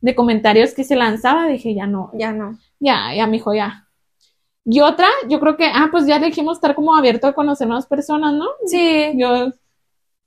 de 0.00 0.14
comentarios 0.14 0.72
que 0.74 0.84
se 0.84 0.96
lanzaba, 0.96 1.46
dije, 1.46 1.74
ya 1.74 1.86
no, 1.86 2.10
Ya 2.14 2.32
no. 2.32 2.58
Ya, 2.80 3.14
ya, 3.14 3.26
mijo, 3.26 3.54
ya. 3.54 3.88
Y 4.64 4.80
otra, 4.80 5.08
yo 5.28 5.40
creo 5.40 5.56
que, 5.56 5.66
ah, 5.66 5.88
pues 5.90 6.06
ya 6.06 6.18
dijimos 6.18 6.56
estar 6.56 6.74
como 6.74 6.96
abierto 6.96 7.26
a 7.26 7.34
conocer 7.34 7.66
nuevas 7.66 7.86
personas, 7.86 8.32
¿no? 8.34 8.46
Sí, 8.66 9.12
Yo 9.16 9.50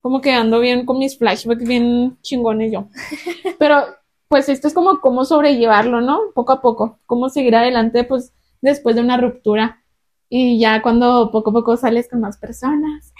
como 0.02 0.22
que 0.22 0.32
ando 0.32 0.60
bien 0.60 0.86
con 0.86 1.00
mis 1.00 1.18
flashbacks 1.18 1.68
bien 1.68 2.18
chingones 2.22 2.72
yo. 2.72 2.88
Pero 3.60 3.84
pues 4.30 4.48
esto 4.50 4.68
es 4.68 4.74
como 4.74 5.02
cómo 5.02 5.26
sobrellevarlo, 5.26 6.02
¿no? 6.02 6.20
Poco 6.34 6.54
a 6.54 6.62
poco, 6.62 7.00
cómo 7.06 7.30
seguir 7.30 7.56
adelante 7.56 8.04
pues 8.04 8.34
después 8.62 8.96
de 8.96 9.02
una 9.02 9.18
ruptura. 9.18 9.84
Y 10.30 10.60
ya 10.60 10.82
cuando 10.82 11.32
poco 11.32 11.50
a 11.50 11.54
poco 11.54 11.78
sales 11.78 12.10
con 12.10 12.22
más 12.22 12.38
personas, 12.38 13.14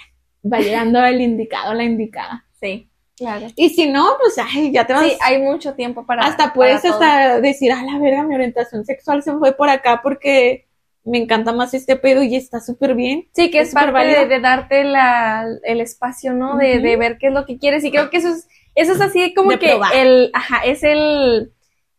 va 0.44 0.60
llegando 0.60 1.04
el 1.04 1.20
indicado, 1.20 1.74
la 1.74 1.84
indicada. 1.84 2.44
sí, 2.60 2.88
claro. 3.18 3.46
Y 3.56 3.70
si 3.70 3.88
no, 3.90 4.06
pues 4.20 4.36
ay, 4.38 4.72
ya 4.72 4.86
te 4.86 4.92
vas 4.92 5.04
Sí, 5.04 5.16
hay 5.20 5.38
mucho 5.42 5.74
tiempo 5.74 6.06
para. 6.06 6.22
hasta 6.26 6.52
puedes 6.52 6.80
para 6.82 6.94
todo. 6.94 7.02
hasta 7.02 7.40
decir, 7.40 7.72
a 7.72 7.82
la 7.82 7.98
verga, 7.98 8.22
mi 8.22 8.34
orientación 8.34 8.84
sexual 8.84 9.22
se 9.22 9.32
fue 9.36 9.52
por 9.56 9.68
acá 9.68 10.00
porque 10.02 10.66
me 11.04 11.18
encanta 11.18 11.52
más 11.52 11.72
este 11.74 11.96
pedo 11.96 12.22
y 12.22 12.36
está 12.36 12.60
súper 12.60 12.94
bien. 12.94 13.28
Sí, 13.34 13.50
que 13.50 13.60
es 13.60 13.68
es 13.68 13.74
parte 13.74 14.26
de, 14.26 14.40
darte 14.40 14.84
la, 14.84 15.46
el 15.64 15.80
espacio, 15.80 16.34
¿no? 16.34 16.56
De, 16.56 16.80
de 16.80 16.96
ver 16.96 17.18
qué 17.18 17.28
es 17.28 17.32
lo 17.32 17.46
que 17.46 17.58
quieres. 17.58 17.82
Y 17.84 17.90
creo 17.90 18.10
que 18.10 18.18
eso 18.18 18.28
es, 18.28 18.46
eso 18.74 18.92
es 18.92 19.00
así 19.00 19.32
como 19.34 19.50
De 19.52 19.58
que 19.58 19.68
probar. 19.68 19.94
el, 19.94 20.30
ajá, 20.34 20.58
es 20.66 20.82
el, 20.82 21.52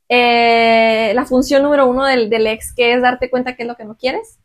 eh, 0.09 1.11
la 1.15 1.25
función 1.25 1.63
número 1.63 1.87
uno 1.87 2.05
del, 2.05 2.29
del 2.29 2.47
ex, 2.47 2.73
que 2.73 2.93
es 2.93 3.01
darte 3.01 3.29
cuenta 3.29 3.55
qué 3.55 3.63
es 3.63 3.67
lo 3.67 3.75
que 3.75 3.85
no 3.85 3.95
quieres. 3.97 4.39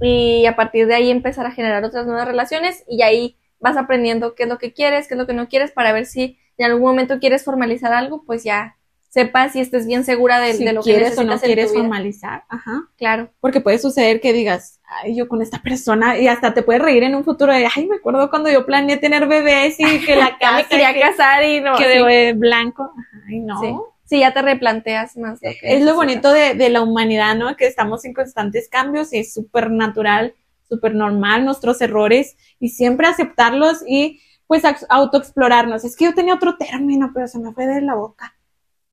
Y 0.00 0.46
a 0.46 0.54
partir 0.56 0.86
de 0.86 0.94
ahí 0.94 1.10
empezar 1.10 1.46
a 1.46 1.50
generar 1.52 1.84
otras 1.84 2.06
nuevas 2.06 2.26
relaciones 2.26 2.84
y 2.88 3.02
ahí 3.02 3.36
vas 3.60 3.76
aprendiendo 3.76 4.34
qué 4.34 4.44
es 4.44 4.48
lo 4.48 4.58
que 4.58 4.72
quieres, 4.72 5.08
qué 5.08 5.14
es 5.14 5.18
lo 5.18 5.26
que 5.26 5.34
no 5.34 5.48
quieres 5.48 5.72
para 5.72 5.92
ver 5.92 6.06
si 6.06 6.38
en 6.56 6.66
algún 6.66 6.82
momento 6.82 7.18
quieres 7.18 7.44
formalizar 7.44 7.92
algo, 7.92 8.24
pues 8.24 8.44
ya 8.44 8.76
sepas 9.08 9.56
y 9.56 9.60
estés 9.60 9.86
bien 9.86 10.04
segura 10.04 10.38
de, 10.38 10.52
si 10.52 10.64
de 10.64 10.72
lo 10.72 10.82
que 10.82 10.92
quieres 10.92 11.16
o 11.18 11.24
no 11.24 11.38
quieres 11.38 11.72
formalizar, 11.72 12.44
ajá. 12.48 12.88
Claro. 12.96 13.30
Porque 13.40 13.60
puede 13.60 13.78
suceder 13.78 14.20
que 14.20 14.32
digas, 14.32 14.80
ay, 14.84 15.16
yo 15.16 15.28
con 15.28 15.40
esta 15.40 15.62
persona, 15.62 16.18
y 16.18 16.28
hasta 16.28 16.52
te 16.52 16.62
puedes 16.62 16.82
reír 16.82 17.02
en 17.02 17.14
un 17.14 17.24
futuro 17.24 17.52
de, 17.52 17.66
ay, 17.74 17.86
me 17.86 17.96
acuerdo 17.96 18.28
cuando 18.28 18.50
yo 18.50 18.66
planeé 18.66 18.98
tener 18.98 19.26
bebés 19.26 19.76
y 19.80 20.04
que 20.04 20.16
la 20.16 20.36
casa 20.38 20.56
me 20.56 20.66
quería 20.66 20.92
que, 20.92 21.00
casar 21.00 21.42
y 21.42 21.60
no. 21.60 21.76
que 21.76 21.84
sí. 21.84 22.04
de 22.04 22.32
blanco. 22.34 22.92
Ay, 23.28 23.40
no. 23.40 23.60
Sí. 23.60 23.74
Sí, 24.04 24.20
ya 24.20 24.32
te 24.32 24.40
replanteas 24.40 25.18
más. 25.18 25.38
lo 25.42 25.50
que 25.50 25.76
Es 25.76 25.82
lo 25.82 25.94
bonito 25.94 26.32
de, 26.32 26.54
de 26.54 26.70
la 26.70 26.80
humanidad, 26.80 27.36
¿no? 27.36 27.54
Que 27.56 27.66
estamos 27.66 28.06
en 28.06 28.14
constantes 28.14 28.66
cambios 28.70 29.12
y 29.12 29.18
es 29.18 29.34
súper 29.34 29.70
natural, 29.70 30.34
súper 30.68 30.94
normal 30.94 31.44
nuestros 31.44 31.80
errores 31.80 32.36
y 32.60 32.68
siempre 32.70 33.06
aceptarlos 33.06 33.82
y 33.86 34.20
pues 34.46 34.64
ex- 34.64 34.86
autoexplorarnos. 34.88 35.84
Es 35.84 35.96
que 35.96 36.06
yo 36.06 36.14
tenía 36.14 36.34
otro 36.34 36.56
término, 36.56 37.10
pero 37.14 37.26
se 37.28 37.38
me 37.38 37.52
fue 37.52 37.66
de 37.66 37.80
la 37.82 37.94
boca. 37.94 38.34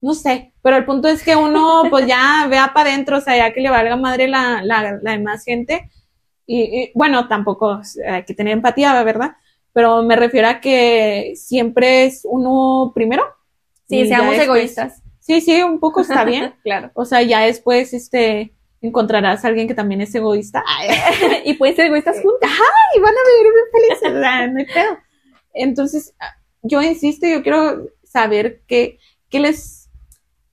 No 0.01 0.13
sé, 0.13 0.53
pero 0.61 0.77
el 0.77 0.85
punto 0.85 1.07
es 1.07 1.23
que 1.23 1.35
uno 1.35 1.83
pues 1.89 2.05
ya 2.07 2.45
vea 2.49 2.71
para 2.73 2.89
adentro, 2.91 3.17
o 3.17 3.21
sea, 3.21 3.37
ya 3.37 3.53
que 3.53 3.61
le 3.61 3.69
valga 3.69 3.95
madre 3.95 4.27
la, 4.27 4.61
la, 4.63 4.99
la 5.01 5.11
demás 5.11 5.43
gente. 5.43 5.89
Y, 6.47 6.61
y, 6.61 6.91
bueno, 6.93 7.27
tampoco 7.27 7.81
hay 8.07 8.23
que 8.23 8.33
tener 8.33 8.53
empatía, 8.53 9.01
¿verdad? 9.03 9.35
Pero 9.73 10.03
me 10.03 10.15
refiero 10.15 10.47
a 10.47 10.59
que 10.61 11.33
siempre 11.35 12.05
es 12.05 12.21
uno 12.29 12.91
primero. 12.93 13.23
Sí, 13.89 14.07
seamos 14.07 14.31
después- 14.37 14.43
egoístas. 14.47 15.01
Sí, 15.19 15.41
sí, 15.41 15.63
un 15.63 15.79
poco 15.79 16.01
está 16.01 16.23
bien. 16.23 16.53
Claro. 16.63 16.91
O 16.93 17.03
sea, 17.03 17.23
ya 17.23 17.39
después, 17.39 17.93
este, 17.93 18.53
encontrarás 18.85 19.43
a 19.43 19.47
alguien 19.47 19.67
que 19.67 19.73
también 19.73 20.01
es 20.01 20.13
egoísta. 20.15 20.63
Ay, 20.67 20.89
y 21.45 21.53
pueden 21.55 21.75
ser 21.75 21.87
egoístas 21.87 22.21
juntos. 22.21 22.49
y 22.95 22.99
van 22.99 23.13
a 23.13 23.37
vivir 23.37 23.53
muy 23.53 23.81
felices, 23.81 24.09
o 24.17 24.19
sea, 24.19 24.47
no 24.47 24.59
hay 24.59 24.65
pedo. 24.65 24.97
Entonces, 25.53 26.13
yo 26.61 26.81
insisto, 26.81 27.27
yo 27.27 27.43
quiero 27.43 27.87
saber 28.03 28.61
qué, 28.67 28.99
qué 29.29 29.39
les, 29.39 29.89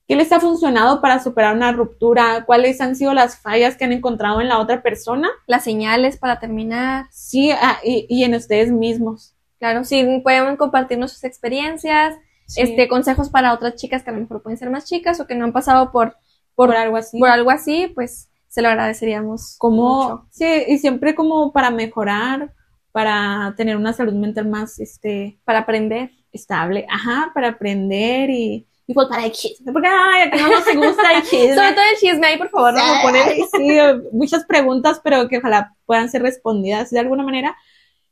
qué 0.07 0.15
les 0.15 0.31
ha 0.31 0.39
funcionado 0.39 1.01
para 1.01 1.21
superar 1.21 1.55
una 1.55 1.71
ruptura, 1.71 2.45
cuáles 2.45 2.79
han 2.81 2.95
sido 2.95 3.13
las 3.13 3.37
fallas 3.37 3.75
que 3.75 3.85
han 3.85 3.91
encontrado 3.93 4.41
en 4.41 4.47
la 4.47 4.59
otra 4.59 4.81
persona, 4.81 5.29
Las 5.47 5.63
señales 5.63 6.17
para 6.17 6.39
terminar. 6.39 7.05
sí, 7.11 7.51
ah, 7.51 7.79
y, 7.83 8.05
y 8.09 8.23
en 8.23 8.35
ustedes 8.35 8.71
mismos. 8.71 9.35
Claro, 9.59 9.83
sí, 9.85 10.05
pueden 10.23 10.57
compartirnos 10.57 11.13
sus 11.13 11.23
experiencias, 11.23 12.15
Sí, 12.45 12.61
este, 12.61 12.87
consejos 12.89 13.29
para 13.29 13.53
otras 13.53 13.75
chicas 13.75 14.03
que 14.03 14.09
a 14.09 14.13
lo 14.13 14.19
mejor 14.19 14.43
pueden 14.43 14.57
ser 14.57 14.69
más 14.69 14.85
chicas 14.85 15.19
o 15.19 15.27
que 15.27 15.35
no 15.35 15.45
han 15.45 15.53
pasado 15.53 15.91
por, 15.91 16.17
por 16.55 16.75
algo 16.75 16.97
así. 16.97 17.19
por 17.19 17.29
algo 17.29 17.49
así, 17.51 17.91
pues 17.93 18.29
se 18.47 18.61
lo 18.61 18.69
agradeceríamos. 18.69 19.55
como, 19.57 20.03
mucho. 20.03 20.27
sí, 20.31 20.45
y 20.67 20.77
siempre 20.77 21.15
como 21.15 21.51
para 21.51 21.71
mejorar, 21.71 22.53
para 22.91 23.53
tener 23.57 23.75
una 23.77 23.93
salud 23.93 24.13
mental 24.13 24.47
más, 24.47 24.79
este, 24.79 25.39
Para 25.45 25.59
aprender. 25.59 26.11
estable, 26.31 26.85
ajá, 26.89 27.31
para 27.33 27.49
aprender 27.49 28.29
y, 28.29 28.67
y 28.85 28.93
pues 28.93 29.07
para 29.07 29.25
el 29.25 29.31
chisme, 29.31 29.71
porque 29.71 29.87
ay, 29.87 30.27
a 30.27 30.31
que 30.31 30.37
no 30.41 30.49
nos 30.49 30.65
gusta 30.65 31.13
el 31.13 31.23
chisme. 31.29 31.55
Sobre 31.55 31.73
todo 31.73 31.85
el 31.91 31.97
chisme 31.99 32.27
ahí, 32.27 32.37
por 32.37 32.49
favor, 32.49 32.73
no 32.73 32.79
lo 32.85 33.01
ponen. 33.01 33.23
Sí, 33.51 33.79
muchas 34.11 34.45
preguntas, 34.45 35.01
pero 35.03 35.27
que 35.27 35.37
ojalá 35.39 35.75
puedan 35.85 36.09
ser 36.09 36.21
respondidas 36.21 36.91
de 36.91 36.99
alguna 36.99 37.23
manera 37.23 37.55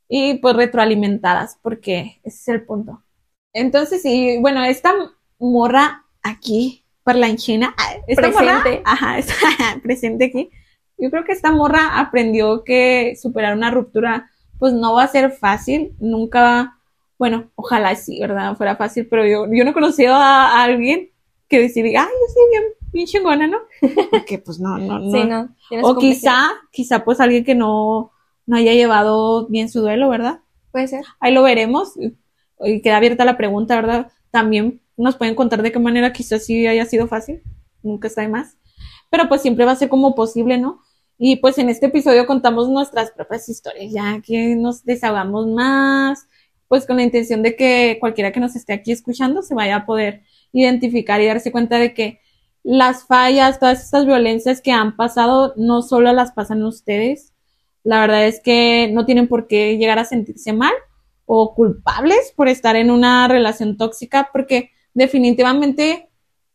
y 0.08 0.34
pues 0.38 0.56
retroalimentadas, 0.56 1.58
porque 1.62 2.20
ese 2.24 2.36
es 2.40 2.48
el 2.48 2.64
punto. 2.66 3.02
Entonces, 3.52 4.02
sí, 4.02 4.38
bueno, 4.40 4.64
esta 4.64 4.92
morra 5.38 6.04
aquí, 6.22 6.81
parlanchina, 7.04 7.74
ah, 7.76 7.94
esta 8.06 8.30
morra, 8.30 8.62
Presente. 8.62 8.82
ajá, 8.84 9.18
está 9.18 9.46
presente 9.82 10.26
aquí. 10.26 10.50
Yo 10.98 11.10
creo 11.10 11.24
que 11.24 11.32
esta 11.32 11.50
morra 11.50 11.98
aprendió 11.98 12.64
que 12.64 13.14
superar 13.20 13.56
una 13.56 13.70
ruptura, 13.70 14.30
pues 14.58 14.72
no 14.72 14.94
va 14.94 15.04
a 15.04 15.08
ser 15.08 15.32
fácil, 15.32 15.94
nunca 15.98 16.76
bueno, 17.22 17.52
ojalá 17.54 17.94
sí, 17.94 18.18
¿verdad? 18.18 18.56
Fuera 18.56 18.74
fácil, 18.74 19.06
pero 19.06 19.24
yo, 19.24 19.46
yo 19.48 19.62
no 19.62 19.70
he 19.70 19.72
conocido 19.72 20.12
a, 20.12 20.58
a 20.58 20.64
alguien 20.64 21.10
que 21.46 21.60
decida, 21.60 21.86
ay, 21.86 22.08
yo 22.08 22.34
soy 22.34 22.50
bien, 22.50 22.62
bien 22.92 23.06
chingona, 23.06 23.46
¿no? 23.46 23.58
Porque 24.10 24.38
pues 24.38 24.58
no, 24.58 24.76
no, 24.76 24.98
no. 24.98 25.12
Sí, 25.12 25.22
no. 25.28 25.54
O 25.82 25.96
quizá, 25.98 26.50
quizá 26.72 27.04
pues 27.04 27.20
alguien 27.20 27.44
que 27.44 27.54
no, 27.54 28.10
no 28.44 28.56
haya 28.56 28.72
llevado 28.72 29.46
bien 29.46 29.68
su 29.68 29.82
duelo, 29.82 30.08
¿verdad? 30.08 30.40
Puede 30.72 30.88
ser. 30.88 31.04
Ahí 31.20 31.32
lo 31.32 31.44
veremos. 31.44 31.92
Y 32.64 32.82
queda 32.82 32.96
abierta 32.96 33.24
la 33.24 33.36
pregunta, 33.36 33.76
¿verdad? 33.76 34.10
También 34.32 34.80
nos 35.02 35.16
pueden 35.16 35.34
contar 35.34 35.62
de 35.62 35.72
qué 35.72 35.80
manera 35.80 36.12
quizás 36.12 36.44
sí 36.44 36.66
haya 36.66 36.86
sido 36.86 37.08
fácil. 37.08 37.42
Nunca 37.82 38.06
está 38.06 38.22
de 38.22 38.28
más. 38.28 38.56
Pero 39.10 39.28
pues 39.28 39.42
siempre 39.42 39.64
va 39.64 39.72
a 39.72 39.76
ser 39.76 39.88
como 39.88 40.14
posible, 40.14 40.58
¿no? 40.58 40.80
Y 41.18 41.36
pues 41.36 41.58
en 41.58 41.68
este 41.68 41.86
episodio 41.86 42.24
contamos 42.26 42.68
nuestras 42.68 43.10
propias 43.10 43.48
historias, 43.48 43.92
ya 43.92 44.20
que 44.24 44.54
nos 44.54 44.84
desahogamos 44.84 45.48
más, 45.48 46.28
pues 46.68 46.86
con 46.86 46.96
la 46.96 47.02
intención 47.02 47.42
de 47.42 47.56
que 47.56 47.98
cualquiera 48.00 48.32
que 48.32 48.40
nos 48.40 48.56
esté 48.56 48.72
aquí 48.72 48.92
escuchando 48.92 49.42
se 49.42 49.54
vaya 49.54 49.76
a 49.76 49.86
poder 49.86 50.22
identificar 50.52 51.20
y 51.20 51.26
darse 51.26 51.52
cuenta 51.52 51.78
de 51.78 51.94
que 51.94 52.20
las 52.62 53.04
fallas, 53.04 53.58
todas 53.58 53.82
estas 53.82 54.06
violencias 54.06 54.60
que 54.60 54.70
han 54.70 54.96
pasado, 54.96 55.52
no 55.56 55.82
solo 55.82 56.12
las 56.12 56.30
pasan 56.30 56.62
ustedes. 56.62 57.32
La 57.82 58.00
verdad 58.00 58.26
es 58.26 58.40
que 58.40 58.88
no 58.92 59.04
tienen 59.04 59.26
por 59.26 59.48
qué 59.48 59.76
llegar 59.78 59.98
a 59.98 60.04
sentirse 60.04 60.52
mal 60.52 60.72
o 61.26 61.54
culpables 61.54 62.32
por 62.36 62.46
estar 62.46 62.76
en 62.76 62.90
una 62.90 63.26
relación 63.26 63.76
tóxica, 63.76 64.30
porque 64.32 64.70
definitivamente 64.94 66.08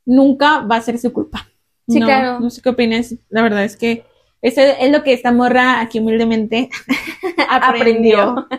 nunca 0.05 0.59
va 0.61 0.77
a 0.77 0.81
ser 0.81 0.97
su 0.99 1.11
culpa. 1.13 1.47
Sí, 1.87 1.99
No, 1.99 2.05
claro. 2.05 2.39
No 2.39 2.49
sé 2.49 2.61
qué 2.61 2.69
opinas. 2.69 3.15
La 3.29 3.41
verdad 3.41 3.63
es 3.63 3.77
que 3.77 4.03
eso 4.41 4.61
es 4.61 4.91
lo 4.91 5.03
que 5.03 5.13
esta 5.13 5.31
morra 5.31 5.81
aquí 5.81 5.99
humildemente 5.99 6.69
aprendió. 7.49 8.47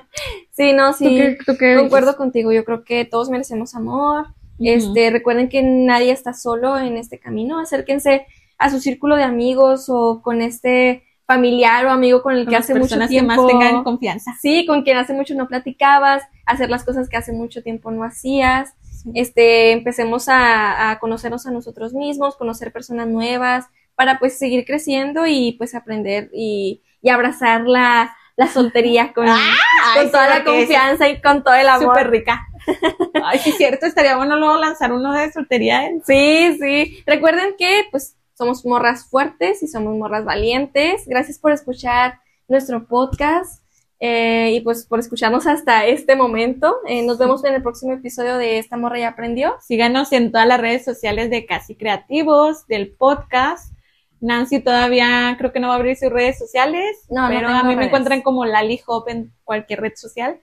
Sí, 0.52 0.72
no, 0.72 0.88
¿Tú 0.90 0.96
sí. 1.04 1.04
qué- 1.16 1.38
tú 1.46 1.52
qué 1.56 1.76
Concuerdo 1.76 2.08
dices? 2.08 2.16
contigo, 2.16 2.50
yo 2.50 2.64
creo 2.64 2.82
que 2.82 3.04
todos 3.04 3.30
merecemos 3.30 3.76
amor. 3.76 4.26
Este, 4.58 5.08
recuerden 5.12 5.48
que 5.48 5.62
nadie 5.62 6.10
está 6.10 6.32
solo 6.34 6.76
en 6.76 6.96
este 6.96 7.20
camino. 7.20 7.60
Acérquense 7.60 8.26
a 8.58 8.68
su 8.68 8.80
círculo 8.80 9.14
de 9.14 9.22
amigos 9.22 9.84
o 9.88 10.20
con 10.20 10.42
este 10.42 11.04
familiar 11.28 11.86
o 11.86 11.90
amigo 11.90 12.22
con 12.22 12.34
el 12.34 12.44
Con 12.44 12.50
que 12.50 12.56
hace 12.56 12.72
mucho 12.74 12.80
personas 12.86 13.08
tiempo. 13.08 13.30
que 13.30 13.36
más 13.36 13.46
tengan 13.46 13.84
confianza. 13.84 14.32
Sí, 14.42 14.66
con 14.66 14.82
quien 14.82 14.96
hace 14.96 15.12
mucho 15.12 15.36
no 15.36 15.46
platicabas, 15.46 16.24
hacer 16.44 16.70
las 16.70 16.82
cosas 16.82 17.08
que 17.08 17.16
hace 17.16 17.30
mucho 17.32 17.62
tiempo 17.62 17.92
no 17.92 18.02
hacías. 18.02 18.74
Este, 19.14 19.72
empecemos 19.72 20.28
a, 20.28 20.90
a 20.90 20.98
conocernos 20.98 21.46
a 21.46 21.50
nosotros 21.50 21.94
mismos, 21.94 22.36
conocer 22.36 22.72
personas 22.72 23.08
nuevas, 23.08 23.66
para 23.98 24.20
pues 24.20 24.38
seguir 24.38 24.64
creciendo 24.64 25.26
y 25.26 25.52
pues 25.58 25.74
aprender 25.74 26.30
y, 26.32 26.82
y 27.02 27.08
abrazar 27.08 27.62
la, 27.62 28.16
la 28.36 28.46
soltería 28.46 29.12
con, 29.12 29.26
sí, 29.26 30.10
toda 30.12 30.28
la 30.28 30.44
confianza 30.44 31.08
y 31.08 31.20
con 31.20 31.42
todo 31.42 31.54
el 31.54 31.68
amor. 31.68 31.96
Súper 31.96 32.10
rica. 32.10 32.46
Ay, 33.24 33.40
sí, 33.40 33.50
es 33.50 33.56
cierto, 33.56 33.86
estaría 33.86 34.16
bueno 34.16 34.36
luego 34.36 34.56
lanzar 34.56 34.92
uno 34.92 35.12
de 35.12 35.32
soltería. 35.32 35.86
¿eh? 35.86 36.00
Sí, 36.06 36.56
sí. 36.60 37.02
Recuerden 37.06 37.56
que 37.58 37.82
pues 37.90 38.16
somos 38.34 38.64
morras 38.64 39.10
fuertes 39.10 39.64
y 39.64 39.66
somos 39.66 39.96
morras 39.96 40.24
valientes. 40.24 41.02
Gracias 41.08 41.40
por 41.40 41.50
escuchar 41.50 42.20
nuestro 42.46 42.86
podcast 42.86 43.64
eh, 44.00 44.52
y 44.54 44.60
pues 44.60 44.86
por 44.86 45.00
escucharnos 45.00 45.46
hasta 45.46 45.86
este 45.86 46.14
momento. 46.14 46.76
Eh, 46.86 47.04
nos 47.04 47.18
vemos 47.18 47.44
en 47.44 47.54
el 47.54 47.62
próximo 47.62 47.92
episodio 47.92 48.36
de 48.38 48.58
Esta 48.58 48.76
Morra 48.76 48.98
ya 48.98 49.08
aprendió. 49.08 49.56
Síganos 49.60 50.12
en 50.12 50.30
todas 50.30 50.46
las 50.46 50.60
redes 50.60 50.84
sociales 50.84 51.30
de 51.30 51.46
Casi 51.46 51.74
Creativos, 51.74 52.66
del 52.66 52.92
podcast. 52.92 53.72
Nancy 54.20 54.60
todavía 54.60 55.34
creo 55.38 55.52
que 55.52 55.60
no 55.60 55.68
va 55.68 55.74
a 55.74 55.76
abrir 55.76 55.96
sus 55.96 56.10
redes 56.10 56.38
sociales, 56.38 57.06
No, 57.08 57.28
pero 57.28 57.48
a 57.48 57.62
mí 57.62 57.76
me 57.76 57.86
encuentran 57.86 58.22
como 58.22 58.44
Lali 58.44 58.80
Hop 58.86 59.08
en 59.08 59.32
cualquier 59.44 59.80
red 59.80 59.92
social. 59.94 60.40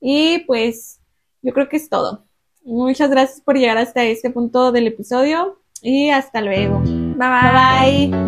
Y 0.00 0.40
pues 0.40 1.00
yo 1.42 1.52
creo 1.52 1.68
que 1.68 1.76
es 1.76 1.88
todo. 1.88 2.26
Muchas 2.64 3.10
gracias 3.10 3.40
por 3.40 3.56
llegar 3.56 3.78
hasta 3.78 4.04
este 4.04 4.30
punto 4.30 4.72
del 4.72 4.86
episodio 4.88 5.58
y 5.80 6.10
hasta 6.10 6.40
luego. 6.42 6.80
Bye 6.80 7.14
bye. 7.16 8.08
Bye 8.10 8.10
bye. 8.10 8.27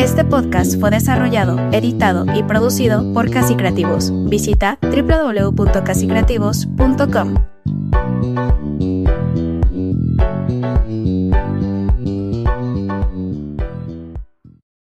Este 0.00 0.24
podcast 0.24 0.80
fue 0.80 0.90
desarrollado, 0.90 1.58
editado 1.72 2.24
y 2.34 2.42
producido 2.42 3.12
por 3.12 3.30
Casi 3.30 3.54
Creativos. 3.54 4.10
Visita 4.30 4.78
www.casicreativos.com. 4.80 7.34